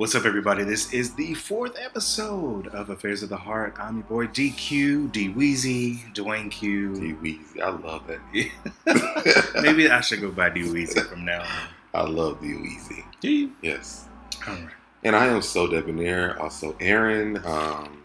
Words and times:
What's 0.00 0.14
up, 0.14 0.24
everybody? 0.24 0.64
This 0.64 0.94
is 0.94 1.12
the 1.12 1.34
fourth 1.34 1.76
episode 1.78 2.68
of 2.68 2.88
Affairs 2.88 3.22
of 3.22 3.28
the 3.28 3.36
Heart. 3.36 3.76
I'm 3.78 3.96
your 3.96 4.04
boy 4.04 4.26
DQ, 4.28 5.12
D 5.12 5.28
Weezy, 5.28 6.14
Dwayne 6.14 6.50
Q. 6.50 6.94
D 6.94 7.12
Weezy, 7.12 7.60
I 7.60 7.68
love 7.68 8.06
that. 8.06 9.52
Maybe 9.62 9.90
I 9.90 10.00
should 10.00 10.22
go 10.22 10.30
by 10.30 10.48
D 10.48 10.62
Weezy 10.62 11.06
from 11.06 11.26
now 11.26 11.42
on. 11.42 11.48
I 11.92 12.02
love 12.04 12.40
D 12.40 12.46
Weezy. 12.46 13.04
Do 13.20 13.30
you? 13.30 13.52
Yes. 13.60 14.08
All 14.48 14.54
right. 14.54 14.70
And 15.04 15.14
I 15.14 15.26
am 15.26 15.42
so 15.42 15.66
debonair. 15.66 16.40
Also, 16.40 16.74
Aaron. 16.80 17.36
Um, 17.44 18.02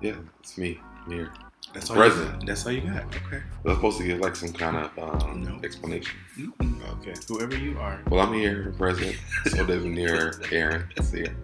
yeah, 0.00 0.16
it's 0.40 0.58
me 0.58 0.80
here. 1.08 1.32
That's 1.74 1.90
all 1.90 1.96
Present. 1.96 2.24
You 2.26 2.30
got. 2.32 2.46
That's 2.46 2.66
all 2.66 2.72
you 2.72 2.80
got. 2.80 3.04
Okay. 3.04 3.42
Was 3.62 3.76
supposed 3.76 3.98
to 3.98 4.04
give 4.04 4.18
like 4.20 4.36
some 4.36 4.52
kind 4.52 4.76
of 4.76 4.98
um, 4.98 5.42
No. 5.42 5.60
explanation. 5.62 6.18
Mm-mm. 6.38 6.98
Okay. 7.00 7.14
Whoever 7.28 7.56
you 7.56 7.78
are. 7.78 8.00
Well, 8.10 8.20
I'm 8.26 8.32
here, 8.32 8.74
present. 8.78 9.16
So 9.46 9.64
near 9.78 10.32
Aaron. 10.50 10.88
is 10.96 11.12
here. 11.12 11.36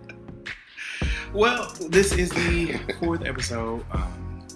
Well, 1.32 1.72
this 1.88 2.12
is 2.12 2.30
the 2.30 2.78
fourth 3.00 3.24
episode, 3.24 3.84
um, 3.90 4.46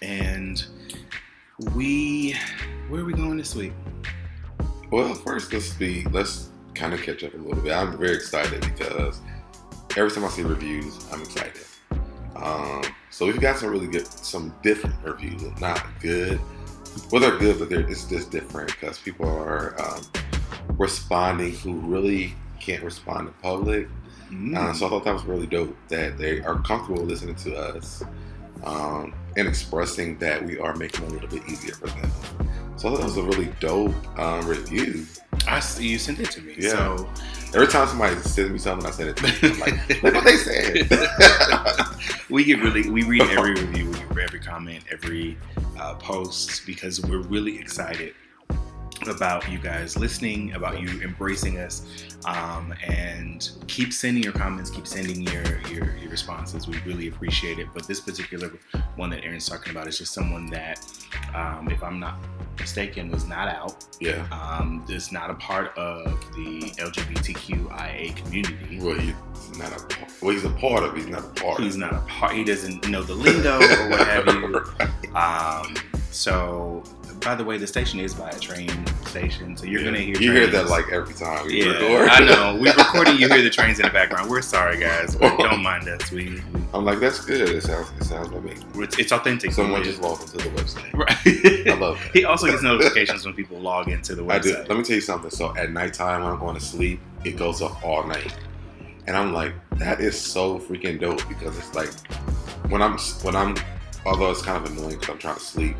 and 0.00 0.64
we 1.74 2.36
where 2.88 3.00
are 3.00 3.04
we 3.04 3.12
going 3.12 3.36
this 3.36 3.54
week? 3.54 3.72
Well, 4.92 5.12
first 5.14 5.52
let's 5.52 5.74
be 5.74 6.04
let's 6.12 6.50
kind 6.74 6.94
of 6.94 7.02
catch 7.02 7.24
up 7.24 7.34
a 7.34 7.36
little 7.36 7.60
bit. 7.62 7.72
I'm 7.72 7.98
very 7.98 8.14
excited 8.14 8.60
because 8.60 9.20
every 9.96 10.10
time 10.12 10.24
I 10.24 10.28
see 10.28 10.42
reviews, 10.42 11.04
I'm 11.12 11.20
excited. 11.20 11.64
Um, 12.36 12.82
so 13.10 13.26
we've 13.26 13.40
got 13.40 13.58
some 13.58 13.70
really 13.70 13.86
good, 13.86 14.06
some 14.06 14.54
different 14.62 14.96
reviews. 15.02 15.42
Not 15.60 15.82
good, 16.00 16.40
well 17.10 17.20
they're 17.20 17.38
good, 17.38 17.58
but 17.58 17.68
they're 17.70 17.88
it's 17.88 18.04
just 18.04 18.30
different 18.30 18.68
because 18.68 18.98
people 18.98 19.28
are 19.28 19.80
um, 19.80 20.02
responding 20.78 21.52
who 21.52 21.74
really 21.74 22.34
can't 22.60 22.82
respond 22.82 23.28
in 23.28 23.34
public. 23.34 23.88
Mm. 24.30 24.56
Uh, 24.56 24.72
so 24.72 24.86
I 24.86 24.90
thought 24.90 25.04
that 25.04 25.14
was 25.14 25.24
really 25.24 25.46
dope 25.46 25.76
that 25.88 26.18
they 26.18 26.40
are 26.40 26.60
comfortable 26.62 27.04
listening 27.04 27.36
to 27.36 27.56
us 27.56 28.02
um, 28.64 29.14
and 29.36 29.46
expressing 29.46 30.18
that 30.18 30.44
we 30.44 30.58
are 30.58 30.74
making 30.74 31.04
it 31.04 31.10
a 31.10 31.12
little 31.12 31.28
bit 31.28 31.46
easier 31.48 31.74
for 31.74 31.88
them. 31.88 32.10
So 32.76 32.88
I 32.88 32.92
thought 32.92 32.98
that 32.98 33.04
was 33.04 33.16
a 33.16 33.22
really 33.22 33.52
dope 33.60 33.94
um, 34.18 34.46
review. 34.46 35.06
I 35.46 35.60
see 35.60 35.88
you 35.88 35.98
sent 35.98 36.20
it 36.20 36.30
to 36.32 36.40
me. 36.40 36.54
Yeah. 36.58 36.70
So 36.70 37.08
Every 37.54 37.68
time 37.68 37.86
somebody 37.86 38.16
sends 38.16 38.50
me 38.50 38.58
something, 38.58 38.84
I 38.84 38.90
send 38.90 39.10
it 39.10 39.16
to 39.16 39.22
them. 39.22 39.52
I'm 39.52 39.60
like, 39.60 40.02
look 40.02 40.14
what 40.14 40.24
they 40.24 40.36
said. 40.36 40.90
we 42.28 42.42
get 42.42 42.60
really 42.60 42.90
we 42.90 43.04
read 43.04 43.22
every 43.22 43.52
review, 43.60 43.90
we 43.90 43.98
read 44.06 44.24
every 44.24 44.40
comment, 44.40 44.82
every 44.90 45.38
uh, 45.78 45.94
post 45.94 46.66
because 46.66 47.00
we're 47.00 47.22
really 47.22 47.60
excited 47.60 48.14
about 49.08 49.50
you 49.50 49.58
guys 49.58 49.96
listening, 49.96 50.52
about 50.54 50.80
you 50.80 51.00
embracing 51.02 51.58
us, 51.58 51.84
um, 52.24 52.72
and 52.86 53.50
keep 53.66 53.92
sending 53.92 54.22
your 54.22 54.32
comments, 54.32 54.70
keep 54.70 54.86
sending 54.86 55.20
your, 55.22 55.44
your 55.68 55.96
your 55.96 56.10
responses. 56.10 56.66
We 56.66 56.78
really 56.86 57.08
appreciate 57.08 57.58
it. 57.58 57.68
But 57.74 57.86
this 57.86 58.00
particular 58.00 58.50
one 58.96 59.10
that 59.10 59.24
Aaron's 59.24 59.48
talking 59.48 59.70
about 59.72 59.86
is 59.88 59.98
just 59.98 60.12
someone 60.14 60.46
that, 60.50 60.80
um, 61.34 61.68
if 61.70 61.82
I'm 61.82 61.98
not 62.00 62.16
mistaken, 62.58 63.10
was 63.10 63.26
not 63.26 63.48
out. 63.48 63.84
yeah. 64.00 64.26
Um, 64.30 64.84
is 64.88 65.12
not 65.12 65.30
a 65.30 65.34
part 65.34 65.76
of 65.76 66.04
the 66.36 66.60
LGBTQIA 66.78 68.16
community. 68.16 68.78
Well, 68.80 68.98
he's 68.98 69.58
not 69.58 69.72
a 69.72 70.06
well, 70.22 70.32
he's 70.32 70.44
a 70.44 70.50
part 70.50 70.82
of. 70.84 70.96
He's 70.96 71.06
not 71.08 71.24
a 71.24 71.28
part. 71.40 71.60
He's 71.60 71.76
not 71.76 71.92
a 71.92 72.00
part. 72.00 72.34
He 72.34 72.44
doesn't 72.44 72.88
know 72.88 73.02
the 73.02 73.14
lingo 73.14 73.56
or 73.56 73.90
what 73.90 74.06
have 74.06 74.26
you. 74.26 74.56
it. 74.80 74.90
Um, 75.14 75.76
so, 76.14 76.82
by 77.20 77.34
the 77.34 77.44
way, 77.44 77.58
the 77.58 77.66
station 77.66 77.98
is 78.00 78.14
by 78.14 78.30
a 78.30 78.38
train 78.38 78.70
station, 79.06 79.56
so 79.56 79.64
you're 79.64 79.80
Yeah. 79.80 79.86
gonna 79.86 79.98
hear. 79.98 80.16
You 80.20 80.32
hear 80.32 80.46
that 80.48 80.68
like 80.68 80.90
every 80.92 81.14
time 81.14 81.46
we 81.46 81.62
yeah, 81.64 81.72
record. 81.72 82.08
I 82.10 82.20
know. 82.24 82.58
We're 82.60 82.74
recording. 82.76 83.16
You 83.18 83.28
hear 83.28 83.42
the 83.42 83.50
trains 83.50 83.78
in 83.80 83.86
the 83.86 83.92
background. 83.92 84.30
We're 84.30 84.42
sorry, 84.42 84.78
guys, 84.78 85.14
don't 85.16 85.62
mind 85.62 85.88
us. 85.88 86.10
We, 86.10 86.30
we 86.30 86.42
I'm 86.72 86.84
like, 86.84 87.00
that's 87.00 87.24
good. 87.24 87.48
It 87.48 87.62
sounds 87.62 87.90
it 88.00 88.04
sounds 88.04 88.28
amazing. 88.28 88.64
it's, 88.76 88.98
it's 88.98 89.12
authentic. 89.12 89.52
Someone 89.52 89.82
just 89.82 90.00
logged 90.02 90.22
into 90.22 90.36
the 90.48 90.50
website. 90.56 90.92
right. 90.94 91.66
I 91.68 91.78
love 91.78 91.98
that. 91.98 92.10
he 92.12 92.24
also 92.24 92.46
gets 92.46 92.62
notifications 92.62 93.24
when 93.24 93.34
people 93.34 93.58
log 93.58 93.88
into 93.88 94.14
the 94.14 94.22
website. 94.22 94.30
I 94.34 94.38
do. 94.62 94.68
Let 94.68 94.76
me 94.78 94.82
tell 94.84 94.96
you 94.96 95.00
something. 95.00 95.30
So 95.30 95.56
at 95.56 95.70
nighttime 95.72 96.22
when 96.22 96.32
I'm 96.32 96.38
going 96.38 96.54
to 96.54 96.60
sleep, 96.60 97.00
it 97.24 97.36
goes 97.36 97.62
up 97.62 97.82
all 97.84 98.04
night, 98.06 98.36
and 99.06 99.16
I'm 99.16 99.32
like, 99.32 99.52
that 99.78 100.00
is 100.00 100.20
so 100.20 100.58
freaking 100.58 101.00
dope 101.00 101.26
because 101.28 101.56
it's 101.58 101.74
like 101.74 101.90
when 102.70 102.82
I'm 102.82 102.98
when 103.22 103.34
I'm, 103.36 103.54
although 104.04 104.30
it's 104.30 104.42
kind 104.42 104.64
of 104.64 104.70
annoying 104.72 104.98
because 104.98 105.08
I'm 105.10 105.18
trying 105.18 105.34
to 105.36 105.40
sleep. 105.40 105.76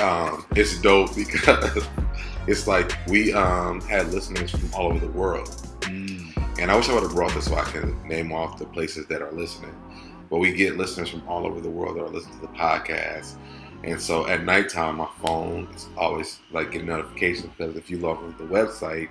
Um, 0.00 0.44
it's 0.56 0.80
dope 0.80 1.14
because 1.14 1.86
it's 2.46 2.66
like 2.66 2.92
we 3.08 3.32
um, 3.32 3.80
had 3.82 4.12
listeners 4.12 4.50
from 4.50 4.68
all 4.74 4.88
over 4.88 4.98
the 4.98 5.12
world, 5.12 5.48
Mm. 5.82 6.32
and 6.60 6.70
I 6.70 6.76
wish 6.76 6.88
I 6.88 6.94
would 6.94 7.02
have 7.02 7.12
brought 7.12 7.34
this 7.34 7.46
so 7.46 7.54
I 7.56 7.64
can 7.64 8.00
name 8.06 8.32
off 8.32 8.58
the 8.58 8.66
places 8.66 9.06
that 9.08 9.20
are 9.20 9.32
listening. 9.32 9.74
But 10.30 10.38
we 10.38 10.52
get 10.52 10.76
listeners 10.78 11.08
from 11.10 11.22
all 11.28 11.44
over 11.46 11.60
the 11.60 11.68
world 11.70 11.96
that 11.96 12.02
are 12.04 12.08
listening 12.08 12.36
to 12.40 12.46
the 12.46 12.52
podcast. 12.52 13.34
And 13.84 14.00
so 14.00 14.26
at 14.28 14.44
nighttime, 14.44 14.96
my 14.96 15.08
phone 15.24 15.68
is 15.74 15.88
always 15.96 16.38
like 16.52 16.70
getting 16.70 16.86
notifications 16.86 17.50
because 17.56 17.76
if 17.76 17.90
you 17.90 17.98
log 17.98 18.18
on 18.22 18.32
to 18.36 18.38
the 18.44 18.48
website, 18.48 19.08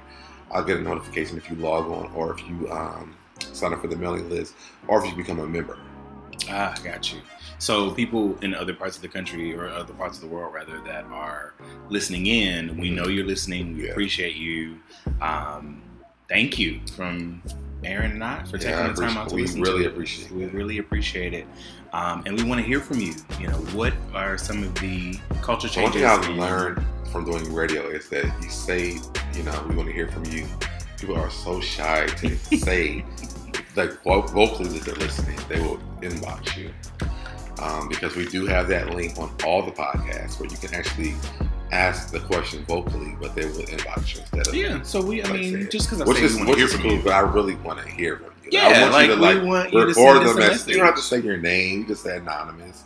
I'll 0.50 0.64
get 0.64 0.78
a 0.78 0.82
notification 0.82 1.38
if 1.38 1.50
you 1.50 1.58
log 1.58 1.92
on 1.92 2.12
or 2.16 2.34
if 2.34 2.48
you 2.48 2.72
um, 2.72 3.16
sign 3.54 3.74
up 3.74 3.82
for 3.82 3.88
the 3.88 3.96
mailing 3.98 4.30
list 4.30 4.56
or 4.88 5.04
if 5.04 5.10
you 5.12 5.16
become 5.16 5.40
a 5.40 5.48
member. 5.48 5.78
Ah, 6.50 6.74
got 6.84 7.12
you. 7.14 7.20
So 7.62 7.92
people 7.92 8.36
in 8.42 8.56
other 8.56 8.74
parts 8.74 8.96
of 8.96 9.04
the 9.04 9.08
country 9.08 9.56
or 9.56 9.70
other 9.70 9.94
parts 9.94 10.18
of 10.18 10.22
the 10.28 10.28
world, 10.36 10.52
rather, 10.52 10.80
that 10.82 11.04
are 11.12 11.54
listening 11.90 12.26
in, 12.26 12.76
we 12.76 12.90
know 12.90 13.08
you're 13.08 13.24
listening. 13.24 13.78
We 13.78 13.86
Yeah. 13.86 13.92
appreciate 13.92 14.36
you. 14.36 14.80
Um, 15.22 15.84
thank 16.28 16.58
you 16.58 16.80
from 16.98 17.44
Aaron 17.84 18.14
and 18.14 18.24
I 18.24 18.44
for 18.46 18.58
taking 18.58 18.70
Yeah, 18.70 18.86
I 18.86 18.88
the 18.88 18.94
time 19.02 19.16
out 19.16 19.30
to 19.30 19.36
appreciate- 19.36 19.36
we 19.36 19.42
listen. 19.44 19.62
really 19.62 19.84
to 19.84 20.22
it. 20.26 20.32
We 20.32 20.46
really 20.58 20.78
appreciate 20.80 21.36
it, 21.36 21.46
um, 21.94 22.24
and 22.26 22.36
we 22.36 22.44
want 22.44 22.60
to 22.62 22.66
hear 22.66 22.80
from 22.80 23.00
you. 23.00 23.14
You 23.40 23.50
know, 23.50 23.58
what 23.78 23.94
are 24.16 24.40
some 24.40 24.64
of 24.64 24.74
the 24.76 25.20
culture 25.44 25.70
changes? 25.70 26.02
one 26.02 26.22
thing 26.24 26.40
I've 26.42 26.52
learned 26.52 26.84
from 27.12 27.26
doing 27.26 27.54
radio 27.54 27.88
is 27.90 28.10
that 28.10 28.26
you 28.42 28.50
say, 28.50 29.00
you 29.36 29.44
know, 29.44 29.66
we 29.70 29.76
want 29.76 29.88
to 29.88 29.94
hear 29.94 30.08
from 30.08 30.26
you. 30.26 30.48
People 31.00 31.16
are 31.16 31.30
so 31.30 31.62
shy 31.62 32.08
to 32.08 32.36
say, 32.58 33.06
like 33.76 34.02
vocally 34.02 34.80
that 34.80 34.82
they're 34.84 34.96
listening. 34.96 35.38
They 35.48 35.60
will 35.60 35.78
inbox 36.02 36.58
you 36.58 36.72
um, 37.62 37.88
because 37.90 38.16
we 38.16 38.26
do 38.26 38.46
have 38.46 38.68
that 38.70 38.96
link 38.96 39.18
on 39.18 39.32
all 39.46 39.62
the 39.62 39.72
podcasts 39.72 40.40
where 40.40 40.50
you 40.50 40.58
can 40.58 40.74
actually 40.74 41.14
ask 41.72 42.12
the 42.12 42.20
question 42.22 42.66
vocally, 42.66 43.16
but 43.22 43.34
they 43.36 43.46
will 43.46 43.64
inbox 43.64 44.16
you 44.16 44.22
instead 44.22 44.48
of 44.48 44.56
Yeah. 44.56 44.82
So 44.84 45.02
we, 45.02 45.22
I 45.22 45.26
like 45.30 45.40
mean, 45.40 45.62
said. 45.64 45.72
just 45.72 45.90
because 45.90 46.02
I 46.02 46.06
which 46.06 46.20
is 46.20 46.36
we 46.36 46.38
want 46.40 46.48
to 46.48 46.52
which 46.52 46.58
hear 46.58 46.66
is 46.66 46.74
from 46.74 46.82
cool, 46.82 46.94
you. 46.94 47.04
but 47.04 47.14
I 47.14 47.20
really 47.20 47.56
want 47.56 47.80
to 47.80 47.88
hear 47.90 48.18
from 48.18 48.34
you. 48.44 48.50
Yeah, 48.52 48.68
I 48.68 48.82
want 48.82 48.94
like, 48.94 49.08
you 49.10 49.16
to 49.16 49.22
like 49.22 49.44
want 49.44 49.74
you 49.74 49.80
record 49.80 50.18
send 50.18 50.28
us 50.28 50.36
the 50.36 50.42
a 50.42 50.48
message. 50.50 50.68
You 50.70 50.78
don't 50.78 50.86
have 50.86 50.96
to 50.96 51.02
say 51.02 51.22
your 51.22 51.38
name. 51.38 51.80
You 51.80 51.86
can 51.86 51.96
say 51.96 52.18
anonymous, 52.18 52.84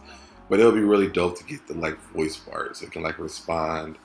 but 0.50 0.60
it'll 0.60 0.72
be 0.72 0.82
really 0.82 1.08
dope 1.08 1.38
to 1.40 1.44
get 1.46 1.66
the 1.68 1.74
like 1.74 1.98
voice 2.14 2.38
part, 2.38 2.78
so 2.78 2.86
you 2.86 2.92
can 2.92 3.02
like 3.02 3.18
respond 3.18 3.98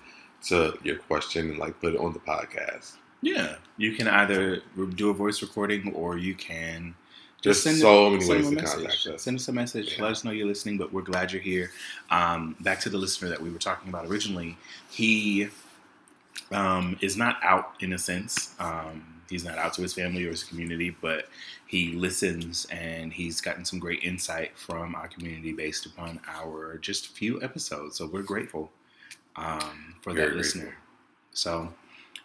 to 0.44 0.78
your 0.82 0.96
question 0.96 1.50
and 1.50 1.58
like 1.58 1.78
put 1.80 1.94
it 1.94 2.00
on 2.00 2.12
the 2.14 2.18
podcast. 2.20 2.94
Yeah, 3.22 3.56
you 3.76 3.92
can 3.94 4.08
either 4.08 4.62
do 4.94 5.10
a 5.10 5.14
voice 5.14 5.42
recording 5.42 5.92
or 5.92 6.16
you 6.16 6.34
can 6.34 6.94
There's 7.42 7.62
send 7.62 7.78
so 7.78 8.06
it- 8.08 8.10
many 8.10 8.24
send 8.24 8.36
ways 8.38 8.48
to 8.48 8.54
message. 8.54 8.72
contact 8.82 9.06
us. 9.06 9.22
Send 9.22 9.36
us 9.38 9.48
a 9.48 9.52
message. 9.52 9.94
Yeah. 9.96 10.02
Let 10.04 10.12
us 10.12 10.24
know 10.24 10.30
you're 10.30 10.46
listening, 10.46 10.76
but 10.78 10.92
we're 10.92 11.02
glad 11.02 11.32
you're 11.32 11.40
here. 11.42 11.72
Um, 12.10 12.54
back 12.60 12.80
to 12.80 12.90
the 12.90 12.98
listener 12.98 13.28
that 13.30 13.40
we 13.40 13.50
were 13.50 13.58
talking 13.58 13.88
about 13.88 14.06
originally. 14.06 14.56
He 14.90 15.48
um, 16.52 16.96
is 17.00 17.16
not 17.16 17.38
out 17.42 17.74
in 17.80 17.92
a 17.94 17.98
sense. 17.98 18.54
Um, 18.58 19.04
he's 19.28 19.44
not 19.44 19.56
out 19.58 19.72
to 19.74 19.82
his 19.82 19.94
family 19.94 20.24
or 20.26 20.30
his 20.30 20.44
community, 20.44 20.90
but 21.00 21.28
he 21.66 21.92
listens 21.92 22.66
and 22.70 23.12
he's 23.12 23.40
gotten 23.40 23.64
some 23.64 23.78
great 23.78 24.02
insight 24.02 24.56
from 24.58 24.94
our 24.94 25.06
community 25.08 25.52
based 25.52 25.86
upon 25.86 26.20
our 26.28 26.76
just 26.78 27.08
few 27.08 27.40
episodes. 27.42 27.96
So 27.96 28.06
we're 28.06 28.22
grateful 28.22 28.70
um, 29.36 29.94
for 30.02 30.12
Very 30.12 30.26
that 30.30 30.32
grateful. 30.34 30.36
listener. 30.62 30.76
So 31.32 31.72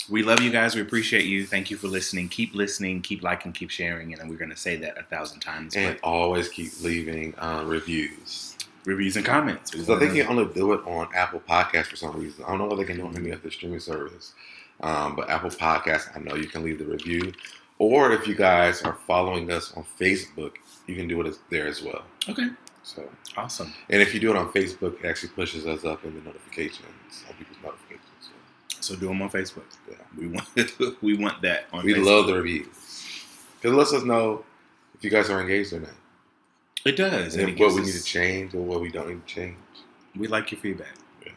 we 0.10 0.24
love 0.24 0.42
you 0.42 0.52
guys. 0.52 0.76
We 0.76 0.82
appreciate 0.82 1.26
you. 1.26 1.46
Thank 1.46 1.72
you 1.72 1.78
for 1.78 1.88
listening. 1.88 2.30
Keep 2.30 2.54
listening, 2.56 3.02
keep 3.02 3.24
liking, 3.24 3.52
keep 3.54 3.70
sharing. 3.70 4.14
And 4.18 4.30
we're 4.30 4.38
going 4.38 4.52
to 4.52 4.58
say 4.58 4.76
that 4.78 4.98
a 4.98 5.04
thousand 5.04 5.40
times. 5.40 5.76
And 5.76 6.00
always 6.04 6.50
keep 6.50 6.72
leaving 6.82 7.34
um, 7.40 7.68
reviews. 7.68 8.56
reviews 8.86 9.16
and 9.18 9.26
comments. 9.26 9.72
Because 9.72 9.90
I 9.90 9.98
think 10.00 10.14
you 10.16 10.24
only 10.26 10.46
do 10.54 10.74
it 10.74 10.82
on 10.86 11.08
Apple 11.16 11.42
Podcasts 11.48 11.88
for 11.88 11.96
some 11.96 12.16
reason. 12.20 12.44
I 12.46 12.50
don't 12.50 12.60
know 12.60 12.72
if 12.72 12.78
they 12.78 12.86
can 12.86 12.98
do 12.98 13.06
it 13.06 13.10
on 13.10 13.18
any 13.18 13.32
other 13.32 13.50
streaming 13.52 13.80
service. 13.80 14.34
Um, 14.82 15.16
but 15.16 15.30
Apple 15.30 15.50
Podcasts, 15.50 16.16
I 16.16 16.20
know 16.20 16.36
you 16.36 16.48
can 16.48 16.64
leave 16.64 16.80
the 16.80 16.86
review. 16.86 17.32
Or 17.80 18.12
if 18.12 18.28
you 18.28 18.36
guys 18.36 18.82
are 18.84 18.98
following 19.08 19.52
us 19.52 19.74
on 19.76 19.86
Facebook, 20.00 20.54
you 20.88 20.96
can 20.96 21.08
do 21.08 21.20
it 21.22 21.38
there 21.50 21.68
as 21.68 21.82
well. 21.82 22.04
Okay. 22.30 22.48
So, 22.84 23.04
Awesome. 23.36 23.74
and 23.90 24.00
if 24.02 24.14
you 24.14 24.20
do 24.20 24.30
it 24.30 24.38
on 24.38 24.50
Facebook, 24.52 25.00
it 25.04 25.06
actually 25.08 25.30
pushes 25.30 25.66
us 25.66 25.84
up 25.86 26.06
in 26.06 26.14
the 26.14 26.22
notifications, 26.22 27.24
on 27.28 27.34
people's 27.36 27.58
notifications. 27.64 28.06
So 28.86 28.96
do 28.96 29.08
them 29.08 29.22
on 29.22 29.30
Facebook. 29.30 29.64
Yeah. 29.90 29.96
We 30.18 30.28
want 30.28 30.48
we 31.02 31.16
want 31.18 31.42
that 31.42 31.66
on 31.74 31.84
We 31.86 31.94
Facebook. 31.94 32.06
love 32.06 32.28
the 32.28 32.36
reviews 32.36 32.68
because 33.58 33.74
it 33.74 33.76
lets 33.76 33.94
us 33.94 34.04
know 34.04 34.44
if 34.94 35.04
you 35.04 35.10
guys 35.10 35.30
are 35.30 35.42
engaged 35.42 35.74
or 35.74 35.80
not, 35.80 35.90
It 36.86 36.96
does. 36.96 37.34
and 37.36 37.50
and 37.50 37.58
it 37.58 37.62
what 37.62 37.74
we 37.74 37.82
need 37.82 37.94
to 37.94 38.04
change 38.04 38.54
or 38.54 38.62
what 38.64 38.82
we 38.82 38.90
don't 38.90 39.10
need 39.10 39.26
to 39.28 39.34
change. 39.34 39.58
We 40.16 40.28
like 40.28 40.52
your 40.52 40.62
feedback. 40.62 40.94
Yeah, 41.26 41.32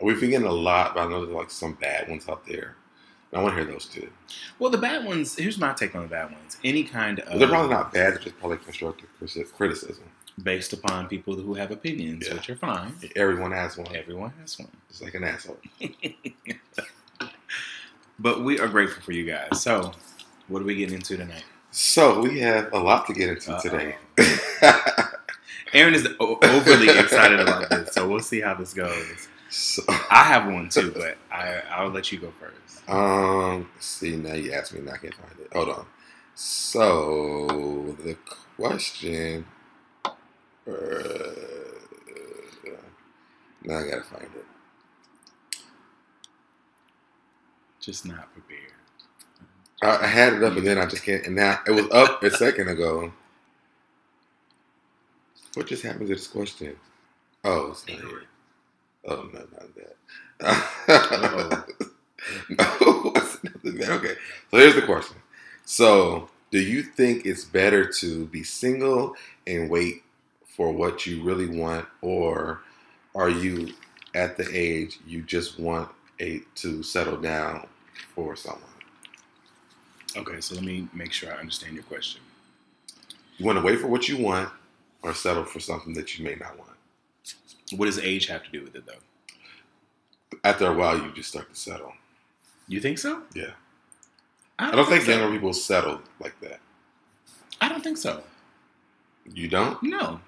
We're 0.00 0.18
getting 0.18 0.44
a 0.44 0.52
lot, 0.52 0.94
but 0.94 1.06
I 1.06 1.08
know 1.10 1.24
there's 1.24 1.36
like 1.36 1.50
some 1.50 1.74
bad 1.74 2.08
ones 2.08 2.28
out 2.28 2.44
there. 2.46 2.74
I 3.32 3.42
want 3.42 3.54
to 3.56 3.62
hear 3.62 3.70
those 3.70 3.84
too. 3.84 4.08
Well, 4.58 4.70
the 4.70 4.78
bad 4.78 5.04
ones. 5.04 5.36
Here's 5.36 5.58
my 5.58 5.74
take 5.74 5.94
on 5.94 6.02
the 6.02 6.08
bad 6.08 6.32
ones. 6.32 6.56
Any 6.64 6.82
kind 6.82 7.18
of 7.20 7.28
But 7.28 7.38
they're 7.38 7.48
probably 7.48 7.70
not 7.70 7.92
bad. 7.92 8.14
They're 8.14 8.20
just 8.20 8.38
probably 8.38 8.56
constructive 8.56 9.08
criticism. 9.54 10.04
Based 10.42 10.72
upon 10.72 11.08
people 11.08 11.34
who 11.34 11.54
have 11.54 11.70
opinions, 11.70 12.26
Yeah. 12.26 12.34
which 12.34 12.48
are 12.50 12.56
fine. 12.56 12.94
Everyone 13.16 13.52
has 13.52 13.76
one. 13.76 13.94
Everyone 13.96 14.32
has 14.40 14.58
one. 14.58 14.68
It's 14.90 15.00
like 15.02 15.14
an 15.14 15.24
asshole. 15.24 15.58
But 18.20 18.42
we 18.42 18.58
are 18.58 18.66
grateful 18.68 19.00
for 19.02 19.12
you 19.12 19.24
guys. 19.24 19.62
So, 19.62 19.92
what 20.48 20.60
are 20.60 20.64
we 20.64 20.74
getting 20.74 20.96
into 20.96 21.16
tonight? 21.16 21.44
So 21.70 22.20
we 22.20 22.40
have 22.40 22.72
a 22.72 22.78
lot 22.78 23.06
to 23.06 23.12
get 23.12 23.28
into 23.28 23.52
Uh-oh. 23.54 23.60
today. 23.60 23.96
Aaron 25.72 25.94
is 25.94 26.08
overly 26.18 26.88
excited 26.98 27.38
about 27.38 27.68
this, 27.70 27.92
so 27.94 28.08
we'll 28.08 28.18
see 28.20 28.40
how 28.40 28.54
this 28.54 28.74
goes. 28.74 29.28
so, 29.50 29.82
I 30.10 30.24
have 30.24 30.46
one 30.52 30.68
too, 30.68 30.90
but 30.90 31.16
I, 31.30 31.60
I'll 31.70 31.90
let 31.90 32.10
you 32.10 32.18
go 32.18 32.32
first. 32.40 32.88
um, 32.88 33.68
see 33.78 34.16
now 34.16 34.32
you 34.34 34.52
asked 34.52 34.72
me, 34.72 34.80
and 34.80 34.90
I 34.90 34.96
can't 34.96 35.14
find 35.14 35.38
it. 35.40 35.52
Hold 35.52 35.68
on. 35.68 35.86
So 36.34 37.94
the 38.02 38.16
question. 38.56 39.44
Uh, 40.68 40.74
now 43.64 43.78
I 43.78 43.88
gotta 43.88 44.02
find 44.02 44.24
it. 44.24 44.44
Just 47.80 48.04
not 48.04 48.32
prepared. 48.32 48.72
I, 49.82 50.04
I 50.04 50.06
had 50.06 50.34
it 50.34 50.42
up, 50.42 50.56
and 50.56 50.66
then 50.66 50.78
I 50.78 50.86
just 50.86 51.04
can't. 51.04 51.24
And 51.24 51.36
now 51.36 51.60
it 51.66 51.70
was 51.70 51.88
up 51.90 52.22
a 52.22 52.30
second 52.30 52.68
ago. 52.68 53.12
What 55.54 55.66
just 55.66 55.82
happened 55.82 56.08
to 56.08 56.14
this 56.14 56.26
question? 56.26 56.76
Oh, 57.44 57.70
it's 57.70 57.86
not 57.88 58.00
here. 58.00 58.22
Oh 59.06 59.28
no, 59.32 59.38
not 59.38 59.74
that. 59.76 59.96
no, 62.50 63.12
it's 63.16 63.44
nothing 63.44 63.78
bad. 63.78 63.90
Okay, 63.90 64.14
so 64.50 64.56
here's 64.58 64.74
the 64.74 64.82
question. 64.82 65.16
So, 65.64 66.28
do 66.50 66.58
you 66.58 66.82
think 66.82 67.24
it's 67.24 67.44
better 67.44 67.86
to 68.00 68.26
be 68.26 68.42
single 68.42 69.14
and 69.46 69.70
wait 69.70 70.02
for 70.58 70.72
what 70.72 71.06
you 71.06 71.22
really 71.22 71.46
want, 71.46 71.86
or 72.02 72.62
are 73.14 73.30
you 73.30 73.72
at 74.14 74.36
the 74.36 74.46
age 74.52 74.98
you 75.06 75.22
just 75.22 75.58
want 75.58 75.88
a 76.20 76.42
to 76.56 76.82
settle 76.82 77.16
down 77.16 77.66
for 78.14 78.34
someone? 78.34 78.62
Okay, 80.16 80.40
so 80.40 80.56
let 80.56 80.64
me 80.64 80.88
make 80.92 81.12
sure 81.12 81.32
I 81.32 81.38
understand 81.38 81.74
your 81.74 81.84
question. 81.84 82.20
You 83.36 83.46
want 83.46 83.56
to 83.56 83.64
wait 83.64 83.78
for 83.78 83.86
what 83.86 84.08
you 84.08 84.18
want 84.18 84.50
or 85.02 85.14
settle 85.14 85.44
for 85.44 85.60
something 85.60 85.94
that 85.94 86.18
you 86.18 86.24
may 86.24 86.34
not 86.34 86.58
want. 86.58 86.72
What 87.76 87.86
does 87.86 88.00
age 88.00 88.26
have 88.26 88.42
to 88.42 88.50
do 88.50 88.64
with 88.64 88.74
it, 88.74 88.84
though? 88.84 90.38
After 90.42 90.66
a 90.66 90.74
while, 90.74 90.98
you 90.98 91.12
just 91.14 91.28
start 91.28 91.48
to 91.50 91.54
settle. 91.54 91.92
You 92.66 92.80
think 92.80 92.98
so? 92.98 93.22
Yeah. 93.32 93.52
I 94.58 94.72
don't 94.72 94.88
think 94.88 95.06
younger 95.06 95.30
people 95.30 95.52
settle 95.52 96.00
like 96.18 96.38
that. 96.40 96.58
I 97.60 97.68
don't 97.68 97.84
think 97.84 97.96
so. 97.96 98.24
You 99.32 99.46
don't? 99.46 99.80
No, 99.82 100.20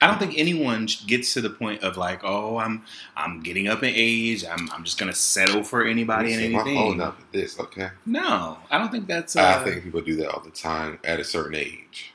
I 0.00 0.06
don't 0.06 0.18
think 0.18 0.34
anyone 0.38 0.88
gets 1.06 1.34
to 1.34 1.40
the 1.40 1.50
point 1.50 1.82
of 1.82 1.96
like, 1.96 2.20
oh, 2.22 2.58
I'm 2.58 2.84
I'm 3.16 3.40
getting 3.40 3.66
up 3.66 3.82
in 3.82 3.92
age. 3.94 4.44
I'm 4.44 4.70
I'm 4.70 4.84
just 4.84 4.98
gonna 4.98 5.12
settle 5.14 5.64
for 5.64 5.84
anybody 5.84 6.32
and 6.34 6.42
anything. 6.42 6.76
phone 6.76 7.00
up 7.00 7.18
at 7.18 7.32
this. 7.32 7.58
Okay. 7.58 7.88
No, 8.06 8.58
I 8.70 8.78
don't 8.78 8.92
think 8.92 9.08
that's. 9.08 9.34
Uh, 9.34 9.58
I 9.60 9.64
think 9.64 9.82
people 9.82 10.00
do 10.00 10.14
that 10.16 10.30
all 10.30 10.40
the 10.40 10.50
time 10.50 10.98
at 11.04 11.18
a 11.20 11.24
certain 11.24 11.54
age. 11.54 12.12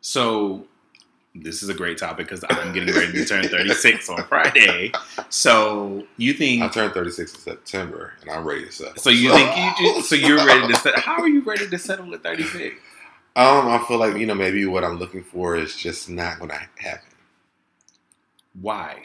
so. 0.00 0.66
This 1.38 1.62
is 1.62 1.68
a 1.68 1.74
great 1.74 1.98
topic 1.98 2.28
because 2.28 2.42
I'm 2.48 2.72
getting 2.72 2.94
ready 2.94 3.12
to 3.12 3.24
turn 3.26 3.46
36 3.46 4.08
on 4.08 4.24
Friday. 4.24 4.90
So 5.28 6.06
you 6.16 6.32
think? 6.32 6.62
I 6.62 6.68
turned 6.68 6.94
36 6.94 7.34
in 7.34 7.40
September, 7.40 8.14
and 8.22 8.30
I'm 8.30 8.42
ready 8.42 8.64
to 8.64 8.72
settle. 8.72 8.96
So 8.96 9.10
you 9.10 9.32
think 9.32 9.78
you? 9.78 10.00
So 10.00 10.14
you're 10.14 10.38
ready 10.38 10.66
to? 10.72 10.74
Set, 10.80 10.98
how 10.98 11.20
are 11.20 11.28
you 11.28 11.42
ready 11.42 11.68
to 11.68 11.78
settle 11.78 12.14
at 12.14 12.22
36? 12.22 12.76
Um, 13.36 13.68
I 13.68 13.84
feel 13.86 13.98
like 13.98 14.16
you 14.16 14.26
know 14.26 14.34
maybe 14.34 14.64
what 14.66 14.82
I'm 14.82 14.98
looking 14.98 15.22
for 15.22 15.56
is 15.56 15.76
just 15.76 16.08
not 16.08 16.38
going 16.38 16.50
to 16.50 16.82
happen. 16.82 17.08
Why? 18.60 19.02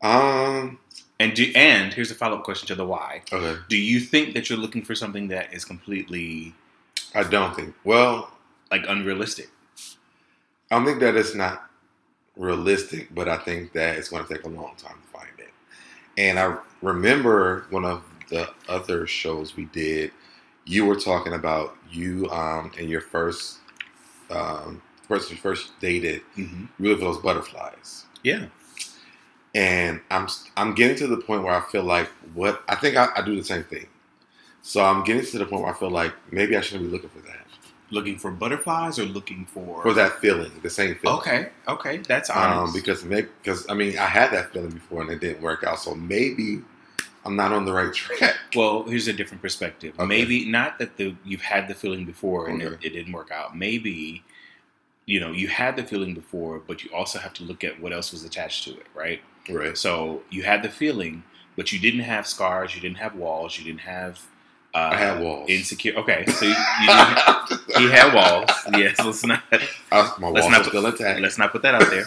Um. 0.00 0.78
And 1.20 1.32
do 1.34 1.50
and 1.54 1.92
here's 1.92 2.10
a 2.10 2.14
follow 2.14 2.38
up 2.38 2.44
question 2.44 2.66
to 2.68 2.74
the 2.74 2.84
why. 2.84 3.22
Okay. 3.32 3.60
Do 3.68 3.76
you 3.76 4.00
think 4.00 4.34
that 4.34 4.48
you're 4.50 4.58
looking 4.58 4.82
for 4.82 4.94
something 4.94 5.28
that 5.28 5.54
is 5.54 5.64
completely 5.64 6.54
I 7.14 7.22
don't 7.22 7.54
think. 7.54 7.74
Well, 7.84 8.30
like 8.70 8.84
unrealistic? 8.88 9.48
I 10.70 10.76
don't 10.76 10.84
think 10.84 11.00
that 11.00 11.14
it's 11.14 11.34
not 11.34 11.70
realistic, 12.36 13.14
but 13.14 13.28
I 13.28 13.38
think 13.38 13.72
that 13.72 13.96
it's 13.96 14.08
going 14.08 14.24
to 14.26 14.34
take 14.34 14.44
a 14.44 14.48
long 14.48 14.74
time 14.76 14.96
to 15.00 15.18
find 15.18 15.30
it. 15.38 15.52
And 16.18 16.38
I 16.38 16.56
remember 16.82 17.66
one 17.70 17.84
of 17.84 18.02
the 18.30 18.50
other 18.68 19.06
shows 19.06 19.56
we 19.56 19.66
did, 19.66 20.10
you 20.64 20.86
were 20.86 20.96
talking 20.96 21.32
about 21.32 21.76
you 21.90 22.28
um, 22.30 22.70
and 22.78 22.88
your 22.88 23.00
first 23.00 23.58
um, 24.30 24.82
person 25.08 25.36
you 25.36 25.42
first 25.42 25.78
dated, 25.80 26.22
Mm-hmm. 26.36 26.84
for 26.84 26.94
those 26.94 27.18
butterflies. 27.18 28.04
Yeah. 28.22 28.46
And 29.54 30.00
I'm 30.10 30.26
I'm 30.56 30.74
getting 30.74 30.96
to 30.98 31.06
the 31.06 31.16
point 31.16 31.44
where 31.44 31.54
I 31.54 31.60
feel 31.70 31.84
like 31.84 32.08
what 32.34 32.62
I 32.68 32.74
think 32.74 32.96
I, 32.96 33.08
I 33.16 33.22
do 33.22 33.36
the 33.36 33.44
same 33.44 33.62
thing. 33.64 33.86
So 34.62 34.82
I'm 34.84 35.04
getting 35.04 35.24
to 35.24 35.38
the 35.38 35.46
point 35.46 35.62
where 35.62 35.72
I 35.72 35.76
feel 35.76 35.90
like 35.90 36.12
maybe 36.32 36.56
I 36.56 36.60
shouldn't 36.60 36.86
be 36.86 36.90
looking 36.90 37.10
for 37.10 37.20
that. 37.20 37.46
Looking 37.90 38.18
for 38.18 38.30
butterflies 38.32 38.98
or 38.98 39.04
looking 39.04 39.44
for 39.46 39.82
For 39.82 39.92
that 39.92 40.18
feeling, 40.20 40.50
the 40.62 40.70
same 40.70 40.96
feeling. 40.96 41.18
Okay, 41.18 41.48
okay, 41.68 41.98
that's 41.98 42.30
um, 42.30 42.72
because 42.72 43.04
maybe 43.04 43.28
because 43.42 43.68
I 43.68 43.74
mean 43.74 43.96
I 43.98 44.06
had 44.06 44.32
that 44.32 44.52
feeling 44.52 44.70
before 44.70 45.02
and 45.02 45.10
it 45.10 45.20
didn't 45.20 45.42
work 45.42 45.62
out. 45.62 45.78
So 45.78 45.94
maybe 45.94 46.62
I'm 47.24 47.36
not 47.36 47.52
on 47.52 47.64
the 47.64 47.72
right 47.72 47.92
track. 47.92 48.34
well, 48.56 48.82
here's 48.84 49.08
a 49.08 49.12
different 49.12 49.40
perspective. 49.42 49.94
Okay. 49.98 50.06
Maybe 50.06 50.44
not 50.44 50.78
that 50.78 50.96
the 50.96 51.14
you've 51.24 51.40
had 51.42 51.68
the 51.68 51.74
feeling 51.74 52.04
before 52.04 52.48
and 52.48 52.60
it, 52.62 52.66
Okay. 52.66 52.86
it 52.86 52.90
didn't 52.90 53.12
work 53.12 53.30
out. 53.30 53.56
Maybe 53.56 54.22
you 55.06 55.20
know 55.20 55.32
you 55.32 55.48
had 55.48 55.76
the 55.76 55.82
feeling 55.84 56.14
before, 56.14 56.60
but 56.66 56.84
you 56.84 56.90
also 56.92 57.18
have 57.18 57.32
to 57.34 57.44
look 57.44 57.64
at 57.64 57.80
what 57.80 57.92
else 57.92 58.12
was 58.12 58.24
attached 58.24 58.64
to 58.64 58.70
it, 58.72 58.86
right? 58.94 59.20
Right. 59.48 59.76
So 59.76 60.22
you 60.30 60.42
had 60.42 60.62
the 60.62 60.68
feeling, 60.70 61.22
but 61.56 61.72
you 61.72 61.78
didn't 61.78 62.00
have 62.00 62.26
scars, 62.26 62.74
you 62.74 62.80
didn't 62.80 62.98
have 62.98 63.14
walls, 63.14 63.58
you 63.58 63.64
didn't 63.64 63.80
have. 63.82 64.20
Uh, 64.74 64.90
I 64.92 64.96
had 64.96 65.20
walls. 65.22 65.48
Insecure. 65.48 65.94
Okay, 65.94 66.24
so 66.26 66.44
you, 66.46 66.50
you 66.50 66.86
didn't 66.88 67.18
have, 67.18 67.60
he 67.78 67.90
had 67.90 68.12
walls. 68.12 68.50
Yes, 68.72 68.98
let's 69.04 69.24
not 69.24 69.40
I, 69.52 70.12
my 70.18 70.28
Let's 70.30 70.44
walls 70.46 70.50
not 70.50 70.60
are 70.62 70.64
still 70.64 70.86
intact. 70.86 71.20
let's 71.20 71.38
not 71.38 71.52
put 71.52 71.62
that 71.62 71.74
out 71.76 71.88
there. 71.90 72.06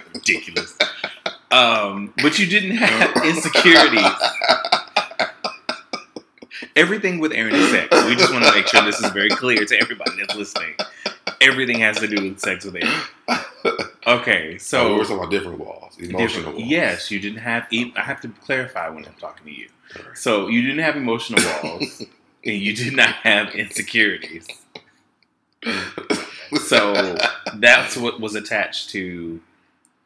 Ridiculous. 0.14 0.76
Um, 1.54 2.12
but 2.22 2.38
you 2.38 2.46
didn't 2.46 2.76
have 2.78 3.16
insecurities. 3.24 4.04
Everything 6.76 7.20
with 7.20 7.32
Aaron 7.32 7.54
is 7.54 7.70
sex. 7.70 8.04
We 8.06 8.16
just 8.16 8.32
want 8.32 8.44
to 8.44 8.52
make 8.52 8.66
sure 8.66 8.82
this 8.84 8.98
is 9.00 9.10
very 9.12 9.28
clear 9.30 9.64
to 9.64 9.80
everybody 9.80 10.12
that's 10.18 10.34
listening. 10.34 10.74
Everything 11.40 11.78
has 11.78 11.98
to 12.00 12.08
do 12.08 12.22
with 12.22 12.40
sex 12.40 12.64
with 12.64 12.76
Aaron. 12.76 13.78
Okay, 14.06 14.58
so 14.58 14.78
so 14.78 14.88
we 14.92 14.98
were 14.98 15.04
talking 15.04 15.16
about 15.18 15.30
different 15.30 15.58
walls, 15.60 15.96
emotional 15.98 16.18
different- 16.26 16.48
walls. 16.58 16.66
Yes, 16.68 17.10
you 17.10 17.20
didn't 17.20 17.38
have. 17.38 17.66
e- 17.70 17.92
I 17.96 18.00
have 18.02 18.20
to 18.22 18.28
clarify 18.28 18.88
when 18.88 19.04
I'm 19.06 19.14
talking 19.14 19.46
to 19.46 19.52
you. 19.52 19.68
So 20.14 20.48
you 20.48 20.60
didn't 20.62 20.82
have 20.82 20.96
emotional 20.96 21.42
walls, 21.62 22.00
and 22.44 22.56
you 22.56 22.74
did 22.74 22.94
not 22.96 23.10
have 23.16 23.54
insecurities. 23.54 24.46
So 26.68 27.16
that's 27.54 27.96
what 27.96 28.20
was 28.20 28.36
attached 28.36 28.90
to 28.90 29.40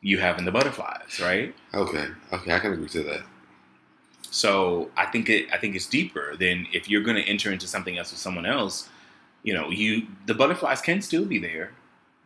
you 0.00 0.19
having 0.19 0.45
the 0.45 0.52
butterflies, 0.52 1.21
right? 1.21 1.55
okay, 1.75 2.07
okay, 2.33 2.52
I 2.55 2.59
can 2.59 2.73
agree 2.73 2.88
to 2.88 3.02
that. 3.05 3.23
So 4.31 4.90
I 4.97 5.07
think 5.07 5.28
it. 5.28 5.49
I 5.52 5.59
think 5.59 5.75
it's 5.75 5.87
deeper 5.87 6.37
than 6.37 6.67
if 6.73 6.88
you're 6.88 7.02
going 7.02 7.17
to 7.17 7.23
enter 7.23 7.50
into 7.50 7.67
something 7.67 7.97
else 7.99 8.11
with 8.11 8.21
someone 8.21 8.47
else. 8.47 8.88
You 9.43 9.55
know, 9.55 9.71
you 9.71 10.07
the 10.26 10.35
butterflies 10.35 10.81
can 10.83 11.00
still 11.00 11.25
be 11.25 11.38
there, 11.38 11.73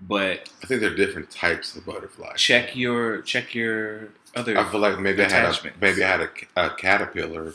but 0.00 0.50
I 0.62 0.66
think 0.66 0.80
there 0.80 0.90
are 0.90 0.96
different 0.96 1.30
types 1.30 1.76
of 1.76 1.86
butterflies. 1.86 2.40
check 2.40 2.74
your 2.74 3.22
check 3.22 3.54
your 3.54 4.08
other. 4.34 4.56
I 4.58 4.64
feel 4.70 4.80
like 4.80 4.98
maybe 4.98 5.22
I 5.24 5.30
had 5.30 5.44
a, 5.44 5.72
maybe 5.80 6.02
I 6.02 6.08
had 6.08 6.20
a, 6.22 6.30
a 6.66 6.70
caterpillar 6.70 7.54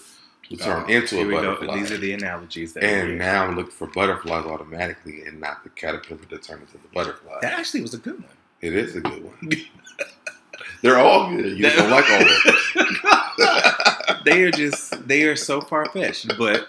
who 0.50 0.56
turned 0.56 0.86
Oh, 0.90 0.94
into 0.94 1.20
a 1.28 1.32
butterfly. 1.32 1.76
These 1.76 1.92
are 1.92 1.98
the 1.98 2.14
analogies 2.14 2.72
that. 2.74 2.84
and 2.86 3.18
now 3.18 3.46
I'm 3.46 3.56
looking 3.58 3.72
for 3.74 3.88
butterflies 3.88 4.46
automatically 4.46 5.24
and 5.26 5.42
not 5.42 5.64
the 5.66 5.70
caterpillar 5.72 6.22
that 6.30 6.44
turned 6.44 6.62
into 6.62 6.74
the 6.78 6.88
butterfly. 6.94 7.40
that 7.42 7.60
actually 7.60 7.82
was 7.82 7.94
a 7.94 7.98
good 7.98 8.20
one. 8.24 8.32
It 8.62 8.74
is 8.74 8.96
a 8.96 9.02
good 9.02 9.24
one. 9.24 9.52
They're 10.82 11.00
all 11.00 11.30
good. 11.36 11.58
You 11.58 11.64
just 11.64 11.78
don't 11.78 11.90
like 11.90 12.10
all 12.10 12.22
of 12.22 12.28
them. 12.76 14.16
they 14.26 14.44
are 14.44 14.52
just 14.52 15.08
they 15.08 15.24
are 15.24 15.36
so 15.36 15.62
far 15.62 15.86
fetched, 15.88 16.38
but 16.38 16.68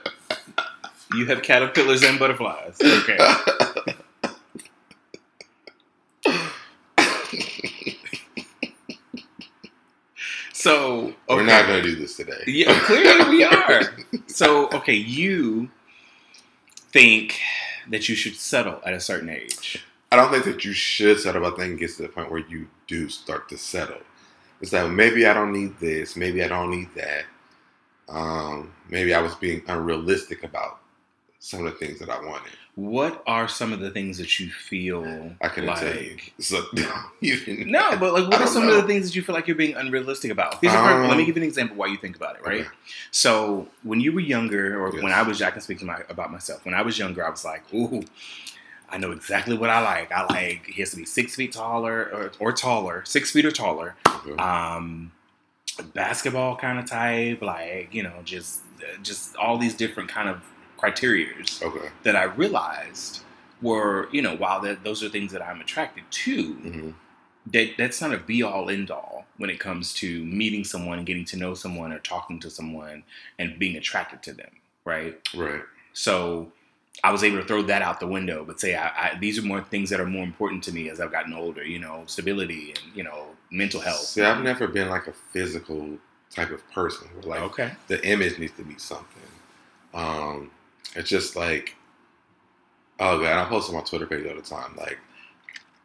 you 1.15 1.27
have 1.27 1.43
caterpillars 1.43 2.03
and 2.03 2.19
butterflies. 2.19 2.79
Okay. 2.81 3.19
So 10.53 11.05
okay. 11.05 11.15
We're 11.29 11.45
not 11.45 11.67
going 11.69 11.81
to 11.83 11.89
do 11.89 11.95
this 11.95 12.17
today. 12.17 12.43
Yeah, 12.49 12.67
oh, 12.71 12.81
clearly 12.85 13.31
we 13.31 13.45
are. 13.45 13.83
So 14.27 14.69
okay, 14.71 14.93
you 14.95 15.71
think 16.91 17.39
that 17.89 18.09
you 18.09 18.17
should 18.17 18.35
settle 18.35 18.81
at 18.85 18.93
a 18.93 18.99
certain 18.99 19.29
age. 19.29 19.85
I 20.11 20.17
don't 20.17 20.31
think 20.31 20.45
that 20.45 20.65
you 20.65 20.73
should 20.73 21.21
settle. 21.21 21.45
I 21.47 21.51
think 21.51 21.75
it 21.75 21.81
gets 21.81 21.97
to 21.97 22.03
the 22.03 22.09
point 22.09 22.31
where 22.31 22.41
you 22.41 22.69
do 22.87 23.09
start 23.09 23.49
to 23.51 23.59
settle. 23.59 24.01
It's 24.61 24.73
like 24.73 24.91
maybe 24.91 25.27
I 25.27 25.35
don't 25.35 25.53
need 25.53 25.79
this, 25.79 26.17
maybe 26.17 26.43
I 26.43 26.49
don't 26.49 26.71
need 26.71 26.89
that. 26.97 27.25
Um, 28.09 28.73
maybe 28.89 29.13
I 29.15 29.21
was 29.21 29.35
being 29.35 29.63
unrealistic 29.69 30.43
about 30.43 30.81
some 31.41 31.65
of 31.65 31.73
the 31.73 31.79
things 31.79 31.99
that 32.01 32.09
I 32.09 32.21
wanted. 32.25 32.51
What 32.75 33.23
are 33.27 33.49
some 33.49 33.73
of 33.73 33.81
the 33.81 33.91
things 33.91 34.19
that 34.19 34.39
you 34.39 34.51
feel 34.51 35.33
I 35.41 35.49
couldn't 35.49 35.69
like? 35.69 35.81
tell 35.81 35.97
you. 36.01 36.17
So, 36.39 36.65
even, 37.21 37.71
No, 37.71 37.97
but 38.01 38.15
like, 38.15 38.29
what 38.31 38.41
are 38.41 38.47
some 38.47 38.69
of 38.69 38.75
the 38.75 38.85
things 38.85 39.09
that 39.09 39.17
you 39.17 39.23
feel 39.23 39.35
like 39.35 39.47
you're 39.47 39.57
being 39.57 39.77
unrealistic 39.77 40.31
about? 40.31 40.61
Here's 40.61 40.73
a 40.73 40.77
per- 40.77 41.03
Um, 41.03 41.09
let 41.09 41.19
me 41.19 41.25
give 41.25 41.37
you 41.37 41.43
an 41.43 41.49
example 41.49 41.77
why 41.77 41.87
you 41.89 41.97
think 41.97 42.17
about 42.17 42.37
it, 42.37 42.43
right? 42.47 42.61
Okay. 42.61 42.69
So 43.11 43.69
when 43.83 44.01
you 44.01 44.13
were 44.13 44.21
younger, 44.21 44.81
or 44.81 44.93
when 45.03 45.13
I 45.13 45.23
was, 45.23 45.43
I 45.43 45.51
can 45.51 45.61
speak 45.61 45.81
to 45.81 45.85
my 45.85 46.03
about 46.09 46.31
myself. 46.33 46.65
When 46.65 46.75
I 46.75 46.83
was 46.83 46.99
younger, 46.99 47.27
I 47.27 47.31
was 47.31 47.45
like, 47.45 47.63
ooh, 47.75 48.05
I 48.91 48.99
know 48.99 49.13
exactly 49.13 49.57
what 49.57 49.71
I 49.71 49.81
like. 49.81 50.13
I 50.13 50.27
like 50.27 50.67
he 50.67 50.81
has 50.81 50.91
to 50.91 50.97
be 50.97 51.05
six 51.05 51.35
feet 51.35 51.53
taller 51.53 52.11
or, 52.13 52.33
or 52.39 52.53
taller, 52.53 53.03
six 53.05 53.31
feet 53.31 53.45
or 53.45 53.51
taller. 53.51 53.97
Okay. 54.07 54.43
Um, 54.43 55.13
basketball 55.95 56.57
kind 56.57 56.79
of 56.79 56.87
type, 56.87 57.43
like 57.43 57.93
you 57.93 58.03
know, 58.03 58.15
just 58.25 58.61
just 59.03 59.37
all 59.37 59.59
these 59.59 59.75
different 59.75 60.09
kind 60.09 60.29
of 60.29 60.43
criterias 60.79 61.63
okay. 61.63 61.89
that 62.05 62.17
I 62.17 62.25
realized 62.25 63.23
were, 63.61 64.09
you 64.13 64.23
know, 64.23 64.37
while 64.37 64.61
that 64.63 64.85
those 64.85 65.03
are 65.03 65.09
things 65.09 65.33
that 65.33 65.43
I'm 65.43 65.61
attracted 65.61 66.05
to, 66.11 66.53
hmm 66.53 66.91
that 67.53 67.71
that's 67.79 68.01
not 68.01 68.13
a 68.13 68.19
be 68.19 68.43
all 68.43 68.69
end 68.69 68.91
all 68.91 69.25
when 69.37 69.51
it 69.51 69.61
comes 69.61 69.95
to 69.95 70.25
meeting 70.25 70.65
someone 70.65 71.05
getting 71.05 71.25
to 71.25 71.37
know 71.37 71.55
someone 71.55 71.93
or 71.93 71.99
talking 72.01 72.41
to 72.41 72.51
someone 72.51 73.05
and 73.39 73.59
being 73.59 73.77
attracted 73.77 74.23
to 74.23 74.33
them, 74.33 74.51
right? 74.85 75.17
Right. 75.35 75.63
So 75.93 76.53
I 77.05 77.13
was 77.13 77.23
able 77.23 77.39
to 77.41 77.45
throw 77.45 77.63
that 77.63 77.83
out 77.83 78.01
the 78.01 78.07
window, 78.07 78.45
but 78.45 78.61
say 78.61 78.75
I, 78.75 78.89
I, 78.89 79.19
these 79.21 79.39
are 79.39 79.43
more 79.43 79.63
things 79.63 79.91
that 79.91 80.01
are 80.01 80.07
more 80.07 80.25
important 80.25 80.65
to 80.65 80.73
me 80.73 80.89
as 80.89 81.01
I've 81.01 81.13
gotten 81.13 81.33
older. 81.33 81.65
You 81.65 81.79
know, 81.79 82.03
stability 82.07 82.71
and 82.71 82.97
you 82.97 83.05
know 83.05 83.27
mental 83.51 83.81
health. 83.81 84.01
See, 84.01 84.23
I've 84.23 84.43
never 84.43 84.67
been 84.67 84.89
like 84.89 85.07
a 85.07 85.13
physical 85.13 85.99
type 86.31 86.51
of 86.51 86.69
person. 86.73 87.09
Like 87.23 87.41
okay, 87.41 87.73
the 87.87 88.05
image 88.07 88.39
needs 88.39 88.53
to 88.57 88.65
be 88.65 88.79
something. 88.79 89.23
Um, 89.95 90.51
it's 90.97 91.09
just 91.09 91.37
like, 91.37 91.77
oh 92.99 93.21
god, 93.21 93.47
I 93.47 93.49
post 93.49 93.69
on 93.69 93.77
my 93.77 93.83
Twitter 93.83 94.07
page 94.07 94.27
all 94.27 94.35
the 94.35 94.43
time. 94.43 94.75
Like, 94.77 94.99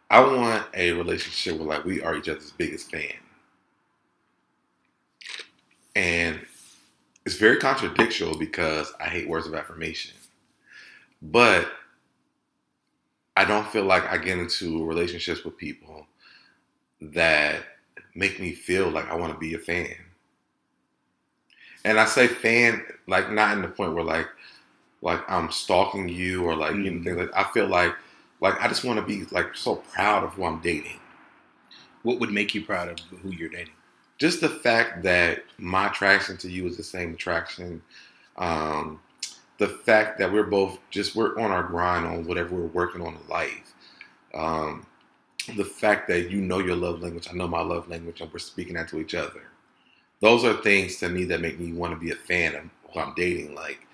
I 0.09 0.19
want 0.21 0.65
a 0.73 0.91
relationship 0.93 1.57
where 1.57 1.67
like 1.67 1.85
we 1.85 2.01
are 2.01 2.15
each 2.15 2.29
other's 2.29 2.51
biggest 2.51 2.89
fan, 2.89 3.13
and 5.95 6.39
it's 7.25 7.35
very 7.35 7.57
contradictory 7.57 8.33
because 8.37 8.91
I 8.99 9.05
hate 9.05 9.29
words 9.29 9.47
of 9.47 9.53
affirmation, 9.53 10.13
but 11.23 11.69
I 13.37 13.45
don't 13.45 13.67
feel 13.67 13.83
like 13.85 14.05
I 14.11 14.17
get 14.17 14.39
into 14.39 14.85
relationships 14.85 15.43
with 15.43 15.57
people 15.57 16.07
that 17.01 17.63
make 18.15 18.39
me 18.39 18.53
feel 18.53 18.89
like 18.89 19.09
I 19.09 19.15
want 19.15 19.33
to 19.33 19.39
be 19.39 19.53
a 19.55 19.59
fan. 19.59 19.95
And 21.85 21.99
I 21.99 22.05
say 22.05 22.27
fan, 22.27 22.83
like 23.07 23.31
not 23.31 23.55
in 23.55 23.61
the 23.61 23.67
point 23.67 23.93
where 23.93 24.03
like 24.03 24.27
like 25.01 25.21
I'm 25.29 25.51
stalking 25.51 26.09
you 26.09 26.45
or 26.45 26.55
like 26.55 26.81
you 26.83 26.91
know 26.91 26.99
Mhm. 26.99 27.03
things 27.03 27.17
like 27.17 27.33
I 27.35 27.43
feel 27.53 27.67
like 27.67 27.95
like 28.41 28.59
I 28.61 28.67
just 28.67 28.83
want 28.85 28.99
to 28.99 29.05
be 29.05 29.25
like 29.31 29.55
so 29.55 29.77
proud 29.77 30.23
of 30.23 30.33
who 30.35 30.45
I'm 30.45 30.61
dating. 30.61 31.01
what 32.03 32.19
would 32.19 32.31
make 32.31 32.53
you 32.55 32.63
proud 32.65 32.89
of 32.89 32.99
who 33.21 33.31
you're 33.31 33.49
dating? 33.49 33.73
Just 34.17 34.41
the 34.41 34.49
fact 34.49 35.03
that 35.03 35.43
my 35.57 35.87
attraction 35.87 36.37
to 36.37 36.49
you 36.49 36.67
is 36.67 36.77
the 36.77 36.83
same 36.83 37.13
attraction. 37.13 37.81
Um, 38.37 38.99
the 39.63 39.69
fact 39.69 40.19
that 40.19 40.29
we're 40.29 40.43
both 40.43 40.77
just 40.89 41.15
we're 41.15 41.39
on 41.39 41.49
our 41.49 41.63
grind 41.63 42.05
on 42.05 42.27
whatever 42.27 42.53
we're 42.53 42.67
working 42.67 43.01
on 43.01 43.15
in 43.15 43.27
life. 43.29 43.73
Um, 44.33 44.85
the 45.55 45.63
fact 45.63 46.09
that 46.09 46.29
you 46.29 46.41
know 46.41 46.59
your 46.59 46.75
love 46.75 46.99
language, 47.01 47.29
I 47.31 47.33
know 47.33 47.47
my 47.47 47.61
love 47.61 47.87
language, 47.87 48.19
and 48.19 48.29
we're 48.33 48.39
speaking 48.39 48.73
that 48.73 48.89
to 48.89 48.99
each 48.99 49.15
other. 49.15 49.43
Those 50.19 50.43
are 50.43 50.55
things 50.55 50.97
to 50.97 51.07
me 51.07 51.23
that 51.25 51.39
make 51.39 51.61
me 51.61 51.71
want 51.71 51.93
to 51.93 51.99
be 51.99 52.11
a 52.11 52.15
fan 52.15 52.55
of 52.55 52.63
who 52.91 52.99
I'm 52.99 53.13
dating. 53.15 53.55
Like, 53.55 53.87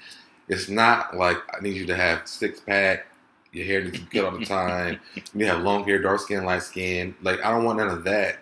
it's 0.48 0.70
not 0.70 1.16
like 1.16 1.38
I 1.56 1.62
need 1.62 1.78
you 1.78 1.86
to 1.86 1.96
have 1.96 2.28
six 2.28 2.60
pack, 2.60 3.06
your 3.52 3.68
hair 3.68 3.84
needs 3.84 4.00
to 4.00 4.06
be 4.06 4.20
cut 4.20 4.26
all 4.26 4.40
the 4.40 4.46
time, 4.48 5.00
you 5.36 5.46
have 5.46 5.62
long 5.62 5.84
hair, 5.84 6.02
dark 6.02 6.20
skin, 6.20 6.46
light 6.46 6.64
skin. 6.64 7.14
Like, 7.22 7.46
I 7.46 7.52
don't 7.52 7.64
want 7.64 7.78
none 7.78 7.90
of 7.90 8.04
that. 8.06 8.40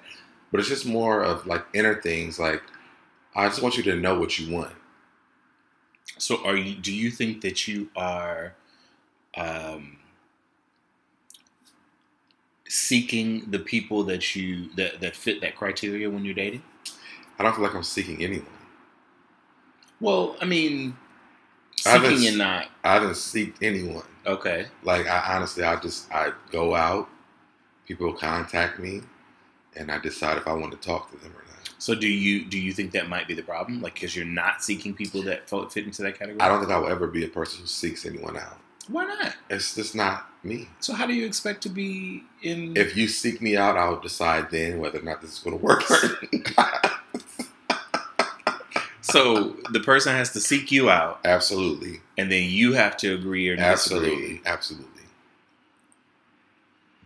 But 0.49 0.61
it's 0.61 0.69
just 0.69 0.85
more 0.85 1.23
of 1.23 1.45
like 1.45 1.65
inner 1.73 2.01
things. 2.01 2.39
Like, 2.39 2.63
I 3.35 3.49
just 3.49 3.61
want 3.61 3.75
you 3.75 3.83
to 3.83 3.97
know 3.97 4.17
what 4.17 4.39
you 4.39 4.55
want. 4.55 4.76
So, 6.19 6.43
are 6.45 6.55
you? 6.57 6.75
Do 6.75 6.93
you 6.93 7.11
think 7.11 7.41
that 7.41 7.67
you 7.67 7.89
are 7.95 8.55
um, 9.37 9.97
seeking 12.69 13.49
the 13.51 13.59
people 13.59 14.03
that 14.05 14.35
you 14.35 14.69
that 14.75 15.01
that 15.01 15.15
fit 15.15 15.41
that 15.41 15.55
criteria 15.55 16.09
when 16.09 16.25
you're 16.25 16.33
dating? 16.35 16.63
I 17.39 17.43
don't 17.43 17.53
feel 17.55 17.63
like 17.63 17.75
I'm 17.75 17.83
seeking 17.83 18.23
anyone. 18.23 18.47
Well, 19.99 20.37
I 20.41 20.45
mean, 20.45 20.97
I 21.85 21.91
seeking 21.91 22.15
s- 22.15 22.27
and 22.27 22.37
not 22.39 22.67
I 22.83 22.93
haven't 22.95 23.11
seeked 23.11 23.57
anyone. 23.63 24.05
okay. 24.25 24.67
Like 24.83 25.07
I 25.07 25.35
honestly, 25.35 25.63
I 25.63 25.77
just 25.79 26.11
I 26.13 26.33
go 26.51 26.75
out, 26.75 27.09
people 27.87 28.13
contact 28.13 28.79
me, 28.79 29.01
and 29.75 29.91
I 29.91 29.99
decide 29.99 30.37
if 30.37 30.47
I 30.47 30.53
want 30.53 30.71
to 30.73 30.77
talk 30.79 31.11
to 31.11 31.17
them 31.17 31.31
or 31.35 31.43
not. 31.46 31.46
So, 31.79 31.93
do 31.93 32.07
you 32.07 32.45
do 32.45 32.59
you 32.59 32.73
think 32.73 32.91
that 32.91 33.07
might 33.07 33.27
be 33.27 33.33
the 33.33 33.43
problem? 33.43 33.81
Like, 33.81 33.95
because 33.95 34.15
you're 34.15 34.25
not 34.25 34.63
seeking 34.63 34.93
people 34.93 35.21
that 35.23 35.49
fit 35.49 35.85
into 35.85 36.01
that 36.03 36.17
category. 36.17 36.41
I 36.41 36.47
don't 36.47 36.59
think 36.59 36.71
I 36.71 36.77
will 36.79 36.89
ever 36.89 37.07
be 37.07 37.23
a 37.23 37.27
person 37.27 37.61
who 37.61 37.67
seeks 37.67 38.05
anyone 38.05 38.37
out. 38.37 38.57
Why 38.87 39.05
not? 39.05 39.35
It's 39.49 39.75
just 39.75 39.95
not 39.95 40.29
me. 40.43 40.69
So, 40.79 40.93
how 40.93 41.05
do 41.05 41.13
you 41.13 41.25
expect 41.25 41.61
to 41.63 41.69
be 41.69 42.23
in? 42.41 42.75
If 42.77 42.95
you 42.95 43.07
seek 43.07 43.41
me 43.41 43.57
out, 43.57 43.77
I'll 43.77 43.99
decide 43.99 44.49
then 44.49 44.79
whether 44.79 44.99
or 44.99 45.03
not 45.03 45.21
this 45.21 45.33
is 45.33 45.39
going 45.39 45.57
to 45.57 45.63
work. 45.63 45.83
so, 49.01 49.57
the 49.71 49.81
person 49.81 50.15
has 50.15 50.31
to 50.33 50.39
seek 50.39 50.71
you 50.71 50.89
out, 50.89 51.19
absolutely, 51.25 52.01
and 52.17 52.31
then 52.31 52.49
you 52.49 52.73
have 52.73 52.97
to 52.97 53.13
agree 53.13 53.49
or 53.49 53.55
disagree. 53.55 54.07
absolutely, 54.07 54.41
absolutely. 54.45 54.96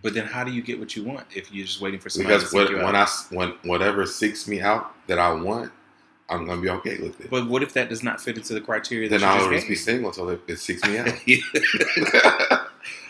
But 0.03 0.13
then, 0.15 0.25
how 0.25 0.43
do 0.43 0.51
you 0.51 0.61
get 0.61 0.79
what 0.79 0.95
you 0.95 1.03
want 1.03 1.27
if 1.35 1.51
you're 1.51 1.65
just 1.65 1.79
waiting 1.81 1.99
for 1.99 2.09
somebody 2.09 2.35
Because 2.37 2.53
what, 2.53 2.73
when 2.73 2.95
out? 2.95 3.07
I 3.31 3.35
when 3.35 3.49
whatever 3.63 4.05
seeks 4.07 4.47
me 4.47 4.59
out 4.61 4.93
that 5.07 5.19
I 5.19 5.31
want, 5.31 5.71
I'm 6.29 6.45
going 6.45 6.57
to 6.57 6.61
be 6.63 6.69
okay 6.69 6.97
with 7.01 7.19
it. 7.21 7.29
But 7.29 7.47
what 7.47 7.61
if 7.61 7.73
that 7.73 7.89
does 7.89 8.01
not 8.03 8.19
fit 8.21 8.37
into 8.37 8.53
the 8.53 8.61
criteria 8.61 9.09
that 9.09 9.19
then 9.19 9.29
I'll 9.29 9.49
just 9.51 9.67
be 9.67 9.75
single 9.75 10.09
until 10.09 10.29
it, 10.29 10.41
it 10.47 10.57
seeks 10.57 10.83
me 10.87 10.97
out. 10.97 12.67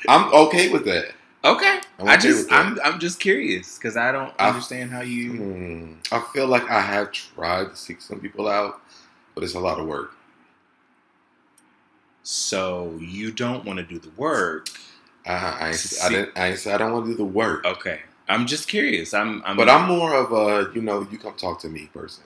I'm 0.07 0.33
okay 0.33 0.69
with 0.71 0.83
that. 0.86 1.12
okay, 1.45 1.79
I'm 2.00 2.07
I 2.10 2.17
just. 2.17 2.51
I'm 2.51 2.77
I'm 2.83 3.00
just 3.00 3.19
curious 3.19 3.77
because 3.77 3.95
I 3.95 4.12
don't 4.12 4.33
I- 4.39 4.50
understand 4.50 4.91
how 4.91 5.01
you. 5.01 5.31
Hmm. 5.33 5.93
I 6.12 6.19
feel 6.33 6.48
like 6.48 6.69
I 6.69 6.81
have 6.81 7.12
tried 7.12 7.69
to 7.69 7.75
seek 7.75 8.01
some 8.01 8.19
people 8.19 8.48
out, 8.50 8.81
but 9.33 9.43
it's 9.43 9.53
a 9.55 9.60
lot 9.60 9.79
of 9.79 9.88
work. 9.88 10.12
So 12.24 12.98
you 13.00 13.31
don't 13.31 13.65
want 13.65 13.79
to 13.79 13.86
do 13.86 13.98
the 14.00 14.12
work. 14.17 14.67
Uh-huh, 15.25 15.58
I, 15.60 15.70
I, 15.70 16.06
I 16.06 16.10
didn't. 16.10 16.38
I, 16.38 16.74
I 16.74 16.78
don't 16.78 16.94
want 16.94 17.06
to 17.06 17.12
do 17.12 17.18
the 17.18 17.25
work, 17.25 17.66
Okay, 17.66 18.01
I'm 18.28 18.48
just 18.48 18.68
curious. 18.68 19.13
I'm, 19.13 19.42
I'm 19.46 19.58
but 19.58 19.70
I'm 19.70 19.88
more 19.88 20.16
of 20.16 20.32
a 20.32 20.72
you 20.74 20.82
know 20.82 21.08
you 21.12 21.18
come 21.18 21.36
talk 21.36 21.60
to 21.62 21.70
me 21.70 21.90
person. 21.94 22.24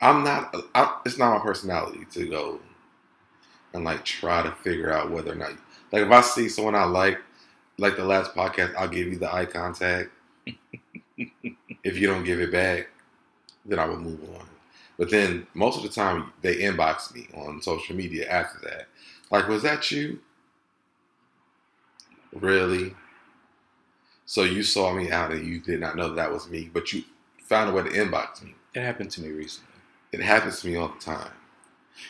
I'm 0.00 0.24
not. 0.24 0.54
Uh, 0.54 0.62
I, 0.74 0.98
it's 1.06 1.18
not 1.18 1.38
my 1.38 1.42
personality 1.42 2.06
to 2.12 2.28
go 2.28 2.60
and 3.72 3.84
like 3.84 4.04
try 4.04 4.42
to 4.42 4.50
figure 4.52 4.92
out 4.92 5.10
whether 5.10 5.32
or 5.32 5.36
not 5.36 5.52
like 5.92 6.02
if 6.02 6.10
I 6.10 6.20
see 6.20 6.48
someone 6.48 6.74
I 6.74 6.84
like, 6.84 7.18
like 7.78 7.96
the 7.96 8.04
last 8.04 8.34
podcast, 8.34 8.74
I'll 8.74 8.88
give 8.88 9.06
you 9.06 9.18
the 9.18 9.32
eye 9.32 9.46
contact. 9.46 10.10
if 11.86 11.98
you 11.98 12.06
don't 12.06 12.24
give 12.24 12.40
it 12.40 12.50
back, 12.52 12.88
then 13.64 13.78
I 13.78 13.86
will 13.86 13.98
move 13.98 14.20
on. 14.34 14.46
But 14.98 15.10
then 15.10 15.46
most 15.54 15.76
of 15.76 15.82
the 15.82 15.88
time 15.88 16.32
they 16.42 16.56
inbox 16.56 17.14
me 17.14 17.28
on 17.34 17.62
social 17.62 17.94
media 17.94 18.28
after 18.28 18.58
that. 18.66 18.88
Like, 19.30 19.48
was 19.48 19.62
that 19.62 19.90
you? 19.90 20.20
Really? 22.40 22.94
So 24.24 24.42
you 24.42 24.62
saw 24.62 24.92
me 24.92 25.10
out 25.10 25.32
and 25.32 25.46
you 25.46 25.60
did 25.60 25.80
not 25.80 25.96
know 25.96 26.14
that 26.14 26.32
was 26.32 26.48
me, 26.48 26.68
but 26.72 26.92
you 26.92 27.04
found 27.42 27.70
a 27.70 27.72
way 27.72 27.84
to 27.84 27.90
inbox 27.90 28.42
me. 28.42 28.54
It 28.74 28.82
happened 28.82 29.10
to 29.12 29.22
me 29.22 29.30
recently. 29.30 29.72
It 30.12 30.20
happens 30.20 30.60
to 30.60 30.68
me 30.68 30.76
all 30.76 30.88
the 30.88 31.00
time. 31.00 31.30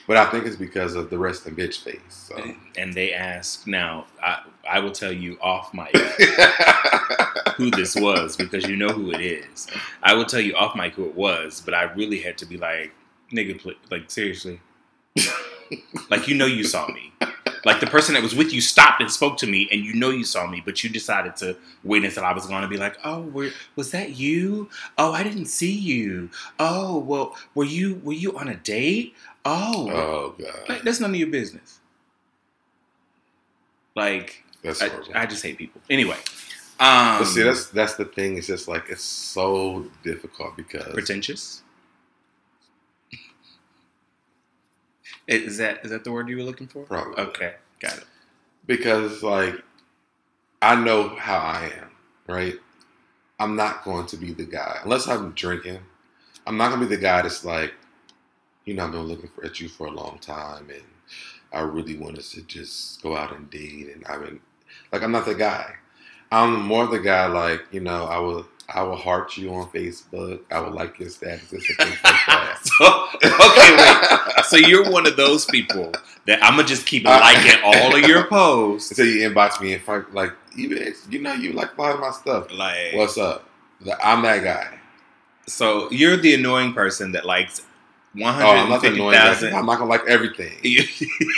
But 0.06 0.16
I 0.16 0.26
think 0.30 0.46
it's 0.46 0.56
because 0.56 0.94
of 0.94 1.10
the 1.10 1.18
rest 1.18 1.46
and 1.46 1.56
bitch 1.56 1.82
face. 1.82 2.00
So. 2.08 2.36
And 2.76 2.94
they 2.94 3.12
ask 3.12 3.66
now. 3.66 4.06
I 4.22 4.42
I 4.68 4.80
will 4.80 4.90
tell 4.90 5.12
you 5.12 5.38
off 5.40 5.72
mic 5.72 5.96
who 7.56 7.70
this 7.70 7.94
was 7.94 8.36
because 8.36 8.66
you 8.66 8.76
know 8.76 8.88
who 8.88 9.12
it 9.12 9.20
is. 9.20 9.68
I 10.02 10.14
will 10.14 10.24
tell 10.24 10.40
you 10.40 10.54
off 10.56 10.74
mic 10.74 10.94
who 10.94 11.04
it 11.04 11.14
was, 11.14 11.62
but 11.64 11.74
I 11.74 11.84
really 11.84 12.20
had 12.20 12.36
to 12.38 12.46
be 12.46 12.56
like, 12.56 12.92
nigga, 13.32 13.76
like 13.90 14.10
seriously, 14.10 14.60
like 16.10 16.26
you 16.26 16.34
know 16.34 16.46
you 16.46 16.64
saw 16.64 16.88
me. 16.88 17.12
Like 17.66 17.80
the 17.80 17.86
person 17.88 18.14
that 18.14 18.22
was 18.22 18.32
with 18.32 18.52
you 18.52 18.60
stopped 18.60 19.00
and 19.00 19.10
spoke 19.10 19.38
to 19.38 19.46
me, 19.48 19.68
and 19.72 19.84
you 19.84 19.92
know 19.92 20.10
you 20.10 20.22
saw 20.22 20.46
me, 20.46 20.62
but 20.64 20.84
you 20.84 20.88
decided 20.88 21.34
to 21.38 21.56
wait 21.82 22.04
until 22.04 22.22
I 22.22 22.32
was 22.32 22.46
going 22.46 22.62
to 22.62 22.68
be 22.68 22.76
like, 22.76 22.96
"Oh, 23.02 23.22
were, 23.22 23.50
was 23.74 23.90
that 23.90 24.10
you? 24.10 24.70
Oh, 24.96 25.10
I 25.10 25.24
didn't 25.24 25.46
see 25.46 25.72
you. 25.72 26.30
Oh, 26.60 26.98
well, 26.98 27.34
were 27.56 27.64
you 27.64 28.00
were 28.04 28.12
you 28.12 28.38
on 28.38 28.46
a 28.46 28.54
date? 28.54 29.16
Oh, 29.44 29.90
oh 29.90 30.34
god, 30.38 30.68
like, 30.68 30.82
that's 30.82 31.00
none 31.00 31.10
of 31.10 31.16
your 31.16 31.26
business." 31.26 31.80
Like, 33.96 34.44
that's 34.62 34.80
I. 34.80 34.90
I 35.12 35.26
just 35.26 35.42
hate 35.42 35.58
people. 35.58 35.80
Anyway, 35.90 36.18
um, 36.78 37.18
but 37.18 37.24
see, 37.24 37.42
that's 37.42 37.66
that's 37.70 37.94
the 37.94 38.04
thing. 38.04 38.38
It's 38.38 38.46
just 38.46 38.68
like 38.68 38.84
it's 38.90 39.02
so 39.02 39.86
difficult 40.04 40.56
because 40.56 40.92
pretentious. 40.92 41.62
Is 45.28 45.58
that 45.58 45.84
is 45.84 45.90
that 45.90 46.04
the 46.04 46.12
word 46.12 46.28
you 46.28 46.36
were 46.36 46.42
looking 46.44 46.68
for? 46.68 46.84
Probably. 46.84 47.14
Okay, 47.18 47.54
got 47.80 47.98
it. 47.98 48.04
because 48.66 49.22
like 49.22 49.62
I 50.62 50.76
know 50.76 51.08
how 51.10 51.38
I 51.38 51.72
am, 51.80 51.90
right? 52.28 52.56
I'm 53.40 53.56
not 53.56 53.84
going 53.84 54.06
to 54.06 54.16
be 54.16 54.32
the 54.32 54.44
guy 54.46 54.80
unless 54.84 55.08
I'm 55.08 55.32
drinking. 55.32 55.80
I'm 56.46 56.56
not 56.56 56.70
gonna 56.70 56.86
be 56.86 56.94
the 56.96 57.02
guy 57.02 57.22
that's 57.22 57.44
like, 57.44 57.74
you 58.64 58.74
know, 58.74 58.86
I've 58.86 58.92
been 58.92 59.02
looking 59.02 59.30
for 59.30 59.44
at 59.44 59.60
you 59.60 59.68
for 59.68 59.86
a 59.88 59.92
long 59.92 60.18
time, 60.20 60.70
and 60.70 60.84
I 61.52 61.60
really 61.62 61.96
want 61.96 62.18
us 62.18 62.32
to 62.32 62.42
just 62.42 63.02
go 63.02 63.16
out 63.16 63.34
and 63.36 63.50
date, 63.50 63.94
and 63.94 64.04
I've 64.06 64.22
been 64.22 64.40
like, 64.92 65.02
I'm 65.02 65.12
not 65.12 65.26
the 65.26 65.34
guy. 65.34 65.76
I'm 66.32 66.62
more 66.62 66.86
the 66.86 67.00
guy 67.00 67.26
like, 67.26 67.62
you 67.72 67.80
know, 67.80 68.04
I 68.06 68.18
will. 68.18 68.46
I 68.68 68.82
will 68.82 68.96
heart 68.96 69.36
you 69.36 69.54
on 69.54 69.68
Facebook. 69.68 70.40
I 70.50 70.58
will 70.60 70.72
like 70.72 70.98
your 70.98 71.08
statuses 71.08 71.52
and 71.52 71.76
things 71.78 71.78
like 71.78 72.00
that. 72.02 72.58
so, 72.62 73.08
okay, 73.24 74.34
wait. 74.36 74.44
So 74.46 74.56
you're 74.56 74.90
one 74.90 75.06
of 75.06 75.16
those 75.16 75.44
people 75.44 75.92
that 76.26 76.42
I'm 76.42 76.56
gonna 76.56 76.66
just 76.66 76.86
keep 76.86 77.06
uh, 77.06 77.10
liking 77.20 77.60
all 77.64 77.94
of 77.94 78.02
your 78.02 78.26
posts. 78.26 78.90
Until 78.98 79.06
you 79.06 79.28
inbox 79.30 79.60
me 79.60 79.74
and 79.74 79.82
find 79.82 80.04
like, 80.12 80.32
you, 80.54 80.92
you 81.10 81.20
know, 81.20 81.32
you 81.34 81.52
like 81.52 81.76
a 81.78 81.80
lot 81.80 81.94
of 81.94 82.00
my 82.00 82.10
stuff. 82.10 82.52
Like, 82.52 82.94
What's 82.94 83.16
up? 83.18 83.48
Like, 83.80 83.98
I'm 84.02 84.22
that 84.22 84.42
guy. 84.42 84.78
so 85.46 85.90
you're 85.92 86.16
the 86.16 86.34
annoying 86.34 86.72
person 86.72 87.12
that 87.12 87.24
likes 87.24 87.62
one 88.14 88.34
Oh, 88.42 88.46
I'm 88.48 88.66
hundred 88.68 88.96
not 88.98 89.14
annoying 89.14 89.54
I'm 89.54 89.66
not 89.66 89.78
gonna 89.78 89.90
like 89.90 90.06
everything. 90.08 90.56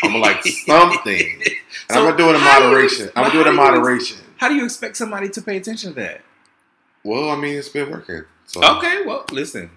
I'm 0.02 0.12
gonna 0.12 0.18
like 0.18 0.42
something. 0.44 1.42
And 1.42 1.44
So 1.90 1.98
I'm 2.00 2.04
gonna 2.04 2.16
do 2.16 2.30
it 2.30 2.34
in 2.36 2.40
do 2.40 2.46
you- 2.46 2.60
moderation. 2.60 3.10
I'm 3.16 3.24
gonna 3.24 3.34
do 3.34 3.40
it 3.42 3.46
in 3.48 3.56
moderation. 3.56 4.18
How 4.38 4.48
do 4.48 4.54
you 4.54 4.64
expect 4.64 4.96
somebody 4.96 5.28
to 5.30 5.42
pay 5.42 5.56
attention 5.56 5.90
to 5.94 6.00
that? 6.00 6.20
Well, 7.08 7.30
I 7.30 7.36
mean, 7.36 7.56
it's 7.56 7.70
been 7.70 7.90
working. 7.90 8.24
So 8.44 8.62
Okay, 8.76 9.02
well, 9.06 9.24
listen. 9.32 9.70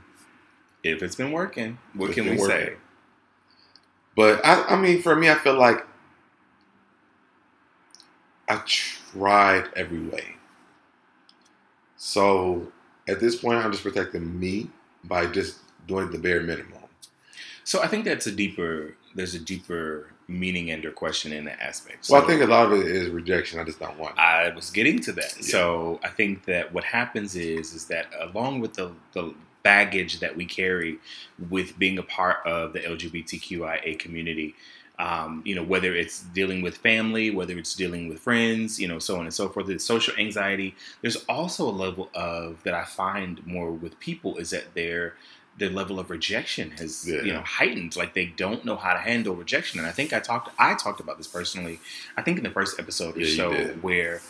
If 0.83 1.01
it's 1.01 1.15
been 1.15 1.31
working, 1.31 1.77
what 1.93 2.09
It's 2.09 2.15
can 2.15 2.29
we 2.29 2.37
say? 2.37 2.73
But 4.17 4.45
I, 4.45 4.63
I 4.63 4.75
mean, 4.75 5.01
for 5.01 5.15
me, 5.15 5.29
I 5.29 5.35
feel 5.35 5.57
like 5.57 5.87
I 8.49 8.57
tried 8.65 9.69
every 9.77 10.01
way. 10.01 10.35
So 11.95 12.67
at 13.07 13.21
this 13.21 13.37
point, 13.37 13.63
I'm 13.63 13.71
just 13.71 13.83
protecting 13.83 14.37
me 14.37 14.69
by 15.05 15.27
just 15.27 15.59
doing 15.87 16.11
the 16.11 16.17
bare 16.17 16.41
minimum. 16.41 16.83
So 17.63 17.81
I 17.81 17.87
think 17.87 18.03
that's 18.03 18.27
a 18.27 18.31
deeper. 18.33 18.95
There's 19.15 19.35
a 19.35 19.39
deeper 19.39 20.10
meaning 20.31 20.71
and 20.71 20.83
or 20.85 20.91
question 20.91 21.31
in 21.31 21.45
that 21.45 21.59
aspect. 21.61 22.07
Well, 22.09 22.23
I 22.23 22.25
think 22.25 22.41
a 22.41 22.45
lot 22.45 22.71
of 22.71 22.79
it 22.79 22.87
is 22.87 23.09
rejection. 23.09 23.59
I 23.59 23.63
just 23.63 23.79
don't 23.79 23.97
want. 23.97 24.15
it. 24.15 24.19
I 24.19 24.49
was 24.55 24.69
getting 24.71 24.99
to 25.01 25.11
that. 25.13 25.35
Yeah. 25.37 25.43
So 25.43 25.99
I 26.03 26.09
think 26.09 26.45
that 26.45 26.73
what 26.73 26.83
happens 26.83 27.35
is 27.35 27.73
is 27.73 27.85
that 27.85 28.07
along 28.19 28.61
with 28.61 28.73
the, 28.73 28.91
the 29.13 29.33
baggage 29.63 30.19
that 30.19 30.35
we 30.35 30.45
carry 30.45 30.97
with 31.49 31.77
being 31.77 31.97
a 31.97 32.03
part 32.03 32.45
of 32.45 32.73
the 32.73 32.79
LGBTQIA 32.79 33.99
community, 33.99 34.55
um, 34.99 35.41
you 35.45 35.55
know, 35.55 35.63
whether 35.63 35.95
it's 35.95 36.21
dealing 36.21 36.61
with 36.61 36.77
family, 36.77 37.31
whether 37.31 37.57
it's 37.57 37.75
dealing 37.75 38.07
with 38.07 38.19
friends, 38.19 38.79
you 38.79 38.87
know, 38.87 38.99
so 38.99 39.15
on 39.17 39.21
and 39.21 39.33
so 39.33 39.49
forth, 39.49 39.65
the 39.65 39.79
social 39.79 40.13
anxiety. 40.17 40.75
There's 41.01 41.17
also 41.27 41.67
a 41.67 41.71
level 41.71 42.09
of 42.13 42.61
that 42.63 42.73
I 42.73 42.85
find 42.85 43.45
more 43.45 43.71
with 43.71 43.99
people 43.99 44.37
is 44.37 44.51
that 44.51 44.73
their 44.75 45.15
their 45.61 45.69
level 45.81 45.99
of 45.99 46.09
rejection 46.09 46.71
has 46.71 47.07
Yeah. 47.07 47.21
you 47.27 47.31
know 47.33 47.41
heightened 47.59 47.95
like 48.01 48.11
they 48.19 48.25
don't 48.43 48.61
know 48.65 48.75
how 48.75 48.93
to 48.93 48.99
handle 48.99 49.33
rejection 49.35 49.79
and 49.79 49.87
i 49.87 49.91
think 49.97 50.11
i 50.11 50.19
talked 50.19 50.47
i 50.59 50.73
talked 50.83 50.99
about 51.05 51.17
this 51.19 51.27
personally 51.27 51.79
i 52.17 52.21
think 52.23 52.35
in 52.39 52.43
the 52.43 52.49
first 52.59 52.79
episode 52.83 53.15
or 53.15 53.19
Yeah, 53.21 53.25
you 53.27 53.35
so 53.41 53.51
did. 53.53 53.83
where 53.83 54.21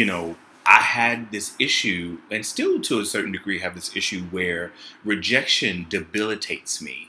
you 0.00 0.04
know 0.10 0.36
i 0.64 0.80
had 0.98 1.16
this 1.32 1.46
issue 1.58 2.18
and 2.30 2.46
still 2.54 2.80
to 2.88 3.00
a 3.00 3.04
certain 3.04 3.32
degree 3.38 3.58
have 3.66 3.74
this 3.74 3.90
issue 4.00 4.22
where 4.36 4.72
rejection 5.04 5.86
debilitates 5.88 6.80
me 6.88 7.08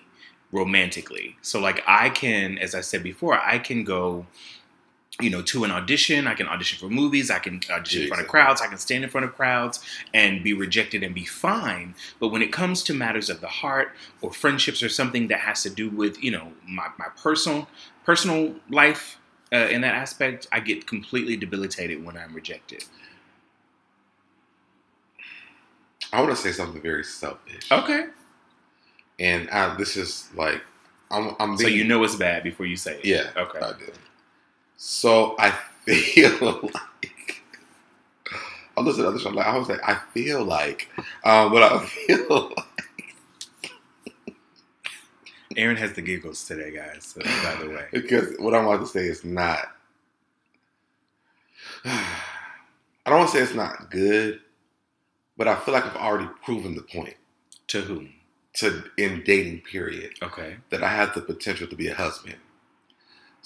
romantically 0.51 1.35
so 1.41 1.59
like 1.59 1.83
i 1.87 2.09
can 2.09 2.57
as 2.57 2.73
i 2.73 2.81
said 2.81 3.03
before 3.03 3.33
i 3.53 3.57
can 3.59 3.83
go 3.83 4.25
you 5.21 5.29
know 5.29 5.41
to 5.41 5.63
an 5.63 5.71
audition. 5.71 6.27
I 6.27 6.33
can 6.33 6.47
audition 6.47 6.79
for 6.79 6.93
movies. 6.93 7.31
I 7.31 7.39
can 7.39 7.61
audition 7.69 8.03
in 8.03 8.07
front 8.07 8.21
of 8.21 8.29
crowds. 8.29 8.61
I 8.61 8.67
can 8.67 8.77
stand 8.77 9.03
in 9.03 9.09
front 9.09 9.25
of 9.25 9.35
crowds 9.35 9.83
and 10.13 10.43
be 10.43 10.53
rejected 10.53 11.03
and 11.03 11.15
be 11.15 11.25
fine. 11.25 11.95
But 12.19 12.29
when 12.29 12.41
it 12.41 12.51
comes 12.51 12.83
to 12.83 12.93
matters 12.93 13.29
of 13.29 13.41
the 13.41 13.47
heart 13.47 13.93
or 14.21 14.31
friendships 14.31 14.83
or 14.83 14.89
something 14.89 15.27
that 15.29 15.39
has 15.39 15.63
to 15.63 15.69
do 15.69 15.89
with 15.89 16.23
you 16.23 16.31
know 16.31 16.51
my, 16.67 16.87
my 16.97 17.07
personal 17.21 17.67
personal 18.05 18.55
life 18.69 19.17
uh, 19.51 19.67
in 19.69 19.81
that 19.81 19.93
aspect 19.93 20.47
i 20.51 20.59
get 20.59 20.87
completely 20.87 21.35
debilitated 21.35 22.03
when 22.05 22.17
i'm 22.17 22.33
rejected. 22.33 22.83
I 26.13 26.21
want 26.21 26.35
to 26.35 26.41
say 26.41 26.51
something 26.51 26.81
very 26.81 27.03
selfish. 27.03 27.69
okay. 27.71 28.07
And 29.19 29.49
I, 29.49 29.75
this 29.75 29.97
is 29.97 30.29
like, 30.35 30.61
I'm, 31.09 31.35
I'm 31.39 31.57
so 31.57 31.67
you 31.67 31.83
know 31.83 32.03
it's 32.03 32.15
bad 32.15 32.43
before 32.43 32.65
you 32.65 32.75
say 32.75 32.99
it. 32.99 33.05
Yeah, 33.05 33.29
okay. 33.35 33.59
I 33.59 33.73
do. 33.73 33.91
So 34.77 35.35
I 35.39 35.51
feel 35.85 36.61
like, 36.63 37.43
I 38.77 38.81
listen 38.81 39.03
to 39.03 39.09
other 39.09 39.19
show, 39.19 39.29
like, 39.29 39.47
I 39.47 39.57
was 39.57 39.67
like, 39.67 39.87
I 39.87 39.95
feel 40.13 40.43
like, 40.43 40.89
um, 41.25 41.51
but 41.51 41.63
I 41.63 41.85
feel 41.85 42.53
aaron 45.57 45.75
has 45.75 45.93
the 45.93 46.01
giggles 46.01 46.45
today 46.45 46.71
guys 46.71 47.15
so, 47.15 47.21
by 47.21 47.55
the 47.59 47.69
way. 47.69 47.85
Because 47.91 48.35
what 48.37 48.53
I'm 48.53 48.65
about 48.65 48.81
to 48.81 48.87
say 48.87 49.05
is 49.05 49.25
not. 49.25 49.59
I 51.85 53.09
don't 53.09 53.19
want 53.19 53.31
to 53.31 53.37
say 53.37 53.43
it's 53.43 53.53
not 53.55 53.89
good, 53.89 54.41
but 55.37 55.47
I 55.47 55.55
feel 55.55 55.73
like 55.73 55.85
I've 55.85 55.95
already 55.95 56.29
proven 56.43 56.75
the 56.75 56.81
point. 56.81 57.15
To 57.69 57.81
whom? 57.81 58.13
To 58.55 58.83
in 58.97 59.23
dating 59.25 59.61
period. 59.61 60.13
Okay. 60.21 60.57
That 60.69 60.83
I 60.83 60.89
have 60.89 61.13
the 61.13 61.21
potential 61.21 61.67
to 61.67 61.75
be 61.75 61.87
a 61.87 61.95
husband. 61.95 62.35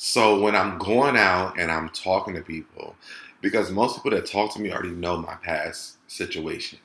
So 0.03 0.39
when 0.41 0.55
I'm 0.55 0.79
going 0.79 1.15
out 1.15 1.59
and 1.59 1.69
I'm 1.69 1.89
talking 1.89 2.33
to 2.33 2.41
people, 2.41 2.95
because 3.39 3.69
most 3.69 3.97
people 3.97 4.09
that 4.09 4.25
talk 4.25 4.51
to 4.55 4.59
me 4.59 4.71
already 4.71 4.89
know 4.89 5.17
my 5.17 5.35
past 5.35 5.97
situation, 6.09 6.79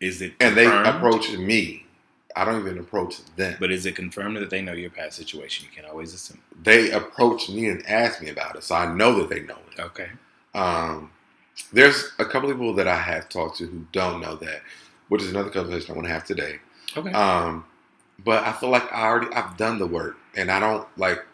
is 0.00 0.20
it 0.20 0.32
and 0.40 0.56
they 0.56 0.66
approach 0.66 1.30
me. 1.30 1.86
I 2.34 2.44
don't 2.44 2.58
even 2.58 2.76
approach 2.76 3.24
them. 3.36 3.54
but 3.60 3.70
is 3.70 3.86
it 3.86 3.94
confirmed 3.94 4.36
that 4.38 4.50
they 4.50 4.62
know 4.62 4.72
your 4.72 4.90
past 4.90 5.16
situation 5.16 5.68
you 5.70 5.74
can't 5.74 5.88
always 5.88 6.12
assume 6.12 6.40
they 6.60 6.90
approach 6.90 7.48
me 7.48 7.68
and 7.68 7.86
ask 7.86 8.20
me 8.20 8.30
about 8.30 8.56
it, 8.56 8.64
so 8.64 8.74
I 8.74 8.92
know 8.92 9.20
that 9.20 9.28
they 9.28 9.42
know 9.42 9.58
it. 9.72 9.78
okay 9.80 10.08
Um, 10.56 11.12
there's 11.72 12.10
a 12.18 12.24
couple 12.24 12.50
of 12.50 12.56
people 12.56 12.74
that 12.74 12.88
I 12.88 12.98
have 12.98 13.28
talked 13.28 13.58
to 13.58 13.66
who 13.66 13.86
don't 13.92 14.20
know 14.20 14.34
that, 14.34 14.62
which 15.08 15.22
is 15.22 15.30
another 15.30 15.50
conversation 15.50 15.92
I 15.92 15.94
want 15.94 16.08
to 16.08 16.12
have 16.12 16.24
today. 16.24 16.58
okay 16.96 17.12
Um, 17.12 17.64
but 18.24 18.42
I 18.42 18.52
feel 18.54 18.70
like 18.70 18.92
I 18.92 19.06
already 19.06 19.32
I've 19.32 19.56
done 19.56 19.78
the 19.78 19.86
work, 19.86 20.16
and 20.34 20.50
I 20.50 20.58
don't 20.58 20.84
like 20.98 21.24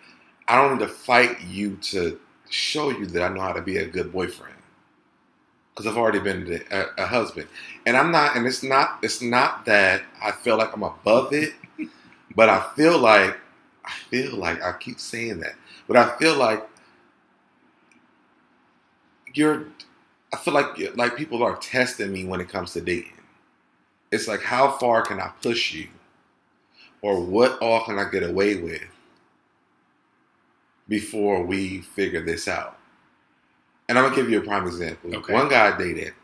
I 0.46 0.56
don't 0.56 0.78
need 0.78 0.86
to 0.86 0.92
fight 0.92 1.40
you 1.42 1.76
to 1.82 2.20
show 2.50 2.90
you 2.90 3.06
that 3.06 3.22
I 3.22 3.34
know 3.34 3.40
how 3.40 3.52
to 3.52 3.62
be 3.62 3.78
a 3.78 3.86
good 3.86 4.12
boyfriend 4.12 4.54
because 5.70 5.90
I've 5.90 5.96
already 5.98 6.20
been 6.20 6.62
a, 6.70 6.84
a 6.98 7.06
husband, 7.06 7.48
and 7.86 7.96
I'm 7.96 8.12
not. 8.12 8.36
And 8.36 8.46
it's 8.46 8.62
not 8.62 8.98
it's 9.02 9.22
not 9.22 9.64
that 9.66 10.02
I 10.22 10.30
feel 10.32 10.56
like 10.56 10.72
I'm 10.74 10.82
above 10.82 11.32
it, 11.32 11.54
but 12.36 12.48
I 12.48 12.64
feel 12.76 12.98
like 12.98 13.36
I 13.84 13.92
feel 14.10 14.36
like 14.36 14.62
I 14.62 14.72
keep 14.78 15.00
saying 15.00 15.40
that, 15.40 15.54
but 15.88 15.96
I 15.96 16.16
feel 16.18 16.36
like 16.36 16.66
you're. 19.34 19.66
I 20.32 20.36
feel 20.36 20.54
like 20.54 20.96
like 20.96 21.16
people 21.16 21.42
are 21.42 21.56
testing 21.56 22.12
me 22.12 22.24
when 22.24 22.40
it 22.40 22.48
comes 22.48 22.72
to 22.72 22.80
dating. 22.80 23.12
It's 24.12 24.28
like 24.28 24.42
how 24.42 24.72
far 24.72 25.02
can 25.02 25.20
I 25.20 25.30
push 25.42 25.72
you, 25.72 25.88
or 27.02 27.20
what 27.20 27.58
all 27.60 27.84
can 27.84 27.98
I 27.98 28.08
get 28.10 28.22
away 28.22 28.56
with 28.56 28.82
before 30.88 31.42
we 31.44 31.80
figure 31.80 32.22
this 32.24 32.48
out. 32.48 32.78
And 33.88 33.98
I'm 33.98 34.04
gonna 34.04 34.16
give 34.16 34.30
you 34.30 34.38
a 34.38 34.42
prime 34.42 34.66
example. 34.66 35.14
Okay. 35.16 35.32
One 35.32 35.48
guy 35.48 35.74
I 35.74 35.78
dated. 35.78 36.14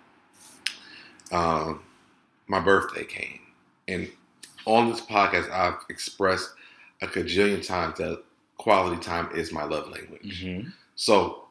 Um, 1.33 1.83
my 2.49 2.59
birthday 2.61 3.05
came, 3.05 3.41
and 3.87 4.11
on 4.67 4.91
this 4.91 5.01
podcast, 5.01 5.51
I've 5.51 5.79
expressed 5.89 6.51
a 7.03 7.07
cajillion 7.07 7.65
times 7.65 7.99
that 7.99 8.23
quality 8.57 9.01
time 9.01 9.31
is 9.35 9.53
my 9.53 9.65
love 9.65 9.89
language. 9.89 10.43
hmm 10.43 10.69
So, 10.97 11.45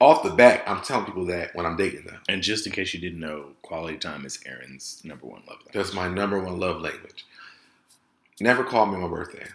off 0.00 0.22
the 0.22 0.30
bat, 0.30 0.62
I'm 0.66 0.80
telling 0.82 1.04
people 1.06 1.26
that 1.26 1.54
when 1.54 1.66
I'm 1.66 1.76
dating 1.76 2.04
them. 2.04 2.20
And 2.28 2.42
just 2.42 2.66
in 2.66 2.72
case 2.72 2.94
you 2.94 3.00
didn't 3.00 3.20
know, 3.20 3.50
quality 3.62 3.98
time 3.98 4.24
is 4.24 4.38
Aaron's 4.46 5.02
number 5.04 5.26
one 5.26 5.40
love 5.40 5.58
language. 5.58 5.74
That's 5.74 5.92
my 5.92 6.08
number 6.08 6.38
one 6.40 6.58
love 6.60 6.80
language. 6.80 7.26
Never 8.40 8.62
call 8.62 8.86
me 8.86 8.94
on 8.94 9.02
my 9.02 9.08
birthday. 9.08 9.48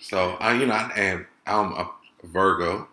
So 0.00 0.30
I, 0.40 0.54
you 0.54 0.66
know, 0.66 0.74
I, 0.74 0.90
and 0.96 1.26
I'm 1.46 1.72
a 1.72 1.90
Virgo, 2.24 2.88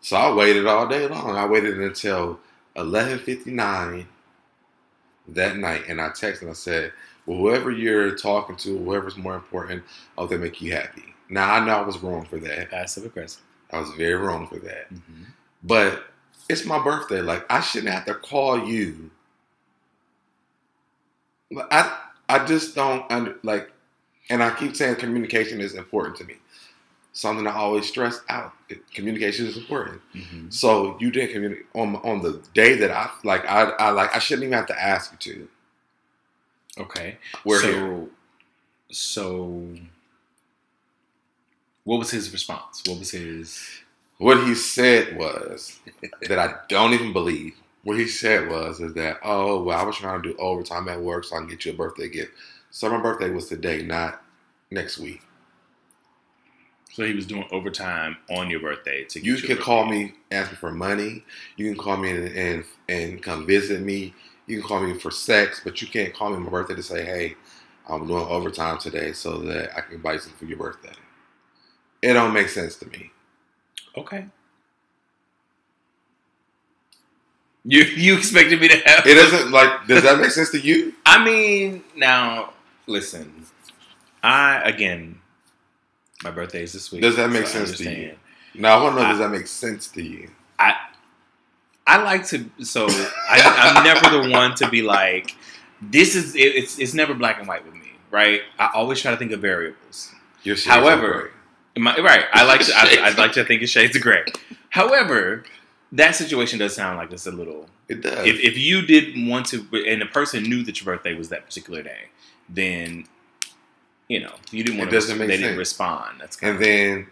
so 0.00 0.16
I 0.16 0.34
waited 0.34 0.66
all 0.66 0.88
day 0.88 1.06
long. 1.08 1.36
I 1.36 1.46
waited 1.46 1.80
until 1.80 2.40
11:59 2.76 4.08
that 5.28 5.56
night, 5.56 5.84
and 5.88 6.00
I 6.00 6.08
texted 6.10 6.42
and 6.42 6.50
I 6.50 6.54
said, 6.54 6.92
"Well, 7.26 7.38
whoever 7.38 7.70
you're 7.70 8.16
talking 8.16 8.56
to, 8.56 8.78
whoever's 8.78 9.16
more 9.16 9.34
important, 9.34 9.84
I 10.16 10.22
hope 10.22 10.30
they 10.30 10.38
make 10.38 10.60
you 10.60 10.72
happy." 10.72 11.14
Now 11.28 11.54
I 11.54 11.64
know 11.64 11.72
I 11.78 11.82
was 11.82 11.98
wrong 11.98 12.24
for 12.26 12.38
that. 12.38 12.70
Passive 12.70 13.04
aggressive. 13.06 13.42
I 13.72 13.80
was 13.80 13.90
very 13.92 14.14
wrong 14.14 14.46
for 14.48 14.58
that. 14.60 14.88
hmm 14.88 15.24
But 15.62 16.04
it's 16.48 16.64
my 16.66 16.82
birthday. 16.82 17.20
Like 17.22 17.46
I 17.52 17.60
shouldn't 17.60 17.92
have 17.92 18.06
to 18.06 18.14
call 18.14 18.66
you. 18.68 19.10
But 21.50 21.68
I 21.72 21.98
I 22.28 22.44
just 22.46 22.74
don't 22.74 23.10
under 23.10 23.36
like, 23.42 23.70
and 24.30 24.42
I 24.42 24.54
keep 24.54 24.76
saying 24.76 24.96
communication 24.96 25.60
is 25.60 25.74
important 25.74 26.16
to 26.18 26.24
me. 26.24 26.36
Something 27.18 27.48
I 27.48 27.54
always 27.54 27.88
stress 27.88 28.20
out. 28.28 28.52
Communication 28.94 29.46
is 29.46 29.56
important. 29.56 30.00
Mhm. 30.14 30.52
So 30.52 30.96
you 31.00 31.10
didn't 31.10 31.32
communicate 31.32 31.66
on 31.74 31.96
on 31.96 32.22
the 32.22 32.40
day 32.54 32.76
that 32.76 32.92
I 32.92 33.10
like 33.24 33.44
I, 33.44 33.70
I 33.70 33.90
like 33.90 34.14
I 34.14 34.20
shouldn't 34.20 34.44
even 34.44 34.56
have 34.56 34.68
to 34.68 34.80
ask 34.80 35.10
you 35.12 35.18
to. 35.18 35.48
Okay. 36.82 37.18
We're 37.44 37.60
so, 37.60 37.72
here. 37.72 38.06
So, 38.90 39.74
what 41.82 41.98
was 41.98 42.12
his 42.12 42.32
response? 42.32 42.84
What 42.86 43.00
was 43.00 43.10
his? 43.10 43.68
What 44.18 44.46
he 44.46 44.54
said 44.54 45.18
was 45.18 45.80
that 46.22 46.38
I 46.38 46.54
don't 46.68 46.94
even 46.94 47.12
believe. 47.12 47.54
What 47.82 47.98
he 47.98 48.06
said 48.06 48.48
was 48.48 48.80
is 48.80 48.94
that 48.94 49.18
oh 49.24 49.64
well 49.64 49.76
I 49.80 49.82
was 49.82 49.96
trying 49.96 50.22
to 50.22 50.28
do 50.30 50.38
overtime 50.38 50.88
at 50.88 51.00
work 51.00 51.24
so 51.24 51.34
I 51.34 51.40
can 51.40 51.48
get 51.48 51.64
you 51.64 51.72
a 51.72 51.76
birthday 51.76 52.08
gift. 52.08 52.32
So 52.70 52.88
my 52.90 53.00
birthday 53.00 53.30
was 53.30 53.48
today, 53.48 53.82
not 53.82 54.22
next 54.70 54.98
week. 54.98 55.22
So 56.98 57.04
he 57.04 57.14
was 57.14 57.26
doing 57.26 57.44
overtime 57.52 58.16
on 58.28 58.50
your 58.50 58.58
birthday 58.58 59.04
to. 59.04 59.20
You 59.20 59.36
can 59.36 59.56
call 59.56 59.86
me, 59.86 60.14
ask 60.32 60.50
me 60.50 60.56
for 60.56 60.72
money. 60.72 61.22
You 61.56 61.66
can 61.66 61.78
call 61.78 61.96
me 61.96 62.10
and, 62.10 62.26
and 62.36 62.64
and 62.88 63.22
come 63.22 63.46
visit 63.46 63.82
me. 63.82 64.14
You 64.48 64.58
can 64.58 64.68
call 64.68 64.80
me 64.80 64.98
for 64.98 65.12
sex, 65.12 65.60
but 65.62 65.80
you 65.80 65.86
can't 65.86 66.12
call 66.12 66.30
me 66.30 66.38
on 66.38 66.42
my 66.42 66.50
birthday 66.50 66.74
to 66.74 66.82
say, 66.82 67.04
"Hey, 67.04 67.36
I'm 67.88 68.08
doing 68.08 68.24
overtime 68.24 68.78
today 68.78 69.12
so 69.12 69.38
that 69.42 69.76
I 69.76 69.82
can 69.82 70.00
buy 70.00 70.14
you 70.14 70.18
something 70.18 70.38
for 70.40 70.46
your 70.46 70.58
birthday." 70.58 70.90
It 72.02 72.14
don't 72.14 72.34
make 72.34 72.48
sense 72.48 72.74
to 72.78 72.86
me. 72.88 73.12
Okay. 73.96 74.26
You 77.62 77.84
you 77.84 78.16
expected 78.16 78.60
me 78.60 78.66
to 78.70 78.76
have? 78.76 79.06
It 79.06 79.14
doesn't 79.14 79.52
like. 79.52 79.86
Does 79.86 80.02
that 80.02 80.18
make 80.18 80.32
sense 80.32 80.50
to 80.50 80.58
you? 80.58 80.94
I 81.06 81.24
mean, 81.24 81.84
now 81.94 82.54
listen. 82.88 83.46
I 84.20 84.62
again, 84.68 85.20
my 86.24 86.30
birthday 86.30 86.62
is 86.62 86.72
this 86.72 86.90
week. 86.90 87.02
Does 87.02 87.16
that 87.16 87.30
make 87.30 87.46
so 87.46 87.64
sense 87.64 87.78
to 87.78 87.90
you? 87.90 88.14
Now 88.54 88.78
I 88.78 88.82
want 88.82 88.96
to 88.96 89.02
know. 89.02 89.08
Does 89.08 89.18
that 89.18 89.30
make 89.30 89.46
sense 89.46 89.88
to 89.88 90.02
you? 90.02 90.30
I 90.58 90.74
I 91.86 92.02
like 92.02 92.26
to. 92.28 92.44
So 92.62 92.86
I, 92.88 93.74
I'm 93.76 93.84
never 93.84 94.22
the 94.22 94.30
one 94.30 94.54
to 94.56 94.68
be 94.68 94.82
like, 94.82 95.34
this 95.80 96.14
is. 96.14 96.34
It, 96.34 96.40
it's 96.40 96.78
it's 96.78 96.94
never 96.94 97.14
black 97.14 97.38
and 97.38 97.46
white 97.46 97.64
with 97.64 97.74
me, 97.74 97.92
right? 98.10 98.42
I 98.58 98.70
always 98.74 99.00
try 99.00 99.10
to 99.10 99.16
think 99.16 99.32
of 99.32 99.40
variables. 99.40 100.12
However. 100.70 101.32
My, 101.76 101.96
right. 101.98 102.24
I 102.32 102.44
like 102.44 102.66
to. 102.66 102.72
I, 102.74 102.98
I'd 103.06 103.18
like 103.18 103.32
to 103.32 103.44
think 103.44 103.62
of 103.62 103.68
shades 103.68 103.94
of 103.94 104.02
gray. 104.02 104.24
However, 104.70 105.44
that 105.92 106.16
situation 106.16 106.58
does 106.58 106.74
sound 106.74 106.98
like 106.98 107.12
it's 107.12 107.26
a 107.26 107.30
little. 107.30 107.68
it 107.88 108.02
does. 108.02 108.26
If, 108.26 108.40
if 108.40 108.58
you 108.58 108.82
did 108.82 109.14
want 109.28 109.46
to, 109.46 109.66
and 109.86 110.02
the 110.02 110.06
person 110.06 110.42
knew 110.42 110.64
that 110.64 110.80
your 110.80 110.96
birthday 110.96 111.14
was 111.14 111.28
that 111.28 111.46
particular 111.46 111.82
day, 111.82 112.08
then 112.48 113.06
you 114.08 114.20
know 114.20 114.34
you 114.52 114.64
didn't 114.64 114.78
It 114.78 114.86
want 114.86 114.90
doesn't 114.90 115.18
to. 115.18 115.18
make 115.18 115.28
They 115.28 115.38
didn't 115.38 115.58
respond. 115.58 116.20
That's 116.20 116.36
kind 116.36 116.54
and 116.54 116.60
then 116.60 117.08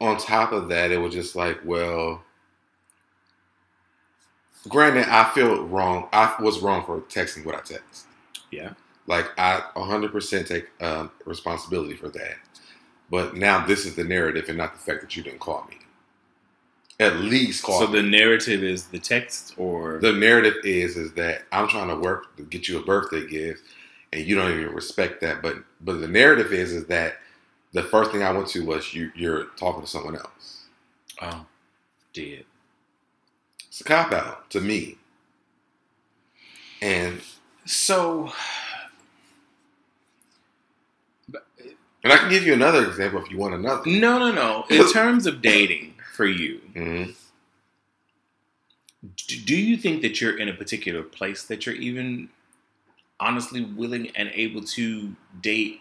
on 0.00 0.18
top 0.18 0.52
of 0.52 0.68
that, 0.70 0.92
it 0.92 0.98
was 0.98 1.14
just 1.14 1.36
like, 1.36 1.60
well, 1.64 2.22
granted, 4.68 5.06
I 5.08 5.30
feel 5.34 5.64
wrong. 5.66 6.08
I 6.12 6.34
was 6.40 6.60
wrong 6.60 6.84
for 6.86 7.00
texting 7.02 7.46
what 7.46 7.56
I 7.56 7.60
text. 7.60 8.06
yeah. 8.50 8.74
Like 9.06 9.26
I 9.38 9.62
100% 9.76 10.46
take 10.48 10.66
um, 10.82 11.10
responsibility 11.26 11.94
for 11.96 12.08
that. 12.10 12.36
But 13.10 13.36
now 13.36 13.66
this 13.66 13.86
is 13.86 13.96
the 13.96 14.04
narrative 14.04 14.46
and 14.48 14.58
not 14.58 14.74
the 14.74 14.80
fact 14.80 15.02
that 15.02 15.16
you 15.16 15.22
didn't 15.22 15.40
call 15.40 15.66
me. 15.70 15.78
At 17.00 17.16
least 17.18 17.64
call 17.64 17.80
So 17.80 17.86
me. 17.86 17.98
the 17.98 18.02
narrative 18.02 18.64
is 18.64 18.86
the 18.88 18.98
text, 19.00 19.54
or 19.58 20.00
the 20.00 20.12
narrative 20.12 20.54
is 20.64 20.96
is 20.96 21.12
that 21.14 21.42
I'm 21.52 21.68
trying 21.68 21.88
to 21.88 21.96
work 21.96 22.36
to 22.38 22.44
get 22.44 22.68
you 22.68 22.78
a 22.80 22.84
birthday 22.84 23.26
gift, 23.26 23.62
and 24.12 24.26
you 24.26 24.36
don't 24.36 24.52
even 24.52 24.74
respect 24.74 25.20
that. 25.22 25.42
But 25.42 25.56
but 25.86 26.00
the 26.00 26.08
narrative 26.08 26.52
is 26.52 26.72
is 26.72 26.86
that 26.88 27.18
the 27.72 27.84
first 27.84 28.10
thing 28.12 28.22
I 28.24 28.32
went 28.32 28.48
to 28.48 28.66
was 28.66 28.92
you 28.94 29.12
you're 29.16 29.46
talking 29.56 29.82
to 29.82 29.88
someone 29.88 30.16
else. 30.16 30.64
oh, 31.22 31.46
did 32.12 32.44
It's 33.68 33.80
a 33.80 33.84
cop 33.84 34.12
out 34.12 34.50
to 34.50 34.60
me. 34.60 34.98
And 36.82 37.20
so. 37.64 38.30
and 42.04 42.12
I 42.12 42.16
can 42.18 42.30
give 42.30 42.44
you 42.44 42.52
another 42.52 42.86
example 42.86 43.20
if 43.22 43.30
you 43.30 43.38
want 43.38 43.54
another. 43.54 43.82
No, 43.90 44.18
no, 44.18 44.32
no. 44.32 44.64
In 44.70 44.90
terms 44.92 45.26
of 45.26 45.42
dating 45.42 45.94
for 46.14 46.26
you, 46.26 46.60
Mhm. 46.74 47.14
do 49.44 49.56
you 49.56 49.76
think 49.76 50.02
that 50.02 50.20
you're 50.20 50.38
in 50.38 50.48
a 50.48 50.54
particular 50.54 51.02
place 51.02 51.42
that 51.44 51.66
you're 51.66 51.74
even 51.76 52.28
honestly 53.20 53.64
willing 53.64 54.10
and 54.16 54.30
able 54.34 54.62
to 54.62 55.14
date 55.40 55.80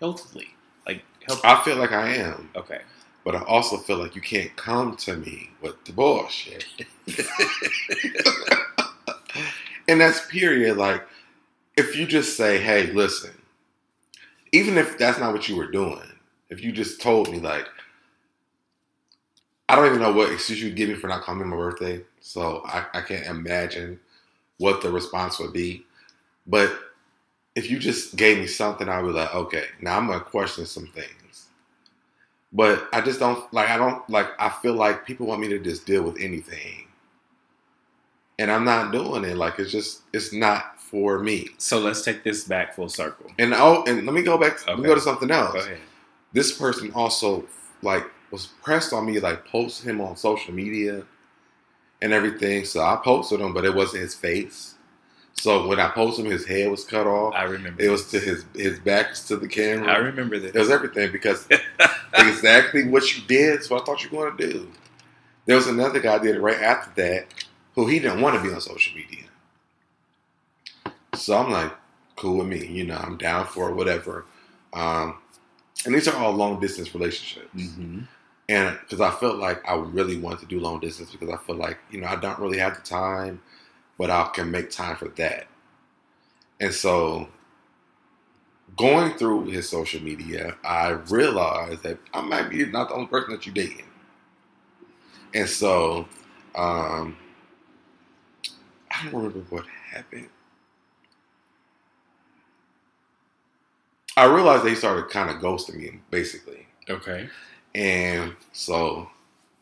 healthily? 0.00 0.48
Like, 0.86 1.02
health- 1.26 1.44
I 1.44 1.62
feel 1.62 1.76
like 1.76 1.92
I 1.92 2.14
am, 2.16 2.50
okay. 2.56 2.80
but 3.24 3.34
I 3.36 3.42
also 3.44 3.76
feel 3.78 3.98
like 3.98 4.14
you 4.16 4.20
can't 4.22 4.54
come 4.56 4.96
to 4.98 5.16
me 5.16 5.50
with 5.62 5.82
the 5.84 5.92
bullshit. 5.92 6.64
and 9.88 10.00
that's 10.00 10.26
period. 10.26 10.76
Like, 10.76 11.02
if 11.76 11.96
you 11.96 12.06
just 12.06 12.36
say, 12.36 12.58
hey, 12.58 12.86
listen, 12.92 13.30
even 14.52 14.78
if 14.78 14.98
that's 14.98 15.18
not 15.18 15.32
what 15.32 15.48
you 15.48 15.56
were 15.56 15.70
doing, 15.70 16.02
if 16.50 16.62
you 16.62 16.72
just 16.72 17.00
told 17.02 17.30
me, 17.30 17.40
like, 17.40 17.66
I 19.68 19.76
don't 19.76 19.86
even 19.86 20.00
know 20.00 20.12
what 20.12 20.30
excuse 20.32 20.60
you 20.60 20.68
would 20.68 20.76
give 20.76 20.88
me 20.90 20.94
for 20.96 21.08
not 21.08 21.22
coming 21.24 21.44
to 21.44 21.48
my 21.48 21.56
birthday, 21.56 22.02
so 22.20 22.62
I, 22.66 22.86
I 22.94 23.00
can't 23.02 23.26
imagine 23.26 24.00
what 24.58 24.82
the 24.82 24.90
response 24.92 25.38
would 25.40 25.52
be. 25.52 25.84
But 26.46 26.78
if 27.54 27.70
you 27.70 27.78
just 27.78 28.16
gave 28.16 28.38
me 28.38 28.46
something, 28.46 28.88
I 28.88 29.00
would 29.00 29.12
be 29.12 29.18
like, 29.18 29.34
okay, 29.34 29.64
now 29.80 29.96
I'm 29.96 30.06
gonna 30.06 30.20
question 30.20 30.66
some 30.66 30.86
things. 30.86 31.46
But 32.52 32.88
I 32.92 33.00
just 33.00 33.18
don't 33.18 33.52
like. 33.52 33.68
I 33.68 33.76
don't 33.76 34.08
like. 34.08 34.28
I 34.38 34.48
feel 34.48 34.74
like 34.74 35.04
people 35.04 35.26
want 35.26 35.40
me 35.40 35.48
to 35.48 35.58
just 35.58 35.84
deal 35.84 36.02
with 36.02 36.20
anything, 36.20 36.86
and 38.38 38.50
I'm 38.50 38.64
not 38.64 38.92
doing 38.92 39.24
it. 39.24 39.36
Like 39.36 39.58
it's 39.58 39.72
just 39.72 40.02
it's 40.12 40.32
not 40.32 40.80
for 40.80 41.18
me. 41.18 41.48
So 41.58 41.78
let's 41.78 42.02
take 42.02 42.22
this 42.22 42.44
back 42.44 42.74
full 42.74 42.88
circle. 42.88 43.30
And 43.38 43.52
oh, 43.52 43.84
and 43.86 44.06
let 44.06 44.14
me 44.14 44.22
go 44.22 44.38
back. 44.38 44.66
Let 44.66 44.78
me 44.78 44.84
go 44.84 44.94
to 44.94 45.00
something 45.00 45.30
else. 45.30 45.54
Go 45.54 45.60
ahead. 45.60 45.78
This 46.32 46.56
person 46.56 46.92
also 46.94 47.44
like 47.82 48.04
was 48.30 48.46
pressed 48.46 48.92
on 48.92 49.06
me, 49.06 49.18
like 49.18 49.44
post 49.46 49.82
him 49.82 50.00
on 50.00 50.16
social 50.16 50.54
media 50.54 51.02
and 52.00 52.12
everything. 52.12 52.64
So 52.64 52.80
I 52.80 52.96
posted 53.02 53.40
him, 53.40 53.52
but 53.52 53.64
it 53.64 53.74
wasn't 53.74 54.02
his 54.02 54.14
face. 54.14 54.75
So 55.38 55.66
when 55.68 55.78
I 55.78 55.88
posted 55.88 56.24
him, 56.26 56.32
his 56.32 56.46
head 56.46 56.70
was 56.70 56.84
cut 56.84 57.06
off. 57.06 57.34
I 57.34 57.44
remember. 57.44 57.82
It 57.82 57.88
was 57.88 58.10
to 58.10 58.18
his 58.18 58.44
his 58.54 58.78
back 58.80 59.10
was 59.10 59.26
to 59.28 59.36
the 59.36 59.48
camera. 59.48 59.92
I 59.92 59.96
remember 59.98 60.38
that. 60.38 60.54
It 60.54 60.58
was 60.58 60.70
everything 60.70 61.12
because 61.12 61.46
exactly 62.18 62.88
what 62.88 63.14
you 63.16 63.22
did 63.26 63.60
is 63.60 63.70
what 63.70 63.82
I 63.82 63.84
thought 63.84 64.02
you 64.04 64.16
were 64.16 64.30
going 64.30 64.38
to 64.38 64.52
do. 64.52 64.68
There 65.46 65.56
was 65.56 65.66
another 65.68 66.00
guy 66.00 66.18
did 66.18 66.36
it 66.36 66.40
right 66.40 66.60
after 66.60 67.02
that 67.02 67.28
who 67.74 67.86
he 67.86 67.98
didn't 68.00 68.20
want 68.22 68.36
to 68.36 68.42
be 68.48 68.54
on 68.54 68.60
social 68.60 68.96
media. 68.96 69.24
So 71.14 71.36
I'm 71.36 71.50
like, 71.50 71.72
cool 72.16 72.38
with 72.38 72.48
me. 72.48 72.66
You 72.66 72.84
know, 72.84 72.96
I'm 72.96 73.16
down 73.16 73.46
for 73.46 73.70
it, 73.70 73.74
whatever. 73.74 74.24
Um, 74.72 75.18
and 75.86 75.94
these 75.94 76.08
are 76.08 76.16
all 76.16 76.32
long 76.32 76.60
distance 76.60 76.94
relationships. 76.94 77.76
hmm 77.76 78.00
And 78.48 78.78
because 78.82 79.00
I 79.00 79.10
felt 79.12 79.38
like 79.38 79.66
I 79.68 79.76
really 79.76 80.18
wanted 80.18 80.40
to 80.40 80.46
do 80.46 80.60
long 80.60 80.80
distance 80.80 81.12
because 81.12 81.30
I 81.30 81.36
feel 81.38 81.56
like, 81.56 81.78
you 81.90 82.00
know, 82.00 82.08
I 82.08 82.16
don't 82.16 82.38
really 82.38 82.58
have 82.58 82.76
the 82.76 82.82
time, 82.82 83.40
but 83.98 84.10
I 84.10 84.30
can 84.34 84.50
make 84.50 84.70
time 84.70 84.96
for 84.96 85.08
that. 85.08 85.46
And 86.60 86.72
so 86.72 87.28
going 88.76 89.12
through 89.12 89.46
his 89.46 89.68
social 89.68 90.02
media, 90.02 90.56
I 90.64 90.88
realized 90.88 91.82
that 91.82 91.98
I 92.12 92.20
might 92.22 92.50
be 92.50 92.66
not 92.66 92.88
the 92.88 92.94
only 92.94 93.06
person 93.06 93.32
that 93.32 93.46
you're 93.46 93.54
dating. 93.54 93.86
And 95.34 95.48
so 95.48 96.08
um, 96.54 97.16
I 98.90 99.04
don't 99.04 99.14
remember 99.14 99.40
what 99.50 99.66
happened. 99.66 100.28
I 104.16 104.24
realized 104.24 104.64
they 104.64 104.74
started 104.74 105.10
kind 105.10 105.28
of 105.28 105.36
ghosting 105.42 105.76
me, 105.76 106.00
basically. 106.10 106.66
Okay. 106.88 107.28
And 107.74 108.34
so, 108.52 109.10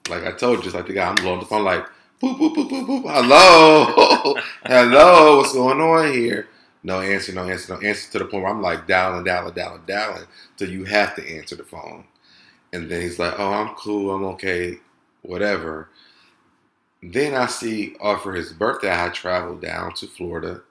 like 0.09 0.25
I 0.25 0.31
told 0.31 0.59
you, 0.59 0.62
just 0.62 0.77
like 0.77 0.87
the 0.87 0.92
guy, 0.92 1.09
I'm 1.09 1.16
blowing 1.16 1.40
the 1.40 1.47
phone 1.47 1.64
like, 1.64 1.87
boop, 2.20 2.38
boop, 2.38 2.55
boop, 2.55 2.70
boop, 2.70 2.87
boop. 2.87 3.03
Hello. 3.03 4.35
Hello. 4.64 5.38
What's 5.38 5.53
going 5.53 5.81
on 5.81 6.12
here? 6.12 6.48
No 6.83 7.00
answer, 7.00 7.33
no 7.33 7.44
answer, 7.44 7.74
no 7.74 7.81
answer 7.81 8.12
to 8.12 8.18
the 8.18 8.24
point 8.27 8.44
where 8.44 8.53
I'm 8.53 8.62
like 8.62 8.87
dialing, 8.87 9.24
dialing, 9.24 9.55
dialing, 9.55 9.83
dialing 9.87 10.24
till 10.57 10.70
you 10.70 10.85
have 10.85 11.14
to 11.16 11.37
answer 11.37 11.57
the 11.57 11.64
phone. 11.64 12.05
And 12.72 12.90
then 12.90 13.00
he's 13.00 13.18
like, 13.18 13.38
oh, 13.38 13.53
I'm 13.53 13.74
cool. 13.74 14.14
I'm 14.14 14.24
okay. 14.35 14.79
Whatever. 15.22 15.88
Then 17.03 17.35
I 17.35 17.46
see, 17.46 17.96
uh, 18.00 18.18
for 18.18 18.35
his 18.35 18.53
birthday, 18.53 18.92
I 18.92 19.09
traveled 19.09 19.62
down 19.62 19.94
to 19.94 20.07
Florida 20.07 20.62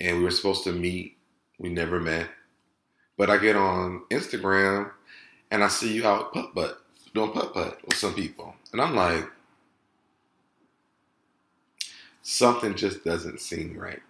and 0.00 0.18
we 0.18 0.24
were 0.24 0.30
supposed 0.30 0.64
to 0.64 0.72
meet. 0.72 1.16
We 1.58 1.68
never 1.68 2.00
met. 2.00 2.28
But 3.16 3.30
I 3.30 3.38
get 3.38 3.56
on 3.56 4.02
Instagram 4.10 4.90
and 5.50 5.62
I 5.62 5.68
see 5.68 5.94
you 5.94 6.06
out 6.06 6.32
putt 6.32 6.54
putt 6.54 6.82
doing 7.14 7.32
putt 7.32 7.52
putt 7.52 7.78
with 7.84 7.96
some 7.96 8.14
people, 8.14 8.54
and 8.72 8.80
I'm 8.80 8.96
like, 8.96 9.28
something 12.22 12.74
just 12.74 13.04
doesn't 13.04 13.40
seem 13.40 13.76
right. 13.78 14.02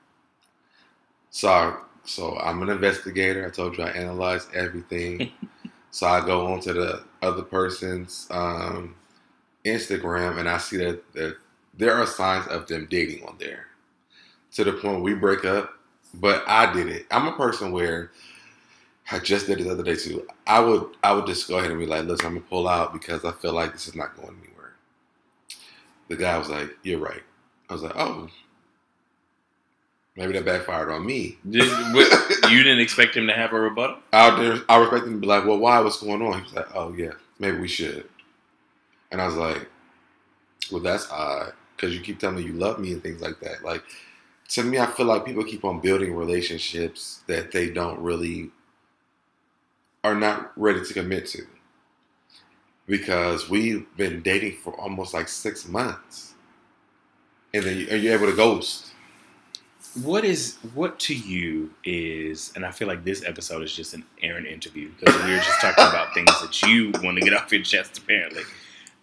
So, 1.30 1.48
I, 1.48 1.76
so 2.04 2.38
I'm 2.38 2.62
an 2.62 2.68
investigator. 2.68 3.46
I 3.46 3.50
told 3.50 3.78
you 3.78 3.84
I 3.84 3.90
analyzed 3.90 4.54
everything. 4.54 5.30
So 5.92 6.06
I 6.06 6.24
go 6.24 6.46
onto 6.46 6.72
the 6.72 7.04
other 7.20 7.42
person's 7.42 8.26
um, 8.30 8.94
Instagram 9.64 10.38
and 10.38 10.48
I 10.48 10.58
see 10.58 10.78
that, 10.78 11.12
that 11.12 11.36
there 11.76 11.94
are 11.94 12.06
signs 12.06 12.46
of 12.48 12.66
them 12.66 12.86
dating 12.90 13.24
on 13.26 13.36
there. 13.38 13.66
To 14.52 14.64
the 14.64 14.72
point 14.72 15.02
we 15.02 15.14
break 15.14 15.44
up, 15.44 15.74
but 16.14 16.44
I 16.46 16.72
did 16.72 16.88
it. 16.88 17.06
I'm 17.10 17.28
a 17.28 17.36
person 17.36 17.72
where 17.72 18.10
I 19.10 19.18
just 19.18 19.46
did 19.46 19.60
it 19.60 19.64
the 19.64 19.70
other 19.70 19.82
day 19.82 19.96
too. 19.96 20.26
I 20.46 20.60
would 20.60 20.96
I 21.02 21.12
would 21.12 21.26
just 21.26 21.48
go 21.48 21.58
ahead 21.58 21.70
and 21.70 21.80
be 21.80 21.86
like, 21.86 22.04
listen, 22.06 22.26
I'm 22.26 22.34
gonna 22.34 22.46
pull 22.46 22.68
out 22.68 22.92
because 22.92 23.24
I 23.24 23.32
feel 23.32 23.52
like 23.52 23.72
this 23.72 23.88
is 23.88 23.94
not 23.94 24.16
going 24.16 24.38
anywhere. 24.42 24.74
The 26.08 26.16
guy 26.16 26.38
was 26.38 26.48
like, 26.48 26.70
You're 26.82 27.00
right. 27.00 27.22
I 27.72 27.74
was 27.74 27.82
like, 27.82 27.96
Oh, 27.96 28.28
maybe 30.16 30.32
that 30.34 30.44
backfired 30.44 30.90
on 30.90 31.06
me. 31.06 31.38
Did, 31.48 31.70
what, 31.94 32.50
you 32.50 32.62
didn't 32.62 32.80
expect 32.80 33.16
him 33.16 33.26
to 33.26 33.32
have 33.32 33.52
a 33.52 33.60
rebuttal? 33.60 33.96
Out 34.12 34.38
there, 34.38 34.58
I 34.68 34.76
respect 34.76 35.06
him 35.06 35.14
to 35.14 35.18
be 35.20 35.26
like, 35.26 35.46
Well, 35.46 35.58
why? 35.58 35.80
What's 35.80 36.02
going 36.02 36.22
on? 36.22 36.34
He 36.34 36.42
was 36.42 36.54
like, 36.54 36.74
Oh 36.74 36.92
yeah, 36.92 37.12
maybe 37.38 37.58
we 37.58 37.68
should. 37.68 38.08
And 39.10 39.20
I 39.20 39.26
was 39.26 39.36
like, 39.36 39.68
Well, 40.70 40.82
that's 40.82 41.10
odd 41.10 41.54
because 41.74 41.94
you 41.94 42.02
keep 42.02 42.20
telling 42.20 42.36
me 42.36 42.42
you 42.42 42.52
love 42.52 42.78
me 42.78 42.92
and 42.92 43.02
things 43.02 43.22
like 43.22 43.40
that. 43.40 43.64
Like 43.64 43.82
to 44.50 44.62
me, 44.62 44.78
I 44.78 44.86
feel 44.86 45.06
like 45.06 45.24
people 45.24 45.44
keep 45.44 45.64
on 45.64 45.80
building 45.80 46.14
relationships 46.14 47.22
that 47.26 47.52
they 47.52 47.70
don't 47.70 47.98
really 48.00 48.50
are 50.04 50.14
not 50.14 50.52
ready 50.56 50.84
to 50.84 50.92
commit 50.92 51.26
to 51.28 51.46
because 52.86 53.48
we've 53.48 53.86
been 53.96 54.22
dating 54.22 54.56
for 54.56 54.78
almost 54.78 55.14
like 55.14 55.28
six 55.28 55.66
months, 55.66 56.31
and 57.54 57.64
then 57.64 57.76
are 57.90 57.96
you 57.96 58.12
able 58.12 58.26
to 58.26 58.36
ghost? 58.36 58.88
What 60.02 60.24
is 60.24 60.56
what 60.72 60.98
to 61.00 61.14
you 61.14 61.70
is, 61.84 62.52
and 62.56 62.64
I 62.64 62.70
feel 62.70 62.88
like 62.88 63.04
this 63.04 63.22
episode 63.24 63.62
is 63.62 63.74
just 63.74 63.92
an 63.92 64.04
Aaron 64.22 64.46
interview 64.46 64.90
because 64.98 65.14
we 65.24 65.32
were 65.32 65.36
just 65.36 65.60
talking 65.60 65.84
about 65.84 66.14
things 66.14 66.30
that 66.40 66.62
you 66.62 66.92
want 67.02 67.18
to 67.18 67.24
get 67.24 67.34
off 67.38 67.52
your 67.52 67.62
chest, 67.62 67.98
apparently. 67.98 68.42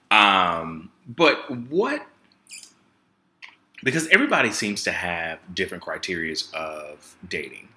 Um, 0.10 0.90
but 1.08 1.50
what? 1.70 2.06
Because 3.84 4.08
everybody 4.08 4.52
seems 4.52 4.84
to 4.84 4.92
have 4.92 5.40
different 5.54 5.84
criterias 5.84 6.54
of 6.54 7.16
dating 7.28 7.70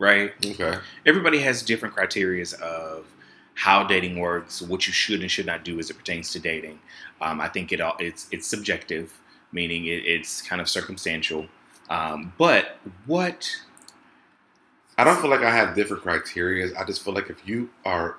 right? 0.00 0.32
Okay. 0.44 0.78
Everybody 1.06 1.38
has 1.40 1.62
different 1.62 1.94
criterias 1.94 2.60
of 2.60 3.06
how 3.54 3.84
dating 3.84 4.18
works, 4.18 4.60
what 4.60 4.86
you 4.88 4.92
should 4.92 5.20
and 5.20 5.30
should 5.30 5.46
not 5.46 5.64
do 5.64 5.78
as 5.78 5.90
it 5.90 5.94
pertains 5.94 6.32
to 6.32 6.40
dating. 6.40 6.80
Um, 7.20 7.40
I 7.40 7.48
think 7.48 7.70
it 7.70 7.80
all 7.80 7.94
it's 8.00 8.26
it's 8.32 8.48
subjective, 8.48 9.20
meaning 9.52 9.86
it, 9.86 10.04
it's 10.06 10.42
kind 10.42 10.60
of 10.60 10.68
circumstantial. 10.68 11.46
Um, 11.88 12.32
but 12.38 12.78
what? 13.06 13.50
I 14.98 15.04
don't 15.04 15.20
feel 15.20 15.30
like 15.30 15.42
I 15.42 15.54
have 15.54 15.74
different 15.74 16.02
criterias. 16.02 16.76
I 16.76 16.84
just 16.84 17.02
feel 17.02 17.14
like 17.14 17.30
if 17.30 17.46
you 17.48 17.70
are, 17.84 18.18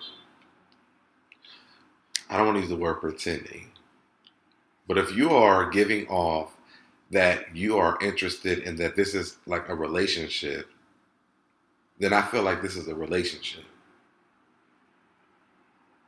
I 2.29 2.37
don't 2.37 2.47
want 2.47 2.57
to 2.57 2.61
use 2.61 2.69
the 2.69 2.75
word 2.75 2.95
pretending, 2.95 3.67
but 4.87 4.97
if 4.97 5.15
you 5.15 5.29
are 5.29 5.69
giving 5.69 6.07
off 6.07 6.57
that 7.11 7.55
you 7.55 7.77
are 7.77 7.97
interested 8.01 8.59
in 8.59 8.77
that 8.77 8.95
this 8.95 9.13
is 9.13 9.37
like 9.45 9.69
a 9.69 9.75
relationship 9.75 10.69
then 12.01 12.13
I 12.13 12.23
feel 12.23 12.41
like 12.41 12.63
this 12.63 12.75
is 12.75 12.87
a 12.87 12.95
relationship. 12.95 13.63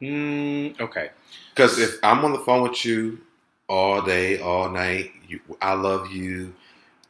Mm, 0.02 0.82
okay. 0.82 1.12
Because 1.54 1.78
if 1.78 2.00
I'm 2.02 2.26
on 2.26 2.34
the 2.34 2.40
phone 2.40 2.64
with 2.64 2.84
you 2.84 3.22
all 3.74 4.04
day, 4.04 4.40
all 4.40 4.70
night, 4.70 5.12
you, 5.28 5.40
I 5.60 5.74
love 5.74 6.12
you. 6.12 6.54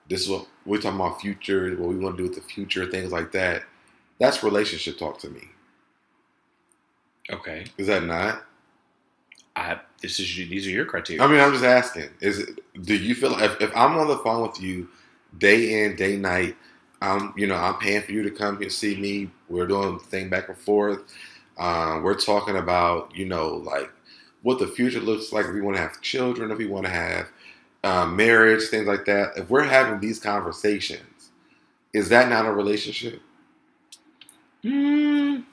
This 0.07 0.21
is 0.21 0.29
what 0.29 0.47
we're 0.65 0.79
talking 0.79 0.97
about 0.97 1.19
future, 1.19 1.75
what 1.75 1.89
we 1.89 1.97
want 1.97 2.15
to 2.15 2.23
do 2.23 2.29
with 2.29 2.41
the 2.41 2.47
future, 2.47 2.89
things 2.89 3.11
like 3.11 3.33
that. 3.33 3.63
That's 4.17 4.43
relationship 4.43 4.97
talk 4.97 5.19
to 5.19 5.29
me. 5.29 5.41
Okay. 7.29 7.65
Is 7.77 7.87
that 7.87 8.05
not? 8.05 8.43
I 9.57 9.79
this 10.01 10.19
is 10.19 10.35
these 10.35 10.65
are 10.65 10.71
your 10.71 10.85
criteria. 10.85 11.21
I 11.21 11.27
mean, 11.27 11.41
I'm 11.41 11.51
just 11.51 11.65
asking. 11.65 12.09
Is 12.21 12.39
it? 12.39 12.59
Do 12.81 12.95
you 12.95 13.13
feel 13.13 13.31
like 13.31 13.43
if, 13.43 13.61
if 13.61 13.75
I'm 13.75 13.97
on 13.97 14.07
the 14.07 14.17
phone 14.19 14.41
with 14.41 14.61
you, 14.61 14.87
day 15.37 15.83
in, 15.83 15.95
day 15.97 16.15
night, 16.15 16.55
I'm, 17.01 17.33
you 17.35 17.45
know, 17.45 17.55
I'm 17.55 17.75
paying 17.75 18.01
for 18.01 18.13
you 18.13 18.23
to 18.23 18.31
come 18.31 18.59
here 18.59 18.69
see 18.69 18.95
me. 18.95 19.29
We're 19.49 19.67
doing 19.67 19.99
thing 19.99 20.29
back 20.29 20.47
and 20.47 20.57
forth. 20.57 21.01
Um, 21.57 22.03
we're 22.03 22.19
talking 22.19 22.55
about, 22.55 23.15
you 23.15 23.25
know, 23.25 23.57
like 23.57 23.91
what 24.43 24.59
the 24.59 24.67
future 24.67 24.99
looks 24.99 25.33
like. 25.33 25.47
If 25.47 25.53
we 25.53 25.61
want 25.61 25.77
to 25.77 25.81
have 25.81 25.99
children, 26.01 26.51
if 26.51 26.57
we 26.57 26.67
want 26.67 26.85
to 26.85 26.91
have 26.91 27.29
um, 27.83 28.15
marriage, 28.15 28.63
things 28.69 28.87
like 28.87 29.05
that. 29.05 29.37
If 29.37 29.49
we're 29.49 29.63
having 29.63 29.99
these 29.99 30.19
conversations, 30.19 31.31
is 31.93 32.09
that 32.09 32.29
not 32.29 32.45
a 32.45 32.51
relationship? 32.51 33.21
Mm, 34.63 35.43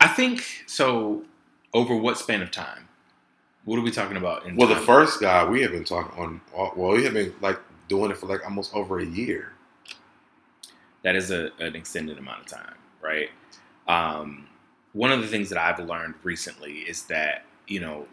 I 0.00 0.08
think 0.08 0.44
so. 0.66 1.24
Over 1.74 1.94
what 1.94 2.16
span 2.16 2.40
of 2.40 2.50
time? 2.50 2.88
What 3.64 3.78
are 3.78 3.82
we 3.82 3.90
talking 3.90 4.16
about? 4.16 4.44
well, 4.56 4.68
time? 4.68 4.78
the 4.78 4.82
first 4.84 5.20
guy 5.20 5.44
we 5.44 5.60
have 5.62 5.72
been 5.72 5.84
talking 5.84 6.18
on. 6.18 6.40
Well, 6.54 6.92
we 6.96 7.04
have 7.04 7.12
been 7.12 7.34
like 7.40 7.60
doing 7.88 8.10
it 8.10 8.16
for 8.16 8.26
like 8.26 8.44
almost 8.44 8.74
over 8.74 8.98
a 8.98 9.04
year. 9.04 9.52
That 11.02 11.16
is 11.16 11.30
a, 11.30 11.50
an 11.58 11.76
extended 11.76 12.18
amount 12.18 12.40
of 12.40 12.46
time, 12.46 12.74
right? 13.00 13.30
Um, 13.86 14.48
one 14.96 15.12
of 15.12 15.20
the 15.20 15.28
things 15.28 15.50
that 15.50 15.58
I've 15.58 15.84
learned 15.86 16.14
recently 16.22 16.78
is 16.78 17.04
that 17.04 17.44
you 17.66 17.80
know 17.80 18.06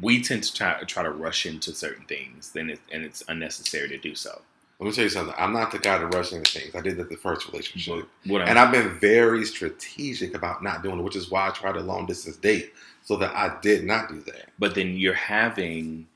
we 0.00 0.22
tend 0.22 0.42
to 0.44 0.54
try, 0.54 0.80
try 0.82 1.02
to 1.02 1.10
rush 1.10 1.46
into 1.46 1.72
certain 1.72 2.04
things, 2.06 2.52
then 2.52 2.70
it, 2.70 2.80
and 2.92 3.04
it's 3.04 3.22
unnecessary 3.28 3.88
to 3.88 3.98
do 3.98 4.14
so. 4.14 4.42
Let 4.80 4.86
me 4.86 4.92
tell 4.92 5.04
you 5.04 5.10
something. 5.10 5.34
I'm 5.38 5.52
not 5.52 5.70
the 5.70 5.78
guy 5.78 5.98
to 5.98 6.06
rush 6.06 6.32
into 6.32 6.50
things. 6.50 6.74
I 6.74 6.80
did 6.80 6.96
that 6.96 7.08
the 7.08 7.16
first 7.16 7.46
relationship, 7.48 8.08
and 8.24 8.58
I've 8.58 8.72
been 8.72 8.98
very 8.98 9.44
strategic 9.44 10.34
about 10.34 10.62
not 10.62 10.82
doing 10.82 10.98
it, 10.98 11.02
which 11.02 11.16
is 11.16 11.30
why 11.30 11.46
I 11.48 11.50
tried 11.50 11.76
a 11.76 11.80
long 11.80 12.06
distance 12.06 12.36
date 12.36 12.72
so 13.02 13.16
that 13.16 13.34
I 13.36 13.56
did 13.60 13.84
not 13.84 14.08
do 14.08 14.20
that. 14.22 14.50
But 14.58 14.74
then 14.74 14.96
you're 14.96 15.14
having 15.14 16.08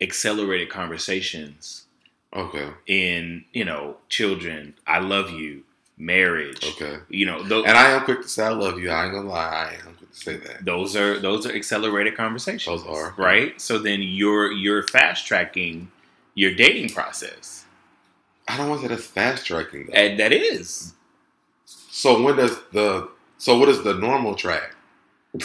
accelerated 0.00 0.68
conversations 0.68 1.86
Okay. 2.34 2.70
In 2.86 3.44
you 3.52 3.64
know, 3.64 3.96
children, 4.08 4.74
I 4.86 5.00
love 5.00 5.30
you, 5.30 5.64
marriage. 5.98 6.64
Okay. 6.64 6.98
You 7.08 7.26
know, 7.26 7.40
and 7.40 7.76
I 7.76 7.90
am 7.90 8.04
quick 8.04 8.22
to 8.22 8.28
say 8.28 8.44
I 8.44 8.50
love 8.50 8.78
you. 8.78 8.90
I 8.90 9.04
ain't 9.04 9.14
gonna 9.14 9.28
lie. 9.28 9.70
I 9.70 9.88
am 9.88 9.94
quick 9.94 10.12
to 10.12 10.18
say 10.18 10.36
that. 10.36 10.64
Those 10.64 10.96
are 10.96 11.18
those 11.18 11.46
are 11.46 11.54
accelerated 11.54 12.16
conversations. 12.16 12.82
Those 12.82 12.86
are 12.86 13.14
right. 13.16 13.60
So 13.60 13.78
then 13.78 14.02
you're 14.02 14.52
you're 14.52 14.86
fast 14.88 15.26
tracking 15.26 15.90
your 16.34 16.54
dating 16.54 16.90
process. 16.90 17.64
I 18.48 18.56
don't 18.56 18.68
want 18.68 18.82
to 18.82 18.88
say 18.88 18.94
that 18.94 18.98
as 18.98 19.06
fast 19.06 19.46
tracking 19.46 19.86
though. 19.86 19.92
And 19.92 20.18
that 20.18 20.32
is. 20.32 20.94
So 21.64 22.22
when 22.22 22.36
does 22.36 22.58
the 22.72 23.10
so 23.38 23.58
what 23.58 23.68
is 23.68 23.82
the 23.82 23.94
normal 23.94 24.34
track? 24.34 24.74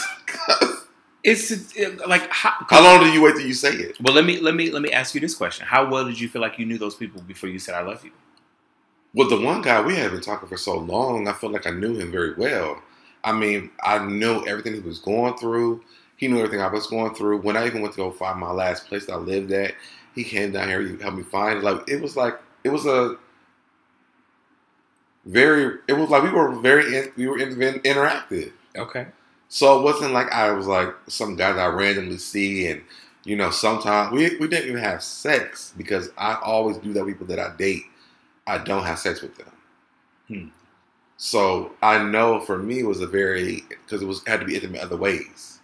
It's 1.24 1.76
like 2.08 2.32
how, 2.32 2.54
how, 2.70 2.82
long 2.82 3.04
do 3.04 3.12
you 3.12 3.22
wait 3.22 3.36
till 3.36 3.46
you 3.46 3.54
say 3.54 3.74
it? 3.74 3.98
Well, 4.00 4.16
let 4.16 4.24
me 4.24 4.40
let 4.40 4.56
me 4.56 4.72
let 4.72 4.82
me 4.82 4.94
ask 4.94 5.14
you 5.14 5.20
this 5.20 5.36
question: 5.36 5.66
How 5.66 5.90
well 5.90 6.06
did 6.06 6.18
you 6.18 6.30
feel 6.30 6.42
like 6.42 6.58
you 6.58 6.66
knew 6.66 6.78
those 6.78 6.96
people 6.96 7.22
before 7.22 7.50
you 7.50 7.60
said 7.60 7.76
"I 7.76 7.82
love 7.82 8.06
you"? 8.06 8.12
Well, 9.13 9.30
the 9.30 9.39
one 9.39 9.62
guy 9.62 9.82
we 9.82 9.96
had 9.96 10.12
been 10.12 10.22
talking 10.22 10.50
for 10.50 10.58
so 10.58 10.78
long, 10.78 11.28
I 11.28 11.34
felt 11.34 11.54
like 11.54 11.65
I 11.65 11.72
knew 11.72 11.96
him 11.96 12.12
very 12.12 12.34
well. 12.36 12.82
I 13.24 13.32
mean, 13.32 13.72
I 13.84 14.06
knew 14.06 14.46
everything 14.46 14.74
he 14.74 14.80
was 14.80 15.00
going 15.00 15.38
through. 15.38 15.82
He 16.17 16.28
knew 16.28 16.38
everything 16.38 16.62
I 16.62 16.67
was 16.67 16.88
going 16.88 17.13
through. 17.15 17.41
When 17.41 17.58
I 17.58 17.65
even 17.65 17.82
went 17.82 17.93
to 17.93 17.98
go 17.98 18.12
find 18.12 18.39
my 18.39 18.52
last 18.52 18.88
place 18.88 19.06
that 19.06 19.13
I 19.13 19.17
lived 19.17 19.52
at, 19.52 19.74
he 20.15 20.24
came 20.24 20.52
down 20.52 20.67
here. 20.67 20.82
He 20.82 20.98
helped 20.98 21.17
me 21.17 21.24
find. 21.24 21.60
It. 21.60 21.63
Like 21.63 21.89
it 21.89 22.02
was 22.02 22.15
like 22.15 22.39
it 22.63 22.70
was 22.70 22.86
a 22.86 23.17
very. 25.26 25.80
It 25.88 25.93
was 25.93 26.10
like 26.10 26.24
we 26.24 26.30
were 26.30 26.52
very 26.56 26.96
in, 26.98 27.12
we 27.15 27.28
were 27.28 27.39
in, 27.39 27.56
interactive. 27.56 28.52
Okay. 28.76 29.08
So 29.50 29.80
it 29.80 29.84
wasn't 29.84 30.13
like 30.13 30.32
I 30.32 30.52
was 30.52 30.67
like 30.67 30.93
some 31.08 31.36
guy 31.36 31.54
that 31.54 31.60
I 31.60 31.67
randomly 31.67 32.17
see 32.17 32.67
and 32.67 32.82
you 33.24 33.36
know, 33.36 33.52
sometimes 33.52 34.12
we, 34.13 34.38
we 34.38 34.48
didn't 34.48 34.70
even 34.70 34.82
have 34.82 35.04
sex 35.04 35.74
because 35.78 36.10
I 36.17 36.36
always 36.36 36.78
do 36.78 36.93
that 36.93 37.04
with 37.04 37.15
people 37.15 37.28
that 37.28 37.39
I 37.39 37.54
date, 37.58 37.84
I 38.48 38.58
don't 38.58 38.84
have 38.84 38.98
sex 38.98 39.22
with 39.22 39.36
them. 39.38 39.52
Hmm. 40.28 40.48
So 41.18 41.74
I 41.82 42.04
know 42.04 42.40
for 42.40 42.58
me 42.58 42.80
it 42.80 42.86
was 42.88 43.02
a 43.02 43.08
very 43.08 43.64
because 43.70 44.02
it 44.02 44.06
was 44.06 44.24
had 44.26 44.40
to 44.40 44.46
be 44.46 44.56
intimate 44.56 44.82
other 44.82 44.98
ways. 44.98 45.60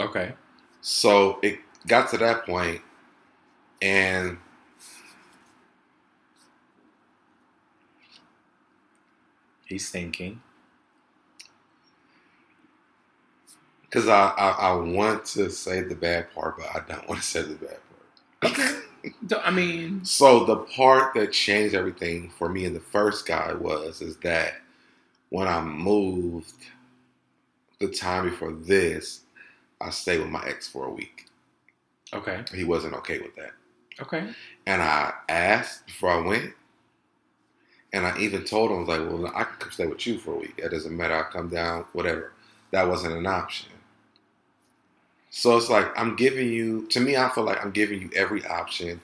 Okay. 0.00 0.32
So 0.80 1.38
it 1.42 1.58
got 1.86 2.10
to 2.10 2.18
that 2.18 2.46
point 2.46 2.80
and 3.82 4.38
he's 9.66 9.90
thinking. 9.90 10.40
Because 13.82 14.06
I, 14.06 14.28
I, 14.36 14.48
I 14.50 14.72
want 14.74 15.24
to 15.26 15.50
say 15.50 15.80
the 15.80 15.94
bad 15.94 16.32
part, 16.34 16.58
but 16.58 16.66
I 16.68 16.80
don't 16.86 17.08
want 17.08 17.20
to 17.22 17.26
say 17.26 17.42
the 17.42 17.54
bad 17.54 17.78
part. 18.40 18.52
Okay. 18.52 18.80
I 19.44 19.50
mean, 19.50 20.04
so 20.04 20.44
the 20.44 20.56
part 20.56 21.14
that 21.14 21.32
changed 21.32 21.74
everything 21.74 22.30
for 22.30 22.48
me 22.48 22.64
and 22.64 22.74
the 22.76 22.80
first 22.80 23.26
guy 23.26 23.52
was 23.54 24.00
is 24.02 24.16
that 24.18 24.54
when 25.30 25.46
I 25.48 25.60
moved 25.60 26.54
the 27.80 27.88
time 27.88 28.30
before 28.30 28.52
this, 28.52 29.20
I 29.80 29.90
stayed 29.90 30.20
with 30.20 30.30
my 30.30 30.44
ex 30.46 30.68
for 30.68 30.86
a 30.86 30.90
week. 30.90 31.26
Okay. 32.12 32.44
He 32.54 32.64
wasn't 32.64 32.94
okay 32.94 33.18
with 33.20 33.34
that. 33.36 33.52
Okay. 34.00 34.32
And 34.66 34.82
I 34.82 35.12
asked 35.28 35.86
before 35.86 36.10
I 36.10 36.20
went, 36.26 36.54
And 37.92 38.06
I 38.06 38.18
even 38.18 38.44
told 38.44 38.70
him, 38.70 38.76
I 38.76 38.80
was 38.80 38.88
like, 38.88 39.10
well, 39.10 39.32
I 39.34 39.44
can 39.44 39.56
come 39.58 39.70
stay 39.72 39.86
with 39.86 40.06
you 40.06 40.18
for 40.18 40.34
a 40.34 40.38
week. 40.38 40.54
It 40.58 40.70
doesn't 40.70 40.96
matter. 40.96 41.14
I'll 41.14 41.24
come 41.24 41.48
down, 41.48 41.84
whatever. 41.92 42.32
That 42.70 42.88
wasn't 42.88 43.14
an 43.14 43.26
option. 43.26 43.70
So 45.30 45.56
it's 45.56 45.68
like, 45.68 45.86
I'm 45.98 46.16
giving 46.16 46.48
you, 46.48 46.86
to 46.88 47.00
me, 47.00 47.16
I 47.16 47.28
feel 47.28 47.44
like 47.44 47.64
I'm 47.64 47.70
giving 47.70 48.00
you 48.00 48.10
every 48.16 48.44
option. 48.46 49.00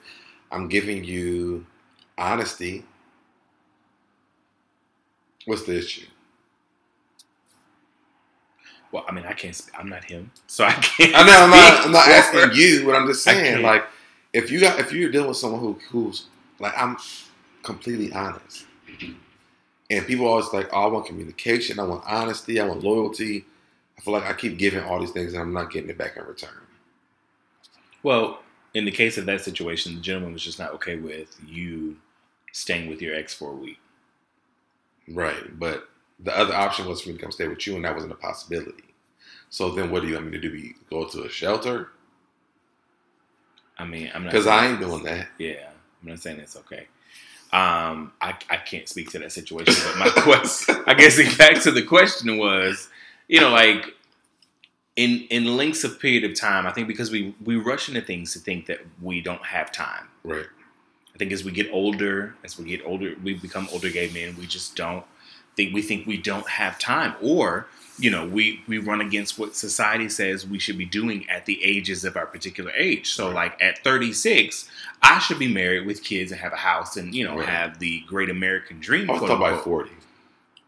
I'm 0.51 0.67
giving 0.67 1.03
you 1.03 1.65
honesty. 2.17 2.83
What's 5.45 5.63
the 5.63 5.77
issue? 5.77 6.07
Well, 8.91 9.05
I 9.07 9.11
mean, 9.11 9.25
I 9.25 9.33
can't. 9.33 9.55
Sp- 9.55 9.75
I'm 9.77 9.89
not 9.89 10.05
him, 10.05 10.31
so 10.47 10.63
I 10.63 10.71
can't. 10.81 11.13
I 11.15 11.25
know 11.25 11.43
I'm 11.43 11.49
not, 11.49 11.85
I'm 11.85 11.91
not 11.91 12.07
asking 12.07 12.51
you, 12.57 12.85
but 12.85 12.95
I'm 12.95 13.07
just 13.07 13.23
saying, 13.23 13.61
like, 13.61 13.83
if 14.33 14.49
you 14.51 14.59
got 14.59 14.79
if 14.79 14.91
you're 14.93 15.11
dealing 15.11 15.27
with 15.27 15.37
someone 15.37 15.59
who 15.59 15.73
who's 15.89 16.27
like 16.59 16.73
I'm 16.77 16.97
completely 17.63 18.13
honest, 18.13 18.65
and 19.89 20.05
people 20.07 20.27
always 20.27 20.51
like, 20.53 20.69
oh, 20.73 20.83
I 20.83 20.87
want 20.87 21.05
communication, 21.05 21.79
I 21.79 21.83
want 21.83 22.03
honesty, 22.07 22.59
I 22.59 22.65
want 22.65 22.83
loyalty. 22.83 23.45
I 23.97 24.01
feel 24.01 24.13
like 24.13 24.25
I 24.25 24.33
keep 24.33 24.57
giving 24.57 24.83
all 24.83 24.99
these 24.99 25.11
things 25.11 25.33
and 25.33 25.41
I'm 25.41 25.53
not 25.53 25.71
getting 25.71 25.89
it 25.89 25.97
back 25.97 26.17
in 26.17 26.23
return. 26.25 26.49
Well, 28.03 28.39
in 28.73 28.85
the 28.85 28.91
case 28.91 29.17
of 29.17 29.25
that 29.25 29.41
situation, 29.41 29.95
the 29.95 30.01
gentleman 30.01 30.33
was 30.33 30.43
just 30.43 30.59
not 30.59 30.73
okay 30.73 30.97
with 30.97 31.35
you 31.47 31.97
staying 32.51 32.89
with 32.89 33.01
your 33.01 33.15
ex 33.15 33.33
for 33.33 33.51
a 33.51 33.55
week. 33.55 33.79
Right, 35.07 35.57
but 35.57 35.89
the 36.19 36.37
other 36.37 36.53
option 36.53 36.87
was 36.87 37.01
for 37.01 37.09
me 37.09 37.15
to 37.15 37.21
come 37.21 37.31
stay 37.31 37.47
with 37.47 37.65
you, 37.67 37.75
and 37.75 37.85
that 37.85 37.93
wasn't 37.93 38.13
a 38.13 38.15
possibility. 38.15 38.83
So 39.49 39.69
then, 39.71 39.91
what 39.91 40.01
do 40.01 40.07
you 40.07 40.15
want 40.15 40.27
me 40.27 40.31
to 40.31 40.39
do? 40.39 40.51
Be 40.51 40.75
go 40.89 41.05
to 41.05 41.23
a 41.23 41.29
shelter? 41.29 41.89
I 43.77 43.85
mean, 43.85 44.09
I'm 44.13 44.23
not 44.23 44.31
Because 44.31 44.47
I 44.47 44.67
ain't 44.67 44.79
doing 44.79 45.03
that. 45.03 45.27
Yeah, 45.37 45.69
I'm 46.01 46.09
not 46.09 46.19
saying 46.19 46.39
it's 46.39 46.55
okay. 46.57 46.87
Um, 47.53 48.11
I 48.19 48.35
I 48.49 48.57
can't 48.57 48.87
speak 48.89 49.11
to 49.11 49.19
that 49.19 49.31
situation, 49.31 49.75
but 49.85 49.97
my 49.97 50.09
question, 50.21 50.75
I 50.87 50.93
guess, 50.93 51.37
back 51.37 51.61
to 51.63 51.71
the 51.71 51.83
question 51.83 52.37
was, 52.37 52.89
you 53.27 53.39
know, 53.41 53.49
like 53.49 53.93
in 54.95 55.25
in 55.29 55.57
lengths 55.57 55.83
of 55.83 55.99
period 55.99 56.23
of 56.23 56.37
time, 56.39 56.65
I 56.65 56.71
think 56.71 56.87
because 56.87 57.11
we 57.11 57.35
we 57.43 57.55
rush 57.57 57.89
into 57.89 58.01
things 58.01 58.33
to 58.33 58.39
think 58.39 58.65
that 58.67 58.79
we 59.01 59.21
don't 59.21 59.45
have 59.45 59.71
time. 59.71 60.07
Right. 60.23 60.45
I 61.13 61.17
think 61.17 61.31
as 61.31 61.43
we 61.43 61.51
get 61.51 61.69
older, 61.71 62.35
as 62.43 62.57
we 62.59 62.65
get 62.65 62.85
older, 62.85 63.15
we 63.23 63.33
become 63.35 63.67
older 63.71 63.89
gay 63.89 64.09
men. 64.13 64.35
We 64.37 64.45
just 64.47 64.75
don't 64.75 65.05
think 65.55 65.73
we 65.73 65.81
think 65.81 66.05
we 66.07 66.17
don't 66.17 66.47
have 66.49 66.77
time, 66.79 67.15
or 67.21 67.67
you 67.97 68.09
know, 68.11 68.25
we 68.27 68.61
we 68.67 68.77
run 68.77 68.99
against 69.01 69.39
what 69.39 69.55
society 69.55 70.09
says 70.09 70.45
we 70.45 70.59
should 70.59 70.77
be 70.77 70.83
doing 70.85 71.29
at 71.29 71.45
the 71.45 71.63
ages 71.63 72.03
of 72.03 72.17
our 72.17 72.25
particular 72.25 72.71
age. 72.71 73.13
So, 73.13 73.27
Right. 73.27 73.35
like 73.35 73.61
at 73.61 73.81
36, 73.85 74.69
I 75.01 75.19
should 75.19 75.39
be 75.39 75.47
married 75.47 75.85
with 75.85 76.03
kids 76.03 76.33
and 76.33 76.41
have 76.41 76.51
a 76.51 76.57
house 76.57 76.97
and 76.97 77.15
you 77.15 77.23
know 77.25 77.37
Right. 77.37 77.47
have 77.47 77.79
the 77.79 78.01
great 78.01 78.29
American 78.29 78.79
dream. 78.81 79.09
I 79.09 79.13
was 79.13 79.19
quote 79.19 79.29
talking 79.31 79.43
about 79.45 79.57
unquote. 79.59 79.63
forty. 79.87 79.91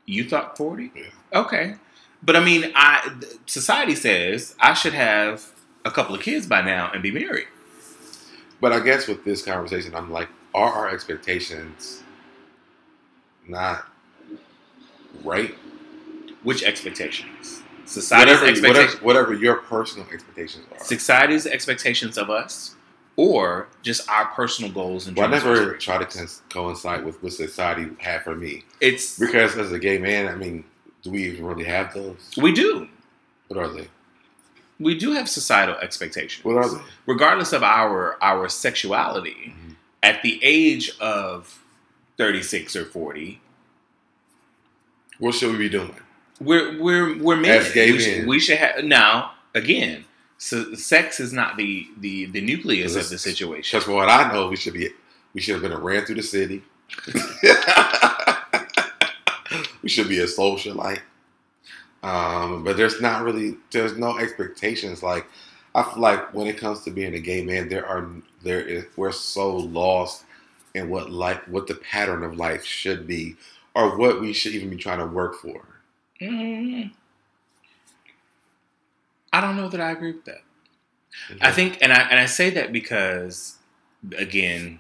You 0.05 0.23
thought 0.29 0.55
40? 0.57 0.91
Yeah. 0.95 1.03
Okay, 1.33 1.75
but 2.23 2.35
I 2.35 2.43
mean, 2.43 2.71
I 2.75 3.11
society 3.45 3.95
says 3.95 4.55
I 4.59 4.73
should 4.73 4.93
have 4.93 5.53
a 5.85 5.91
couple 5.91 6.15
of 6.15 6.21
kids 6.21 6.47
by 6.47 6.61
now 6.61 6.91
and 6.93 7.01
be 7.01 7.11
married. 7.11 7.47
But 8.59 8.73
I 8.73 8.79
guess 8.79 9.07
with 9.07 9.23
this 9.23 9.43
conversation, 9.43 9.95
I'm 9.95 10.11
like, 10.11 10.29
are 10.53 10.71
our 10.73 10.89
expectations 10.89 12.01
not 13.47 13.85
right? 15.23 15.55
Which 16.43 16.63
expectations? 16.63 17.61
Society's 17.85 18.33
Whatever, 18.35 18.49
expectations. 18.51 19.01
whatever, 19.01 19.27
whatever 19.29 19.33
your 19.33 19.55
personal 19.57 20.07
expectations 20.11 20.65
are. 20.71 20.83
society's 20.83 21.47
expectations 21.47 22.17
of 22.17 22.29
us 22.29 22.75
or 23.15 23.67
just 23.81 24.07
our 24.09 24.25
personal 24.25 24.69
goals 24.71 25.07
and 25.07 25.15
Well, 25.15 25.27
I 25.27 25.29
never 25.31 25.77
try 25.77 26.03
to 26.03 26.27
coincide 26.49 27.05
with 27.05 27.23
what 27.23 27.31
society 27.33 27.89
had 27.99 28.23
for 28.23 28.35
me 28.35 28.63
it's 28.81 29.17
because 29.17 29.57
as 29.57 29.71
a 29.71 29.79
gay 29.79 29.97
man, 29.99 30.27
I 30.27 30.35
mean, 30.35 30.65
do 31.07 31.11
we 31.13 31.23
even 31.23 31.45
really 31.45 31.63
have 31.63 31.93
those? 31.93 32.29
we 32.37 32.51
do 32.51 32.87
What 33.47 33.59
are 33.59 33.69
they? 33.69 33.87
we 34.79 34.97
do 34.97 35.13
have 35.13 35.27
societal 35.29 35.75
expectations 35.75 36.43
What 36.43 36.57
are 36.57 36.69
they? 36.69 36.81
regardless 37.05 37.53
of 37.53 37.63
our 37.63 38.17
our 38.21 38.49
sexuality 38.49 39.53
Mhm. 39.55 39.75
at 40.03 40.21
the 40.21 40.39
age 40.43 40.91
of 40.99 41.61
36 42.17 42.75
or 42.75 42.85
40 42.85 43.39
What 45.19 45.33
should 45.35 45.51
we 45.51 45.57
be 45.57 45.69
doing? 45.69 45.95
we're 46.41 46.77
we're 46.79 47.17
we're 47.17 47.35
men. 47.37 47.59
As 47.61 47.71
gay 47.71 47.91
we, 47.91 47.99
should, 47.99 48.27
we 48.27 48.39
should 48.39 48.57
have 48.57 48.83
now 48.83 49.31
again 49.55 50.05
so 50.37 50.75
sex 50.75 51.19
is 51.19 51.31
not 51.33 51.57
the 51.57 51.87
the 51.97 52.25
the 52.25 52.41
nucleus 52.41 52.95
of 52.95 53.09
the 53.09 53.17
situation 53.17 53.79
Because 53.79 53.87
what 53.91 54.09
I 54.09 54.31
know, 54.31 54.49
we 54.49 54.55
should 54.57 54.73
be 54.73 54.89
we 55.33 55.41
should 55.41 55.53
have 55.53 55.61
been 55.63 55.71
a 55.71 55.79
ran 55.79 56.05
through 56.05 56.15
the 56.15 56.23
city. 56.23 56.61
we 59.87 59.91
should 59.91 60.09
be 60.09 60.19
a 60.19 60.25
socialite. 60.25 60.99
Um, 62.03 62.65
but 62.65 62.75
there's 62.75 62.99
not 62.99 63.23
really 63.23 63.55
there's 63.71 63.97
no 63.97 64.17
expectations. 64.17 65.01
Like 65.01 65.25
I 65.73 65.81
feel 65.81 66.01
like 66.01 66.33
when 66.33 66.45
it 66.45 66.57
comes 66.57 66.83
to 66.83 66.91
being 66.91 67.13
a 67.13 67.21
gay 67.21 67.41
man, 67.41 67.69
there 67.69 67.85
are 67.87 68.09
there 68.43 68.59
is 68.59 68.83
we're 68.97 69.13
so 69.13 69.55
lost 69.55 70.25
in 70.75 70.89
what 70.89 71.09
life 71.09 71.39
what 71.47 71.67
the 71.67 71.75
pattern 71.75 72.25
of 72.25 72.35
life 72.35 72.65
should 72.65 73.07
be 73.07 73.37
or 73.73 73.97
what 73.97 74.19
we 74.19 74.33
should 74.33 74.51
even 74.51 74.69
be 74.69 74.75
trying 74.75 74.99
to 74.99 75.05
work 75.05 75.35
for. 75.35 75.63
Mm. 76.19 76.91
I 79.31 79.39
don't 79.39 79.55
know 79.55 79.69
that 79.69 79.79
I 79.79 79.91
agree 79.91 80.11
with 80.11 80.25
that. 80.25 80.41
I 81.39 81.51
think, 81.51 81.77
and 81.81 81.93
I 81.93 82.01
and 82.11 82.19
I 82.19 82.25
say 82.25 82.49
that 82.49 82.73
because, 82.73 83.57
again, 84.17 84.79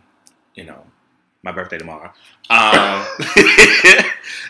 you 0.53 0.65
know, 0.65 0.83
my 1.47 1.53
birthday 1.53 1.77
tomorrow. 1.77 2.11
Um, 2.49 3.05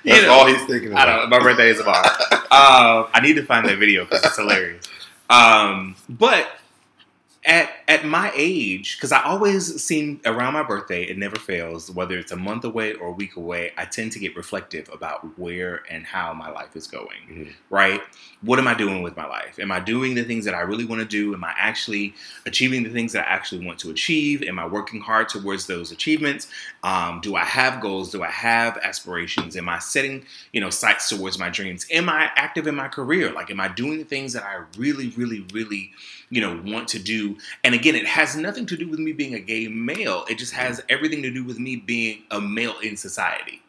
that's 0.04 0.24
know, 0.24 0.32
all 0.32 0.48
he's 0.48 0.66
thinking 0.66 0.94
I 0.96 1.04
about. 1.04 1.20
don't. 1.22 1.30
My 1.30 1.40
birthday 1.40 1.70
is 1.70 1.78
tomorrow. 1.78 2.08
um, 2.32 3.08
I 3.14 3.20
need 3.22 3.36
to 3.36 3.44
find 3.44 3.68
that 3.68 3.78
video 3.78 4.04
because 4.04 4.26
it's 4.26 4.38
hilarious. 4.38 4.84
Um, 5.30 5.96
but 6.10 6.50
at 7.48 7.72
at 7.88 8.06
my 8.06 8.32
age, 8.36 8.98
because 8.98 9.14
I 9.14 9.24
always 9.24 9.82
seem 9.82 10.20
around 10.26 10.54
my 10.54 10.64
birthday, 10.64 11.04
it 11.04 11.18
never 11.18 11.38
fails. 11.38 11.90
Whether 11.90 12.20
it's 12.20 12.34
a 12.34 12.36
month 12.36 12.66
away 12.66 12.94
or 12.94 13.08
a 13.08 13.12
week 13.14 13.38
away, 13.38 13.72
I 13.78 13.86
tend 13.86 14.12
to 14.12 14.20
get 14.20 14.36
reflective 14.36 14.90
about 14.94 15.40
where 15.40 15.84
and 15.90 16.06
how 16.06 16.34
my 16.34 16.52
life 16.52 16.76
is 16.76 16.86
going 16.88 17.08
Mhm. 17.32 17.54
right? 17.70 18.02
What 18.42 18.60
am 18.60 18.68
I 18.68 18.74
doing 18.74 19.02
with 19.02 19.16
my 19.16 19.26
life? 19.26 19.58
Am 19.60 19.72
I 19.72 19.80
doing 19.80 20.16
the 20.16 20.24
things 20.26 20.44
that 20.46 20.54
I 20.54 20.60
really 20.62 20.84
want 20.86 21.00
to 21.02 21.08
do? 21.08 21.34
Am 21.34 21.44
I 21.44 21.54
actually 21.58 22.14
achieving 22.46 22.84
the 22.84 22.90
things 22.90 23.14
that 23.14 23.26
I 23.26 23.30
actually 23.32 23.66
want 23.66 23.80
to 23.80 23.90
achieve? 23.90 24.44
Am 24.44 24.60
I 24.60 24.68
working 24.68 25.00
hard 25.02 25.30
towards 25.30 25.66
those 25.68 25.92
achievements? 25.92 26.48
Um, 26.84 27.22
do 27.22 27.36
I 27.36 27.46
have 27.46 27.80
goals? 27.82 28.12
Do 28.12 28.22
I 28.24 28.30
have 28.30 28.78
aspirations? 28.78 29.56
Am 29.56 29.70
I 29.70 29.80
setting, 29.80 30.26
you 30.52 30.60
know, 30.62 30.70
sights 30.70 31.10
towards 31.10 31.40
my 31.40 31.50
dreams? 31.50 31.88
Am 31.92 32.10
I 32.10 32.30
active 32.36 32.68
in 32.68 32.76
my 32.76 32.90
career? 32.90 33.32
Like, 33.32 33.50
am 33.50 33.62
I 33.62 33.70
doing 33.70 33.98
the 33.98 34.04
things 34.04 34.34
that 34.34 34.44
I 34.44 34.64
really, 34.78 35.10
really, 35.18 35.46
really, 35.54 35.92
you 36.30 36.42
know, 36.42 36.62
want 36.66 36.88
to 36.90 37.00
do? 37.00 37.38
And 37.64 37.74
again, 37.74 37.96
it 37.96 38.06
has 38.06 38.36
nothing 38.36 38.66
to 38.68 38.78
do 38.78 38.88
with 38.88 39.00
me 39.00 39.14
being 39.14 39.34
a 39.34 39.40
gay 39.40 39.68
male. 39.68 40.26
It 40.30 40.38
just 40.38 40.54
has 40.54 40.84
everything 40.90 41.22
to 41.24 41.32
do 41.32 41.44
with 41.44 41.60
me 41.60 41.76
being 41.76 42.24
a 42.32 42.42
male 42.42 42.78
in 42.80 42.98
society, 42.98 43.62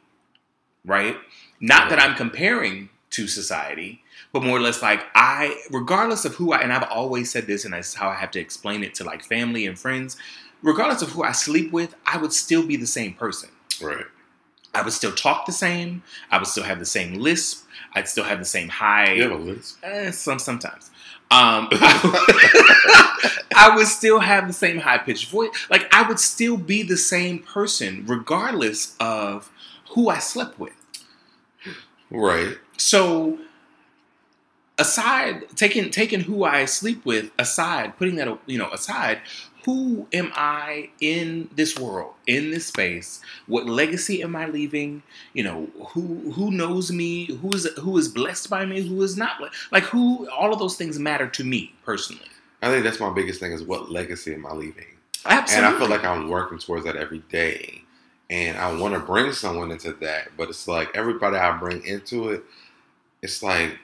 right? 0.85 1.17
Not 1.61 1.91
that 1.91 2.01
I'm 2.01 2.15
comparing 2.17 2.89
to 3.11 3.27
society, 3.27 4.03
but 4.33 4.43
more 4.43 4.57
or 4.59 4.61
less 4.61 4.83
like 4.83 5.05
I, 5.15 5.61
regardless 5.71 6.25
of 6.25 6.35
who 6.35 6.53
I, 6.53 6.61
and 6.61 6.73
I've 6.73 6.89
always 6.91 7.31
said 7.31 7.47
this, 7.47 7.65
and 7.65 7.75
that's 7.75 7.95
how 7.95 8.09
I 8.09 8.15
have 8.15 8.31
to 8.33 8.41
explain 8.41 8.83
it 8.83 8.95
to 8.97 9.05
like 9.05 9.25
family 9.25 9.67
and 9.67 9.79
friends. 9.79 10.17
Regardless 10.63 11.03
of 11.03 11.11
who 11.11 11.23
I 11.23 11.33
sleep 11.33 11.73
with, 11.73 11.95
I 12.05 12.19
would 12.19 12.33
still 12.33 12.67
be 12.67 12.77
the 12.77 12.87
same 12.87 13.15
person. 13.15 13.51
Right. 13.81 14.05
I 14.75 14.83
would 14.83 14.93
still 14.93 15.13
talk 15.13 15.47
the 15.47 15.53
same. 15.53 16.03
I 16.31 16.39
would 16.39 16.47
still 16.47 16.65
have 16.65 16.79
the 16.79 16.87
same 16.87 17.15
lisp. 17.15 17.67
I'd 17.95 18.09
still 18.09 18.25
have 18.25 18.39
the 18.39 18.45
same 18.45 18.69
high. 18.69 19.13
You 19.13 19.23
have 19.23 19.33
a 19.33 19.37
list. 19.37 19.79
Eh, 19.83 20.11
some 20.11 20.39
sometimes. 20.39 20.91
Um, 21.31 21.69
I 21.73 23.73
would 23.77 23.87
still 23.87 24.21
have 24.21 24.47
the 24.47 24.55
same 24.55 24.79
high 24.79 24.99
pitched 24.99 25.31
voice. 25.31 25.51
Like 25.69 25.95
I 25.95 26.09
would 26.09 26.21
still 26.21 26.57
be 26.57 26.83
the 26.83 26.97
same 26.97 27.41
person, 27.41 28.05
regardless 28.07 28.97
of 28.99 29.51
who 29.91 30.09
I 30.09 30.19
slept 30.19 30.59
with. 30.59 30.73
Right. 32.11 32.57
So, 32.79 33.39
aside 34.79 35.45
taking 35.57 35.91
taking 35.91 36.21
who 36.21 36.45
I 36.45 36.65
sleep 36.65 37.05
with 37.05 37.31
aside, 37.39 37.99
putting 37.99 38.17
that 38.17 38.39
you 38.47 38.57
know 38.57 38.71
aside, 38.71 39.21
who 39.69 40.07
am 40.15 40.33
I 40.35 40.89
in 40.99 41.51
this 41.55 41.79
world, 41.79 42.15
in 42.27 42.53
this 42.53 42.69
space? 42.69 43.21
What 43.47 43.67
legacy 43.67 44.23
am 44.23 44.35
I 44.35 44.47
leaving? 44.47 45.03
You 45.35 45.43
know, 45.45 45.69
who 45.89 46.33
who 46.33 46.51
knows 46.51 46.91
me? 46.91 47.27
Who 47.27 47.51
is 47.51 47.69
who 47.79 47.99
is 47.99 48.09
blessed 48.09 48.49
by 48.49 48.65
me? 48.65 48.81
Who 48.81 49.03
is 49.03 49.19
not? 49.19 49.43
Like 49.71 49.83
who? 49.83 50.27
All 50.31 50.55
of 50.55 50.59
those 50.59 50.77
things 50.77 50.99
matter 50.99 51.27
to 51.29 51.45
me 51.45 51.75
personally. 51.85 52.31
I 52.63 52.71
think 52.71 52.83
that's 52.83 52.99
my 52.99 53.13
biggest 53.13 53.41
thing 53.41 53.53
is 53.53 53.63
what 53.63 53.91
legacy 53.91 54.33
am 54.33 54.47
I 54.47 54.53
leaving? 54.53 54.87
Absolutely. 55.27 55.67
And 55.67 55.77
I 55.77 55.79
feel 55.79 55.91
like 55.91 56.03
I'm 56.03 56.31
working 56.31 56.59
towards 56.59 56.87
that 56.87 56.97
every 56.97 57.23
day. 57.31 57.83
And 58.31 58.57
I 58.57 58.73
want 58.75 58.95
to 58.95 59.01
bring 59.01 59.33
someone 59.33 59.71
into 59.71 59.93
that. 60.01 60.31
But 60.39 60.49
it's 60.49 60.67
like 60.67 60.97
everybody 60.97 61.37
I 61.37 61.59
bring 61.59 61.85
into 61.85 62.31
it, 62.31 62.43
it's 63.21 63.43
like, 63.43 63.79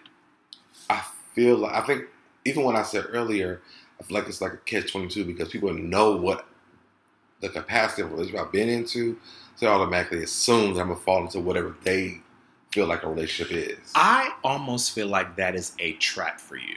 I 0.89 1.05
feel 1.35 1.59
like, 1.59 1.75
I 1.75 1.83
think, 1.83 2.05
even 2.47 2.65
when 2.65 2.75
I 2.75 2.85
said 2.85 3.05
earlier, 3.11 3.61
I 4.05 4.07
feel 4.07 4.19
like 4.19 4.29
it's 4.29 4.41
like 4.41 4.53
a 4.53 4.59
catch 4.59 4.93
22 4.93 5.25
because 5.25 5.49
people 5.49 5.73
know 5.73 6.17
what 6.17 6.47
the 7.41 7.49
capacity 7.49 8.03
of 8.03 8.13
relationship 8.13 8.41
I've 8.41 8.53
been 8.53 8.69
into. 8.69 9.17
so 9.57 9.67
they 9.67 9.73
automatically 9.73 10.23
assume 10.23 10.75
that 10.75 10.81
I'm 10.81 10.89
gonna 10.89 11.01
fall 11.01 11.23
into 11.23 11.41
whatever 11.41 11.75
they 11.85 12.21
feel 12.71 12.87
like 12.87 13.03
a 13.03 13.09
relationship 13.09 13.57
is. 13.57 13.93
I 13.95 14.35
almost 14.43 14.93
feel 14.93 15.07
like 15.07 15.37
that 15.37 15.55
is 15.55 15.73
a 15.79 15.95
trap 15.95 16.39
for 16.41 16.57
you. 16.57 16.77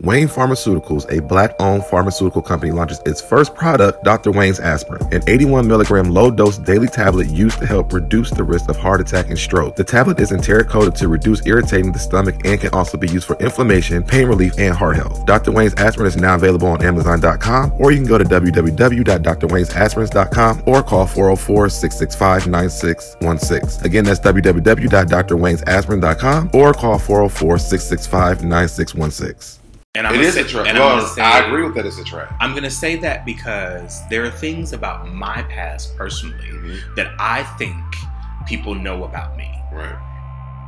Wayne 0.00 0.28
Pharmaceuticals, 0.28 1.06
a 1.16 1.22
black 1.22 1.54
owned 1.60 1.84
pharmaceutical 1.84 2.42
company, 2.42 2.72
launches 2.72 3.00
its 3.06 3.20
first 3.20 3.54
product, 3.54 4.02
Dr. 4.02 4.32
Wayne's 4.32 4.58
Aspirin, 4.58 5.06
an 5.14 5.22
81 5.28 5.68
milligram 5.68 6.10
low 6.10 6.32
dose 6.32 6.58
daily 6.58 6.88
tablet 6.88 7.28
used 7.28 7.60
to 7.60 7.66
help 7.66 7.92
reduce 7.92 8.30
the 8.30 8.42
risk 8.42 8.68
of 8.68 8.76
heart 8.76 9.00
attack 9.00 9.28
and 9.28 9.38
stroke. 9.38 9.76
The 9.76 9.84
tablet 9.84 10.18
is 10.18 10.32
enteric 10.32 10.68
coated 10.68 10.96
to 10.96 11.06
reduce 11.08 11.46
irritating 11.46 11.92
the 11.92 12.00
stomach 12.00 12.34
and 12.44 12.60
can 12.60 12.74
also 12.74 12.98
be 12.98 13.06
used 13.08 13.26
for 13.26 13.36
inflammation, 13.36 14.02
pain 14.02 14.26
relief, 14.26 14.54
and 14.58 14.74
heart 14.74 14.96
health. 14.96 15.24
Dr. 15.26 15.52
Wayne's 15.52 15.74
Aspirin 15.74 16.08
is 16.08 16.16
now 16.16 16.34
available 16.34 16.66
on 16.68 16.84
Amazon.com, 16.84 17.72
or 17.78 17.92
you 17.92 17.98
can 17.98 18.08
go 18.08 18.18
to 18.18 18.24
www.drwaynesaspirins.com 18.24 20.62
or 20.66 20.82
call 20.82 21.06
404 21.06 21.68
665 21.68 22.48
9616. 22.48 23.86
Again, 23.86 24.04
that's 24.04 24.18
www.drwaynesaspirins.com 24.20 26.50
or 26.52 26.72
call 26.72 26.98
404 26.98 27.58
665 27.58 28.44
9616. 28.44 29.63
And 29.96 30.08
I'm 30.08 30.14
It 30.14 30.18
gonna 30.18 30.32
say, 30.32 30.40
a 30.40 30.44
trap. 30.44 30.74
Well, 30.74 31.06
say- 31.06 31.22
I 31.22 31.46
agree 31.46 31.62
with 31.62 31.74
that. 31.76 31.86
It's 31.86 31.98
a 31.98 32.04
trap. 32.04 32.34
I'm 32.40 32.52
gonna 32.52 32.68
say 32.70 32.96
that 32.96 33.24
because 33.24 34.02
there 34.08 34.24
are 34.24 34.30
things 34.30 34.72
about 34.72 35.12
my 35.14 35.42
past 35.44 35.96
personally 35.96 36.48
Mhm. 36.48 36.96
that 36.96 37.12
I 37.20 37.44
think 37.58 37.76
people 38.44 38.74
know 38.74 39.04
about 39.04 39.36
me. 39.36 39.48
Right. 39.72 39.94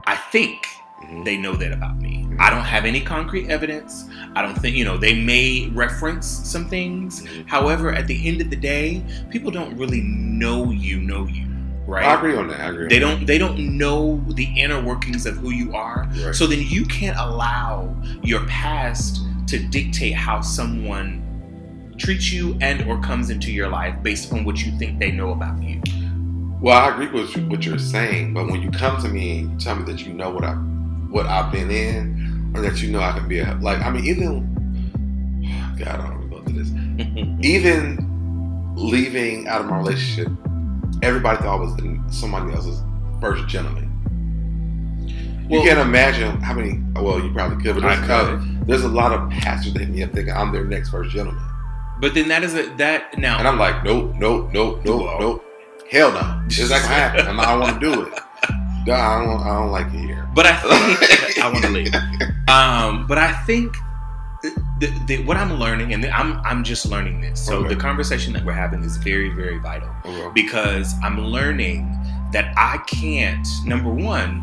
I 0.06 0.14
think 0.14 0.68
Mhm. 1.02 1.24
they 1.24 1.36
know 1.36 1.54
that 1.56 1.72
about 1.72 2.00
me. 2.00 2.24
Mhm. 2.28 2.36
I 2.40 2.50
don't 2.50 2.62
have 2.64 2.84
any 2.84 3.00
concrete 3.00 3.48
evidence. 3.50 4.04
I 4.36 4.42
don't 4.42 4.56
think, 4.56 4.76
you 4.76 4.84
know, 4.84 4.96
they 4.96 5.14
may 5.14 5.70
reference 5.74 6.26
some 6.28 6.66
things. 6.68 7.22
Mhm. 7.22 7.48
However, 7.48 7.92
at 7.92 8.06
the 8.06 8.28
end 8.28 8.40
of 8.40 8.50
the 8.50 8.56
day, 8.56 9.02
people 9.30 9.50
don't 9.50 9.76
really 9.76 10.02
know 10.02 10.70
you, 10.70 10.98
know 11.00 11.26
you, 11.26 11.46
right? 11.86 12.04
I 12.04 12.14
agree 12.14 12.36
on 12.36 12.48
that. 12.48 12.60
I 12.60 12.68
agree. 12.70 12.88
They 12.88 13.02
on 13.02 13.16
don't 13.16 13.26
they 13.26 13.38
don't 13.38 13.58
know 13.78 14.22
the 14.28 14.48
inner 14.56 14.82
workings 14.82 15.26
of 15.26 15.36
who 15.36 15.50
you 15.50 15.74
are. 15.74 16.08
Right. 16.24 16.34
So 16.34 16.46
then 16.46 16.62
you 16.62 16.84
can't 16.86 17.16
allow 17.18 17.94
your 18.22 18.44
past 18.46 19.20
to 19.48 19.58
dictate 19.58 20.14
how 20.14 20.40
someone 20.40 21.22
treats 21.98 22.32
you 22.32 22.58
and 22.60 22.88
or 22.88 23.00
comes 23.00 23.30
into 23.30 23.50
your 23.50 23.68
life 23.68 24.02
based 24.02 24.32
on 24.32 24.44
what 24.44 24.64
you 24.64 24.76
think 24.78 24.98
they 24.98 25.10
know 25.10 25.30
about 25.32 25.62
you. 25.62 25.80
Well, 26.60 26.76
I 26.76 26.90
agree 26.90 27.08
with 27.08 27.36
what 27.48 27.64
you're 27.64 27.78
saying, 27.78 28.34
but 28.34 28.46
when 28.46 28.62
you 28.62 28.70
come 28.70 29.00
to 29.02 29.08
me 29.08 29.40
and 29.40 29.52
you 29.52 29.58
tell 29.58 29.76
me 29.76 29.84
that 29.92 30.06
you 30.06 30.12
know 30.12 30.30
what 30.30 30.44
I 30.44 30.54
what 30.54 31.26
I've 31.26 31.52
been 31.52 31.70
in, 31.70 32.52
or 32.54 32.60
that 32.62 32.82
you 32.82 32.90
know 32.90 33.00
I 33.00 33.12
can 33.12 33.28
be 33.28 33.40
a 33.40 33.54
like, 33.60 33.80
I 33.80 33.90
mean, 33.90 34.04
even 34.06 34.56
God, 35.78 35.88
I 35.88 35.96
don't 35.96 36.30
want 36.30 36.30
to 36.30 36.36
go 36.36 36.42
through 36.44 36.64
this. 36.64 36.70
Even 37.46 38.74
leaving 38.74 39.46
out 39.48 39.60
of 39.62 39.66
my 39.68 39.78
relationship, 39.78 40.32
everybody 41.06 41.38
thought 41.38 41.56
I 41.58 41.60
was 41.60 42.16
somebody 42.18 42.52
else's 42.54 42.82
first 43.20 43.46
gentleman. 43.46 43.84
Well- 45.48 45.60
you 45.62 45.66
can't 45.68 45.78
imagine 45.80 46.40
how 46.40 46.54
many. 46.54 46.80
Well, 46.94 47.20
you 47.22 47.32
probably 47.32 47.62
could, 47.62 47.74
but 47.76 47.84
I 47.84 47.96
there's, 47.96 48.40
could. 48.40 48.66
there's 48.66 48.82
a 48.84 48.88
lot 48.88 49.12
of 49.12 49.30
pastors 49.30 49.74
that 49.74 49.88
me 49.88 50.02
up 50.02 50.12
thinking 50.12 50.34
I'm 50.34 50.52
their 50.52 50.64
next 50.64 50.88
first 50.90 51.10
gentleman, 51.10 51.42
But 52.00 52.14
then 52.14 52.28
that 52.28 52.42
is 52.42 52.54
a 52.54 52.64
that 52.78 53.16
now 53.18 53.38
and 53.38 53.46
I'm 53.46 53.58
like, 53.58 53.84
nope, 53.84 54.14
nope, 54.16 54.50
nope, 54.52 54.80
nope, 54.84 55.02
Whoa. 55.02 55.18
nope. 55.20 55.44
Hell 55.90 56.10
no, 56.12 56.42
it's 56.46 56.58
not 56.68 56.82
gonna 56.82 56.94
happen. 56.94 57.26
and 57.28 57.40
I 57.40 57.44
don't 57.52 57.60
want 57.60 57.80
to 57.80 57.92
do 57.92 58.02
it. 58.02 58.12
I 58.50 59.24
don't. 59.24 59.40
I 59.40 59.54
don't 59.54 59.70
like 59.70 59.86
it 59.88 59.98
here. 60.00 60.28
But 60.34 60.46
I 60.46 60.56
think 60.56 61.38
I 61.44 61.50
want 61.52 61.64
to 61.64 61.70
leave. 61.70 61.92
Um, 62.48 63.08
but 63.08 63.18
I 63.18 63.32
think 63.44 63.76
the, 64.78 64.88
the, 65.06 65.24
what 65.24 65.36
I'm 65.36 65.54
learning, 65.58 65.94
and 65.94 66.04
I'm 66.06 66.38
I'm 66.44 66.62
just 66.62 66.86
learning 66.86 67.20
this. 67.22 67.40
So 67.44 67.58
Okay. 67.58 67.74
the 67.74 67.80
conversation 67.80 68.32
that 68.34 68.44
we're 68.44 68.52
having 68.52 68.82
is 68.82 68.96
very 68.98 69.30
very 69.30 69.58
vital 69.58 69.88
Okay. 70.04 70.30
because 70.34 70.94
I'm 71.02 71.18
learning 71.20 71.90
that 72.32 72.52
I 72.58 72.78
can't. 72.86 73.46
Number 73.64 73.90
one, 73.90 74.42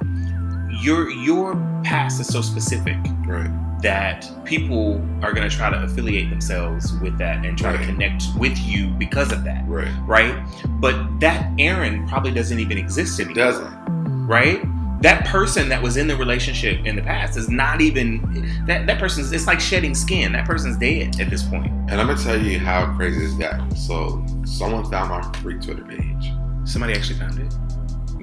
your 0.82 1.10
your 1.12 1.56
past 1.84 2.20
is 2.20 2.28
so 2.28 2.42
specific 2.42 2.98
Right. 3.28 3.50
that 3.82 4.30
people 4.44 4.96
are 5.22 5.34
going 5.34 5.48
to 5.48 5.56
try 5.56 5.70
to 5.70 5.84
affiliate 5.84 6.30
themselves 6.30 6.94
with 7.00 7.18
that 7.20 7.46
and 7.46 7.58
try 7.58 7.72
to 7.76 7.84
connect 7.86 8.24
with 8.38 8.58
you 8.60 8.88
because 8.88 9.32
of 9.32 9.44
that, 9.44 9.64
Right. 9.68 9.88
right? 10.08 10.36
But 10.80 11.20
that 11.20 11.52
Aaron 11.60 12.08
probably 12.08 12.32
doesn't 12.32 12.60
even 12.60 12.78
exist 12.78 13.20
anymore 13.20 13.36
Doesn't. 13.36 14.28
right? 14.28 14.62
That 15.04 15.26
person 15.26 15.68
that 15.68 15.84
was 15.84 15.97
in 15.97 16.08
the 16.08 16.16
relationship 16.16 16.86
in 16.86 16.95
the 16.95 17.01
past 17.01 17.38
is 17.38 17.49
not 17.49 17.82
even 17.82 18.22
that 18.66 18.88
that 18.88 18.99
person's 18.99 19.34
it's 19.34 19.47
like 19.47 19.60
shedding 19.60 19.93
skin. 19.93 20.32
That 20.32 20.45
person's 20.45 20.78
dead 20.78 21.20
at 21.20 21.30
this 21.30 21.43
point. 21.43 21.68
And 21.89 21.99
I'm 21.99 22.08
gonna 22.08 22.18
tell 22.18 22.41
you 22.41 22.58
how 22.58 22.86
crazy 22.95 23.20
this 23.20 23.34
got. 23.34 23.78
So 23.78 24.26
someone 24.45 24.89
found 24.89 25.10
my 25.10 25.22
freak 25.41 25.62
Twitter 25.62 25.84
page. 25.84 26.32
Somebody 26.64 26.93
actually 26.93 27.20
found 27.20 27.38
it. 27.38 27.54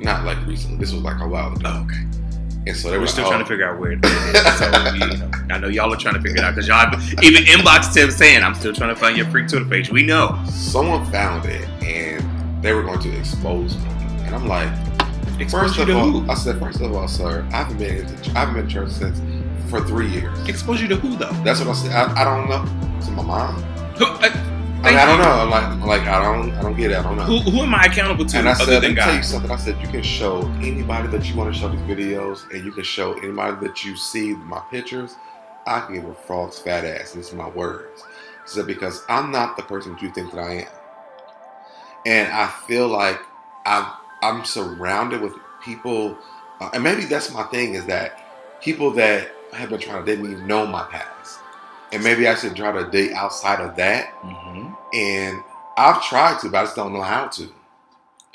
Not 0.02 0.24
like 0.24 0.38
recently. 0.46 0.78
This 0.78 0.94
was 0.94 1.02
like 1.02 1.20
a 1.20 1.28
while 1.28 1.52
ago. 1.52 1.60
Oh, 1.66 1.82
okay. 1.82 2.00
And 2.66 2.74
so 2.74 2.88
they 2.88 2.96
We're 2.96 3.02
were 3.02 3.06
still 3.08 3.24
like, 3.24 3.32
trying 3.32 3.42
oh. 3.42 3.44
to 3.44 3.48
figure 3.48 3.70
out 3.70 3.78
where 3.78 3.92
it 3.92 4.02
is. 4.02 4.58
So 4.58 4.66
you 4.94 5.06
know, 5.18 5.30
I 5.54 5.58
know 5.58 5.68
y'all 5.68 5.92
are 5.92 5.96
trying 5.98 6.14
to 6.14 6.20
figure 6.22 6.38
it 6.38 6.44
out 6.44 6.54
because 6.54 6.66
y'all 6.66 6.94
even 7.22 7.44
inboxed 7.44 7.94
him 7.94 8.10
saying, 8.10 8.42
"I'm 8.42 8.54
still 8.54 8.72
trying 8.72 8.94
to 8.94 8.98
find 8.98 9.18
your 9.18 9.26
freak 9.26 9.48
Twitter 9.48 9.66
page." 9.66 9.90
We 9.90 10.02
know. 10.02 10.42
Someone 10.48 11.04
found 11.12 11.44
it 11.44 11.68
and 11.82 12.64
they 12.64 12.72
were 12.72 12.82
going 12.82 13.00
to 13.00 13.18
expose 13.18 13.76
me. 13.76 13.84
And 14.24 14.34
I'm 14.34 14.46
like, 14.46 14.70
Expose 15.40 15.62
first 15.62 15.76
you 15.76 15.82
of 15.82 15.88
to 15.88 15.94
all, 15.94 16.10
who? 16.10 16.30
I 16.30 16.34
said, 16.34 16.58
first 16.58 16.80
of 16.80 16.92
all, 16.92 17.08
sir, 17.08 17.46
I 17.52 17.56
haven't 17.56 17.78
been 17.78 18.06
to, 18.06 18.30
I 18.30 18.40
haven't 18.40 18.54
been 18.54 18.68
to 18.68 18.72
church 18.72 18.90
since 18.90 19.20
for 19.70 19.80
three 19.80 20.08
years. 20.08 20.48
Expose 20.48 20.82
you 20.82 20.88
to 20.88 20.96
who 20.96 21.16
though? 21.16 21.32
That's 21.44 21.60
what 21.60 21.68
I 21.68 21.72
said. 21.72 21.92
I, 21.92 22.20
I 22.20 22.24
don't 22.24 22.48
know. 22.48 22.64
To 23.06 23.10
my 23.12 23.22
mom. 23.22 23.62
Who, 23.94 24.04
uh, 24.04 24.18
I, 24.82 24.90
mean, 24.90 24.98
I 24.98 25.06
don't 25.06 25.18
know. 25.18 25.44
Like, 25.50 25.86
like 25.86 26.08
I 26.08 26.22
don't, 26.22 26.52
I 26.52 26.62
don't 26.62 26.76
get 26.76 26.90
it. 26.90 26.98
I 26.98 27.02
don't 27.02 27.16
know. 27.16 27.24
Who, 27.24 27.38
who 27.38 27.60
am 27.60 27.74
I 27.74 27.84
accountable 27.84 28.24
to 28.24 28.38
And 28.38 28.48
I 28.48 28.54
said, 28.54 28.82
let 28.82 28.90
me 28.90 28.94
tell 28.94 29.14
you 29.14 29.22
something. 29.22 29.50
I 29.50 29.56
said, 29.56 29.80
you 29.80 29.88
can 29.88 30.02
show 30.02 30.40
anybody 30.62 31.08
that 31.08 31.28
you 31.28 31.36
want 31.36 31.52
to 31.52 31.58
show 31.58 31.68
these 31.68 31.80
videos, 31.80 32.50
and 32.50 32.64
you 32.64 32.72
can 32.72 32.84
show 32.84 33.14
anybody 33.18 33.66
that 33.66 33.84
you 33.84 33.96
see 33.96 34.32
my 34.34 34.60
pictures. 34.70 35.16
I 35.66 35.80
can 35.80 35.94
give 35.94 36.04
a 36.06 36.14
frog's 36.14 36.58
fat 36.58 36.84
ass. 36.84 37.12
These 37.12 37.32
are 37.32 37.36
my 37.36 37.48
words. 37.48 38.02
I 38.02 38.46
said, 38.46 38.66
because 38.66 39.04
I'm 39.08 39.30
not 39.30 39.56
the 39.56 39.62
person 39.62 39.92
that 39.92 40.02
you 40.02 40.10
think 40.10 40.32
that 40.32 40.40
I 40.40 40.52
am. 40.52 40.68
And 42.06 42.32
I 42.32 42.48
feel 42.66 42.88
like 42.88 43.20
I'm, 43.66 43.86
I'm 44.22 44.44
surrounded 44.44 45.20
with 45.20 45.34
people, 45.62 46.18
uh, 46.60 46.70
and 46.74 46.82
maybe 46.84 47.04
that's 47.04 47.32
my 47.32 47.44
thing 47.44 47.74
is 47.74 47.86
that 47.86 48.58
people 48.62 48.90
that 48.92 49.30
have 49.52 49.70
been 49.70 49.80
trying 49.80 50.04
to 50.04 50.16
date 50.16 50.22
me 50.22 50.34
know 50.46 50.66
my 50.66 50.84
past. 50.84 51.40
And 51.92 52.04
maybe 52.04 52.28
I 52.28 52.34
should 52.36 52.54
try 52.54 52.70
to 52.72 52.88
date 52.90 53.12
outside 53.12 53.60
of 53.60 53.76
that. 53.76 54.06
hmm 54.22 54.72
And 54.94 55.42
I've 55.76 56.02
tried 56.04 56.40
to, 56.40 56.48
but 56.50 56.58
I 56.58 56.64
just 56.64 56.76
don't 56.76 56.92
know 56.92 57.02
how 57.02 57.26
to. 57.28 57.48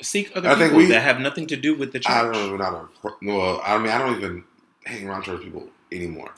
Seek 0.02 0.36
other 0.36 0.48
I 0.48 0.54
think 0.56 0.72
people 0.72 0.78
we- 0.78 0.86
that 0.88 1.02
have 1.02 1.20
nothing 1.20 1.46
to 1.46 1.56
do 1.56 1.74
with 1.74 1.92
the 1.92 2.00
church. 2.00 2.14
I 2.14 2.22
don't 2.22 2.34
even 2.36 2.58
know 2.58 2.64
how 2.64 2.88
to. 3.10 3.16
Well, 3.22 3.62
I 3.64 3.78
mean, 3.78 3.88
I 3.90 3.98
don't 3.98 4.16
even 4.16 4.44
hang 4.84 5.08
around 5.08 5.22
church 5.22 5.42
people 5.42 5.68
anymore. 5.90 6.32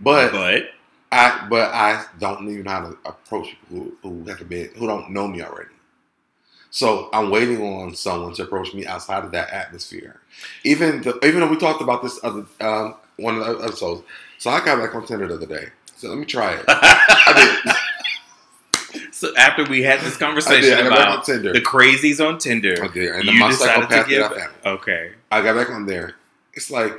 But, 0.00 0.32
but 0.32 0.70
I, 1.12 1.46
but 1.48 1.72
I 1.72 2.04
don't 2.18 2.48
even 2.50 2.64
know 2.64 2.70
how 2.70 2.80
to 2.90 2.98
approach 3.04 3.56
people 3.68 3.92
who, 4.02 4.22
who 4.24 4.24
have 4.28 4.48
been 4.48 4.70
who 4.76 4.86
don't 4.86 5.10
know 5.10 5.28
me 5.28 5.42
already. 5.42 5.70
So 6.76 7.08
I'm 7.10 7.30
waiting 7.30 7.62
on 7.62 7.94
someone 7.94 8.34
to 8.34 8.42
approach 8.42 8.74
me 8.74 8.84
outside 8.84 9.24
of 9.24 9.30
that 9.30 9.48
atmosphere. 9.48 10.20
Even 10.62 11.00
the, 11.00 11.18
even 11.24 11.40
though 11.40 11.48
we 11.48 11.56
talked 11.56 11.80
about 11.80 12.02
this 12.02 12.20
other 12.22 12.44
um, 12.60 12.96
one 13.16 13.40
of 13.40 13.46
the 13.46 13.64
episodes. 13.64 14.02
So 14.36 14.50
I 14.50 14.62
got 14.62 14.78
back 14.78 14.94
on 14.94 15.06
Tinder 15.06 15.26
the 15.26 15.36
other 15.36 15.46
day. 15.46 15.68
So 15.96 16.10
let 16.10 16.18
me 16.18 16.26
try 16.26 16.52
it. 16.52 16.64
I 16.68 17.60
did. 17.64 17.74
So 19.12 19.34
after 19.38 19.64
we 19.64 19.82
had 19.82 20.00
this 20.00 20.16
I 20.16 20.18
conversation 20.18 20.76
did. 20.76 20.78
I 20.78 20.88
got 20.90 21.08
on 21.08 21.14
about 21.14 21.54
the 21.54 21.60
crazies 21.62 22.22
on 22.22 22.36
Tinder, 22.36 22.76
I 22.82 22.88
did. 22.88 23.14
And 23.14 23.24
you 23.24 23.38
my 23.38 23.48
decided 23.48 23.88
to 23.88 24.04
give. 24.06 24.30
that 24.30 24.50
I. 24.62 24.68
Okay. 24.68 25.12
I 25.32 25.40
got 25.40 25.56
back 25.56 25.70
on 25.70 25.86
there. 25.86 26.16
It's 26.52 26.70
like 26.70 26.92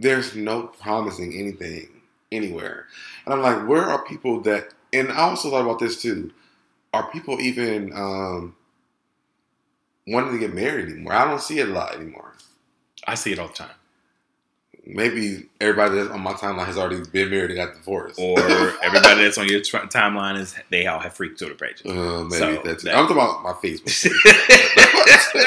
there's 0.00 0.34
no 0.34 0.64
promising 0.64 1.34
anything 1.34 1.88
anywhere. 2.32 2.86
And 3.24 3.34
I'm 3.34 3.42
like, 3.42 3.68
where 3.68 3.82
are 3.82 4.04
people 4.04 4.40
that 4.40 4.70
and 4.92 5.12
I 5.12 5.18
also 5.18 5.50
thought 5.50 5.62
about 5.62 5.78
this 5.78 6.02
too. 6.02 6.32
Are 6.96 7.10
people 7.10 7.38
even 7.42 7.92
um 7.92 8.54
wanting 10.06 10.32
to 10.32 10.38
get 10.38 10.54
married 10.54 10.88
anymore? 10.88 11.12
I 11.12 11.28
don't 11.28 11.42
see 11.42 11.58
it 11.58 11.68
a 11.68 11.72
lot 11.72 11.94
anymore. 11.94 12.32
I 13.06 13.14
see 13.16 13.32
it 13.32 13.38
all 13.38 13.48
the 13.48 13.52
time. 13.52 13.70
Maybe 14.86 15.46
everybody 15.60 15.96
that's 15.96 16.10
on 16.10 16.20
my 16.22 16.32
timeline 16.32 16.64
has 16.64 16.78
already 16.78 17.02
been 17.10 17.28
married 17.28 17.50
and 17.50 17.56
got 17.56 17.74
divorced. 17.74 18.18
Or 18.18 18.38
everybody 18.82 19.24
that's 19.24 19.36
on 19.36 19.46
your 19.48 19.60
tr- 19.60 19.78
timeline 19.88 20.38
is 20.38 20.54
they 20.70 20.86
all 20.86 21.00
have 21.00 21.12
freak 21.12 21.36
Twitter 21.36 21.54
pages. 21.54 21.84
uh, 21.84 22.22
maybe 22.24 22.30
So, 22.30 22.62
that's 22.64 22.84
that- 22.84 22.94
I'm 22.96 23.06
talking 23.08 23.16
about 23.16 23.42
my 23.42 23.52
Facebook. 23.52 24.06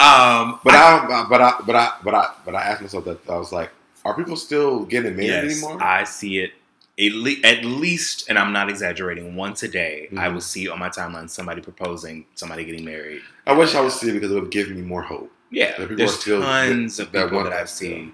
um, 0.00 0.60
but 0.62 0.74
I, 0.74 1.26
but 1.28 1.40
I 1.40 1.60
but 1.66 1.74
I 1.76 1.96
but 2.04 2.14
I 2.14 2.34
but 2.44 2.54
I 2.54 2.62
asked 2.62 2.82
myself 2.82 3.04
that 3.06 3.28
I 3.28 3.36
was 3.36 3.50
like, 3.50 3.70
are 4.04 4.14
people 4.14 4.36
still 4.36 4.84
getting 4.84 5.16
married 5.16 5.28
yes, 5.50 5.62
anymore? 5.62 5.82
I 5.82 6.04
see 6.04 6.38
it 6.38 6.52
le- 6.98 7.40
at 7.44 7.64
least, 7.64 8.28
and 8.28 8.38
I'm 8.38 8.52
not 8.52 8.68
exaggerating. 8.68 9.36
Once 9.36 9.62
a 9.62 9.68
day, 9.68 10.08
I 10.16 10.26
Mhm. 10.28 10.34
will 10.34 10.40
see 10.40 10.68
on 10.68 10.78
my 10.78 10.88
timeline 10.88 11.30
somebody 11.30 11.60
proposing, 11.60 12.26
somebody 12.34 12.64
getting 12.64 12.84
married. 12.84 13.22
I 13.46 13.52
wish 13.52 13.74
I 13.74 13.80
would 13.80 13.92
see 13.92 14.10
it 14.10 14.14
because 14.14 14.32
it 14.32 14.34
would 14.34 14.50
give 14.50 14.68
me 14.70 14.82
more 14.82 15.02
hope. 15.02 15.32
Yeah, 15.50 15.68
That 15.70 15.78
people 15.78 15.96
there's 15.96 16.14
are 16.14 16.20
still- 16.20 16.42
tons 16.42 16.98
of 16.98 17.12
people 17.12 17.38
that 17.44 17.50
that 17.50 17.52
I've 17.52 17.70
seen. 17.70 18.12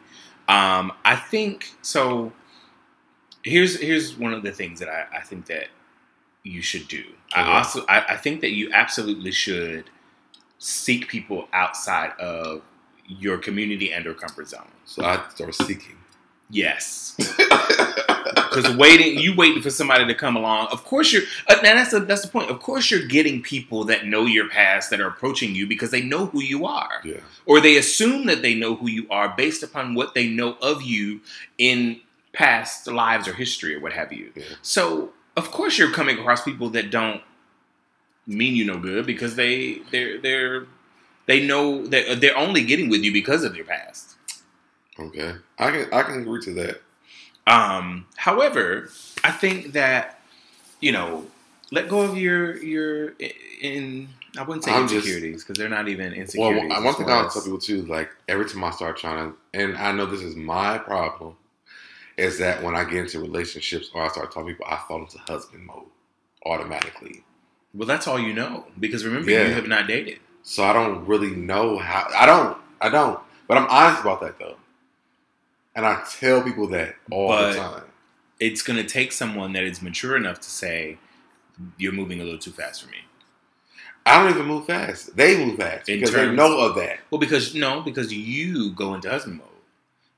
Um, 0.48 0.92
I 1.04 1.16
think 1.16 1.70
so. 1.82 2.32
Here's 3.42 3.78
here's 3.80 4.16
one 4.16 4.32
of 4.34 4.42
the 4.42 4.52
things 4.52 4.80
that 4.80 4.88
I, 4.88 5.06
I 5.18 5.20
think 5.22 5.46
that 5.46 5.68
you 6.42 6.60
should 6.62 6.86
do. 6.88 7.00
Okay. 7.00 7.40
I 7.40 7.58
also 7.58 7.84
I, 7.88 8.04
I 8.14 8.16
think 8.16 8.40
that 8.42 8.50
you 8.52 8.70
absolutely 8.72 9.32
should 9.32 9.90
seek 10.58 11.08
people 11.08 11.48
outside 11.52 12.12
of 12.18 12.62
your 13.06 13.36
community 13.38 13.92
and 13.92 14.06
or 14.06 14.14
comfort 14.14 14.48
zone. 14.48 14.68
So 14.84 15.04
I 15.04 15.22
start 15.34 15.54
seeking. 15.54 15.96
Yes. 16.54 17.16
Because 17.16 18.76
waiting, 18.76 19.18
you 19.18 19.34
waiting 19.34 19.60
for 19.60 19.70
somebody 19.70 20.06
to 20.06 20.14
come 20.14 20.36
along. 20.36 20.68
Of 20.70 20.84
course, 20.84 21.12
you're. 21.12 21.24
Uh, 21.48 21.56
now 21.56 21.74
that's 21.74 21.90
the 21.90 22.00
that's 22.00 22.22
the 22.22 22.28
point. 22.28 22.50
Of 22.50 22.60
course, 22.60 22.90
you're 22.90 23.06
getting 23.06 23.42
people 23.42 23.84
that 23.84 24.06
know 24.06 24.26
your 24.26 24.48
past 24.48 24.90
that 24.90 25.00
are 25.00 25.08
approaching 25.08 25.54
you 25.54 25.66
because 25.66 25.90
they 25.90 26.02
know 26.02 26.26
who 26.26 26.40
you 26.40 26.64
are, 26.64 27.00
yeah. 27.04 27.16
or 27.46 27.60
they 27.60 27.76
assume 27.76 28.26
that 28.26 28.42
they 28.42 28.54
know 28.54 28.76
who 28.76 28.88
you 28.88 29.06
are 29.10 29.34
based 29.36 29.64
upon 29.64 29.94
what 29.94 30.14
they 30.14 30.28
know 30.28 30.56
of 30.62 30.82
you 30.82 31.20
in 31.58 32.00
past 32.32 32.86
lives 32.86 33.26
or 33.26 33.32
history 33.32 33.74
or 33.74 33.80
what 33.80 33.92
have 33.92 34.12
you. 34.12 34.30
Yeah. 34.36 34.44
So, 34.62 35.10
of 35.36 35.50
course, 35.50 35.76
you're 35.76 35.90
coming 35.90 36.18
across 36.18 36.42
people 36.44 36.70
that 36.70 36.90
don't 36.90 37.22
mean 38.26 38.54
you 38.54 38.64
no 38.64 38.78
good 38.78 39.04
because 39.04 39.34
they 39.34 39.80
they're 39.90 40.20
they're 40.20 40.66
they 41.26 41.44
know 41.44 41.86
that 41.88 42.20
they're 42.20 42.36
only 42.36 42.64
getting 42.64 42.88
with 42.88 43.02
you 43.02 43.12
because 43.12 43.42
of 43.42 43.56
your 43.56 43.64
past. 43.64 44.13
Okay. 44.98 45.34
I 45.58 45.70
can 45.70 45.92
I 45.92 46.02
can 46.02 46.20
agree 46.20 46.40
to 46.42 46.54
that. 46.54 46.80
Um, 47.46 48.06
however, 48.16 48.90
I 49.22 49.30
think 49.32 49.72
that 49.72 50.20
you 50.80 50.92
know, 50.92 51.26
let 51.70 51.88
go 51.88 52.02
of 52.02 52.16
your 52.16 52.56
your 52.62 53.14
in. 53.60 54.08
I 54.36 54.42
wouldn't 54.42 54.64
say 54.64 54.72
I'm 54.72 54.82
insecurities 54.82 55.44
because 55.44 55.56
they're 55.58 55.68
not 55.68 55.88
even 55.88 56.12
insecurities. 56.12 56.70
Well, 56.70 56.82
one 56.82 56.94
thing 56.94 57.08
I'll 57.08 57.28
tell 57.30 57.42
people 57.42 57.58
too, 57.58 57.82
like 57.82 58.10
every 58.28 58.48
time 58.48 58.64
I 58.64 58.70
start 58.70 58.96
trying 58.96 59.30
to, 59.30 59.36
and 59.52 59.76
I 59.76 59.92
know 59.92 60.06
this 60.06 60.22
is 60.22 60.34
my 60.34 60.78
problem, 60.78 61.36
is 62.16 62.38
that 62.38 62.62
when 62.62 62.74
I 62.74 62.82
get 62.84 62.94
into 63.04 63.20
relationships 63.20 63.90
or 63.94 64.02
I 64.02 64.08
start 64.08 64.32
talking 64.32 64.48
to 64.48 64.52
people, 64.54 64.66
I 64.68 64.82
fall 64.88 65.02
into 65.02 65.18
husband 65.18 65.66
mode 65.66 65.86
automatically. 66.46 67.22
well, 67.72 67.86
that's 67.86 68.06
all 68.08 68.18
you 68.18 68.32
know 68.32 68.66
because 68.78 69.04
remember 69.04 69.30
Yeah. 69.30 69.46
you 69.46 69.52
have 69.54 69.66
not 69.68 69.86
dated. 69.86 70.18
So 70.42 70.64
I 70.64 70.72
don't 70.72 71.06
really 71.06 71.30
know 71.30 71.78
how. 71.78 72.08
I 72.14 72.26
don't. 72.26 72.58
I 72.80 72.88
don't. 72.88 73.18
But 73.48 73.56
I'm 73.58 73.66
honest 73.68 74.02
about 74.02 74.20
that 74.22 74.38
though, 74.38 74.56
and 75.74 75.84
I 75.86 76.04
tell 76.18 76.42
people 76.42 76.66
that 76.68 76.96
all 77.10 77.28
But- 77.28 77.52
the 77.52 77.58
time. 77.58 77.82
It's 78.40 78.62
going 78.62 78.76
to 78.76 78.84
take 78.84 79.12
someone 79.12 79.52
that 79.52 79.62
is 79.62 79.80
mature 79.80 80.16
enough 80.16 80.40
to 80.40 80.50
say 80.50 80.98
you're 81.78 81.92
moving 81.92 82.20
a 82.20 82.24
little 82.24 82.38
too 82.38 82.50
fast 82.50 82.82
for 82.82 82.90
me. 82.90 82.98
I 84.04 84.20
don't 84.22 84.34
even 84.34 84.46
move 84.46 84.66
fast. 84.66 85.16
They 85.16 85.42
move 85.42 85.56
fast 85.56 85.88
In 85.88 86.00
because 86.00 86.12
they 86.12 86.24
terms- 86.24 86.36
know 86.36 86.58
of 86.58 86.74
that. 86.74 86.98
Well, 87.10 87.20
because 87.20 87.54
no, 87.54 87.80
because 87.80 88.12
you 88.12 88.72
go 88.72 88.92
into 88.94 89.08
husband 89.08 89.38
mode. 89.38 89.46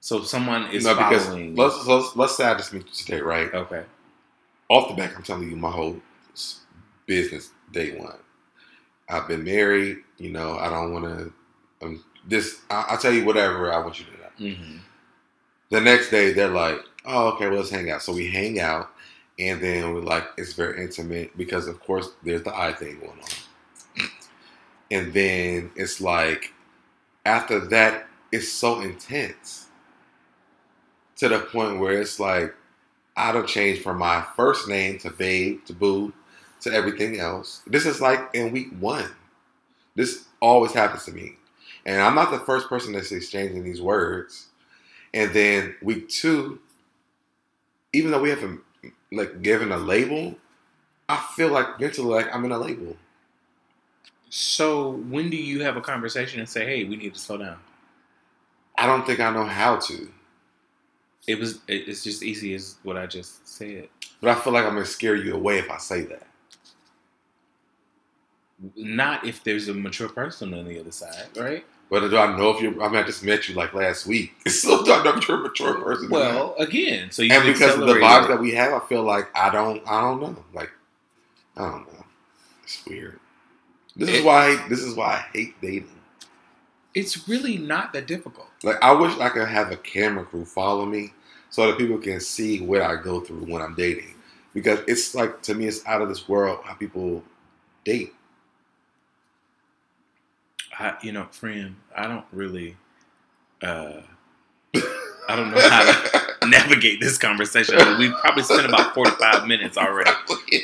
So 0.01 0.19
if 0.19 0.27
someone 0.27 0.71
is 0.71 0.85
no, 0.85 0.95
because 0.95 1.27
following. 1.27 1.55
let's, 1.57 1.87
let's 1.87 2.17
let's 2.17 2.37
say 2.37 2.47
I 2.47 2.55
just 2.55 2.73
meet 2.73 2.85
you 2.87 2.93
today, 2.93 3.21
right? 3.21 3.53
okay. 3.53 3.85
off 4.71 4.89
the 4.89 4.95
back, 4.95 5.15
I'm 5.15 5.23
telling 5.23 5.49
you 5.51 5.57
my 5.57 5.71
whole 5.71 6.01
business 7.07 7.51
day 7.73 7.97
one. 7.99 8.17
I've 9.09 9.29
been 9.29 9.45
married. 9.45 9.99
You 10.19 10.31
know, 10.31 10.57
I 10.59 10.69
don't 10.71 10.93
want 10.93 11.05
to. 11.05 11.33
Um, 11.85 12.05
this 12.27 12.61
I, 12.71 12.87
I'll 12.89 12.99
tell 12.99 13.13
you 13.13 13.25
whatever 13.25 13.73
I 13.73 13.79
want 13.79 13.99
you 14.01 14.07
to 14.07 14.13
know. 14.49 14.55
hmm 14.57 14.77
The 15.71 15.81
next 15.81 16.11
day, 16.11 16.33
they're 16.33 16.49
like, 16.49 16.81
"Oh, 17.05 17.29
okay, 17.35 17.49
well, 17.49 17.59
let's 17.59 17.71
hang 17.71 17.91
out." 17.91 18.03
So 18.03 18.13
we 18.13 18.31
hang 18.31 18.61
out, 18.61 18.91
and 19.39 19.61
then 19.61 19.93
we're 19.93 20.01
like, 20.01 20.29
it's 20.39 20.55
very 20.55 20.83
intimate 20.83 21.37
because, 21.37 21.67
of 21.69 21.81
course, 21.81 22.11
there's 22.23 22.43
the 22.43 22.57
eye 22.57 22.73
thing 22.73 22.99
going 23.01 23.13
on. 23.13 24.09
And 24.91 25.13
then 25.13 25.71
it's 25.77 26.01
like, 26.01 26.53
after 27.25 27.61
that, 27.69 28.07
it's 28.33 28.51
so 28.51 28.81
intense 28.81 29.69
to 31.17 31.29
the 31.29 31.41
point 31.41 31.81
where 31.81 32.01
it's 32.01 32.19
like, 32.19 32.55
I 33.17 33.33
don't 33.33 33.49
change 33.49 33.81
from 33.81 33.99
my 33.99 34.25
first 34.37 34.69
name 34.69 34.99
to 35.01 35.11
Babe 35.11 35.65
to 35.67 35.73
Boo 35.73 36.13
to 36.61 36.73
everything 36.73 37.19
else. 37.19 37.63
This 37.67 37.87
is 37.87 38.01
like 38.01 38.21
in 38.35 38.53
week 38.53 38.69
one. 38.79 39.11
This 39.95 40.27
always 40.41 40.73
happens 40.73 41.05
to 41.07 41.13
me. 41.13 41.37
And 41.85 42.01
I'm 42.01 42.15
not 42.15 42.31
the 42.31 42.39
first 42.41 42.69
person 42.69 42.93
that's 42.93 43.13
exchanging 43.13 43.65
these 43.65 43.81
words. 43.81 44.49
And 45.17 45.33
then 45.33 45.75
week 45.81 46.11
two, 46.11 46.61
even 47.95 48.11
though 48.11 48.21
we 48.21 48.29
haven't 48.29 48.61
like 49.11 49.41
given 49.41 49.73
a 49.73 49.79
label, 49.79 50.37
I 51.09 51.17
feel 51.35 51.49
like 51.49 51.81
mentally 51.81 52.09
like 52.09 52.35
I'm 52.35 52.45
in 52.45 52.53
a 52.53 52.59
label. 52.59 52.95
So 54.29 54.91
when 54.91 55.31
do 55.31 55.39
you 55.39 55.63
have 55.63 55.79
a 55.79 55.81
conversation 55.81 56.39
and 56.39 56.49
say, 56.49 56.67
"Hey, 56.67 56.85
we 56.85 56.97
need 56.97 57.15
to 57.15 57.21
slow 57.21 57.39
down"? 57.39 57.57
I 58.77 58.85
don't 58.85 59.07
think 59.07 59.21
I 59.21 59.31
know 59.31 59.47
how 59.47 59.77
to. 59.77 60.13
It 61.27 61.39
was. 61.39 61.61
It's 61.67 62.05
just 62.05 62.23
easy 62.23 62.55
as 62.55 62.77
what 62.83 62.99
I 62.99 63.07
just 63.07 63.49
said. 63.49 63.89
But 64.21 64.37
I 64.37 64.41
feel 64.41 64.53
like 64.53 64.67
I'm 64.67 64.75
gonna 64.75 64.85
scare 64.85 65.17
you 65.17 65.35
away 65.35 65.57
if 65.57 65.71
I 65.71 65.79
say 65.79 66.03
that. 66.03 66.27
Not 68.77 69.25
if 69.25 69.43
there's 69.43 69.69
a 69.69 69.75
mature 69.75 70.11
person 70.11 70.53
on 70.53 70.67
the 70.67 70.79
other 70.79 70.93
side, 70.93 71.29
right? 71.37 71.65
But 71.89 72.09
do 72.09 72.17
I 72.17 72.37
know 72.37 72.51
if 72.51 72.61
you're 72.61 72.83
I 72.83 72.89
mean 72.89 72.97
I 72.97 73.03
just 73.05 73.23
met 73.23 73.49
you 73.49 73.55
like 73.55 73.73
last 73.75 74.07
week. 74.07 74.33
So 74.49 74.85
do 74.85 74.93
I 74.93 75.05
know 75.05 75.17
if 75.17 75.29
you're 75.29 75.39
a 75.39 75.41
mature 75.43 75.81
person? 75.81 76.11
Well, 76.11 76.55
again, 76.59 77.11
so 77.11 77.23
you 77.23 77.33
and 77.33 77.45
because 77.45 77.75
of 77.75 77.87
the 77.87 77.95
vibes 77.95 78.25
it. 78.25 78.29
that 78.29 78.41
we 78.41 78.53
have, 78.53 78.73
I 78.73 78.85
feel 78.87 79.03
like 79.03 79.29
I 79.37 79.51
don't 79.51 79.83
I 79.87 80.01
don't 80.01 80.21
know. 80.21 80.45
Like 80.53 80.71
I 81.57 81.63
don't 81.71 81.87
know. 81.93 82.05
It's 82.65 82.85
weird. 82.87 83.21
This 83.95 84.11
is 84.11 84.25
why 84.25 84.67
this 84.69 84.81
is 84.81 84.95
why 84.95 85.07
I 85.15 85.25
hate 85.33 85.61
dating. 85.61 85.89
it's 86.95 87.29
really 87.29 87.57
not 87.59 87.93
that 87.93 88.07
difficult. 88.07 88.49
Like 88.65 88.83
I 88.83 88.93
wish 88.93 89.17
I 89.19 89.29
could 89.29 89.49
have 89.49 89.71
a 89.71 89.77
camera 89.77 90.25
crew 90.25 90.45
follow 90.45 90.87
me 90.87 91.13
so 91.51 91.67
that 91.67 91.79
people 91.79 91.99
can 91.99 92.21
see 92.21 92.61
what 92.61 92.83
I 92.83 92.97
go 92.97 93.21
through 93.21 93.45
when 93.45 93.63
I'm 93.63 93.75
dating. 93.75 94.15
Because 94.55 94.81
it's 94.89 95.15
like 95.15 95.43
to 95.43 95.55
me 95.55 95.67
it's 95.67 95.87
out 95.87 96.03
of 96.03 96.09
this 96.09 96.29
world 96.29 96.61
how 96.65 96.75
people 96.75 97.23
date. 97.85 98.13
I, 100.79 100.95
you 101.03 101.13
know, 101.13 101.25
friend, 101.31 101.77
I 101.95 102.07
don't 102.07 102.25
really. 102.33 102.77
uh 103.63 104.01
I 105.29 105.35
don't 105.35 105.51
know 105.51 105.61
how 105.69 105.83
to 106.41 106.47
navigate 106.49 107.01
this 107.01 107.19
conversation. 107.19 107.77
but 107.79 107.99
we 107.99 108.11
probably 108.11 108.43
spent 108.45 108.67
about 108.67 108.95
forty-five 108.95 109.47
minutes 109.49 109.77
already 109.77 110.11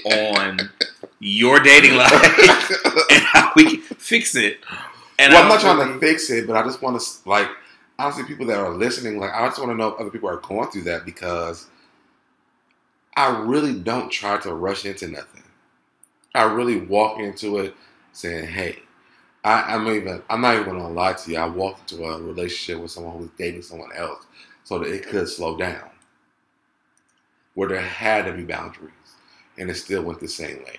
on 0.04 0.70
your 1.18 1.58
dating 1.60 1.96
life 1.96 2.12
and 3.10 3.22
how 3.22 3.52
we 3.56 3.78
can 3.78 3.96
fix 3.96 4.34
it. 4.36 4.58
And 5.18 5.32
well, 5.32 5.42
I'm 5.42 5.48
not 5.48 5.60
trying 5.60 5.78
really- 5.78 5.94
to 5.94 5.98
fix 6.00 6.30
it, 6.30 6.46
but 6.46 6.56
I 6.56 6.62
just 6.62 6.80
want 6.82 7.00
to 7.00 7.28
like 7.28 7.48
honestly, 7.98 8.24
people 8.24 8.46
that 8.46 8.58
are 8.58 8.70
listening, 8.70 9.18
like 9.18 9.32
I 9.32 9.46
just 9.46 9.58
want 9.58 9.70
to 9.72 9.76
know 9.76 9.88
if 9.88 10.00
other 10.00 10.10
people 10.10 10.28
are 10.28 10.36
going 10.38 10.68
through 10.70 10.82
that 10.82 11.04
because 11.04 11.66
I 13.16 13.40
really 13.42 13.74
don't 13.74 14.10
try 14.10 14.38
to 14.38 14.54
rush 14.54 14.84
into 14.84 15.08
nothing. 15.08 15.42
I 16.34 16.44
really 16.44 16.76
walk 16.80 17.18
into 17.18 17.58
it 17.58 17.74
saying, 18.12 18.46
"Hey, 18.48 18.78
I, 19.44 19.74
I'm 19.74 19.88
even. 19.88 20.22
I'm 20.30 20.40
not 20.40 20.56
even 20.58 20.74
to 20.74 20.88
lie 20.88 21.14
to 21.14 21.30
you. 21.30 21.38
I 21.38 21.46
walked 21.46 21.92
into 21.92 22.04
a 22.04 22.20
relationship 22.20 22.82
with 22.82 22.90
someone 22.92 23.14
who 23.14 23.18
was 23.20 23.30
dating 23.38 23.62
someone 23.62 23.90
else, 23.96 24.24
so 24.64 24.78
that 24.78 24.88
it 24.88 25.06
could 25.06 25.28
slow 25.28 25.56
down, 25.56 25.90
where 27.54 27.68
there 27.68 27.80
had 27.80 28.26
to 28.26 28.32
be 28.32 28.44
boundaries, 28.44 28.92
and 29.58 29.70
it 29.70 29.74
still 29.76 30.02
went 30.02 30.20
the 30.20 30.28
same 30.28 30.58
way." 30.64 30.76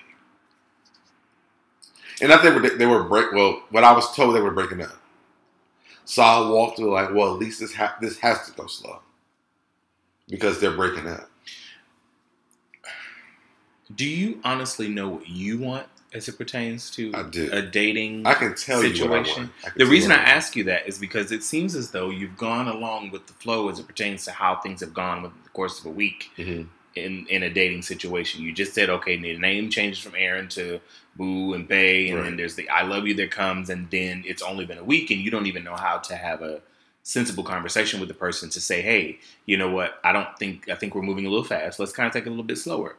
And 2.22 2.32
I 2.32 2.38
think 2.38 2.62
they 2.62 2.70
were, 2.70 2.76
they 2.76 2.86
were 2.86 3.04
break. 3.04 3.32
Well, 3.32 3.62
what 3.70 3.84
I 3.84 3.92
was 3.92 4.14
told 4.14 4.34
they 4.34 4.40
were 4.40 4.50
breaking 4.52 4.82
up. 4.82 4.96
So 6.04 6.22
I 6.22 6.48
walked 6.48 6.76
through 6.78 6.92
like, 6.92 7.12
well, 7.14 7.34
at 7.34 7.40
least 7.40 7.60
this 7.60 7.74
ha- 7.74 7.96
this 8.00 8.18
has 8.18 8.46
to 8.46 8.52
go 8.52 8.66
slow 8.66 9.00
because 10.28 10.60
they're 10.60 10.76
breaking 10.76 11.08
up. 11.08 11.30
Do 13.94 14.06
you 14.06 14.40
honestly 14.44 14.88
know 14.88 15.08
what 15.08 15.28
you 15.28 15.58
want 15.58 15.86
as 16.14 16.28
it 16.28 16.38
pertains 16.38 16.90
to 16.92 17.10
a 17.52 17.60
dating 17.60 18.24
I 18.24 18.34
can 18.34 18.54
tell 18.54 18.82
you 18.82 18.90
I 18.90 18.92
situation? 18.92 19.50
I 19.64 19.70
can 19.70 19.78
The 19.78 19.86
reason 19.86 20.10
you 20.10 20.16
I 20.16 20.20
what 20.20 20.28
ask 20.28 20.56
you 20.56 20.64
that 20.64 20.86
is 20.88 20.98
because 20.98 21.32
it 21.32 21.42
seems 21.42 21.74
as 21.74 21.90
though 21.90 22.08
you've 22.10 22.36
gone 22.38 22.68
along 22.68 23.10
with 23.10 23.26
the 23.26 23.32
flow 23.34 23.68
as 23.68 23.78
it 23.80 23.86
pertains 23.86 24.24
to 24.26 24.30
how 24.32 24.56
things 24.56 24.80
have 24.80 24.94
gone 24.94 25.22
within 25.22 25.38
the 25.42 25.50
course 25.50 25.80
of 25.80 25.86
a 25.86 25.90
week 25.90 26.30
Mhm. 26.38 26.68
in 26.94 27.26
in 27.28 27.42
a 27.42 27.50
dating 27.50 27.82
situation. 27.82 28.42
You 28.42 28.52
just 28.52 28.72
said, 28.74 28.88
okay, 28.88 29.16
the 29.16 29.36
name 29.36 29.68
changes 29.70 29.98
from 29.98 30.14
Aaron 30.16 30.48
to 30.50 30.80
Boo 31.16 31.52
and 31.54 31.66
Bay, 31.66 32.08
and 32.10 32.24
then 32.24 32.36
there's 32.36 32.54
the 32.54 32.68
I 32.68 32.82
love 32.82 33.06
you 33.06 33.14
that 33.14 33.30
comes, 33.32 33.68
and 33.68 33.90
then 33.90 34.22
it's 34.26 34.42
only 34.42 34.64
been 34.64 34.78
a 34.78 34.84
week, 34.84 35.10
and 35.10 35.20
you 35.20 35.30
don't 35.30 35.46
even 35.46 35.64
know 35.64 35.76
how 35.76 35.98
to 35.98 36.14
have 36.16 36.42
a 36.42 36.60
sensible 37.06 37.44
conversation 37.44 38.00
with 38.00 38.08
the 38.08 38.14
person 38.14 38.48
to 38.48 38.58
say, 38.60 38.80
hey, 38.80 39.18
you 39.44 39.58
know 39.58 39.70
what? 39.70 40.00
I 40.02 40.10
don't 40.12 40.38
think 40.38 40.68
I 40.70 40.74
think 40.76 40.94
we're 40.94 41.02
moving 41.02 41.26
a 41.26 41.28
little 41.28 41.44
fast. 41.44 41.78
Let's 41.80 41.92
kind 41.92 42.06
of 42.06 42.12
take 42.12 42.24
it 42.24 42.28
a 42.28 42.30
little 42.30 42.44
bit 42.44 42.58
slower. 42.58 42.96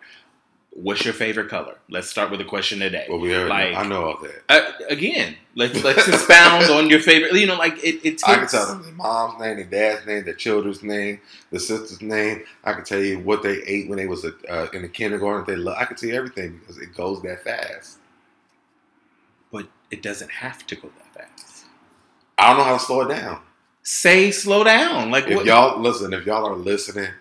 What's 0.77 1.05
your 1.05 1.13
favorite 1.13 1.47
color? 1.49 1.77
Let's 1.89 2.09
start 2.09 2.31
with 2.31 2.41
a 2.41 2.45
question 2.45 2.79
today. 2.79 3.05
Well, 3.09 3.19
we 3.19 3.33
already. 3.33 3.49
Like- 3.73 3.75
I 3.85 3.87
know 3.87 4.03
all 4.09 4.17
that. 4.21 4.43
Uh, 4.49 4.71
again, 4.89 5.37
let's 5.55 5.81
let's 5.85 6.05
expound 6.05 6.65
on 6.65 6.89
your 6.89 6.99
favorite. 6.99 7.33
You 7.33 7.47
know, 7.47 7.55
like 7.55 7.77
it. 7.81 7.95
it 8.05 8.17
takes, 8.17 8.23
I 8.25 8.35
can 8.39 8.47
tell 8.49 8.67
them 8.67 8.83
their 8.83 8.91
mom's 8.91 9.39
name, 9.39 9.55
their 9.55 9.63
dad's 9.95 10.05
name, 10.05 10.25
their 10.25 10.33
children's 10.33 10.83
name, 10.83 11.21
the 11.49 11.61
sister's 11.61 12.01
name. 12.01 12.43
I 12.65 12.73
can 12.73 12.83
tell 12.83 12.99
you 13.01 13.19
what 13.19 13.41
they 13.41 13.61
ate 13.63 13.87
when 13.87 13.97
they 13.97 14.05
was 14.05 14.25
uh, 14.25 14.67
in 14.73 14.81
the 14.81 14.89
kindergarten. 14.89 15.45
They 15.45 15.55
love, 15.57 15.77
I 15.79 15.85
can 15.85 15.95
tell 15.95 16.09
you 16.09 16.15
everything 16.15 16.57
because 16.59 16.77
it 16.77 16.93
goes 16.93 17.21
that 17.21 17.45
fast. 17.45 17.99
but 19.53 19.67
it 19.91 20.01
doesn't 20.01 20.29
have 20.31 20.67
to 20.67 20.75
go 20.75 20.89
that 20.97 21.29
fast. 21.29 21.65
I 22.37 22.49
don't 22.49 22.57
know 22.57 22.63
how 22.65 22.77
to 22.77 22.83
slow 22.83 23.01
it 23.01 23.07
down. 23.09 23.39
Say 23.81 24.29
slow 24.31 24.65
down. 24.65 25.09
Like 25.09 25.27
If 25.27 25.35
what? 25.37 25.45
y'all 25.45 25.79
listen, 25.79 26.11
if 26.11 26.25
y'all 26.25 26.45
are 26.45 26.55
listening, 26.55 27.11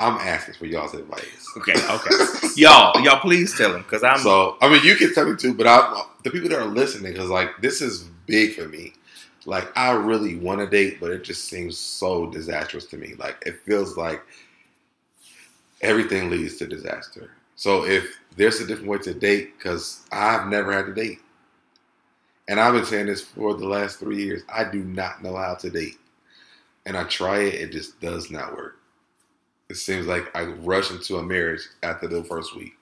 I'm 0.00 0.16
asking 0.16 0.54
for 0.54 0.64
y'all's 0.64 0.94
advice. 0.94 1.46
Okay, 1.58 1.74
okay, 1.74 2.48
y'all, 2.56 2.98
y'all, 3.02 3.20
please 3.20 3.56
tell 3.56 3.74
him 3.74 3.82
because 3.82 4.02
I'm. 4.02 4.16
So 4.18 4.56
I 4.62 4.70
mean, 4.70 4.82
you 4.82 4.96
can 4.96 5.12
tell 5.12 5.28
me 5.28 5.36
too, 5.36 5.52
but 5.52 5.66
I, 5.66 6.04
the 6.24 6.30
people 6.30 6.48
that 6.48 6.58
are 6.58 6.64
listening, 6.64 7.12
because 7.12 7.28
like 7.28 7.60
this 7.60 7.82
is 7.82 8.04
big 8.26 8.54
for 8.54 8.66
me. 8.66 8.94
Like 9.44 9.70
I 9.76 9.90
really 9.90 10.36
want 10.36 10.60
to 10.60 10.66
date, 10.66 11.00
but 11.00 11.10
it 11.10 11.22
just 11.22 11.44
seems 11.44 11.76
so 11.76 12.30
disastrous 12.30 12.86
to 12.86 12.96
me. 12.96 13.12
Like 13.18 13.42
it 13.44 13.60
feels 13.66 13.98
like 13.98 14.22
everything 15.82 16.30
leads 16.30 16.56
to 16.56 16.66
disaster. 16.66 17.32
So 17.56 17.84
if 17.84 18.18
there's 18.36 18.60
a 18.60 18.66
different 18.66 18.88
way 18.88 18.98
to 18.98 19.12
date, 19.12 19.58
because 19.58 20.02
I've 20.10 20.48
never 20.48 20.72
had 20.72 20.86
to 20.86 20.94
date, 20.94 21.18
and 22.48 22.58
I've 22.58 22.72
been 22.72 22.86
saying 22.86 23.06
this 23.06 23.20
for 23.20 23.54
the 23.54 23.68
last 23.68 23.98
three 23.98 24.24
years, 24.24 24.42
I 24.48 24.64
do 24.64 24.82
not 24.82 25.22
know 25.22 25.36
how 25.36 25.56
to 25.56 25.68
date, 25.68 25.98
and 26.86 26.96
I 26.96 27.04
try 27.04 27.40
it, 27.40 27.54
it 27.54 27.72
just 27.72 28.00
does 28.00 28.30
not 28.30 28.56
work. 28.56 28.79
It 29.70 29.76
seems 29.76 30.06
like 30.06 30.34
I 30.36 30.42
rush 30.44 30.90
into 30.90 31.16
a 31.18 31.22
marriage 31.22 31.62
after 31.82 32.08
the 32.08 32.24
first 32.24 32.56
week. 32.56 32.76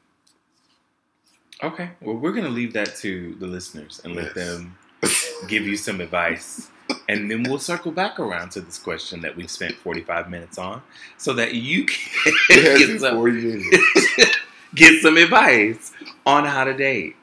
okay, 1.62 1.91
well, 2.01 2.16
we're 2.16 2.32
gonna 2.32 2.49
leave 2.49 2.72
that 2.72 2.97
to 2.97 3.34
the 3.41 3.47
listeners 3.47 4.01
and 4.05 4.14
let 4.16 4.26
Yes. 4.26 4.34
them 4.34 4.78
give 5.49 5.64
you 5.66 5.76
some 5.76 6.01
advice. 6.01 6.70
And 7.09 7.30
then 7.30 7.43
we'll 7.43 7.59
circle 7.59 7.93
back 7.93 8.18
around 8.18 8.51
to 8.53 8.61
this 8.62 8.78
question 8.78 9.20
that 9.22 9.36
we 9.36 9.47
spent 9.47 9.74
45 9.74 10.30
minutes 10.30 10.57
on 10.57 10.82
so 11.18 11.34
that 11.34 11.55
you 11.55 11.84
can 11.84 12.32
get 12.49 13.01
some, 13.01 13.22
get 14.74 15.03
some 15.03 15.16
advice 15.18 15.93
on 16.24 16.45
how 16.47 16.64
to 16.64 16.72
date. 16.74 17.16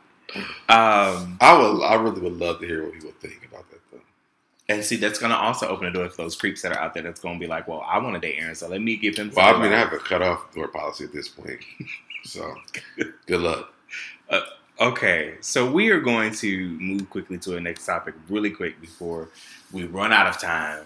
Um, 0.70 1.38
I 1.42 1.58
would, 1.58 1.82
I 1.84 1.96
really 1.96 2.22
would 2.22 2.38
love 2.38 2.60
to 2.60 2.68
hear 2.68 2.84
what 2.84 2.94
people 2.94 3.12
think 3.20 3.45
about 3.45 3.45
that 3.45 3.45
though. 3.45 3.45
And 4.68 4.84
see, 4.84 4.96
that's 4.96 5.20
going 5.20 5.32
to 5.32 5.38
also 5.38 5.68
open 5.68 5.86
the 5.86 5.92
door 5.92 6.10
for 6.10 6.18
those 6.24 6.36
creeps 6.36 6.62
that 6.64 6.72
are 6.72 6.80
out 6.80 6.94
there 6.96 7.04
that's 7.04 7.20
going 7.20 7.36
to 7.36 7.40
be 7.40 7.48
like, 7.48 7.68
well, 7.68 7.84
I 7.88 8.00
want 8.00 8.16
to 8.16 8.20
date 8.20 8.38
Aaron, 8.40 8.56
so 8.56 8.68
let 8.68 8.82
me 8.82 8.96
give 8.98 9.16
him 9.16 9.32
some 9.32 9.44
Well, 9.44 9.56
I 9.56 9.62
mean, 9.62 9.72
I 9.72 9.78
have 9.78 9.94
a 9.94 10.00
cut 10.00 10.22
off 10.24 10.52
door 10.56 10.68
policy 10.68 11.04
at 11.04 11.14
this 11.14 11.28
point. 11.28 11.60
So, 12.28 12.56
good 13.28 13.42
luck. 13.42 13.72
Okay, 14.82 15.36
so 15.40 15.72
we 15.72 15.90
are 15.90 16.02
going 16.02 16.34
to 16.34 16.70
move 16.80 17.10
quickly 17.10 17.38
to 17.38 17.56
a 17.56 17.62
next 17.62 17.86
topic 17.86 18.14
really 18.28 18.50
quick 18.50 18.82
before 18.82 19.30
we 19.72 19.86
run 19.86 20.12
out 20.12 20.28
of 20.28 20.38
time 20.38 20.84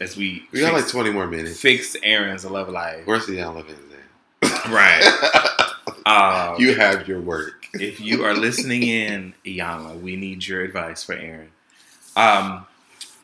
as 0.00 0.16
we, 0.16 0.48
We 0.50 0.60
got 0.60 0.72
like 0.72 0.88
20 0.88 1.10
more 1.10 1.28
minutes. 1.28 1.60
fix 1.60 1.94
Aaron's 2.02 2.44
love 2.44 2.68
life. 2.68 3.02
Where's 3.06 3.26
the 3.26 3.44
living 3.44 3.76
then? 3.90 4.50
Right. 4.72 5.38
Um, 6.04 6.56
you 6.58 6.74
have 6.74 7.06
your 7.06 7.20
work. 7.20 7.66
if 7.74 8.00
you 8.00 8.24
are 8.24 8.34
listening 8.34 8.82
in, 8.82 9.34
Iyanla, 9.46 10.00
we 10.00 10.16
need 10.16 10.44
your 10.44 10.62
advice 10.62 11.04
for 11.04 11.12
Aaron. 11.12 11.50
Um, 12.16 12.66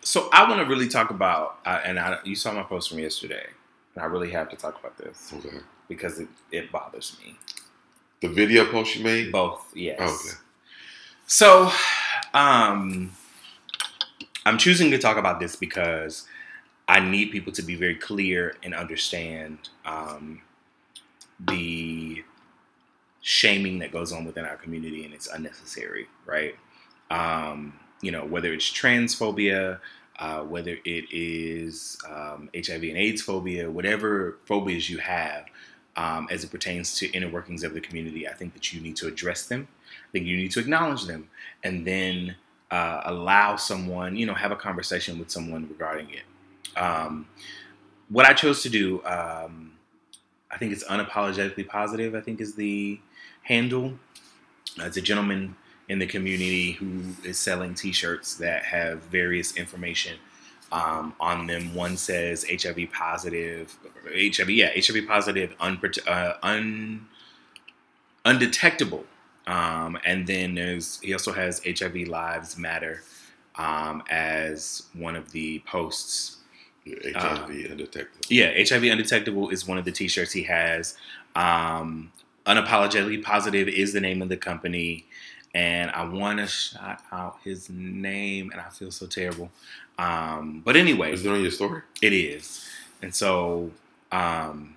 so 0.03 0.29
I 0.33 0.49
want 0.49 0.61
to 0.61 0.67
really 0.67 0.89
talk 0.89 1.11
about, 1.11 1.59
uh, 1.67 1.81
and 1.85 1.99
I, 1.99 2.19
you 2.25 2.35
saw 2.35 2.53
my 2.53 2.63
post 2.63 2.89
from 2.91 2.99
yesterday, 2.99 3.47
and 3.95 4.03
I 4.03 4.07
really 4.07 4.31
have 4.31 4.49
to 4.51 4.57
talk 4.57 4.79
about 4.79 4.97
this 4.97 5.33
Okay. 5.37 5.59
because 5.89 6.19
it, 6.19 6.29
it 6.51 6.73
bothers 6.73 7.17
me. 7.25 7.37
The 8.21 8.29
video 8.29 8.65
post 8.65 8.97
you 8.97 9.05
made? 9.05 9.31
Both, 9.33 9.73
yes. 9.75 9.99
Oh, 10.01 10.05
okay. 10.15 10.39
So, 11.27 11.71
um, 12.35 13.13
I'm 14.47 14.57
choosing 14.59 14.91
to 14.93 14.99
talk 14.99 15.19
about 15.19 15.41
this 15.41 15.57
because 15.57 16.27
I 16.89 17.01
need 17.01 17.31
people 17.31 17.53
to 17.53 17.63
be 17.63 17.75
very 17.75 17.95
clear 17.95 18.57
and 18.63 18.75
understand 18.75 19.69
um, 19.85 20.41
the 21.39 22.25
shaming 23.21 23.79
that 23.81 23.93
goes 23.93 24.11
on 24.11 24.25
within 24.25 24.47
our 24.47 24.57
community, 24.57 25.05
and 25.05 25.13
it's 25.13 25.27
unnecessary, 25.27 26.09
right? 26.25 26.57
Um, 27.11 27.75
you 28.01 28.11
know, 28.11 28.25
whether 28.25 28.53
it's 28.53 28.71
transphobia, 28.71 29.81
uh, 30.19 30.41
whether 30.41 30.77
it 30.85 31.05
is 31.13 31.99
um, 32.09 32.51
HIV 32.55 32.83
and 32.83 32.97
AIDS 32.97 33.23
phobia, 33.23 33.71
whatever 33.71 34.39
phobias 34.47 34.91
you 34.91 34.99
have, 34.99 35.45
um, 35.97 36.29
as 36.31 36.45
it 36.45 36.51
pertains 36.51 36.97
to 36.99 37.11
inner 37.11 37.29
workings 37.29 37.65
of 37.65 37.75
the 37.75 37.81
community, 37.81 38.29
I 38.29 38.33
think 38.33 38.55
that 38.55 38.73
you 38.73 38.81
need 38.81 38.97
to 38.97 39.09
address 39.09 39.47
them. 39.47 39.67
I 39.91 40.11
think 40.13 40.27
you 40.27 40.37
need 40.37 40.53
to 40.53 40.61
acknowledge 40.61 41.07
them, 41.07 41.29
and 41.65 41.87
then 41.87 42.37
uh, 42.71 43.03
allow 43.05 43.57
someone, 43.57 44.17
you 44.17 44.27
know, 44.27 44.35
have 44.35 44.53
a 44.53 44.57
conversation 44.57 45.19
with 45.19 45.31
someone 45.31 45.69
regarding 45.69 46.09
it. 46.11 46.79
Um, 46.79 47.27
what 48.09 48.27
I 48.27 48.33
chose 48.33 48.63
to 48.63 48.69
do, 48.71 49.03
um, 49.05 49.73
I 50.51 50.59
think 50.59 50.73
it's 50.73 50.85
unapologetically 50.85 51.67
positive. 51.67 52.15
I 52.15 52.21
think 52.21 52.41
is 52.41 52.55
the 52.55 53.01
handle. 53.43 53.95
It's 54.77 54.97
a 54.97 55.03
gentleman 55.03 55.57
in 55.89 55.99
the 55.99 56.07
community 56.07 56.73
who 56.73 57.03
is 57.25 57.39
selling 57.39 57.75
T-shirts 57.75 58.35
that 58.37 58.65
have 58.65 59.03
various 59.05 59.57
information 59.57 60.19
um, 60.71 61.15
on 61.19 61.47
them. 61.47 61.75
One 61.75 61.97
says 61.97 62.45
HIV 62.49 62.93
positive, 62.93 63.77
HIV, 64.05 64.51
yeah, 64.51 64.71
HIV 64.75 65.07
positive, 65.07 65.57
unprote- 65.59 66.07
uh, 66.07 66.35
un, 66.43 67.07
undetectable. 68.25 69.05
Um, 69.47 69.99
and 70.05 70.27
then 70.27 70.55
there's 70.55 71.01
he 71.01 71.15
also 71.15 71.33
has 71.33 71.63
HIV 71.65 72.09
Lives 72.09 72.59
Matter 72.59 73.03
um, 73.57 74.03
as 74.11 74.83
one 74.93 75.17
of 75.17 75.33
the 75.33 75.61
posts. 75.61 76.37
HIV 76.87 77.71
undetected. 77.71 78.27
Yeah, 78.31 78.53
HIV 78.57 78.85
undetectable 78.85 79.51
is 79.51 79.67
one 79.67 79.79
of 79.79 79.85
the 79.85 79.93
T-shirts 79.93 80.33
he 80.33 80.43
has. 80.45 80.97
Um, 81.35 82.13
unapologetically 82.47 83.23
positive 83.23 83.69
is 83.69 83.93
the 83.93 84.01
name 84.01 84.23
of 84.23 84.31
the 84.31 84.39
company, 84.39 85.07
and 85.55 85.91
I 85.91 86.05
want 86.05 86.39
to 86.39 86.47
shout 86.47 87.01
out 87.13 87.39
his 87.45 87.69
name, 87.71 88.51
and 88.51 88.61
I 88.61 88.69
feel 88.69 88.91
so 88.91 89.07
terrible. 89.07 89.51
Um, 89.99 90.63
but 90.65 90.77
anyway, 90.77 91.13
Is 91.13 91.25
it 91.27 91.31
on 91.31 91.41
your 91.43 91.51
story? 91.51 91.83
it 92.03 92.13
is. 92.13 92.65
And 93.03 93.15
so 93.15 93.71
um 94.13 94.75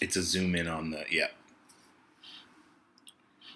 it's 0.00 0.16
a 0.16 0.22
zoom 0.22 0.54
in 0.54 0.68
on 0.68 0.90
the 0.90 1.04
yeah. 1.10 1.26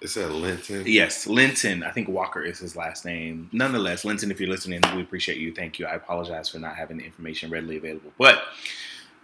It 0.00 0.08
said 0.08 0.30
Linton. 0.30 0.84
Yes, 0.86 1.26
Linton. 1.26 1.82
I 1.82 1.90
think 1.90 2.08
Walker 2.08 2.42
is 2.42 2.58
his 2.58 2.74
last 2.74 3.04
name. 3.04 3.50
Nonetheless, 3.52 4.04
Linton, 4.04 4.30
if 4.30 4.40
you're 4.40 4.48
listening, 4.48 4.80
we 4.94 5.02
appreciate 5.02 5.36
you. 5.36 5.52
Thank 5.54 5.78
you. 5.78 5.84
I 5.86 5.94
apologize 5.94 6.48
for 6.48 6.58
not 6.58 6.74
having 6.74 6.96
the 6.96 7.04
information 7.04 7.50
readily 7.50 7.76
available. 7.76 8.10
But 8.16 8.42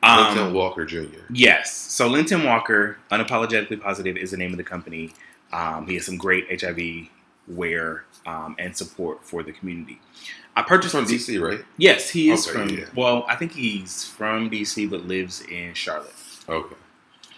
um, 0.02 0.26
Linton 0.36 0.52
Walker 0.54 0.84
Jr. 0.84 1.06
Yes. 1.30 1.72
So 1.74 2.06
Linton 2.08 2.44
Walker, 2.44 2.98
unapologetically 3.10 3.80
positive, 3.80 4.18
is 4.18 4.32
the 4.32 4.36
name 4.36 4.50
of 4.50 4.58
the 4.58 4.64
company. 4.64 5.14
Um, 5.52 5.86
he 5.86 5.94
has 5.94 6.06
some 6.06 6.16
great 6.16 6.60
HIV 6.60 7.08
wear 7.48 8.04
um, 8.26 8.56
and 8.58 8.76
support 8.76 9.24
for 9.24 9.42
the 9.42 9.52
community. 9.52 10.00
I 10.56 10.62
purchased 10.62 10.92
from 10.94 11.04
DC, 11.04 11.40
right? 11.40 11.64
Yes, 11.76 12.10
he 12.10 12.30
is 12.30 12.48
Okay, 12.48 12.58
from. 12.58 12.68
yeah. 12.70 12.84
Well, 12.94 13.24
I 13.28 13.36
think 13.36 13.52
he's 13.52 14.04
from 14.04 14.50
DC 14.50 14.88
but 14.90 15.02
lives 15.06 15.42
in 15.42 15.74
Charlotte. 15.74 16.14
Okay. 16.48 16.74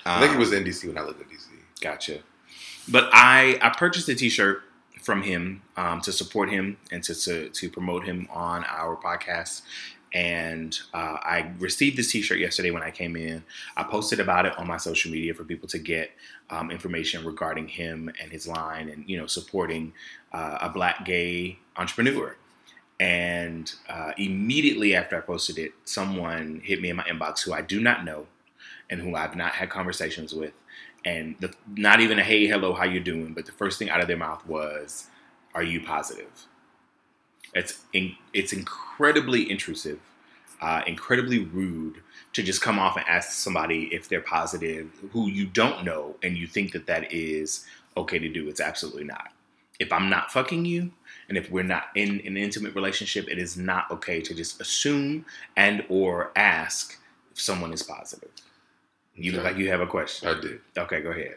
I 0.07 0.21
think 0.21 0.31
it 0.33 0.35
Um, 0.35 0.41
was 0.41 0.53
in 0.53 0.65
DC 0.65 0.87
when 0.87 0.97
I 0.97 1.03
lived 1.03 1.21
in 1.21 1.27
DC. 1.27 1.47
Gotcha. 1.81 2.21
But 2.89 3.11
I 3.13 3.59
I 3.61 3.71
purchased 3.71 4.09
a 4.09 4.15
T-shirt 4.15 4.63
from 5.03 5.23
him 5.23 5.63
um, 5.77 6.01
to 6.03 6.13
support 6.13 6.49
him 6.51 6.77
and 6.91 7.03
to, 7.05 7.15
to 7.15 7.49
to 7.51 7.69
promote 7.71 8.05
him 8.05 8.27
on 8.31 8.65
our 8.65 8.97
podcast. 8.97 9.63
And 10.13 10.79
uh, 10.95 11.19
I 11.23 11.53
received 11.59 11.99
this 11.99 12.11
T-shirt 12.11 12.39
yesterday 12.39 12.71
when 12.71 12.83
I 12.83 12.91
came 12.91 13.17
in. 13.17 13.45
I 13.77 13.85
posted 13.85 14.21
about 14.21 14.47
it 14.47 14.59
on 14.59 14.67
my 14.67 14.79
social 14.79 15.11
media 15.11 15.35
for 15.35 15.45
people 15.45 15.69
to 15.69 15.79
get 15.79 16.11
um, 16.51 16.71
information 16.71 17.25
regarding 17.25 17.69
him 17.69 18.11
and 18.21 18.33
his 18.33 18.49
line, 18.49 18.89
and 18.89 19.09
you 19.09 19.19
know, 19.19 19.27
supporting 19.27 19.93
uh, 20.33 20.59
a 20.63 20.69
Black 20.71 21.05
gay 21.05 21.59
entrepreneur. 21.77 22.37
And 23.01 23.73
uh, 23.89 24.13
immediately 24.17 24.95
after 24.97 25.17
I 25.17 25.21
posted 25.21 25.59
it, 25.59 25.73
someone 25.85 26.61
hit 26.65 26.81
me 26.81 26.91
in 26.91 26.97
my 26.97 27.05
inbox 27.05 27.43
who 27.45 27.53
I 27.53 27.63
do 27.63 27.81
not 27.81 28.05
know 28.05 28.27
and 28.91 29.01
who 29.01 29.15
I've 29.15 29.37
not 29.37 29.53
had 29.53 29.71
conversations 29.71 30.35
with 30.35 30.55
and 31.05 31.37
the, 31.41 31.53
not 31.77 32.01
even 32.01 32.19
a 32.19 32.25
hey 32.25 32.47
hello 32.47 32.75
how 32.75 32.85
you 32.85 33.01
doing 33.01 33.33
but 33.33 33.47
the 33.47 33.53
first 33.53 33.79
thing 33.79 33.91
out 33.91 34.01
of 34.01 34.09
their 34.09 34.17
mouth 34.17 34.45
was 34.47 35.07
are 35.55 35.63
you 35.63 35.81
positive 35.81 36.47
it's 37.55 37.81
in, 37.93 38.15
it's 38.33 38.53
incredibly 38.53 39.51
intrusive 39.51 40.01
uh, 40.61 40.83
incredibly 40.87 41.39
rude 41.45 42.03
to 42.33 42.43
just 42.43 42.61
come 42.61 42.79
off 42.81 42.97
and 42.97 43.07
ask 43.09 43.31
somebody 43.31 43.85
if 43.93 44.09
they're 44.09 44.21
positive 44.21 44.91
who 45.13 45.29
you 45.29 45.47
don't 45.47 45.85
know 45.85 46.17
and 46.23 46.37
you 46.37 46.47
think 46.47 46.73
that 46.73 46.87
that 46.87 47.13
is 47.13 47.65
okay 47.97 48.19
to 48.19 48.29
do 48.29 48.49
it's 48.49 48.61
absolutely 48.61 49.05
not 49.05 49.29
if 49.79 49.93
i'm 49.93 50.11
not 50.11 50.33
fucking 50.33 50.65
you 50.65 50.91
and 51.29 51.39
if 51.39 51.51
we're 51.51 51.63
not 51.63 51.85
in 51.95 52.21
an 52.27 52.37
intimate 52.37 52.75
relationship 52.75 53.29
it 53.29 53.39
is 53.39 53.57
not 53.57 53.91
okay 53.91 54.21
to 54.21 54.35
just 54.35 54.61
assume 54.61 55.25
and 55.57 55.85
or 55.89 56.33
ask 56.37 56.99
if 57.33 57.41
someone 57.41 57.73
is 57.73 57.83
positive 57.83 58.31
you 59.15 59.33
look 59.33 59.41
Okay. 59.41 59.51
like 59.51 59.59
you 59.59 59.69
have 59.71 59.81
a 59.81 59.87
question 59.87 60.29
I 60.29 60.41
did. 60.41 60.61
Okay, 60.77 61.01
go 61.01 61.11
ahead. 61.11 61.35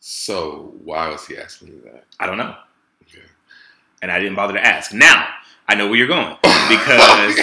So 0.00 0.74
why 0.84 1.08
was 1.08 1.26
he 1.26 1.38
asking 1.38 1.68
me 1.68 1.78
that? 1.84 2.04
I 2.20 2.26
don't 2.26 2.36
know. 2.36 2.54
Okay. 3.04 3.24
And 4.02 4.10
I 4.12 4.18
didn't 4.18 4.34
bother 4.34 4.52
to 4.52 4.62
ask. 4.62 4.92
Now, 4.92 5.28
I 5.72 5.74
know 5.74 5.86
where 5.86 5.96
you're 5.96 6.06
going 6.06 6.36
because 6.42 7.38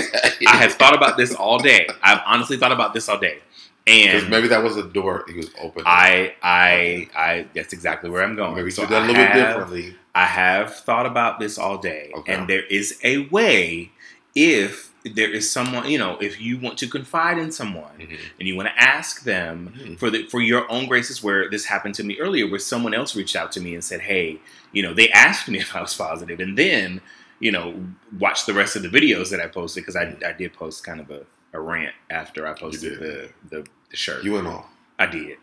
I 0.48 0.56
have 0.58 0.74
thought 0.74 0.94
about 0.96 1.18
this 1.18 1.34
all 1.34 1.58
day. 1.58 1.88
I've 2.04 2.22
honestly 2.28 2.58
thought 2.58 2.72
about 2.72 2.94
this 2.94 3.10
all 3.10 3.18
day. 3.18 3.40
And 3.88 4.30
maybe 4.30 4.48
that 4.50 4.62
was 4.62 4.78
a 4.78 4.84
door 4.84 5.26
he 5.28 5.34
was 5.36 5.50
opening. 5.60 5.86
I 5.88 6.36
I 6.44 7.08
I 7.16 7.48
that's 7.56 7.74
exactly 7.74 8.12
where 8.12 8.24
I'm 8.24 8.36
going. 8.36 8.56
maybe 8.56 8.70
So 8.70 8.84
did 8.84 8.92
that 8.92 9.02
a 9.02 9.06
I 9.06 9.08
little 9.08 9.24
bit 9.26 9.34
differently. 9.34 9.96
I 10.14 10.26
have 10.26 10.76
thought 10.76 11.08
about 11.08 11.40
this 11.40 11.58
all 11.58 11.80
day. 11.80 12.12
Okay. 12.18 12.34
And 12.34 12.48
there 12.48 12.64
is 12.68 13.00
a 13.04 13.26
way 13.30 13.90
if 14.36 14.92
there 15.04 15.32
is 15.34 15.50
someone, 15.50 15.90
you 15.90 15.98
know, 15.98 16.20
if 16.20 16.40
you 16.40 16.60
want 16.60 16.78
to 16.80 16.88
confide 16.88 17.40
in 17.40 17.52
someone 17.52 17.96
Mhm. 18.00 18.20
and 18.38 18.48
you 18.48 18.56
want 18.56 18.68
to 18.68 18.80
ask 18.80 19.24
them 19.24 19.74
Mhm. 19.76 19.98
for 19.98 20.12
the 20.12 20.28
for 20.28 20.40
your 20.40 20.70
own 20.72 20.86
graces, 20.88 21.24
where 21.24 21.50
this 21.50 21.66
happened 21.66 21.96
to 21.96 22.04
me 22.04 22.20
earlier, 22.20 22.46
where 22.48 22.60
someone 22.60 22.94
else 22.94 23.16
reached 23.16 23.36
out 23.36 23.52
to 23.54 23.60
me 23.60 23.74
and 23.74 23.84
said, 23.84 24.02
"Hey, 24.02 24.38
you 24.72 24.84
know," 24.84 24.94
they 24.94 25.10
asked 25.10 25.48
me 25.48 25.58
if 25.66 25.76
I 25.76 25.82
was 25.82 25.96
positive, 25.96 26.40
and 26.40 26.56
then 26.56 27.02
you 27.40 27.52
know, 27.52 27.76
watch 28.20 28.46
the 28.46 28.54
rest 28.54 28.76
of 28.76 28.82
the 28.82 28.90
videos 28.90 29.30
that 29.32 29.40
I 29.40 29.48
posted 29.48 29.84
because 29.84 29.96
I, 29.96 30.16
I 30.26 30.34
did 30.34 30.54
post 30.54 30.84
kind 30.84 31.00
of 31.00 31.10
a, 31.12 31.26
a 31.54 31.60
rant 31.60 31.96
after 32.10 32.48
I 32.48 32.54
posted 32.54 33.00
the, 33.00 33.30
the 33.50 33.66
the 33.90 33.98
shirt. 33.98 34.24
You 34.24 34.34
went 34.34 34.48
off. 34.48 34.68
I 35.00 35.08
did. 35.08 35.38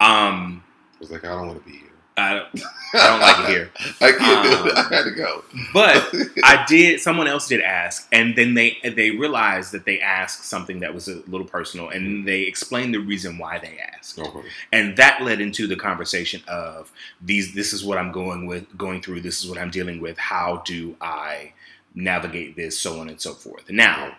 Um, 0.00 0.64
I 0.94 0.98
was 0.98 1.10
like, 1.10 1.24
I 1.24 1.28
don't 1.28 1.48
want 1.48 1.64
to 1.64 1.70
be 1.70 1.78
here. 1.78 1.91
I 2.16 2.34
don't, 2.34 2.62
I 2.94 3.06
don't 3.08 3.20
like 3.20 3.38
it 3.40 3.52
here. 3.52 3.70
I 4.02 4.12
can't 4.12 4.44
do 4.50 4.58
Um, 4.58 4.68
it. 4.68 4.76
I 4.76 4.94
had 4.96 5.04
to 5.04 5.10
go. 5.12 5.44
But 5.72 6.14
I 6.44 6.64
did. 6.68 7.00
Someone 7.00 7.26
else 7.26 7.48
did 7.48 7.60
ask, 7.62 8.06
and 8.12 8.36
then 8.36 8.54
they 8.54 8.76
they 8.84 9.12
realized 9.12 9.72
that 9.72 9.86
they 9.86 9.98
asked 10.00 10.44
something 10.44 10.80
that 10.80 10.92
was 10.94 11.08
a 11.08 11.22
little 11.26 11.46
personal, 11.46 11.88
and 11.88 12.28
they 12.28 12.42
explained 12.42 12.92
the 12.94 12.98
reason 13.00 13.38
why 13.38 13.58
they 13.58 13.78
asked, 13.78 14.18
Okay. 14.18 14.42
and 14.72 14.96
that 14.98 15.22
led 15.22 15.40
into 15.40 15.66
the 15.66 15.76
conversation 15.76 16.42
of 16.48 16.92
these. 17.20 17.54
This 17.54 17.72
is 17.72 17.82
what 17.84 17.96
I'm 17.98 18.12
going 18.12 18.46
with, 18.46 18.76
going 18.76 19.00
through. 19.00 19.22
This 19.22 19.42
is 19.42 19.48
what 19.48 19.58
I'm 19.58 19.70
dealing 19.70 20.00
with. 20.00 20.18
How 20.18 20.62
do 20.66 20.96
I 21.00 21.54
navigate 21.94 22.56
this? 22.56 22.78
So 22.78 23.00
on 23.00 23.08
and 23.08 23.20
so 23.20 23.32
forth. 23.32 23.70
Now, 23.70 24.16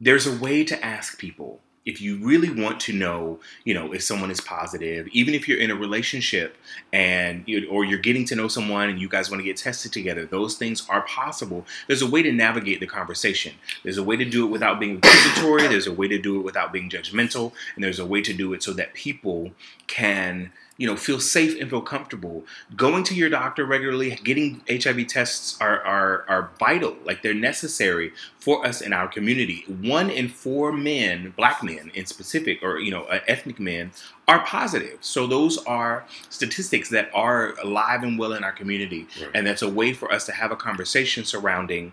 there's 0.00 0.26
a 0.26 0.36
way 0.38 0.64
to 0.64 0.84
ask 0.84 1.18
people 1.18 1.60
if 1.86 2.00
you 2.00 2.18
really 2.18 2.50
want 2.50 2.80
to 2.80 2.92
know, 2.92 3.38
you 3.64 3.72
know, 3.72 3.92
if 3.92 4.02
someone 4.02 4.30
is 4.30 4.40
positive, 4.40 5.06
even 5.12 5.34
if 5.34 5.48
you're 5.48 5.60
in 5.60 5.70
a 5.70 5.76
relationship 5.76 6.56
and 6.92 7.44
you, 7.46 7.68
or 7.70 7.84
you're 7.84 7.98
getting 7.98 8.24
to 8.26 8.34
know 8.34 8.48
someone 8.48 8.88
and 8.88 9.00
you 9.00 9.08
guys 9.08 9.30
want 9.30 9.40
to 9.40 9.44
get 9.44 9.56
tested 9.56 9.92
together, 9.92 10.26
those 10.26 10.56
things 10.56 10.86
are 10.90 11.02
possible. 11.02 11.64
There's 11.86 12.02
a 12.02 12.10
way 12.10 12.22
to 12.22 12.32
navigate 12.32 12.80
the 12.80 12.86
conversation. 12.86 13.54
There's 13.84 13.98
a 13.98 14.02
way 14.02 14.16
to 14.16 14.24
do 14.24 14.44
it 14.44 14.50
without 14.50 14.80
being 14.80 14.96
accusatory. 14.98 15.68
There's 15.68 15.86
a 15.86 15.92
way 15.92 16.08
to 16.08 16.18
do 16.18 16.40
it 16.40 16.42
without 16.42 16.72
being 16.72 16.90
judgmental, 16.90 17.52
and 17.76 17.84
there's 17.84 18.00
a 18.00 18.06
way 18.06 18.20
to 18.20 18.32
do 18.32 18.52
it 18.52 18.64
so 18.64 18.72
that 18.72 18.92
people 18.92 19.52
can 19.86 20.52
you 20.76 20.86
know 20.86 20.96
feel 20.96 21.20
safe 21.20 21.58
and 21.60 21.70
feel 21.70 21.80
comfortable. 21.80 22.44
Going 22.76 23.04
to 23.04 23.14
your 23.14 23.30
doctor 23.30 23.64
regularly 23.64 24.18
getting 24.22 24.62
hiv 24.68 25.06
tests 25.06 25.56
are, 25.60 25.80
are 25.82 26.24
are 26.28 26.50
vital 26.58 26.96
like 27.04 27.22
they're 27.22 27.34
necessary 27.34 28.12
for 28.38 28.66
us 28.66 28.80
in 28.80 28.92
our 28.92 29.08
community. 29.08 29.64
One 29.80 30.10
in 30.10 30.28
four 30.28 30.72
men 30.72 31.32
black 31.36 31.62
men 31.62 31.90
in 31.94 32.06
specific 32.06 32.62
or 32.62 32.78
you 32.78 32.90
know 32.90 33.04
uh, 33.04 33.20
ethnic 33.26 33.58
men 33.58 33.92
are 34.28 34.44
positive. 34.44 34.98
So 35.00 35.26
those 35.26 35.58
are 35.64 36.04
statistics 36.28 36.90
that 36.90 37.10
are 37.14 37.54
alive 37.62 38.02
and 38.02 38.18
well 38.18 38.32
in 38.32 38.44
our 38.44 38.52
community. 38.52 39.06
Right. 39.20 39.30
and 39.34 39.46
that's 39.46 39.62
a 39.62 39.70
way 39.70 39.92
for 39.92 40.12
us 40.12 40.26
to 40.26 40.32
have 40.32 40.50
a 40.50 40.56
conversation 40.56 41.24
surrounding 41.24 41.92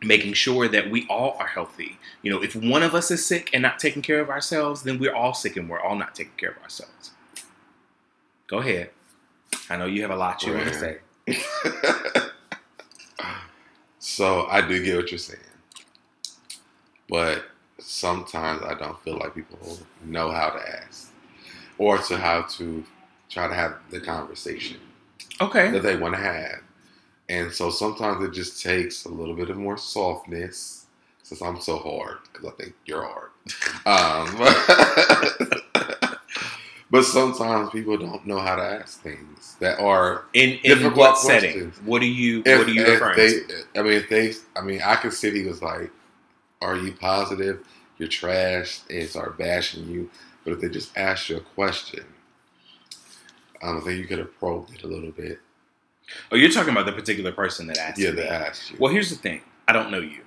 making 0.00 0.32
sure 0.32 0.68
that 0.68 0.90
we 0.90 1.04
all 1.08 1.36
are 1.40 1.48
healthy. 1.48 1.98
You 2.22 2.30
know 2.30 2.42
if 2.42 2.54
one 2.54 2.84
of 2.84 2.94
us 2.94 3.10
is 3.10 3.26
sick 3.26 3.50
and 3.52 3.62
not 3.62 3.80
taking 3.80 4.02
care 4.02 4.20
of 4.20 4.30
ourselves 4.30 4.82
then 4.84 5.00
we're 5.00 5.14
all 5.14 5.34
sick 5.34 5.56
and 5.56 5.68
we're 5.68 5.80
all 5.80 5.96
not 5.96 6.14
taking 6.14 6.34
care 6.36 6.50
of 6.50 6.62
ourselves 6.62 7.10
go 8.48 8.58
ahead. 8.58 8.90
I 9.70 9.76
know 9.76 9.86
you 9.86 10.02
have 10.02 10.10
a 10.10 10.16
lot 10.16 10.42
you 10.42 10.54
want 10.54 10.68
to 10.68 10.74
say. 10.74 10.98
So 14.18 14.46
I 14.46 14.66
do 14.66 14.82
get 14.82 14.96
what 14.96 15.12
you're 15.12 15.18
saying, 15.18 15.38
but 17.08 17.44
sometimes 17.78 18.62
I 18.64 18.74
don't 18.74 19.00
feel 19.02 19.16
like 19.16 19.32
people 19.32 19.78
know 20.04 20.32
how 20.32 20.50
to 20.50 20.58
ask 20.58 21.12
or 21.78 21.98
to 21.98 22.16
how 22.16 22.42
to 22.42 22.84
try 23.28 23.46
to 23.46 23.54
have 23.54 23.76
the 23.90 24.00
conversation 24.00 24.78
okay. 25.40 25.70
that 25.70 25.84
they 25.84 25.96
want 25.96 26.16
to 26.16 26.20
have. 26.20 26.62
And 27.28 27.52
so 27.52 27.70
sometimes 27.70 28.24
it 28.24 28.32
just 28.32 28.60
takes 28.60 29.04
a 29.04 29.08
little 29.08 29.36
bit 29.36 29.50
of 29.50 29.56
more 29.56 29.76
softness 29.76 30.86
since 31.22 31.40
I'm 31.40 31.60
so 31.60 31.76
hard 31.76 32.18
because 32.32 32.48
I 32.48 32.52
think 32.60 32.74
you're 32.86 33.06
hard. 33.06 33.30
Um, 33.86 34.34
but 36.90 37.04
sometimes 37.04 37.70
people 37.70 37.98
don't 37.98 38.26
know 38.26 38.38
how 38.38 38.56
to 38.56 38.62
ask 38.62 39.00
things 39.00 39.56
that 39.60 39.78
are 39.78 40.24
in, 40.32 40.58
in 40.64 40.78
difficult 40.78 40.96
what 40.96 41.18
setting 41.18 41.72
what 41.84 42.00
do 42.00 42.06
you 42.06 42.42
if, 42.46 42.58
what 42.58 42.68
are 42.68 42.70
you 42.70 42.86
referring 42.86 43.16
they, 43.16 43.32
to 43.32 43.64
I 43.76 43.82
mean, 43.82 43.92
if 43.92 44.08
they, 44.08 44.32
I 44.56 44.62
mean, 44.62 44.80
I 44.82 44.96
could 44.96 45.12
see 45.12 45.30
he 45.30 45.46
was 45.46 45.62
like, 45.62 45.90
"Are 46.60 46.76
you 46.76 46.92
positive? 46.92 47.66
You're 47.98 48.08
trash," 48.08 48.80
and 48.90 49.08
start 49.08 49.38
bashing 49.38 49.88
you. 49.88 50.10
But 50.44 50.54
if 50.54 50.60
they 50.60 50.68
just 50.68 50.96
ask 50.96 51.28
you 51.28 51.38
a 51.38 51.40
question, 51.40 52.04
I 53.62 53.66
don't 53.66 53.82
think 53.82 53.98
you 53.98 54.06
could 54.06 54.18
have 54.18 54.38
probed 54.38 54.74
it 54.74 54.82
a 54.82 54.86
little 54.86 55.10
bit. 55.10 55.40
oh 56.32 56.36
you're 56.36 56.50
talking 56.50 56.72
about 56.72 56.86
the 56.86 56.92
particular 56.92 57.32
person 57.32 57.66
that 57.66 57.78
asked 57.78 57.98
you. 57.98 58.06
Yeah, 58.06 58.12
they 58.12 58.28
asked 58.28 58.70
you. 58.70 58.76
well 58.78 58.92
here's 58.92 59.10
the 59.10 59.16
thing 59.16 59.42
i 59.66 59.72
don't 59.72 59.90
know 59.90 60.00
you 60.00 60.22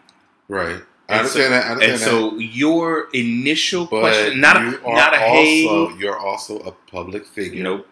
right. 0.47 0.82
I 1.12 1.20
And 1.20 1.28
so- 1.28 1.39
understand 1.39 1.53
that. 1.53 1.66
I 1.66 1.70
understand 1.72 1.91
and 1.93 2.01
that. 2.01 2.05
so 2.05 2.38
your 2.39 3.07
initial 3.14 3.86
But 3.86 3.99
question 4.01 4.39
not 4.41 4.55
a 4.57 4.82
are 4.86 4.95
not 4.95 5.14
a 5.14 5.18
hey 5.18 5.68
also, 5.68 5.97
You're 5.97 6.18
also 6.18 6.59
a 6.59 6.72
public 6.91 7.26
figure. 7.26 7.64
nope 7.64 7.88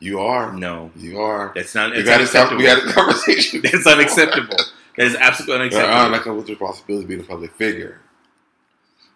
You 0.00 0.20
are. 0.20 0.52
no 0.52 0.90
You 0.96 1.20
are. 1.20 1.52
that's 1.54 1.74
not 1.74 1.92
we 1.92 2.02
that's 2.02 2.32
got 2.32 2.50
to 2.50 2.56
we 2.56 2.64
had 2.64 2.78
a 2.78 2.92
conversation. 2.92 3.60
that's 3.64 3.86
unacceptable 3.86 4.56
that 4.96 5.06
is 5.06 5.14
absolutely 5.16 5.56
unacceptable. 5.66 6.10
Not 6.10 6.24
going 6.24 6.36
with 6.38 6.46
the 6.46 6.52
responsibility 6.54 7.02
of 7.04 7.08
being 7.08 7.20
a 7.20 7.24
public 7.24 7.52
figure. 7.54 8.00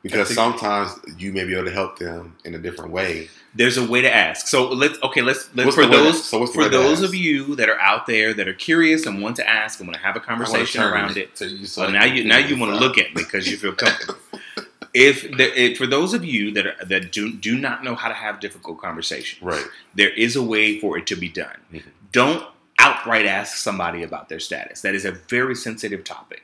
Because 0.03 0.33
sometimes 0.35 0.93
you 1.19 1.31
may 1.33 1.45
be 1.45 1.53
able 1.55 1.67
to 1.67 1.71
help 1.71 1.99
them 1.99 2.35
in 2.45 2.55
a 2.55 2.59
different 2.59 2.91
way. 2.91 3.29
there's 3.55 3.77
a 3.77 3.85
way 3.87 4.01
to 4.01 4.15
ask. 4.15 4.47
So 4.47 4.69
let's 4.69 4.97
okay, 5.03 5.21
let's 5.23 5.51
let's 5.55 5.75
for 5.75 5.85
the 5.85 5.91
way 5.91 5.97
to- 5.99 6.03
those 6.05 6.25
so 6.25 6.47
for 6.47 6.69
those 6.69 7.03
of 7.03 7.15
you 7.15 7.55
that 7.57 7.69
are 7.69 7.79
out 7.81 8.07
there 8.07 8.33
that 8.33 8.47
are 8.49 8.55
curious 8.55 9.05
and 9.07 9.21
want 9.23 9.37
to 9.37 9.47
ask 9.49 9.79
and 9.81 9.89
want 9.89 9.97
to 9.99 10.03
have 10.03 10.17
a 10.17 10.21
conversation 10.21 10.81
I 10.81 10.85
wanna 10.85 10.97
turn 10.97 11.05
around 11.05 11.17
it. 11.19 11.41
You 11.41 11.67
so 11.67 11.85
I 11.85 11.91
now 11.91 12.05
you 12.05 12.25
now 12.25 12.39
you 12.39 12.57
want 12.59 12.73
to 12.73 12.79
look 12.79 12.97
at 12.97 13.09
me 13.15 13.23
because 13.23 13.51
you 13.51 13.57
feel 13.59 13.73
comfortable. 13.75 14.15
if, 14.95 15.23
the, 15.37 15.61
if 15.61 15.77
for 15.79 15.87
those 15.87 16.15
of 16.15 16.25
you 16.25 16.51
that 16.53 16.67
are, 16.67 16.85
that 16.87 17.13
do 17.13 17.33
do 17.33 17.59
not 17.59 17.85
know 17.85 17.95
how 17.95 18.09
to 18.09 18.15
have 18.15 18.41
difficult 18.41 18.81
conversations, 18.81 19.43
Right. 19.43 19.67
there 19.95 20.11
is 20.11 20.35
a 20.37 20.43
way 20.43 20.81
for 20.81 20.97
it 20.99 21.07
to 21.09 21.17
be 21.17 21.29
done. 21.29 21.59
Mhm. 21.73 21.83
Don't 22.13 22.45
outright 22.79 23.27
ask 23.27 23.57
somebody 23.59 24.03
about 24.03 24.29
their 24.31 24.41
status. 24.41 24.81
That 24.81 24.95
is 24.95 25.05
a 25.05 25.13
very 25.13 25.55
sensitive 25.55 26.03
topic. 26.05 26.43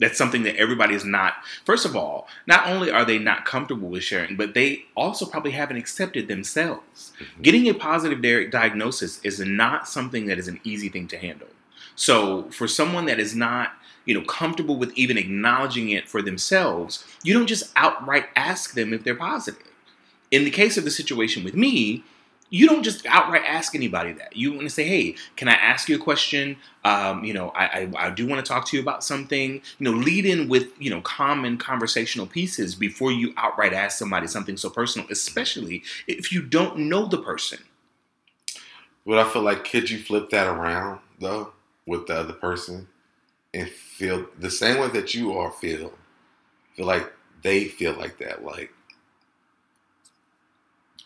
That's 0.00 0.16
something 0.16 0.44
that 0.44 0.56
everybody 0.56 0.94
is 0.94 1.04
not. 1.04 1.34
First 1.64 1.84
of 1.84 1.96
all, 1.96 2.28
not 2.46 2.68
only 2.68 2.90
are 2.90 3.04
they 3.04 3.18
not 3.18 3.44
comfortable 3.44 3.88
with 3.88 4.04
sharing, 4.04 4.36
but 4.36 4.54
they 4.54 4.84
also 4.96 5.26
probably 5.26 5.50
haven't 5.50 5.76
accepted 5.76 6.28
themselves. 6.28 7.12
Mhm. 7.18 7.42
Getting 7.42 7.68
a 7.68 7.74
positive 7.74 8.22
diagnosis 8.50 9.20
is 9.24 9.40
not 9.40 9.88
something 9.88 10.26
that 10.26 10.38
is 10.38 10.46
an 10.46 10.60
easy 10.62 10.88
thing 10.88 11.08
to 11.08 11.18
handle. 11.18 11.48
So, 11.96 12.48
for 12.52 12.68
someone 12.68 13.06
that 13.06 13.18
is 13.18 13.34
not, 13.34 13.72
you 14.04 14.14
know, 14.14 14.24
comfortable 14.24 14.76
with 14.76 14.92
even 14.96 15.18
acknowledging 15.18 15.90
it 15.90 16.08
for 16.08 16.22
themselves, 16.22 17.04
you 17.24 17.34
don't 17.34 17.48
just 17.48 17.72
outright 17.74 18.26
ask 18.36 18.74
them 18.74 18.92
if 18.92 19.02
they're 19.02 19.16
positive. 19.16 19.64
In 20.30 20.44
the 20.44 20.50
case 20.50 20.76
of 20.76 20.84
the 20.84 20.92
situation 20.92 21.42
with 21.42 21.54
me, 21.54 22.04
you 22.50 22.66
don't 22.66 22.82
just 22.82 23.04
outright 23.06 23.42
ask 23.44 23.74
anybody 23.74 24.12
that. 24.12 24.36
You 24.36 24.52
want 24.52 24.64
to 24.64 24.70
say, 24.70 24.84
"Hey, 24.84 25.16
can 25.36 25.48
I 25.48 25.52
ask 25.52 25.88
you 25.88 25.96
a 25.96 25.98
question? 25.98 26.56
Um, 26.84 27.24
you 27.24 27.34
know, 27.34 27.50
I, 27.50 27.64
I, 27.64 28.06
I 28.06 28.10
do 28.10 28.26
want 28.26 28.44
to 28.44 28.48
talk 28.48 28.66
to 28.68 28.76
you 28.76 28.82
about 28.82 29.04
something." 29.04 29.60
You 29.78 29.84
know, 29.84 29.90
lead 29.92 30.24
in 30.24 30.48
with 30.48 30.68
you 30.80 30.90
know 30.90 31.00
common 31.02 31.58
conversational 31.58 32.26
pieces 32.26 32.74
before 32.74 33.12
you 33.12 33.34
outright 33.36 33.72
ask 33.72 33.98
somebody 33.98 34.26
something 34.26 34.56
so 34.56 34.70
personal, 34.70 35.06
especially 35.10 35.82
if 36.06 36.32
you 36.32 36.42
don't 36.42 36.78
know 36.78 37.06
the 37.06 37.18
person. 37.18 37.58
But 39.06 39.18
I 39.18 39.28
feel 39.28 39.42
like 39.42 39.64
could 39.64 39.90
you 39.90 39.98
flip 39.98 40.30
that 40.30 40.46
around 40.46 41.00
though 41.18 41.52
with 41.86 42.06
the 42.06 42.16
other 42.16 42.34
person 42.34 42.88
and 43.54 43.68
feel 43.68 44.26
the 44.38 44.50
same 44.50 44.78
way 44.80 44.88
that 44.88 45.14
you 45.14 45.32
are 45.32 45.50
feel 45.50 45.92
feel 46.74 46.86
like 46.86 47.12
they 47.42 47.64
feel 47.64 47.94
like 47.94 48.18
that 48.18 48.44
like 48.44 48.70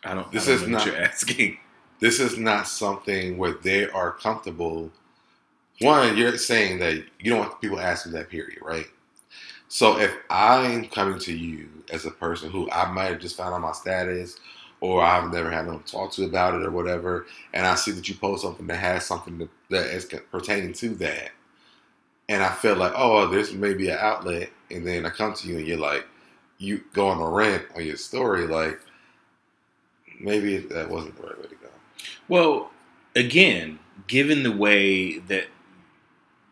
I 0.05 0.15
don't. 0.15 0.31
This 0.33 0.45
I 0.49 0.53
don't 0.53 0.55
is 0.57 0.69
know 0.69 0.79
what 0.79 0.87
not- 0.87 0.87
you're 0.87 1.03
asking. 1.03 1.59
this 2.01 2.21
is 2.21 2.39
not 2.39 2.67
something 2.69 3.39
where 3.39 3.53
they 3.55 3.89
are 3.89 4.13
comfortable. 4.13 4.91
One, 5.81 6.17
you're 6.17 6.39
saying 6.39 6.79
that 6.81 6.97
you 7.21 7.31
don't 7.31 7.41
want 7.41 7.61
people 7.61 7.81
asking 7.81 8.13
that 8.13 8.29
period, 8.29 8.59
right? 8.63 8.87
So 9.69 9.99
if 9.99 10.13
I'm 10.31 10.85
coming 10.87 11.19
to 11.21 11.33
you 11.37 11.69
as 11.93 12.05
a 12.05 12.11
person 12.11 12.51
who 12.51 12.71
I 12.71 12.91
might 12.93 13.07
have 13.07 13.21
just 13.21 13.37
found 13.37 13.55
out 13.55 13.63
my 13.63 13.73
status, 13.73 14.37
or 14.81 15.03
I've 15.03 15.33
never 15.33 15.51
had 15.51 15.67
no 15.67 15.79
talk 15.81 16.13
to 16.13 16.25
about 16.25 16.55
it, 16.55 16.63
or 16.65 16.71
whatever, 16.71 17.27
and 17.55 17.67
I 17.67 17.75
see 17.75 17.91
that 17.93 18.09
you 18.09 18.15
post 18.15 18.43
something 18.43 18.67
that 18.67 18.77
has 18.77 19.07
something 19.07 19.39
that, 19.39 19.49
that 19.71 19.87
is 19.87 20.05
pertaining 20.31 20.75
to 20.75 20.91
that, 20.97 21.31
and 22.29 22.43
I 22.43 22.53
feel 22.53 22.77
like, 22.77 22.93
oh, 22.95 23.27
there's 23.29 23.53
maybe 23.55 23.89
an 23.89 23.99
outlet, 23.99 24.51
and 24.71 24.87
then 24.87 25.07
I 25.07 25.11
come 25.11 25.35
to 25.35 25.49
you 25.49 25.59
and 25.59 25.67
you're 25.67 25.79
like, 25.79 26.07
you 26.59 26.83
go 26.93 27.09
on 27.09 27.21
a 27.21 27.29
rant 27.29 27.65
on 27.75 27.85
your 27.85 27.97
story, 27.97 28.47
like 28.47 28.79
maybe 30.23 30.57
that 30.59 30.89
wasn't 30.89 31.17
the 31.17 31.23
right 31.23 31.37
way 31.39 31.45
to 31.49 31.55
go. 31.57 31.69
Well, 32.29 32.71
again, 33.17 33.79
given 34.07 34.43
the 34.43 34.53
way 34.53 35.19
that 35.19 35.47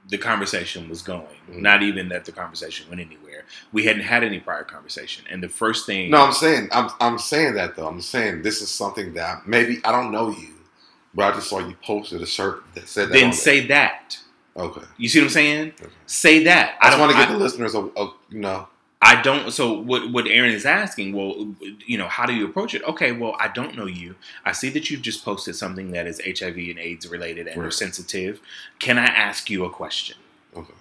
the 0.08 0.18
conversation 0.18 0.88
was 0.88 1.02
going, 1.02 1.26
Mhm. 1.50 1.60
not 1.60 1.82
even 1.82 2.08
that 2.08 2.24
the 2.24 2.32
conversation 2.32 2.88
went 2.88 3.00
anywhere, 3.00 3.44
we 3.72 3.84
hadn't 3.84 4.02
had 4.02 4.24
any 4.24 4.40
prior 4.40 4.64
conversation, 4.64 5.24
and 5.30 5.42
the 5.42 5.48
first 5.48 5.86
thing, 5.86 6.10
No, 6.10 6.18
I'm 6.26 6.32
saying 6.32 6.68
I'm 6.72 6.90
I'm 7.00 7.18
saying 7.18 7.54
that 7.54 7.76
though. 7.76 7.86
I'm 7.86 8.00
saying 8.00 8.42
this 8.42 8.60
is 8.60 8.70
something 8.70 9.14
that 9.14 9.46
maybe 9.46 9.80
I 9.84 9.92
don't 9.92 10.10
know 10.10 10.30
you, 10.30 10.54
but 11.14 11.32
I 11.32 11.36
just 11.36 11.48
saw 11.48 11.60
you 11.60 11.76
posted 11.84 12.22
a 12.22 12.26
shirt 12.26 12.64
that 12.74 12.88
said 12.88 13.08
that. 13.08 13.12
then 13.12 13.32
say 13.32 13.66
that. 13.68 14.18
Okay. 14.56 14.82
You 14.98 15.08
see 15.08 15.20
what 15.20 15.26
I'm 15.26 15.30
saying? 15.30 15.72
Okay. 15.80 15.92
Say 16.06 16.44
that. 16.44 16.76
I 16.80 16.86
just 16.88 16.98
don't 16.98 17.06
want 17.06 17.12
to 17.12 17.18
give 17.18 17.28
the 17.38 17.42
listeners, 17.42 17.74
a, 17.76 17.82
a, 17.96 18.12
you 18.30 18.40
know, 18.40 18.68
I 19.02 19.22
don't. 19.22 19.50
So 19.50 19.72
what? 19.72 20.12
What 20.12 20.26
Aaron 20.26 20.50
is 20.52 20.66
asking? 20.66 21.14
Well, 21.14 21.54
you 21.86 21.96
know, 21.96 22.06
how 22.08 22.26
do 22.26 22.34
you 22.34 22.44
approach 22.44 22.74
it? 22.74 22.82
Okay, 22.82 23.12
well, 23.12 23.34
I 23.40 23.48
don't 23.48 23.74
know 23.74 23.86
you. 23.86 24.14
I 24.44 24.52
see 24.52 24.68
that 24.70 24.90
you've 24.90 25.00
just 25.00 25.24
posted 25.24 25.56
something 25.56 25.92
that 25.92 26.06
is 26.06 26.20
HIV 26.24 26.56
and 26.56 26.78
AIDS 26.78 27.08
related 27.08 27.46
and 27.46 27.56
are 27.58 27.64
Right. 27.64 27.72
sensitive. 27.72 28.40
Can 28.78 28.98
I 28.98 29.06
ask 29.06 29.48
you 29.48 29.64
a 29.64 29.70
question? 29.70 30.16
okay. 30.54 30.74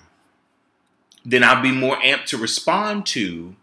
Then 1.25 1.43
I'll 1.43 1.61
be 1.61 1.71
more 1.71 1.97
amped 1.97 2.25
to 2.27 2.37
respond 2.37 3.05
to, 3.07 3.55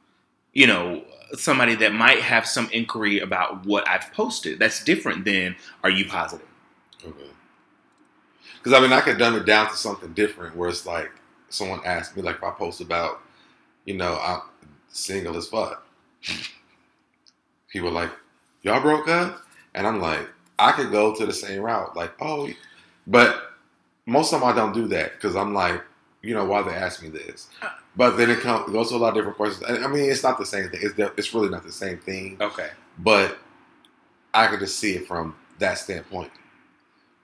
you 0.52 0.66
know, 0.66 1.04
somebody 1.34 1.74
that 1.76 1.92
might 1.92 2.20
have 2.20 2.46
some 2.46 2.68
inquiry 2.70 3.18
about 3.18 3.66
what 3.66 3.86
I've 3.88 4.12
posted. 4.12 4.58
That's 4.58 4.82
different 4.84 5.24
than 5.24 5.56
Are 5.82 5.90
you 5.90 6.04
positive? 6.06 6.46
Okay. 7.04 7.30
Because 8.58 8.72
I 8.72 8.80
mean, 8.80 8.92
I 8.92 9.00
could 9.00 9.18
dumb 9.18 9.36
it 9.36 9.44
down 9.46 9.68
to 9.70 9.76
something 9.76 10.12
different, 10.12 10.56
where 10.56 10.68
it's 10.68 10.86
like 10.86 11.10
someone 11.50 11.80
asked 11.84 12.16
me, 12.16 12.22
like 12.22 12.36
if 12.36 12.44
I 12.44 12.50
post 12.50 12.80
about, 12.80 13.20
you 13.86 13.94
know, 13.94 14.18
I'm 14.22 14.42
single 14.88 15.36
as 15.36 15.48
fuck. 15.48 15.86
People 17.68 17.88
are 17.88 17.92
like, 17.92 18.10
y'all 18.62 18.80
broke 18.80 19.08
up, 19.08 19.42
and 19.74 19.86
I'm 19.86 20.00
like, 20.00 20.28
I 20.58 20.72
could 20.72 20.90
go 20.90 21.14
to 21.14 21.26
the 21.26 21.32
same 21.32 21.60
route, 21.62 21.96
like, 21.96 22.12
oh, 22.20 22.48
but 23.06 23.52
most 24.06 24.32
of 24.32 24.40
them 24.40 24.48
I 24.48 24.54
don't 24.54 24.72
do 24.72 24.86
that 24.88 25.14
because 25.14 25.36
I'm 25.36 25.54
like, 25.54 25.82
you 26.22 26.34
know, 26.34 26.44
why 26.44 26.62
they 26.62 26.72
ask 26.72 27.02
me 27.02 27.08
this. 27.08 27.48
But 27.96 28.16
then 28.16 28.30
it 28.30 28.40
comes 28.40 28.72
goes 28.72 28.90
to 28.90 28.96
a 28.96 28.98
lot 28.98 29.10
of 29.10 29.14
different 29.14 29.36
questions. 29.36 29.64
I 29.68 29.86
mean, 29.88 30.10
it's 30.10 30.22
not 30.22 30.38
the 30.38 30.46
same 30.46 30.68
thing. 30.70 30.80
It's 30.82 30.94
it's 30.98 31.34
really 31.34 31.48
not 31.48 31.64
the 31.64 31.72
same 31.72 31.98
thing 31.98 32.36
Okay. 32.40 32.70
but 32.98 33.38
I 34.34 34.48
could 34.48 34.60
just 34.60 34.78
see 34.78 34.94
it 34.96 35.06
from 35.06 35.34
that 35.58 35.78
standpoint, 35.78 36.30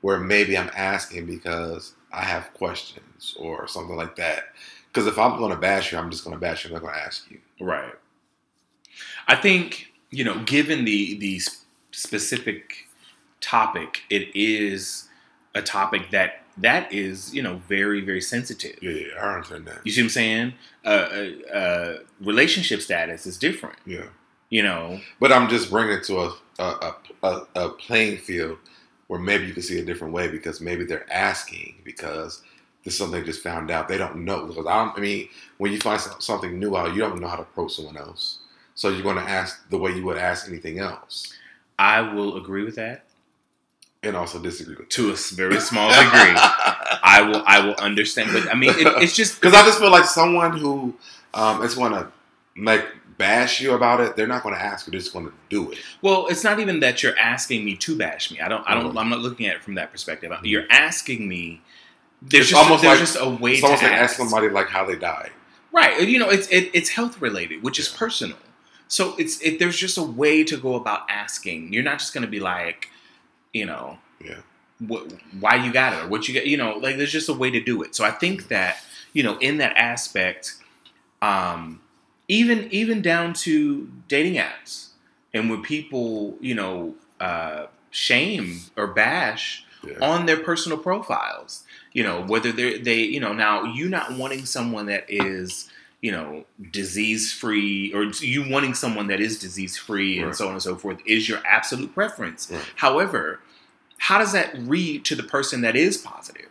where 0.01 0.19
maybe 0.19 0.57
I'm 0.57 0.71
asking 0.75 1.27
because 1.27 1.95
I 2.13 2.23
have 2.23 2.53
questions 2.55 3.35
or 3.39 3.67
something 3.69 3.97
like 3.97 4.17
that. 4.17 4.45
Because 4.93 5.07
if 5.07 5.19
I'm 5.19 5.39
going 5.39 5.53
to 5.53 5.57
bash 5.57 5.93
you, 5.93 5.99
I'm 5.99 6.11
just 6.11 6.25
going 6.25 6.35
to 6.37 6.41
bash 6.41 6.65
you. 6.65 6.69
I'm 6.69 6.75
not 6.75 6.83
going 6.83 6.95
to 6.95 7.01
ask 7.01 7.31
you. 7.31 7.41
Right. 7.61 7.95
I 9.27 9.37
think 9.37 9.93
you 10.11 10.25
know, 10.25 10.39
given 10.45 10.85
the 10.85 11.19
the 11.19 11.41
specific 11.91 12.89
topic, 13.41 14.03
it 14.11 14.29
is 14.35 15.09
a 15.55 15.63
topic 15.63 16.11
that 16.11 16.43
that 16.59 16.93
is 16.93 17.35
you 17.35 17.43
know 17.43 17.57
very 17.69 18.03
very 18.03 18.21
sensitive. 18.21 18.77
Yeah, 18.83 18.93
yeah, 18.93 19.07
I 19.21 19.35
understand 19.35 19.67
that. 19.67 19.81
You 19.85 19.93
see 19.93 20.03
what 20.03 20.07
I'm 20.07 20.11
saying? 20.11 20.55
Uh, 20.85 20.89
uh, 20.89 21.57
uh, 21.57 21.99
relationship 22.21 22.83
status 22.83 23.27
is 23.27 23.39
different. 23.39 23.77
Yeah, 23.87 24.07
You 24.51 24.63
know, 24.63 25.01
but 25.19 25.33
I'm 25.33 25.49
just 25.49 25.71
bringing 25.71 25.95
it 25.97 26.05
to 26.05 26.21
a 26.21 26.35
a, 26.59 26.65
a, 26.65 26.97
a 27.23 27.47
a 27.55 27.69
playing 27.71 28.19
field 28.19 28.59
where 29.07 29.21
maybe 29.21 29.47
you 29.47 29.55
can 29.55 29.63
see 29.63 29.79
a 29.79 29.85
different 29.85 30.13
way 30.13 30.29
because 30.29 30.61
maybe 30.61 30.85
they're 30.85 31.11
asking 31.13 31.77
because 31.85 32.43
this 32.85 32.95
is 32.95 32.99
something 32.99 33.21
they 33.21 33.27
just 33.27 33.43
found 33.43 33.71
out. 33.71 33.89
They 33.89 33.99
don't 33.99 34.25
know 34.25 34.47
because 34.47 34.67
I, 34.67 34.85
don't, 34.85 34.97
I 34.97 35.01
mean, 35.01 35.29
when 35.59 35.73
you 35.73 35.79
find 35.81 36.01
something 36.01 36.59
new 36.59 36.77
out, 36.77 36.95
you 36.95 37.01
don't 37.01 37.21
know 37.21 37.29
how 37.29 37.37
to 37.37 37.43
approach 37.43 37.75
someone 37.75 37.97
else. 37.97 38.39
So 38.75 38.89
you're 38.89 39.03
going 39.03 39.17
to 39.17 39.23
ask 39.23 39.69
the 39.71 39.79
way 39.79 39.93
you 39.93 40.05
would 40.05 40.19
ask 40.19 40.49
anything 40.49 40.79
else. 40.79 41.33
I 41.79 42.01
will 42.01 42.37
agree 42.37 42.65
with 42.65 42.77
that 42.77 43.05
and 44.03 44.17
also 44.17 44.41
disagree 44.41 44.75
with 44.77 44.89
to 44.91 45.11
a 45.11 45.17
very 45.35 45.61
small 45.61 45.89
degree. 45.91 46.03
I 47.05 47.23
will 47.23 47.43
I 47.47 47.65
will 47.65 47.75
understand, 47.75 48.31
but 48.33 48.51
I 48.51 48.55
mean, 48.55 48.71
it, 48.71 48.87
it's 49.03 49.15
just 49.15 49.41
because 49.41 49.55
I 49.55 49.65
just 49.65 49.79
feel 49.79 49.91
like 49.91 50.05
someone 50.05 50.57
who 50.57 50.95
um, 51.35 51.63
is 51.63 51.75
going 51.75 51.93
to 51.93 52.11
like 52.57 52.87
bash 53.19 53.61
you 53.61 53.75
about 53.75 54.01
it, 54.01 54.17
they're 54.17 54.27
not 54.27 54.43
going 54.43 54.55
to 54.55 54.61
ask 54.61 54.87
you; 54.87 54.91
they're 54.91 55.01
just 55.01 55.13
going 55.13 55.27
to 55.27 55.33
do 55.49 55.71
it. 55.71 55.79
Well, 56.01 56.27
it's 56.29 56.45
not 56.45 56.61
even 56.61 56.81
that 56.81 57.03
you're 57.03 57.19
asking 57.19 57.65
me 57.65 57.77
to 57.77 57.97
bash 57.97 58.31
me. 58.31 58.41
I 58.41 58.49
don't. 58.49 58.65
I 58.69 58.75
don't. 58.75 58.93
Mhm. 58.93 59.01
I'm 59.01 59.09
not 59.09 59.21
looking 59.21 59.47
at 59.47 59.57
it 59.57 59.63
from 59.63 59.75
that 59.75 59.93
perspective. 59.93 60.33
You're 60.43 60.67
asking 60.71 61.29
me. 61.29 61.63
There's 62.23 62.49
just 62.51 62.63
almost 62.63 62.83
there's 62.83 62.99
like- 63.01 63.07
just 63.07 63.17
a 63.21 63.29
way 63.29 63.53
It's 63.53 63.61
to 63.61 63.67
almost 63.67 63.83
like 63.83 63.93
ask. 63.93 64.17
somebody 64.17 64.49
like 64.49 64.69
how 64.69 64.85
they 64.85 64.97
died. 64.97 65.31
right? 65.73 66.07
You 66.07 66.19
know, 66.19 66.29
it's 66.31 66.47
it, 66.49 66.71
it's 66.73 66.91
health 66.91 67.21
related, 67.21 67.63
which 67.63 67.79
is 67.79 67.91
Yeah. 67.91 67.99
personal. 67.99 68.37
So 68.89 69.15
it's 69.19 69.41
it, 69.41 69.59
there's 69.59 69.77
just 69.79 69.97
a 69.99 70.03
way 70.03 70.45
to 70.45 70.57
go 70.57 70.75
about 70.75 71.03
asking. 71.11 71.73
You're 71.73 71.83
not 71.83 71.99
just 71.99 72.13
going 72.15 72.23
to 72.25 72.31
be 72.31 72.41
like, 72.41 72.91
you 73.53 73.65
know, 73.67 73.99
Yeah. 74.25 74.41
what, 74.79 75.13
why 75.41 75.57
you 75.57 75.73
got 75.73 75.95
it 75.95 76.05
or 76.05 76.09
what 76.09 76.29
you 76.29 76.35
got. 76.35 76.47
You 76.47 76.57
know, 76.59 76.75
like 76.79 76.97
there's 76.99 77.11
just 77.13 77.29
a 77.31 77.33
way 77.35 77.51
to 77.51 77.61
do 77.61 77.83
it. 77.83 77.95
So 77.95 78.05
I 78.05 78.11
think 78.11 78.49
that 78.49 78.83
you 79.15 79.23
know, 79.23 79.37
in 79.39 79.57
that 79.59 79.77
aspect, 79.77 80.55
um, 81.21 81.81
even 82.29 82.69
even 82.71 83.03
down 83.03 83.33
to 83.35 83.91
dating 84.09 84.35
apps 84.35 84.89
and 85.35 85.51
when 85.51 85.63
people 85.63 86.37
you 86.41 86.55
know 86.55 86.95
uh, 87.21 87.67
shame 87.91 88.61
or 88.77 88.87
bash 88.89 89.65
Yeah. 89.85 89.95
on 90.01 90.27
their 90.27 90.37
personal 90.39 90.79
profiles 90.79 91.65
you 91.93 92.03
know 92.03 92.23
whether 92.23 92.53
they're 92.53 92.79
they 92.79 93.01
you 93.03 93.21
know 93.21 93.33
now 93.33 93.65
you 93.65 93.89
not 93.89 94.13
wanting 94.17 94.45
someone 94.45 94.87
that 94.87 95.05
is 95.09 95.71
you 96.01 96.11
know 96.11 96.45
disease 96.71 97.33
free 97.33 97.93
or 97.93 98.05
you 98.05 98.49
wanting 98.49 98.75
someone 98.75 99.07
that 99.09 99.21
is 99.21 99.39
disease 99.39 99.77
free 99.77 100.19
and 100.19 100.29
Right. 100.29 100.37
so 100.37 100.47
on 100.49 100.53
and 100.55 100.63
so 100.63 100.77
forth 100.77 100.99
is 101.07 101.29
your 101.29 101.41
absolute 101.47 101.95
preference 101.95 102.51
Right. 102.51 102.63
however 102.77 103.41
how 103.99 104.19
does 104.19 104.33
that 104.33 104.53
read 104.59 105.05
to 105.07 105.15
the 105.15 105.23
person 105.23 105.61
that 105.61 105.77
is 105.77 105.97
positive 105.99 106.49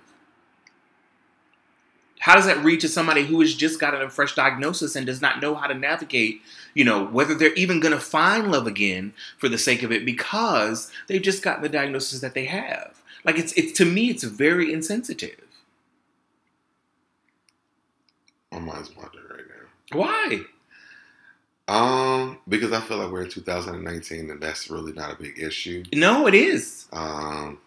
how 2.19 2.35
does 2.35 2.45
that 2.45 2.63
read 2.63 2.79
to 2.81 2.87
somebody 2.87 3.23
who 3.25 3.41
has 3.41 3.55
just 3.55 3.79
gotten 3.79 3.99
a 4.01 4.09
fresh 4.09 4.35
diagnosis 4.35 4.95
and 4.95 5.07
does 5.07 5.21
not 5.21 5.41
know 5.41 5.55
how 5.55 5.67
to 5.67 5.73
navigate 5.73 6.41
you 6.73 6.85
know 6.85 7.03
whether 7.05 7.33
they're 7.33 7.53
even 7.55 7.79
going 7.79 7.93
to 7.93 7.99
find 7.99 8.51
love 8.51 8.67
again 8.67 9.13
for 9.37 9.49
the 9.49 9.57
sake 9.57 9.83
of 9.83 9.91
it 9.91 10.05
because 10.05 10.91
they've 11.07 11.21
just 11.23 11.43
gotten 11.43 11.63
the 11.63 11.69
diagnosis 11.69 12.21
that 12.21 12.33
they 12.35 12.45
have 12.45 13.00
like 13.23 13.37
it's 13.37 13.53
it's 13.53 13.71
to 13.73 13.85
me 13.85 14.09
it's 14.09 14.23
very 14.23 14.73
insensitive 14.73 15.39
My 18.51 18.59
mind's 18.59 18.95
wandering 18.95 19.25
right 19.29 19.45
now. 19.47 19.97
why 19.97 20.41
Um, 21.67 22.39
because 22.49 22.71
I 22.73 22.81
feel 22.81 22.97
like 22.97 23.11
we're 23.11 23.23
in 23.23 23.29
2019 23.29 24.29
and 24.29 24.41
that's 24.41 24.69
really 24.69 24.91
not 24.93 25.13
a 25.13 25.15
big 25.21 25.39
issue. 25.39 25.83
no 25.93 26.27
it 26.27 26.33
is 26.33 26.87
Um, 26.91 27.59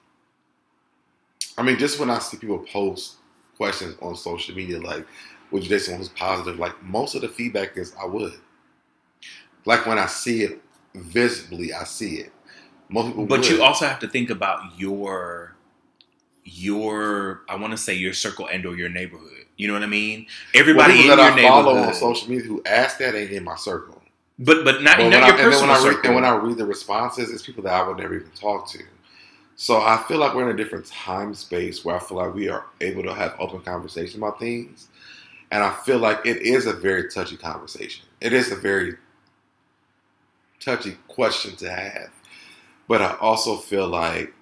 I 1.57 1.62
mean, 1.62 1.78
just 1.78 2.00
when 2.00 2.11
I 2.11 2.18
see 2.18 2.36
people 2.36 2.59
post 2.59 3.16
questions 3.57 3.96
on 4.02 4.16
social 4.16 4.55
media, 4.57 4.80
like, 4.80 5.07
would 5.50 5.62
you 5.62 5.68
date 5.68 5.82
someone 5.82 6.00
who's 6.00 6.09
positive? 6.11 6.59
Like, 6.59 6.82
most 6.82 7.14
of 7.14 7.20
the 7.22 7.28
feedback 7.28 7.76
is, 7.76 7.94
I 8.00 8.07
would. 8.07 8.34
Like, 9.64 9.86
when 9.86 9.98
I 9.98 10.07
see 10.07 10.42
it 10.42 10.61
visibly, 10.94 11.72
I 11.72 11.84
see 11.84 12.16
it. 12.16 12.32
Most 12.89 13.09
people 13.09 13.26
but 13.26 13.41
would. 13.41 13.49
you 13.49 13.62
also 13.62 13.87
have 13.87 13.99
to 14.01 14.09
think 14.09 14.30
about 14.30 14.78
your 14.78 15.55
your 16.45 17.43
i 17.49 17.57
want 17.57 17.72
to 17.72 17.76
say 17.76 17.95
your 17.95 18.12
circle 18.12 18.47
and 18.49 18.66
or 18.66 18.76
your 18.76 18.89
neighborhood 18.91 19.47
you 19.57 19.66
know 19.66 19.72
what 19.74 19.82
i 19.82 19.87
mean 19.87 20.26
everybody 20.55 20.95
people 20.95 21.12
in 21.12 21.16
that 21.18 21.37
your 21.37 21.47
I 21.47 21.49
follow 21.51 21.76
on 21.76 21.95
social 21.95 22.28
media 22.28 22.45
who 22.45 22.62
ask 22.66 22.99
that 22.99 23.14
ain't 23.14 23.30
in 23.30 23.45
my 23.45 23.57
circle. 23.57 24.03
but 24.39 24.64
but 24.64 24.82
not, 24.82 24.99
But 24.99 25.09
not 25.09 25.11
when 25.11 25.14
I, 25.14 25.26
your 25.28 25.37
and 25.37 25.39
when 25.39 25.51
personal 25.51 25.70
I 25.70 25.74
read, 25.76 25.82
circle 25.82 26.07
and 26.07 26.14
when 26.16 26.24
I 26.24 26.37
read 26.37 26.59
the 26.59 26.66
responses, 26.66 27.30
it's 27.30 27.43
people 27.43 27.62
that 27.64 27.72
I 27.72 27.87
would 27.89 27.97
never 27.97 28.14
even 28.16 28.30
talk 28.32 28.68
to. 28.72 28.82
So 29.57 29.80
I 29.80 30.03
feel 30.09 30.18
like 30.18 30.35
we're 30.35 30.51
in 30.51 30.55
a 30.55 30.57
different 30.62 30.85
time 30.87 31.32
space 31.35 31.85
where 31.85 31.97
I 31.97 32.01
feel 32.01 32.18
like 32.18 32.35
we 32.35 32.49
are 32.49 32.66
able 32.80 33.05
to 33.05 33.14
have 33.14 33.37
open 33.39 33.61
conversation 33.61 34.20
about 34.20 34.39
things, 34.39 34.89
and 35.51 35.62
I 35.64 35.72
feel 35.72 35.99
like 35.99 36.26
it 36.26 36.43
is 36.43 36.66
a 36.66 36.72
very 36.74 37.09
touchy 37.09 37.37
conversation. 37.37 38.05
It 38.20 38.32
is 38.32 38.51
a 38.53 38.57
very 38.57 38.97
touchy 40.61 40.97
question 41.09 41.57
to 41.57 41.70
have, 41.70 42.11
but 42.89 43.03
I 43.03 43.16
also 43.18 43.57
feel 43.57 43.89
like 43.89 44.32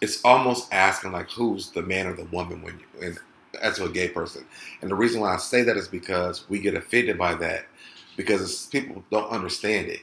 it's 0.00 0.20
almost 0.24 0.72
asking 0.72 1.12
like 1.12 1.30
who's 1.30 1.70
the 1.70 1.82
man 1.82 2.06
or 2.06 2.14
the 2.14 2.24
woman 2.26 2.62
when 2.62 2.80
you 2.80 3.06
and 3.06 3.18
as 3.62 3.78
a 3.80 3.88
gay 3.88 4.08
person. 4.08 4.44
And 4.80 4.90
the 4.90 4.94
reason 4.94 5.20
why 5.20 5.34
I 5.34 5.38
say 5.38 5.62
that 5.62 5.76
is 5.76 5.88
because 5.88 6.48
we 6.48 6.58
get 6.58 6.74
offended 6.74 7.18
by 7.18 7.34
that 7.36 7.66
because 8.16 8.42
it's, 8.42 8.66
people 8.66 9.04
don't 9.10 9.30
understand 9.30 9.88
it. 9.88 10.00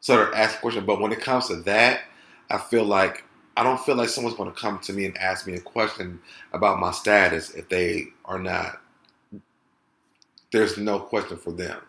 So 0.00 0.16
they're 0.16 0.34
asking 0.34 0.60
questions. 0.60 0.86
But 0.86 1.00
when 1.00 1.12
it 1.12 1.20
comes 1.20 1.48
to 1.48 1.56
that, 1.62 2.02
I 2.50 2.58
feel 2.58 2.84
like 2.84 3.24
I 3.56 3.62
don't 3.62 3.80
feel 3.80 3.96
like 3.96 4.08
someone's 4.08 4.36
going 4.36 4.52
to 4.52 4.60
come 4.60 4.78
to 4.80 4.92
me 4.92 5.04
and 5.06 5.16
ask 5.18 5.46
me 5.46 5.54
a 5.54 5.60
question 5.60 6.20
about 6.52 6.80
my 6.80 6.90
status 6.90 7.50
if 7.50 7.68
they 7.68 8.08
are 8.24 8.38
not. 8.38 8.80
There's 10.52 10.76
no 10.78 10.98
question 11.00 11.36
for 11.36 11.52
them. 11.52 11.80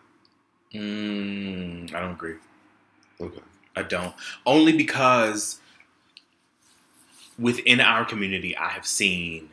mm, 0.74 1.94
i 1.94 2.00
don't 2.00 2.12
agree 2.12 2.36
Okay. 3.20 3.40
I 3.76 3.82
don't. 3.82 4.14
Only 4.46 4.76
because 4.76 5.60
within 7.38 7.80
our 7.80 8.04
community, 8.04 8.56
I 8.56 8.68
have 8.68 8.86
seen 8.86 9.50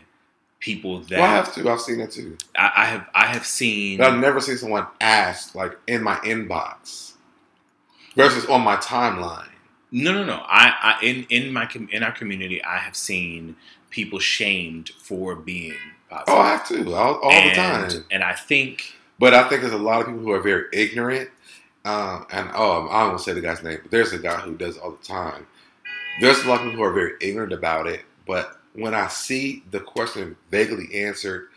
people 0.60 1.00
that 1.02 1.20
Well, 1.20 1.30
I 1.30 1.34
have 1.34 1.54
to. 1.56 1.70
I've 1.70 1.82
seen 1.82 2.00
it 2.00 2.12
too. 2.12 2.38
I, 2.56 2.72
I 2.78 2.86
have 2.86 3.10
I 3.14 3.26
have 3.28 3.46
seen. 3.46 3.98
But 3.98 4.14
I've 4.14 4.20
never 4.20 4.40
seen 4.40 4.58
someone 4.58 4.88
ask 5.00 5.56
like 5.56 5.78
in 5.88 6.04
my 6.04 6.16
inbox 6.18 7.14
versus 8.16 8.46
on 8.46 8.62
my 8.62 8.78
timeline. 8.78 9.48
No, 9.92 10.14
no, 10.14 10.24
no. 10.24 10.44
I, 10.46 10.74
I 11.00 11.06
in 11.06 11.26
in 11.30 11.52
my 11.52 11.70
in 11.92 12.04
our 12.04 12.12
community, 12.14 12.64
I 12.64 12.78
have 12.78 12.96
seen 12.96 13.58
people 13.90 14.20
shamed 14.20 14.90
for 14.90 15.36
being 15.36 15.76
positive. 16.10 16.34
Oh, 16.34 16.40
I 16.40 16.52
have 16.52 16.68
to 16.70 16.94
all, 16.94 17.16
all 17.16 17.30
the 17.30 17.52
time. 17.54 18.06
And 18.10 18.24
I 18.24 18.34
think 18.34 18.96
But 19.20 19.34
I 19.34 19.48
think 19.50 19.62
there's 19.62 19.74
a 19.74 19.78
lot 19.78 20.02
of 20.02 20.08
people 20.08 20.22
who 20.22 20.32
are 20.32 20.40
very 20.40 20.66
ignorant. 20.72 21.30
Um, 21.84 22.28
and 22.32 22.50
oh, 22.54 22.88
I 22.88 23.02
won't 23.02 23.14
want 23.14 23.18
to 23.18 23.24
say 23.24 23.34
the 23.34 23.42
guy's 23.42 23.64
name, 23.64 23.80
but 23.82 23.92
there's 23.92 24.14
a 24.14 24.20
guy 24.20 24.40
who 24.40 24.56
does 24.56 24.78
all 24.78 24.92
the 24.92 25.04
time. 25.04 25.48
There's 26.20 26.44
a 26.44 26.48
lot 26.48 26.60
of 26.60 26.66
people 26.66 26.78
who 26.78 26.84
are 26.84 26.94
very 26.94 27.14
ignorant 27.22 27.54
about 27.54 27.88
it, 27.88 28.02
but 28.28 28.60
when 28.74 28.94
I 28.94 29.08
see 29.08 29.64
the 29.72 29.80
question 29.80 30.36
vaguely 30.50 31.04
answered, 31.04 31.48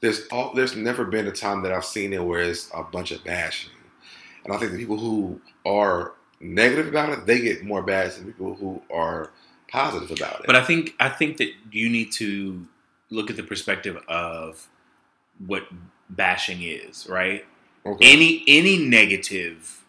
there's 0.00 0.26
all, 0.28 0.52
there's 0.54 0.76
never 0.76 1.04
been 1.04 1.26
a 1.26 1.32
time 1.32 1.62
that 1.62 1.72
I've 1.72 1.84
seen 1.84 2.12
it 2.12 2.22
where 2.22 2.42
it's 2.42 2.70
a 2.74 2.82
bunch 2.82 3.12
of 3.12 3.24
bashing, 3.24 3.72
and 4.44 4.52
I 4.52 4.58
think 4.58 4.72
the 4.72 4.78
people 4.78 4.98
who 4.98 5.40
are 5.64 6.12
negative 6.40 6.88
about 6.88 7.10
it, 7.10 7.26
they 7.26 7.40
get 7.40 7.64
more 7.64 7.82
bash 7.82 8.14
than 8.14 8.26
people 8.26 8.54
who 8.54 8.82
are 8.92 9.30
positive 9.68 10.10
about 10.10 10.40
it. 10.40 10.46
But 10.46 10.56
I 10.56 10.64
think 10.64 10.94
I 11.00 11.08
think 11.08 11.38
that 11.38 11.50
you 11.72 11.88
need 11.88 12.12
to 12.12 12.66
look 13.10 13.30
at 13.30 13.36
the 13.36 13.42
perspective 13.42 13.96
of 14.08 14.68
what 15.46 15.66
bashing 16.10 16.62
is, 16.62 17.06
right? 17.08 17.44
Okay. 17.86 18.12
Any 18.12 18.44
any 18.46 18.76
negative 18.78 19.82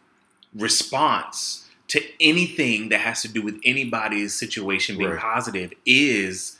response 0.56 1.66
to 1.90 2.02
anything 2.20 2.90
that 2.90 3.00
has 3.00 3.22
to 3.22 3.28
do 3.28 3.42
with 3.42 3.60
anybody's 3.64 4.34
situation 4.34 4.98
being 4.98 5.12
Right. 5.12 5.20
positive 5.20 5.72
is 5.86 6.58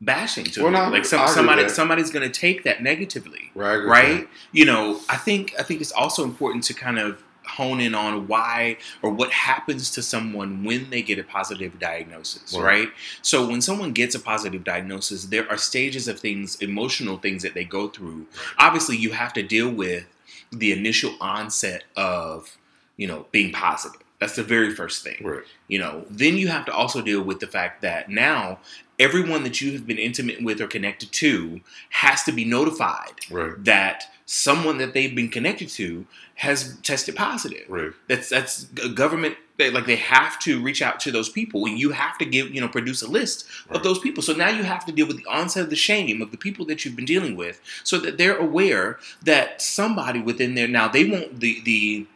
bashing 0.00 0.44
to 0.44 0.62
Well, 0.64 0.72
them. 0.72 0.86
no, 0.86 0.90
like 0.90 1.04
some, 1.04 1.26
somebody 1.28 1.68
somebody's 1.68 2.10
going 2.10 2.28
to 2.30 2.40
take 2.40 2.64
that 2.64 2.82
negatively 2.82 3.50
right, 3.54 3.76
right 3.76 4.28
you 4.52 4.64
know 4.64 5.00
i 5.08 5.16
think 5.16 5.54
i 5.58 5.62
think 5.62 5.80
it's 5.80 5.92
also 5.92 6.24
important 6.24 6.64
to 6.64 6.74
kind 6.74 6.98
of 6.98 7.22
hone 7.46 7.78
in 7.80 7.94
on 7.94 8.26
why 8.26 8.76
or 9.02 9.10
what 9.10 9.30
happens 9.30 9.90
to 9.92 10.02
someone 10.02 10.64
when 10.64 10.90
they 10.90 11.00
get 11.02 11.18
a 11.18 11.22
positive 11.22 11.78
diagnosis 11.78 12.52
Right. 12.54 12.64
right 12.64 12.88
so 13.22 13.46
when 13.46 13.60
someone 13.60 13.92
gets 13.92 14.14
a 14.14 14.20
positive 14.20 14.64
diagnosis 14.64 15.26
there 15.26 15.48
are 15.48 15.56
stages 15.56 16.08
of 16.08 16.18
things 16.18 16.56
emotional 16.60 17.16
things 17.18 17.42
that 17.42 17.54
they 17.54 17.64
go 17.64 17.88
through 17.88 18.26
obviously 18.58 18.96
you 18.96 19.12
have 19.12 19.32
to 19.34 19.42
deal 19.42 19.70
with 19.70 20.06
the 20.52 20.72
initial 20.72 21.14
onset 21.20 21.84
of 21.96 22.56
you 22.96 23.06
know 23.06 23.26
being 23.32 23.52
positive 23.52 24.00
that's 24.20 24.36
the 24.36 24.42
very 24.44 24.74
first 24.74 25.02
thing. 25.04 25.20
Right. 25.22 25.42
you 25.68 25.78
know 25.78 26.04
then 26.10 26.36
you 26.36 26.48
have 26.48 26.64
to 26.66 26.72
also 26.72 27.02
deal 27.02 27.22
with 27.22 27.40
the 27.40 27.46
fact 27.46 27.82
that 27.82 28.08
now 28.08 28.58
everyone 28.98 29.42
that 29.42 29.60
you 29.60 29.72
have 29.72 29.86
been 29.86 29.98
intimate 29.98 30.42
with 30.42 30.60
or 30.60 30.66
connected 30.68 31.12
to 31.12 31.60
has 31.90 32.22
to 32.24 32.32
be 32.32 32.44
notified 32.44 33.12
Right. 33.30 33.62
that 33.64 34.04
someone 34.26 34.78
that 34.78 34.94
they've 34.94 35.14
been 35.14 35.28
connected 35.28 35.68
to 35.68 36.06
has 36.36 36.76
tested 36.82 37.14
positive 37.14 37.64
Right. 37.68 37.92
that's 38.08 38.28
that's 38.30 38.66
a 38.82 38.88
government 38.88 39.36
they, 39.56 39.70
like 39.70 39.86
they 39.86 39.96
have 39.96 40.38
to 40.40 40.60
reach 40.60 40.82
out 40.82 40.98
to 41.00 41.12
those 41.12 41.28
people 41.28 41.64
and 41.66 41.78
you 41.78 41.90
have 41.92 42.18
to 42.18 42.24
give 42.24 42.52
you 42.52 42.60
know 42.60 42.66
produce 42.68 43.02
a 43.02 43.08
list 43.08 43.46
of 43.70 43.82
those 43.82 43.98
people 43.98 44.22
so 44.22 44.32
now 44.32 44.48
you 44.48 44.62
have 44.64 44.84
to 44.86 44.92
deal 44.92 45.06
with 45.06 45.18
the 45.18 45.26
onset 45.30 45.64
of 45.64 45.70
the 45.70 45.76
shame 45.76 46.20
of 46.22 46.30
the 46.30 46.36
people 46.38 46.64
that 46.66 46.84
you've 46.84 46.96
been 46.96 47.04
dealing 47.04 47.36
with 47.36 47.60
so 47.84 47.98
that 47.98 48.18
they're 48.18 48.36
aware 48.36 48.98
that 49.22 49.60
somebody 49.62 50.20
within 50.20 50.54
there 50.54 50.66
now 50.68 50.88
they 50.88 51.04
won't 51.04 51.38
the 51.40 51.60
the 51.64 52.06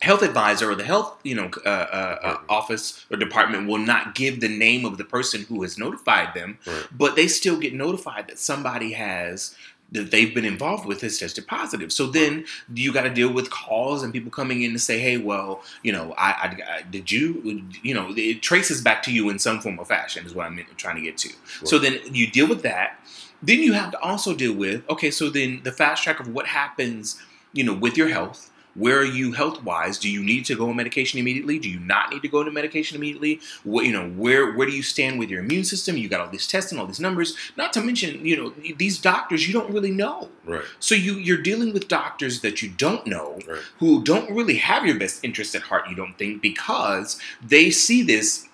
health 0.00 0.22
advisor 0.22 0.70
or 0.70 0.74
the 0.74 0.84
health 0.84 1.18
you 1.24 1.34
know 1.34 1.50
uh, 1.66 1.68
uh, 1.68 1.70
uh, 1.70 2.14
Department. 2.14 2.50
office 2.50 3.04
or 3.10 3.16
department 3.18 3.68
will 3.68 3.76
not 3.78 4.14
give 4.14 4.40
the 4.40 4.48
name 4.48 4.86
of 4.86 4.96
the 4.96 5.04
person 5.04 5.42
who 5.48 5.60
has 5.62 5.76
notified 5.76 6.32
them 6.34 6.58
Right. 6.66 6.86
but 6.96 7.16
they 7.16 7.26
still 7.28 7.58
get 7.58 7.74
notified 7.74 8.28
that 8.28 8.38
somebody 8.38 8.92
has 8.92 9.54
that 9.92 10.10
they've 10.10 10.34
been 10.34 10.44
involved 10.44 10.86
with 10.86 11.00
has 11.00 11.18
tested 11.18 11.46
positive. 11.46 11.92
So 11.92 12.06
then 12.06 12.44
you 12.72 12.92
got 12.92 13.02
to 13.02 13.10
deal 13.10 13.32
with 13.32 13.50
calls 13.50 14.02
and 14.02 14.12
people 14.12 14.30
coming 14.30 14.62
in 14.62 14.72
to 14.72 14.78
say, 14.78 14.98
"Hey, 14.98 15.16
well, 15.16 15.62
you 15.82 15.92
know, 15.92 16.14
I, 16.16 16.30
I, 16.30 16.78
I 16.78 16.82
did 16.82 17.10
you, 17.10 17.64
you 17.82 17.94
know, 17.94 18.12
it 18.16 18.42
traces 18.42 18.80
back 18.80 19.02
to 19.04 19.12
you 19.12 19.30
in 19.30 19.38
some 19.38 19.60
form 19.60 19.78
or 19.78 19.84
fashion." 19.84 20.24
Is 20.26 20.34
what 20.34 20.46
I'm 20.46 20.64
trying 20.76 20.96
to 20.96 21.02
get 21.02 21.18
to. 21.18 21.30
So 21.64 21.78
then 21.78 21.98
you 22.12 22.30
deal 22.30 22.48
with 22.48 22.62
that. 22.62 22.98
Then 23.42 23.60
you 23.60 23.72
have 23.72 23.90
to 23.92 24.00
also 24.00 24.34
deal 24.34 24.54
with 24.54 24.88
okay. 24.88 25.10
So 25.10 25.30
then 25.30 25.60
the 25.64 25.72
fast 25.72 26.04
track 26.04 26.20
of 26.20 26.28
what 26.28 26.46
happens, 26.46 27.20
you 27.52 27.64
know, 27.64 27.74
with 27.74 27.96
your 27.96 28.08
health. 28.08 28.49
Where 28.74 28.98
are 28.98 29.04
you 29.04 29.32
health 29.32 29.62
wise? 29.64 29.98
Do 29.98 30.08
you 30.10 30.22
need 30.22 30.44
to 30.46 30.56
go 30.56 30.70
on 30.70 30.76
medication 30.76 31.18
immediately? 31.18 31.58
Do 31.58 31.68
you 31.68 31.80
not 31.80 32.10
need 32.10 32.22
to 32.22 32.28
go 32.28 32.40
into 32.40 32.52
medication 32.52 32.96
immediately? 32.96 33.40
What 33.64 33.84
you 33.84 33.92
know, 33.92 34.08
where 34.10 34.52
where 34.52 34.66
do 34.66 34.72
you 34.72 34.82
stand 34.82 35.18
with 35.18 35.28
your 35.30 35.40
immune 35.40 35.64
system? 35.64 35.96
You 35.96 36.08
got 36.08 36.20
all 36.20 36.30
this 36.30 36.46
testing, 36.46 36.78
all 36.78 36.86
these 36.86 37.00
numbers. 37.00 37.36
Not 37.56 37.72
to 37.74 37.80
mention, 37.80 38.24
you 38.24 38.36
know, 38.36 38.52
these 38.76 38.98
doctors 38.98 39.46
you 39.46 39.52
don't 39.52 39.72
really 39.72 39.90
know. 39.90 40.28
Right. 40.44 40.64
So 40.78 40.94
you 40.94 41.14
you're 41.14 41.42
dealing 41.42 41.72
with 41.72 41.88
doctors 41.88 42.40
that 42.40 42.62
you 42.62 42.68
don't 42.68 43.06
know 43.06 43.38
Right. 43.46 43.60
who 43.78 44.02
don't 44.02 44.30
really 44.30 44.56
have 44.56 44.86
your 44.86 44.98
best 44.98 45.24
interest 45.24 45.54
at 45.54 45.62
heart, 45.62 45.88
you 45.88 45.96
don't 45.96 46.16
think, 46.18 46.42
because 46.42 47.18
they 47.42 47.70
see 47.70 48.02
this 48.02 48.46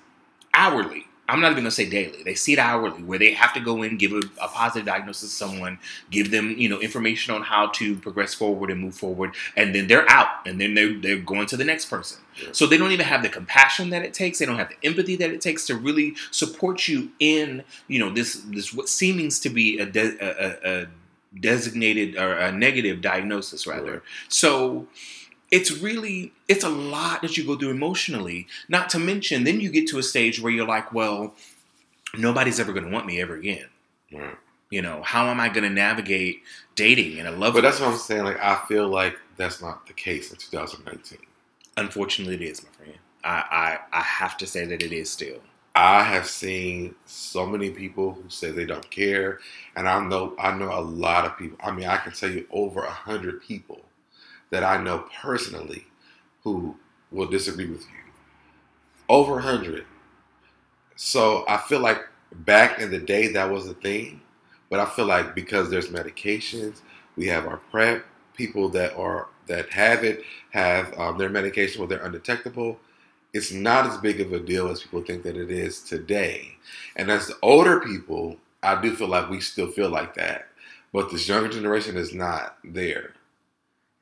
hourly. 0.54 1.05
I'm 1.28 1.40
not 1.40 1.50
even 1.52 1.64
gonna 1.64 1.70
say 1.70 1.88
daily. 1.88 2.22
They 2.22 2.34
see 2.34 2.52
it 2.52 2.58
hourly, 2.58 3.02
where 3.02 3.18
they 3.18 3.32
have 3.32 3.52
to 3.54 3.60
go 3.60 3.82
in, 3.82 3.96
give 3.96 4.12
a, 4.12 4.20
a 4.40 4.48
positive 4.48 4.86
diagnosis 4.86 5.30
to 5.30 5.36
someone, 5.36 5.78
give 6.10 6.30
them, 6.30 6.54
you 6.56 6.68
know, 6.68 6.80
information 6.80 7.34
on 7.34 7.42
how 7.42 7.68
to 7.68 7.96
progress 7.96 8.32
forward 8.34 8.70
and 8.70 8.80
move 8.80 8.94
forward, 8.94 9.34
and 9.56 9.74
then 9.74 9.88
they're 9.88 10.08
out, 10.10 10.46
and 10.46 10.60
then 10.60 10.74
they're 10.74 10.94
they're 10.94 11.18
going 11.18 11.46
to 11.46 11.56
the 11.56 11.64
next 11.64 11.86
person. 11.86 12.18
Yeah. 12.40 12.48
So 12.52 12.66
they 12.66 12.76
don't 12.76 12.92
even 12.92 13.06
have 13.06 13.22
the 13.22 13.28
compassion 13.28 13.90
that 13.90 14.02
it 14.02 14.14
takes. 14.14 14.38
They 14.38 14.46
don't 14.46 14.58
have 14.58 14.68
the 14.68 14.86
empathy 14.86 15.16
that 15.16 15.30
it 15.30 15.40
takes 15.40 15.66
to 15.66 15.76
really 15.76 16.14
support 16.30 16.86
you 16.86 17.10
in, 17.18 17.64
you 17.88 17.98
know, 17.98 18.10
this 18.10 18.34
this 18.48 18.72
what 18.72 18.88
seems 18.88 19.40
to 19.40 19.50
be 19.50 19.78
a, 19.78 19.86
de- 19.86 20.16
a, 20.20 20.82
a, 20.82 20.86
designated 21.40 22.16
or 22.16 22.32
a 22.34 22.52
negative 22.52 23.00
diagnosis 23.00 23.66
rather. 23.66 23.92
Right. 23.92 24.02
So 24.28 24.86
it's 25.51 25.70
really 25.70 26.32
it's 26.49 26.64
a 26.64 26.68
lot 26.68 27.22
that 27.22 27.36
you 27.36 27.44
go 27.44 27.57
through 27.57 27.70
emotionally. 27.70 28.47
Not 28.68 28.90
to 28.90 28.99
mention, 28.99 29.44
then 29.44 29.61
you 29.61 29.70
get 29.70 29.88
to 29.88 29.99
a 29.99 30.03
stage 30.03 30.40
where 30.40 30.53
you're 30.53 30.66
like, 30.66 30.92
well, 30.92 31.34
nobody's 32.16 32.61
ever 32.61 32.72
going 32.72 32.86
to 32.86 32.92
want 32.92 33.07
me 33.07 33.20
ever 33.20 33.34
again. 33.34 33.66
Right. 34.12 34.36
You 34.70 34.82
know, 34.82 35.03
how 35.03 35.26
am 35.26 35.38
I 35.38 35.49
going 35.49 35.62
to 35.62 35.70
navigate 35.70 36.42
dating 36.74 37.20
and 37.20 37.28
a 37.28 37.30
love? 37.30 37.55
But 37.55 37.62
that's 37.62 37.78
what 37.78 37.90
I'm 37.90 37.99
saying. 37.99 38.24
Like, 38.24 38.40
I 38.40 38.57
feel 38.66 38.88
like 38.88 39.16
that's 39.36 39.62
not 39.62 39.86
the 39.86 39.92
case 39.92 40.32
in 40.32 40.38
2019. 40.38 41.18
Unfortunately, 41.76 42.34
it 42.34 42.42
is, 42.42 42.64
my 42.64 42.70
friend. 42.70 42.99
I, 43.22 43.78
I 43.92 43.99
I 43.99 44.03
have 44.03 44.36
to 44.38 44.47
say 44.47 44.64
that 44.66 44.82
it 44.82 44.92
is 44.92 45.11
still. 45.11 45.40
I 45.74 46.03
have 46.03 46.26
seen 46.26 46.94
so 47.05 47.44
many 47.47 47.70
people 47.70 48.12
who 48.12 48.28
say 48.30 48.51
they 48.51 48.64
don't 48.64 48.88
care, 48.90 49.40
and 49.76 49.88
I 49.88 50.03
know 50.05 50.34
I 50.38 50.57
know 50.57 50.72
a 50.72 50.80
lot 50.80 51.26
of 51.26 51.36
people. 51.36 51.59
I 51.62 51.70
mean, 51.70 51.86
I 51.86 51.99
can 51.99 52.12
tell 52.12 52.30
you 52.30 52.47
over 52.51 52.82
a 52.82 52.90
hundred 52.90 53.42
people 53.42 53.86
that 54.51 54.64
I 54.64 54.82
know 54.82 55.05
personally 55.20 55.86
who 56.42 56.76
will 57.11 57.26
disagree 57.26 57.66
with 57.66 57.82
you. 57.82 58.12
Over 59.09 59.38
a 59.38 59.42
hundred. 59.42 59.84
So 60.97 61.44
I 61.49 61.59
feel 61.59 61.80
like 61.80 62.07
back 62.32 62.80
in 62.80 62.90
the 62.90 62.99
day 62.99 63.28
that 63.32 63.51
was 63.51 63.68
a 63.68 63.74
thing, 63.74 64.20
but 64.70 64.80
I 64.80 64.86
feel 64.86 65.07
like 65.07 65.34
because 65.34 65.70
there's 65.70 65.88
medications, 65.88 66.80
we 67.16 67.26
have 67.28 67.47
our 67.47 67.59
PrEP 67.59 68.05
people 68.34 68.68
that 68.70 68.97
are 68.97 69.28
that 69.47 69.70
have 69.70 70.05
it 70.05 70.22
have 70.51 70.99
um, 70.99 71.18
their 71.18 71.30
medication 71.30 71.80
where 71.80 71.88
they're 71.88 72.05
undetectable 72.05 72.78
it's 73.36 73.53
not 73.53 73.86
as 73.86 73.99
big 73.99 74.20
of 74.20 74.32
a 74.32 74.40
deal 74.40 74.68
as 74.68 74.82
people 74.82 75.03
think 75.03 75.22
that 75.24 75.36
it 75.36 75.51
is 75.51 75.82
today. 75.82 76.57
And 76.97 77.11
as 77.11 77.26
the 77.26 77.36
older 77.42 77.80
people, 77.80 78.38
I 78.62 78.80
do 78.80 78.97
feel 78.97 79.09
like 79.09 79.28
we 79.28 79.40
still 79.40 79.70
feel 79.70 79.90
like 79.90 80.14
that. 80.14 80.49
But 80.92 81.11
this 81.11 81.28
younger 81.28 81.51
generation 81.51 81.99
is 81.99 82.14
not 82.14 82.57
there. 82.64 83.12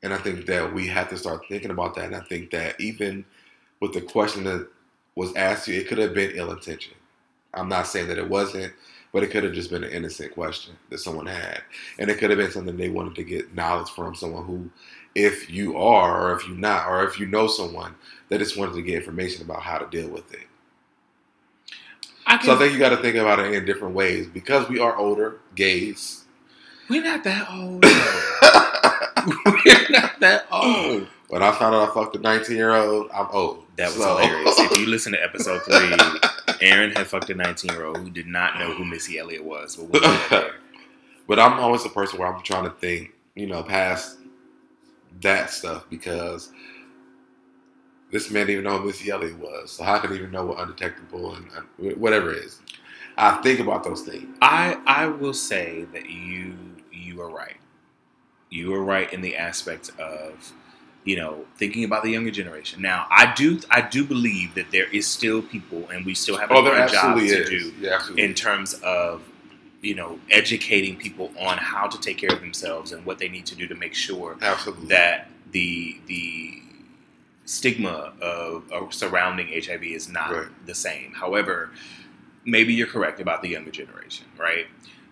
And 0.05 0.13
I 0.13 0.17
think 0.17 0.45
that 0.45 0.71
we 0.71 0.85
have 0.85 1.09
to 1.09 1.17
start 1.17 1.47
thinking 1.49 1.71
about 1.71 1.95
that. 1.95 2.05
And 2.05 2.15
I 2.15 2.19
think 2.19 2.51
that 2.51 2.79
even 2.79 3.25
with 3.81 3.91
the 3.91 4.01
question 4.01 4.43
that 4.43 4.67
was 5.15 5.35
asked 5.35 5.67
you, 5.67 5.79
it 5.79 5.87
could 5.87 5.97
have 5.97 6.13
been 6.13 6.29
ill 6.35 6.51
intentioned. 6.51 6.95
I'm 7.55 7.67
not 7.67 7.87
saying 7.87 8.09
that 8.09 8.19
it 8.19 8.29
wasn't, 8.29 8.71
but 9.11 9.23
it 9.23 9.31
could 9.31 9.43
have 9.43 9.53
just 9.53 9.71
been 9.71 9.83
an 9.83 9.89
innocent 9.89 10.35
question 10.35 10.75
that 10.91 10.99
someone 10.99 11.25
had. 11.25 11.63
And 11.97 12.11
it 12.11 12.19
could 12.19 12.29
have 12.29 12.37
been 12.37 12.51
something 12.51 12.77
they 12.77 12.89
wanted 12.89 13.15
to 13.15 13.23
get 13.23 13.55
knowledge 13.55 13.89
from 13.89 14.13
someone 14.13 14.45
who, 14.45 14.69
if 15.15 15.49
you 15.49 15.75
are, 15.75 16.29
or 16.29 16.35
if 16.37 16.47
you're 16.47 16.55
not, 16.55 16.87
or 16.87 17.03
if 17.03 17.19
you 17.19 17.25
know 17.25 17.47
someone, 17.47 17.95
that 18.29 18.37
just 18.37 18.57
wanted 18.57 18.75
to 18.75 18.83
get 18.83 18.97
information 18.97 19.43
about 19.43 19.63
how 19.63 19.79
to 19.79 19.87
deal 19.89 20.09
with 20.11 20.31
it. 20.35 20.45
I 22.27 22.37
can, 22.37 22.45
So 22.45 22.53
I 22.53 22.57
think 22.59 22.73
you 22.73 22.77
got 22.79 22.89
to 22.89 22.97
think 22.97 23.15
about 23.15 23.39
it 23.39 23.51
in 23.53 23.65
different 23.65 23.95
ways 23.95 24.27
because 24.27 24.69
we 24.69 24.77
are 24.79 24.95
older, 24.95 25.39
gays. 25.55 26.25
we're 26.91 27.01
not 27.01 27.23
that 27.23 27.49
old. 27.49 27.83
we're 29.45 29.89
not 29.89 30.19
that 30.19 30.45
old. 30.51 31.07
when 31.29 31.41
I 31.43 31.51
found 31.51 31.75
out 31.75 31.89
I 31.89 31.93
fucked 31.93 32.15
a 32.15 32.19
19 32.19 32.55
year 32.55 32.73
old, 32.73 33.09
I'm 33.13 33.27
old. 33.31 33.63
That 33.77 33.87
was 33.87 33.95
So- 33.97 34.17
hilarious. 34.17 34.59
If 34.59 34.77
you 34.77 34.85
listen 34.87 35.11
to 35.13 35.23
episode 35.23 35.61
three, 35.63 35.95
Aaron 36.61 36.91
had 36.91 37.07
fucked 37.07 37.29
a 37.29 37.35
19 37.35 37.71
year 37.71 37.85
old 37.85 37.97
who 37.97 38.09
did 38.09 38.27
not 38.27 38.57
know 38.59 38.71
who 38.73 38.85
Missy 38.85 39.17
Elliott 39.19 39.43
was. 39.43 39.75
But 39.77 40.01
we'll. 40.31 40.49
But 41.27 41.39
I'm 41.39 41.53
always 41.59 41.81
the 41.81 41.89
person 41.89 42.19
where 42.19 42.31
I'm 42.31 42.43
trying 42.43 42.65
to 42.65 42.69
think, 42.69 43.11
you 43.33 43.47
know, 43.47 43.63
past 43.63 44.19
that 45.21 45.49
stuff 45.49 45.87
because 45.89 46.51
this 48.11 48.29
man 48.29 48.45
didn't 48.45 48.61
even 48.61 48.71
know 48.71 48.77
who 48.79 48.85
Missy 48.87 49.09
Elliott 49.09 49.39
was. 49.39 49.71
So 49.71 49.83
how 49.83 49.97
could 49.97 50.11
he 50.11 50.17
even 50.17 50.29
know 50.29 50.45
what 50.45 50.59
undetectable 50.59 51.33
and 51.33 51.47
uh, 51.57 51.95
whatever 51.95 52.31
it 52.31 52.43
is? 52.45 52.61
I 53.17 53.41
think 53.41 53.59
about 53.59 53.83
those 53.83 54.01
things. 54.03 54.37
I 54.41 54.77
I 54.85 55.07
will 55.07 55.33
say 55.33 55.85
that 55.93 56.07
you 56.09 56.53
you 56.91 57.21
are 57.21 57.29
right. 57.31 57.55
You 58.49 58.73
are 58.73 58.83
right 58.83 59.11
in 59.11 59.21
the 59.21 59.35
aspect 59.35 59.91
of 59.99 60.53
you 61.03 61.15
know 61.15 61.45
thinking 61.57 61.83
about 61.83 62.03
the 62.03 62.11
younger 62.11 62.31
generation. 62.31 62.81
Now 62.81 63.07
I 63.09 63.33
do 63.35 63.59
I 63.69 63.81
do 63.81 64.05
believe 64.05 64.55
that 64.55 64.71
there 64.71 64.87
is 64.91 65.07
still 65.07 65.41
people 65.41 65.87
and 65.89 66.05
we 66.05 66.13
still 66.15 66.37
have 66.37 66.51
a 66.51 66.53
Oh, 66.55 66.61
good 66.63 66.89
job 66.89 67.17
to 67.19 67.45
do 67.45 67.73
Yeah, 67.79 67.99
in 68.17 68.33
terms 68.33 68.75
of 68.83 69.21
you 69.81 69.95
know 69.95 70.19
educating 70.31 70.95
people 70.97 71.31
on 71.39 71.57
how 71.57 71.87
to 71.87 71.99
take 71.99 72.17
care 72.17 72.31
of 72.31 72.39
themselves 72.39 72.91
and 72.91 73.05
what 73.05 73.19
they 73.19 73.29
need 73.29 73.45
to 73.47 73.55
do 73.55 73.67
to 73.67 73.75
make 73.75 73.93
sure 73.93 74.37
absolutely. 74.41 74.87
that 74.87 75.29
the 75.51 75.99
the 76.07 76.61
stigma 77.45 78.13
of, 78.21 78.71
of 78.71 78.93
surrounding 78.93 79.47
HIV 79.47 79.83
is 79.83 80.09
not 80.09 80.31
Right. 80.31 80.65
the 80.65 80.73
same. 80.75 81.13
However, 81.13 81.69
maybe 82.43 82.73
you're 82.73 82.87
correct 82.87 83.19
about 83.19 83.41
the 83.43 83.49
younger 83.49 83.71
generation, 83.71 84.25
right? 84.37 84.65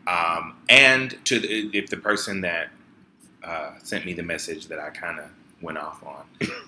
Um, 0.07 0.55
and 0.67 1.17
to 1.25 1.39
the, 1.39 1.69
if 1.77 1.89
the 1.89 1.97
person 1.97 2.41
that 2.41 2.69
uh, 3.43 3.71
sent 3.83 4.05
me 4.05 4.13
the 4.13 4.23
message 4.23 4.67
that 4.67 4.79
I 4.79 4.89
kind 4.89 5.19
of 5.19 5.25
went 5.61 5.77
off 5.77 6.03
on, 6.03 6.25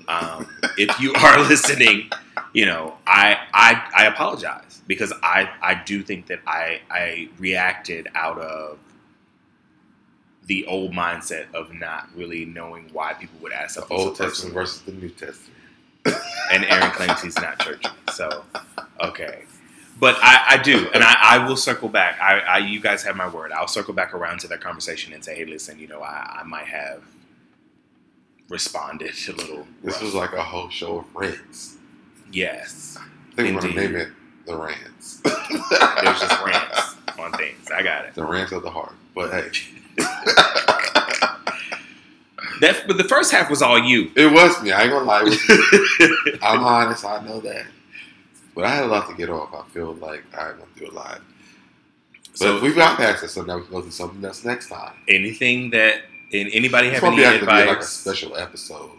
um, 0.07 0.47
if 0.77 0.99
you 0.99 1.13
are 1.13 1.39
listening, 1.49 2.09
you 2.53 2.65
know, 2.65 2.95
I, 3.05 3.37
I 3.53 3.89
I 3.95 4.05
apologize 4.05 4.81
because 4.87 5.13
I 5.23 5.49
I 5.61 5.81
do 5.85 6.03
think 6.03 6.27
that 6.27 6.39
I 6.47 6.81
I 6.89 7.29
reacted 7.37 8.07
out 8.15 8.37
of 8.39 8.79
the 10.47 10.65
old 10.67 10.93
mindset 10.93 11.51
of 11.53 11.73
not 11.73 12.07
really 12.15 12.45
knowing 12.45 12.89
why 12.93 13.13
people 13.13 13.39
would 13.41 13.51
ask 13.51 13.75
The 13.75 13.87
Old 13.87 14.15
Testament 14.15 14.53
versus 14.53 14.81
the 14.81 14.91
New 14.91 15.09
Testament. 15.09 15.51
and 16.51 16.63
Aaron 16.65 16.91
claims 16.91 17.21
he's 17.21 17.35
not 17.37 17.59
churchy. 17.59 17.89
So, 18.13 18.43
okay. 19.01 19.43
But 19.97 20.17
I, 20.21 20.43
I 20.49 20.57
do, 20.61 20.89
and 20.93 21.03
I, 21.03 21.15
I 21.21 21.47
will 21.47 21.55
circle 21.55 21.87
back. 21.87 22.19
I, 22.21 22.39
I, 22.39 22.57
you 22.57 22.81
guys 22.81 23.03
have 23.03 23.15
my 23.15 23.29
word. 23.29 23.51
I'll 23.53 23.67
circle 23.67 23.93
back 23.93 24.13
around 24.13 24.41
to 24.41 24.47
that 24.49 24.59
conversation 24.59 25.13
and 25.13 25.23
say, 25.23 25.35
hey, 25.35 25.45
listen, 25.45 25.79
you 25.79 25.87
know, 25.87 26.01
I, 26.01 26.39
I 26.41 26.43
might 26.43 26.67
have 26.67 27.01
responded 28.49 29.13
a 29.29 29.31
little. 29.31 29.65
This 29.83 29.93
rough. 29.93 30.03
was 30.03 30.13
like 30.13 30.33
a 30.33 30.43
whole 30.43 30.69
show 30.69 30.99
of 30.99 31.15
rants. 31.15 31.77
yes. 32.31 32.97
I 33.31 33.35
think 33.41 33.55
we're 33.55 33.61
gonna 33.61 33.73
name 33.81 33.95
it 33.95 34.09
the 34.45 34.55
rants. 34.55 35.21
There's 35.23 36.19
just 36.19 36.45
rants 36.45 36.95
on 37.19 37.31
things. 37.33 37.69
I 37.71 37.81
got 37.83 38.05
it. 38.05 38.13
The 38.13 38.23
rants 38.25 38.51
of 38.51 38.63
the 38.63 38.69
heart. 38.69 38.93
But 39.13 39.31
hey, 39.31 39.49
That, 42.61 42.85
but 42.87 42.97
the 42.97 43.03
first 43.03 43.31
half 43.33 43.49
was 43.49 43.61
all 43.61 43.77
you. 43.77 44.11
it 44.15 44.31
was 44.31 44.61
me. 44.63 44.71
I 44.71 44.83
ain't 44.83 44.91
gonna 44.91 45.03
lie. 45.05 45.23
I'm 46.41 46.63
honest. 46.63 47.03
I 47.03 47.21
know 47.25 47.41
that. 47.41 47.65
But 48.55 48.63
I 48.65 48.69
had 48.75 48.83
a 48.85 48.87
lot 48.87 49.09
to 49.09 49.15
get 49.15 49.29
off. 49.29 49.53
I 49.53 49.63
feel 49.73 49.93
like 49.95 50.23
I 50.33 50.47
went 50.51 50.75
through 50.77 50.89
a 50.91 50.91
lot. 50.91 51.21
But 52.31 52.37
So, 52.37 52.61
we've 52.61 52.75
got 52.75 52.97
past 52.97 53.23
it, 53.23 53.29
so 53.29 53.41
now 53.43 53.57
we 53.57 53.63
can 53.63 53.71
go 53.71 53.81
through 53.81 53.91
something 53.91 54.23
else 54.23 54.43
next 54.45 54.69
time. 54.69 54.93
anything 55.07 55.69
that 55.71 56.03
and 56.33 56.49
anybody 56.53 56.87
It's 56.89 56.99
have 56.99 57.13
any 57.13 57.21
to 57.23 57.39
be 57.39 57.45
like 57.45 57.57
a 57.57 57.69
advice? 57.71 57.89
special 57.89 58.35
episode. 58.37 58.89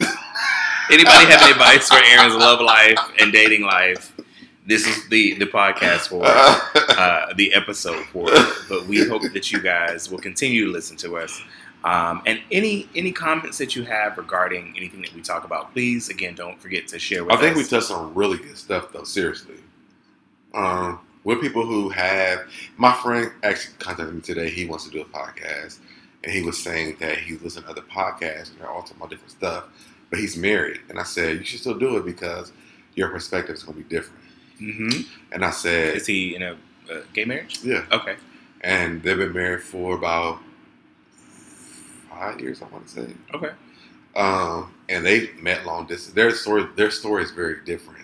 Anybody 0.90 1.26
have 1.30 1.42
any 1.42 1.52
advice 1.52 1.88
for 1.88 1.96
Aaron's 1.96 2.34
love 2.36 2.60
life 2.60 2.98
and 3.20 3.32
dating 3.32 3.62
life? 3.62 4.12
This 4.66 4.86
is 4.86 5.08
the 5.08 5.34
the 5.34 5.46
podcast 5.46 6.08
for 6.08 6.24
uh, 6.98 7.32
the 7.34 7.52
episode 7.54 8.04
for 8.06 8.28
it. 8.30 8.48
But 8.68 8.86
we 8.86 9.06
hope 9.06 9.22
that 9.32 9.52
you 9.52 9.60
guys 9.60 10.10
will 10.10 10.18
continue 10.18 10.66
to 10.66 10.70
listen 10.72 10.96
to 10.98 11.16
us. 11.18 11.40
Um, 11.84 12.22
and 12.26 12.40
any 12.50 12.88
any 12.94 13.12
comments 13.12 13.58
that 13.58 13.76
you 13.76 13.84
have 13.84 14.16
regarding 14.18 14.74
anything 14.76 15.02
that 15.02 15.14
we 15.14 15.20
talk 15.22 15.44
about, 15.44 15.72
please 15.72 16.08
again 16.08 16.34
don't 16.34 16.60
forget 16.60 16.88
to 16.88 16.98
share 16.98 17.24
with 17.24 17.34
I 17.34 17.36
think 17.38 17.56
we 17.56 17.62
us. 17.62 17.68
touched 17.68 17.90
on 17.90 18.14
really 18.14 18.38
good 18.38 18.56
stuff, 18.58 18.90
though. 18.92 19.04
Seriously, 19.04 19.56
um, 20.54 21.00
with 21.24 21.40
people 21.40 21.64
who 21.66 21.88
have. 21.90 22.40
My 22.76 22.92
friend 22.92 23.30
actually 23.42 23.74
contacted 23.78 24.14
me 24.14 24.20
today. 24.20 24.50
He 24.50 24.66
wants 24.66 24.84
to 24.84 24.90
do 24.90 25.00
a 25.00 25.04
podcast, 25.04 25.78
and 26.22 26.32
he 26.32 26.42
was 26.42 26.62
saying 26.62 26.96
that 27.00 27.18
he 27.18 27.36
listened 27.36 27.66
to 27.66 27.70
other 27.72 27.82
podcasts 27.82 28.50
and 28.50 28.60
they're 28.60 28.70
all 28.70 28.82
talking 28.82 28.96
about 28.98 29.10
different 29.10 29.30
stuff. 29.32 29.64
But 30.10 30.18
he's 30.20 30.36
married, 30.36 30.80
and 30.88 30.98
I 30.98 31.02
said 31.04 31.38
you 31.38 31.44
should 31.44 31.60
still 31.60 31.78
do 31.78 31.96
it 31.98 32.04
because 32.06 32.52
your 32.94 33.08
perspective 33.08 33.56
is 33.56 33.62
going 33.62 33.78
to 33.78 33.84
be 33.84 33.88
different. 33.94 34.22
hmm 34.58 35.02
And 35.32 35.44
I 35.44 35.50
said, 35.50 35.96
Is 35.96 36.06
he 36.06 36.34
in 36.36 36.42
a 36.42 36.52
uh, 36.90 37.00
gay 37.12 37.24
marriage? 37.24 37.60
yeah, 37.64 37.84
Okay. 37.92 38.16
and 38.60 39.02
they've 39.02 39.16
been 39.16 39.32
married 39.32 39.62
for 39.62 39.96
about 39.96 40.38
five 42.14 42.40
years. 42.40 42.62
I 42.62 42.66
want 42.66 42.86
to 42.86 42.92
say. 42.92 43.14
Okay. 43.34 43.50
um, 44.16 44.72
and 44.88 45.04
they 45.04 45.30
met 45.40 45.64
long 45.66 45.86
distance. 45.86 46.14
Their 46.14 46.30
story, 46.30 46.66
their 46.76 46.90
story 46.90 47.22
is 47.22 47.30
very 47.30 47.64
different. 47.64 48.00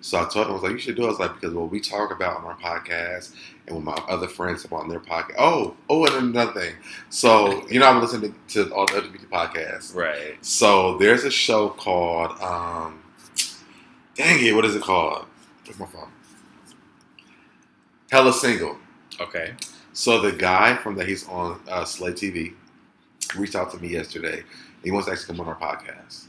So 0.00 0.18
I 0.18 0.24
told 0.24 0.46
them, 0.46 0.50
I 0.50 0.52
was 0.52 0.62
like, 0.62 0.72
you 0.72 0.78
should 0.78 0.96
do 0.96 1.04
it. 1.04 1.06
I 1.06 1.10
was 1.10 1.18
like, 1.18 1.34
because 1.40 1.54
what 1.54 1.70
we 1.70 1.80
talk 1.80 2.10
about 2.10 2.36
on 2.36 2.44
our 2.44 2.56
podcast 2.58 3.34
and 3.66 3.76
with 3.76 3.86
my 3.86 3.94
other 4.06 4.28
friends 4.28 4.62
about 4.66 4.82
on 4.82 4.88
their 4.90 5.00
podcast. 5.00 5.36
Oh, 5.38 5.74
oh, 5.88 6.04
and 6.04 6.14
another 6.16 6.52
thing. 6.60 6.74
So, 7.08 7.66
you 7.68 7.80
know, 7.80 7.88
I'm 7.88 8.02
listening 8.02 8.34
to, 8.48 8.64
to 8.66 8.74
all 8.74 8.84
the 8.84 8.92
LGBT 9.00 9.28
podcasts. 9.30 9.94
Right. 9.94 10.36
So 10.44 10.98
there's 10.98 11.24
a 11.24 11.30
show 11.30 11.70
called, 11.70 12.38
um, 12.42 13.02
dang 14.14 14.44
it, 14.44 14.54
what 14.54 14.66
is 14.66 14.76
it 14.76 14.82
called? 14.82 15.24
Where's 15.64 15.78
my 15.78 15.86
phone? 15.86 16.10
Hella 18.10 18.34
Single. 18.34 18.76
Okay. 19.20 19.54
So 19.94 20.20
the 20.20 20.32
guy 20.32 20.76
from 20.76 20.96
that 20.96 21.08
he's 21.08 21.26
on 21.28 21.60
uh, 21.68 21.84
Slay 21.86 22.12
TV 22.12 22.52
reached 23.34 23.54
out 23.54 23.70
to 23.72 23.78
me 23.78 23.88
yesterday. 23.88 24.42
He 24.82 24.90
wants 24.90 25.06
to 25.06 25.12
actually 25.12 25.36
come 25.36 25.46
on 25.46 25.54
our 25.54 25.58
podcast. 25.58 26.26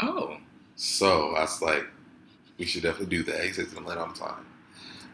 Oh. 0.00 0.36
So 0.76 1.34
I 1.34 1.42
was 1.42 1.60
like, 1.62 1.86
we 2.58 2.64
should 2.64 2.82
definitely 2.82 3.16
do 3.16 3.22
that. 3.24 3.44
He 3.44 3.52
says 3.52 3.66
it's 3.66 3.74
gonna 3.74 3.86
let 3.86 3.98
on 3.98 4.14
time. 4.14 4.46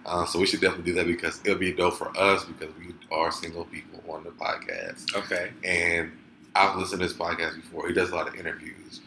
Uh, 0.07 0.25
so 0.25 0.39
we 0.39 0.47
should 0.47 0.61
definitely 0.61 0.93
do 0.93 0.95
that 0.95 1.07
because 1.07 1.41
it'll 1.45 1.59
be 1.59 1.73
dope 1.73 1.95
for 1.95 2.17
us 2.19 2.45
because 2.45 2.75
we 2.79 2.95
are 3.11 3.31
single 3.31 3.65
people 3.65 4.01
on 4.09 4.25
the 4.25 4.31
podcast. 4.31 5.15
Okay. 5.15 5.51
And 5.65 6.13
I've 6.55 6.77
listened 6.77 7.01
to 7.01 7.05
his 7.05 7.15
podcast 7.15 7.57
before. 7.57 7.89
He 7.89 7.95
does 7.95 8.11
a 8.11 8.15
lot 8.15 8.27
of 8.29 8.35
interviews. 8.35 9.01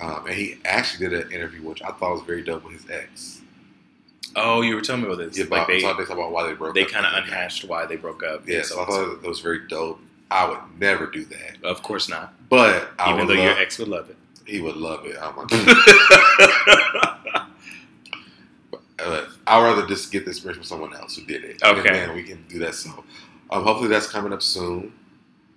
Um, 0.00 0.26
and 0.26 0.34
he 0.34 0.58
actually 0.64 1.08
did 1.08 1.26
an 1.26 1.32
interview 1.32 1.62
which 1.62 1.82
I 1.82 1.90
thought 1.92 2.12
was 2.12 2.22
very 2.22 2.42
dope 2.42 2.64
with 2.64 2.74
his 2.74 2.90
ex. 2.90 3.40
Oh, 4.34 4.62
you 4.62 4.74
were 4.74 4.80
telling 4.80 5.02
me 5.02 5.08
about 5.08 5.18
this. 5.18 5.38
Yeah, 5.38 5.44
like 5.44 5.52
about, 5.52 5.68
they 5.68 5.80
so 5.80 5.94
they 5.94 6.04
about 6.04 6.32
why 6.32 6.46
they 6.46 6.54
broke 6.54 6.74
they 6.74 6.82
up. 6.82 6.88
They 6.88 6.92
kind 6.92 7.06
of 7.06 7.12
unhashed 7.12 7.64
why 7.64 7.86
they 7.86 7.96
broke 7.96 8.22
up. 8.22 8.48
Yeah, 8.48 8.62
so 8.62 8.82
I 8.82 8.86
thought 8.86 9.22
that 9.22 9.28
was 9.28 9.40
very 9.40 9.66
dope. 9.68 10.00
I 10.32 10.48
would 10.48 10.58
never 10.80 11.06
do 11.06 11.24
that. 11.26 11.62
Of 11.62 11.82
course 11.82 12.08
not. 12.08 12.32
But 12.48 12.90
I 12.98 13.12
Even 13.14 13.26
though 13.26 13.34
love, 13.34 13.44
your 13.44 13.58
ex 13.58 13.78
would 13.78 13.88
love 13.88 14.10
it. 14.10 14.16
he 14.46 14.60
would 14.60 14.76
love 14.76 15.04
it. 15.06 15.16
Oh 15.20 15.32
my 15.36 15.44
God. 15.46 15.68
uh, 18.98 19.26
I'd 19.46 19.62
rather 19.62 19.86
just 19.86 20.12
get 20.12 20.24
this 20.24 20.36
experience 20.36 20.58
from 20.58 20.64
someone 20.64 20.94
else 20.94 21.16
who 21.16 21.24
did 21.24 21.44
it. 21.44 21.62
Okay. 21.62 21.88
And 21.88 21.96
then 21.96 22.14
we 22.14 22.22
can 22.22 22.44
do 22.48 22.58
that. 22.60 22.74
So 22.74 23.04
um, 23.50 23.64
hopefully 23.64 23.88
that's 23.88 24.06
coming 24.06 24.32
up 24.32 24.42
soon. 24.42 24.92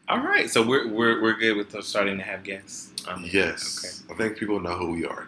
All 0.08 0.20
right, 0.20 0.48
so 0.48 0.62
we're 0.62 0.88
we're, 0.88 1.20
we're 1.20 1.34
good 1.34 1.58
with 1.58 1.84
starting 1.84 2.20
to 2.20 2.24
have 2.24 2.44
guests. 2.44 2.92
Um, 3.08 3.26
Yes. 3.28 4.04
I 4.10 4.14
think 4.14 4.38
people 4.38 4.60
know 4.60 4.76
who 4.76 4.92
we 4.92 5.04
are. 5.06 5.28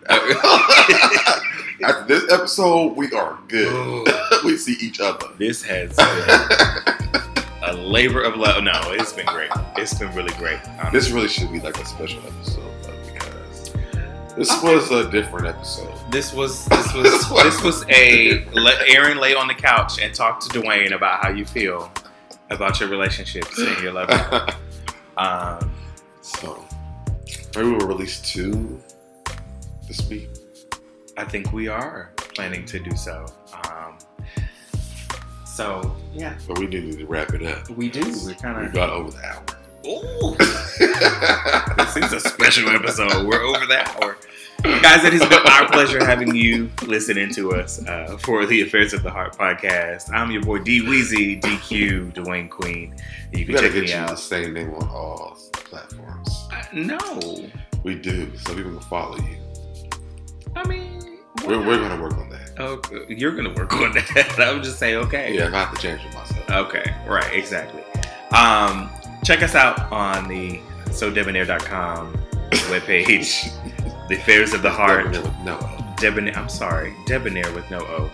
After 1.84 2.06
this 2.08 2.32
episode, 2.32 2.96
we 2.96 3.12
are 3.12 3.38
good. 3.48 4.08
We 4.46 4.56
see 4.58 4.74
each 4.80 5.00
other. 5.00 5.30
this 5.40 5.64
has 5.64 5.96
labor 7.78 8.22
of 8.22 8.36
love. 8.36 8.64
No, 8.64 8.72
it's 8.92 9.14
been 9.14 9.26
great. 9.28 9.50
It's 9.78 9.94
been 9.94 10.14
really 10.16 10.34
great. 10.36 10.60
honestly. 10.68 10.90
this 10.92 11.10
really 11.12 11.28
should 11.28 11.52
be 11.52 11.60
like 11.60 11.78
a 11.80 11.86
special 11.86 12.20
episode 12.26 12.64
though, 12.84 13.14
because 13.14 13.72
this 14.36 14.52
Okay. 14.52 14.74
was 14.76 14.92
a 14.92 15.10
different 15.12 15.48
episode. 15.48 15.94
This 16.12 16.34
was 16.34 16.66
this 16.68 16.94
was 16.94 17.30
this 17.44 17.62
was 17.64 17.86
a 17.90 18.46
let 18.54 18.88
Aaron 18.90 19.18
lay 19.20 19.34
on 19.36 19.48
the 19.48 19.54
couch 19.56 20.00
and 20.02 20.14
talk 20.14 20.40
to 20.42 20.50
Dwayne 20.60 20.92
about 20.94 21.24
how 21.24 21.30
you 21.30 21.46
feel 21.46 21.92
about 22.50 22.80
your 22.80 22.90
relationships 22.90 23.58
and 23.60 23.80
your 23.82 23.94
love. 23.94 24.10
Um, 25.18 25.72
so 26.22 26.64
maybe 27.56 27.70
we'll 27.72 27.88
release 27.88 28.22
two 28.22 28.80
this 29.88 30.08
week. 30.08 30.30
I 31.18 31.24
think 31.24 31.52
we 31.52 31.68
are 31.70 32.12
planning 32.36 32.66
to 32.66 32.78
do 32.78 32.96
so. 32.96 33.26
Um, 33.66 33.98
so 35.58 35.96
yeah, 36.14 36.38
But 36.48 36.60
we 36.60 36.68
do 36.68 36.80
need 36.82 37.00
to 37.00 37.06
wrap 37.08 37.34
it 37.34 37.42
up. 37.42 37.68
we 37.72 37.90
do. 37.90 38.02
We're 38.24 38.36
kind 38.36 38.58
of. 38.60 38.72
We 38.72 38.78
got 38.78 38.92
over 38.92 39.10
the 39.10 39.26
hour. 39.26 39.44
Ooh, 39.88 40.36
this 41.78 41.98
is 41.98 42.14
a 42.14 42.20
special 42.20 42.70
episode. 42.70 43.26
We're 43.26 43.42
over 43.42 43.66
the 43.66 43.80
hour. 43.90 44.18
Guys, 44.62 45.04
it 45.04 45.14
has 45.14 45.28
been 45.28 45.40
our 45.48 45.68
pleasure 45.72 46.06
having 46.06 46.36
you 46.36 46.70
listening 46.86 47.32
to 47.34 47.54
us 47.54 47.84
uh, 47.88 48.18
for 48.22 48.46
the 48.46 48.62
Affairs 48.62 48.94
of 48.94 49.02
the 49.02 49.10
Heart 49.10 49.36
podcast. 49.36 50.14
I'm 50.14 50.30
your 50.30 50.44
boy 50.44 50.60
D 50.60 50.82
Weezy, 50.84 51.42
DQ, 51.42 52.14
Dwayne 52.14 52.52
Queen. 52.52 52.96
You 53.34 53.46
can 53.46 53.56
check 53.56 53.74
get 53.74 53.84
me 53.84 53.92
you 53.92 54.08
the 54.08 54.16
same 54.16 54.54
name 54.54 54.76
on 54.76 54.88
all 54.90 55.38
platforms. 55.54 56.48
Uh, 56.52 56.64
no, 56.72 57.50
We 57.84 57.96
do, 57.96 58.32
so 58.38 58.54
people 58.54 58.74
can 58.74 58.82
follow 58.82 59.18
you. 59.18 59.38
I 60.56 60.68
mean, 60.68 61.17
We're, 61.46 61.66
we're 61.66 61.78
gonna 61.78 62.02
work 62.02 62.18
on 62.18 62.30
that. 62.30 62.54
Oh, 62.58 62.82
you're 63.08 63.32
gonna 63.32 63.54
work 63.54 63.74
on 63.74 63.94
that. 63.94 64.36
I 64.40 64.54
would 64.54 64.64
just 64.64 64.80
say 64.80 64.96
okay. 64.96 65.36
Yeah, 65.36 65.48
I 65.48 65.66
have 65.66 65.76
to 65.76 65.82
change 65.82 66.02
it 66.04 66.14
myself. 66.14 66.50
Okay, 66.50 66.96
right, 67.08 67.34
exactly. 67.34 67.84
Um, 68.38 68.90
check 69.24 69.44
us 69.44 69.56
out 69.56 69.92
on 69.92 70.28
the 70.28 70.60
SoDebonair.com 70.86 72.14
webpage. 72.52 73.52
the 74.10 74.16
Affairs 74.16 74.54
of 74.54 74.62
the 74.62 74.72
Heart. 74.72 75.12
No. 75.44 75.60
Debonair, 75.98 76.38
I'm 76.38 76.48
sorry, 76.48 76.94
Debonair 77.08 77.52
with 77.54 77.70
no 77.72 77.80
O. 77.80 78.12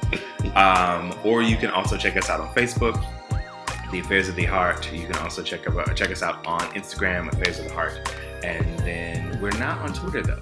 Um, 0.56 1.14
or 1.26 1.42
you 1.42 1.58
can 1.58 1.70
also 1.70 1.98
check 1.98 2.16
us 2.16 2.30
out 2.30 2.40
on 2.40 2.54
Facebook, 2.56 3.04
The 3.92 4.00
Affairs 4.00 4.30
of 4.30 4.38
the 4.38 4.46
Heart. 4.46 4.92
You 4.94 5.06
can 5.06 5.18
also 5.18 5.44
check, 5.44 5.68
about, 5.68 5.94
check 5.94 6.10
us 6.10 6.24
out 6.24 6.46
on 6.48 6.62
Instagram, 6.76 7.32
Affairs 7.34 7.60
of 7.60 7.66
the 7.66 7.74
Heart. 7.74 8.16
And 8.42 8.80
then 8.80 9.40
we're 9.42 9.58
not 9.60 9.80
on 9.80 9.94
Twitter 9.94 10.22
though. 10.22 10.42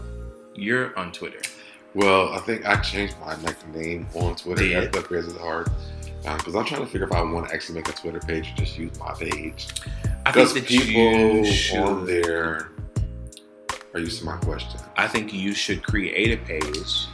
You're 0.54 0.98
on 1.00 1.12
Twitter. 1.12 1.40
Well, 1.94 2.30
I 2.34 2.40
think 2.40 2.66
I 2.66 2.78
changed 2.78 3.16
my 3.20 3.36
like 3.38 3.68
name 3.76 4.08
on 4.16 4.36
Twitter. 4.36 4.64
Did? 4.64 4.94
That's 4.94 5.08
the 5.08 5.22
the 5.34 5.40
Heart. 5.40 5.70
Because 6.24 6.56
I'm 6.56 6.66
trying 6.66 6.82
to 6.82 6.88
figure 6.88 7.08
if 7.08 7.14
I 7.14 7.22
want 7.24 7.48
to 7.48 7.54
actually 7.54 7.76
make 7.76 7.90
a 7.90 7.94
Twitter 7.94 8.20
page 8.20 8.52
or 8.52 8.56
just 8.56 8.78
use 8.78 8.98
my 9.00 9.14
page. 9.14 9.68
I 10.26 10.32
think 10.32 10.54
Because 10.54 10.54
that 10.54 10.68
people 10.68 10.94
you 10.94 11.80
on 11.80 12.06
there 12.06 12.70
are 13.94 14.00
used 14.00 14.20
to 14.20 14.26
my 14.26 14.38
question. 14.38 14.80
I 14.98 15.08
think 15.08 15.34
you 15.34 15.54
should 15.54 15.84
create 15.84 16.40
a 16.40 16.46
page. 16.46 17.08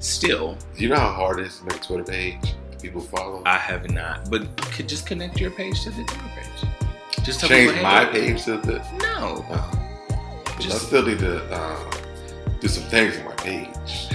Still, 0.00 0.56
Do 0.76 0.82
you 0.84 0.88
know 0.88 0.96
how 0.96 1.12
hard 1.12 1.40
it 1.40 1.46
is 1.48 1.58
to 1.58 1.64
make 1.64 1.76
a 1.76 1.80
Twitter 1.80 2.04
page? 2.04 2.54
People 2.80 3.00
follow. 3.00 3.42
I 3.44 3.56
have 3.58 3.90
not, 3.90 4.30
but 4.30 4.56
could 4.72 4.88
just 4.88 5.06
connect 5.06 5.40
your 5.40 5.50
page 5.50 5.82
to 5.82 5.90
the 5.90 6.04
Twitter 6.04 6.30
page. 6.36 7.24
Just 7.24 7.40
tell 7.40 7.48
Change 7.48 7.70
people, 7.72 7.82
my 7.82 8.04
hey, 8.04 8.12
page 8.12 8.44
to 8.44 8.58
the. 8.58 8.78
No, 9.02 9.44
Uh, 9.50 9.74
I 10.60 10.68
still 10.68 11.04
need 11.04 11.18
to 11.18 11.42
um, 11.60 11.90
do 12.60 12.68
some 12.68 12.84
things 12.84 13.18
my 13.24 13.34
page. 13.48 14.08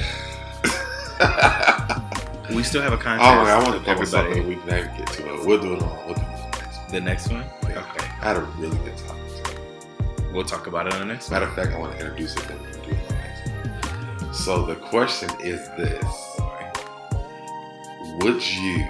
oh 1.19 2.55
we 2.55 2.63
still 2.63 2.81
have 2.81 2.93
a 2.93 2.97
contest. 2.97 3.25
my 3.25 3.51
I 3.51 3.63
want 3.63 3.83
to 3.83 3.91
up 3.91 4.05
something 4.05 4.33
that 4.33 4.47
we 4.47 4.55
can 4.55 4.67
never 4.67 4.97
get 4.97 5.07
to 5.07 5.33
it. 5.33 5.45
We'll 5.45 5.61
do 5.61 5.73
it 5.73 5.81
on. 5.81 6.05
We'll 6.05 6.15
do 6.15 6.21
it 6.21 6.91
the 6.91 7.01
next 7.01 7.29
one. 7.29 7.41
The 7.41 7.41
next 7.41 7.63
one. 7.63 7.71
Yeah. 7.71 7.79
Okay, 7.79 8.05
I 8.05 8.25
had 8.27 8.37
a 8.37 8.41
really 8.41 8.77
good 8.77 8.97
time. 8.97 10.33
we'll 10.33 10.43
talk 10.43 10.67
about 10.67 10.87
it 10.87 10.93
on 10.93 10.99
the 10.99 11.05
next 11.05 11.29
one. 11.29 11.39
Matter 11.39 11.49
of 11.49 11.55
fact, 11.55 11.73
I 11.73 11.79
want 11.79 11.97
to 11.97 12.05
introduce 12.05 12.35
it. 12.35 12.47
Then 12.47 12.59
we 12.61 12.71
can 12.71 12.81
do 12.81 12.91
it 12.91 12.97
on 12.97 13.07
the 13.07 13.13
next 13.13 14.21
one. 14.21 14.33
So 14.33 14.65
the 14.65 14.75
question 14.75 15.29
is 15.39 15.67
this: 15.77 16.05
Would 18.21 18.41
you 18.55 18.87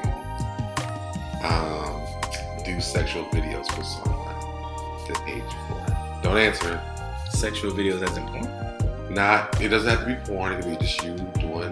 um, 1.44 2.02
do 2.66 2.82
sexual 2.82 3.26
videos 3.26 3.78
with 3.78 3.88
someone 3.88 4.36
to 5.08 5.14
age 5.28 5.54
four? 5.68 5.86
Don't 6.22 6.38
answer 6.38 6.76
it. 6.76 7.34
Sexual 7.34 7.72
videos 7.72 8.02
as 8.08 8.18
in 8.18 8.28
porn. 8.28 8.63
Not. 9.14 9.62
It 9.62 9.70
doesn't 9.70 9.90
have 9.90 10.00
to 10.00 10.06
be 10.06 10.16
porn. 10.26 10.54
It 10.54 10.62
can 10.62 10.72
be 10.72 10.78
just 10.78 11.04
you 11.04 11.16
doing 11.40 11.72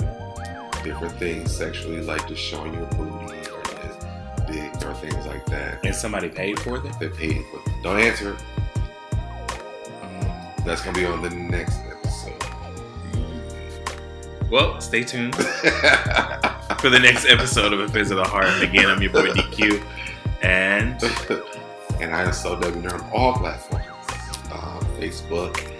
different 0.84 1.13
things 1.18 1.55
sexually, 1.55 2.01
like 2.01 2.27
just 2.27 2.41
showing 2.41 2.73
your 2.73 2.85
booty 2.88 3.35
or 3.49 3.63
dick 4.51 4.85
or 4.85 4.93
things 4.95 5.26
like 5.26 5.45
that. 5.47 5.84
And 5.84 5.95
somebody 5.95 6.30
paid 6.30 6.59
for 6.59 6.80
them. 6.80 6.93
They 6.99 7.09
paid 7.09 7.43
for. 7.51 7.61
Don't 7.84 7.99
answer. 7.99 8.35
Um, 10.01 10.31
That's 10.65 10.81
gonna 10.81 10.97
be 10.97 11.05
on 11.05 11.22
the 11.22 11.30
next 11.30 11.80
episode. 11.89 12.43
well, 14.51 14.80
stay 14.81 15.03
tuned 15.03 15.35
for 15.35 16.89
the 16.89 16.99
next 17.01 17.26
episode 17.27 17.73
of 17.73 17.80
Affairs 17.80 18.11
of 18.11 18.18
the 18.18 18.23
Heart. 18.23 18.45
And 18.45 18.63
again, 18.63 18.88
I'm 18.88 19.01
your 19.01 19.11
boy 19.11 19.27
DQ, 19.30 19.84
and 20.41 21.01
and 22.01 22.13
I 22.13 22.23
am 22.23 22.34
so 22.34 22.59
Debonair 22.59 22.95
on 22.95 23.09
all 23.11 23.34
platforms 23.34 23.85
um, 24.51 24.80
Facebook, 24.99 25.70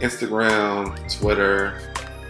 Instagram, 0.00 0.96
Twitter. 1.18 1.78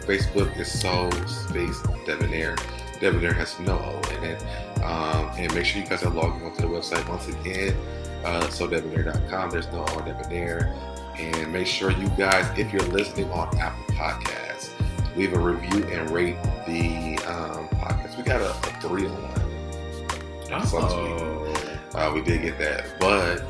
Facebook 0.03 0.59
is 0.59 0.81
so 0.81 1.09
space 1.27 1.81
Debonair. 2.05 2.57
Debonair 3.01 3.33
has 3.33 3.59
no 3.61 3.79
O 3.79 4.01
in 4.17 4.25
it. 4.25 4.43
Um, 4.83 5.31
and 5.39 5.55
make 5.55 5.65
sure 5.65 5.81
you 5.83 5.89
guys 5.89 6.03
are 6.03 6.11
logging 6.11 6.43
onto 6.43 6.63
the 6.63 6.69
website 6.69 7.09
once 7.09 7.29
again. 7.29 7.77
Uh, 8.25 8.49
so 8.49 8.67
Debonair.com. 8.67 9.51
There's 9.51 9.69
no 9.69 9.85
O 9.89 9.99
in 10.01 10.05
Debonair. 10.07 10.75
And 11.19 11.53
make 11.53 11.67
sure 11.67 11.91
you 11.93 12.09
guys, 12.11 12.47
if 12.59 12.73
you're 12.73 12.83
listening 12.89 13.31
on 13.31 13.57
Apple 13.59 13.95
Podcasts, 13.95 14.71
leave 15.17 15.33
a 15.35 15.39
review 15.39 15.85
and 15.87 16.11
rate 16.11 16.37
the 16.67 17.19
um, 17.27 17.69
podcast. 17.69 18.17
We 18.17 18.23
got 18.25 18.41
a, 18.41 18.51
a 18.51 18.81
three 18.81 19.07
on 19.07 19.13
one. 19.13 20.61
oh, 20.83 21.55
Uh, 21.95 22.11
we 22.15 22.23
did 22.23 22.43
get 22.43 22.59
that, 22.59 22.99
but 22.99 23.45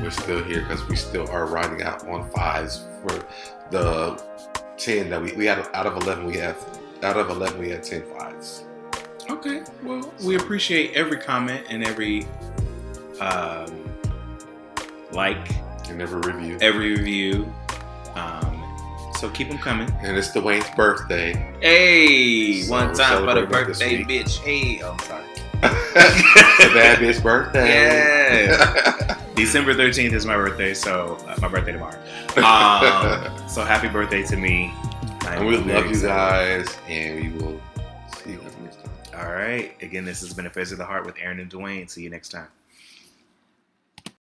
we're 0.00 0.10
still 0.10 0.42
here 0.44 0.62
because 0.62 0.86
we 0.88 0.96
still 0.96 1.28
are 1.30 1.46
riding 1.46 1.82
out 1.82 2.06
on 2.08 2.28
fives 2.30 2.86
for 3.02 3.24
the 3.70 4.22
ten 4.76 5.10
that 5.10 5.20
we 5.22 5.32
we 5.32 5.46
had 5.46 5.58
out 5.74 5.86
of 5.86 5.96
eleven. 6.02 6.24
We 6.26 6.36
have 6.38 6.56
out 7.02 7.16
of 7.16 7.30
eleven 7.30 7.58
we 7.60 7.70
had 7.70 7.82
ten 7.82 8.02
fives. 8.16 8.64
okay. 9.28 9.62
Well, 9.82 10.12
we 10.24 10.36
appreciate 10.36 10.92
every 10.94 11.18
comment 11.18 11.64
and 11.70 11.84
every 11.86 12.26
um, 13.20 13.84
like, 15.12 15.50
And 15.88 16.00
every 16.00 16.20
review. 16.32 16.56
every 16.60 16.90
review. 16.96 17.52
Um, 18.14 19.10
so 19.18 19.28
keep 19.30 19.48
them 19.48 19.58
coming. 19.58 19.90
And 20.00 20.16
it's 20.16 20.28
Dwayne's 20.30 20.68
birthday. 20.74 21.32
Hey, 21.60 22.62
So 22.62 22.70
one 22.72 22.94
time 22.94 23.24
for 23.26 23.34
the 23.34 23.46
birthday, 23.46 24.02
bitch. 24.04 24.38
Hey, 24.38 24.80
I'm 24.82 24.98
sorry. 25.00 25.19
The 25.60 26.70
bad 26.74 26.98
bitch 26.98 27.22
birthday. 27.22 28.46
Yeah. 28.46 29.16
December 29.34 29.74
13th 29.74 30.12
is 30.12 30.26
my 30.26 30.36
birthday, 30.36 30.74
so 30.74 31.16
uh, 31.26 31.36
my 31.40 31.48
birthday 31.48 31.72
tomorrow. 31.72 31.98
Um, 32.36 33.48
so 33.48 33.62
happy 33.64 33.88
birthday 33.88 34.22
to 34.24 34.36
me. 34.36 34.72
And 35.26 35.46
we 35.46 35.56
love 35.56 35.86
you 35.86 36.02
guys, 36.02 36.76
and 36.88 37.20
we 37.20 37.38
will 37.38 37.60
see 38.16 38.32
you 38.32 38.38
guys 38.38 38.54
next 38.62 38.82
time. 38.82 38.90
All 39.18 39.32
right. 39.32 39.74
Again, 39.82 40.04
this 40.04 40.20
has 40.20 40.34
been 40.34 40.46
Affairs 40.46 40.72
of 40.72 40.78
the 40.78 40.84
Heart 40.84 41.06
with 41.06 41.16
Aaron 41.20 41.40
and 41.40 41.50
Dwayne. 41.50 41.88
See 41.88 42.02
you 42.02 42.10
next 42.10 42.30
time. 42.30 42.48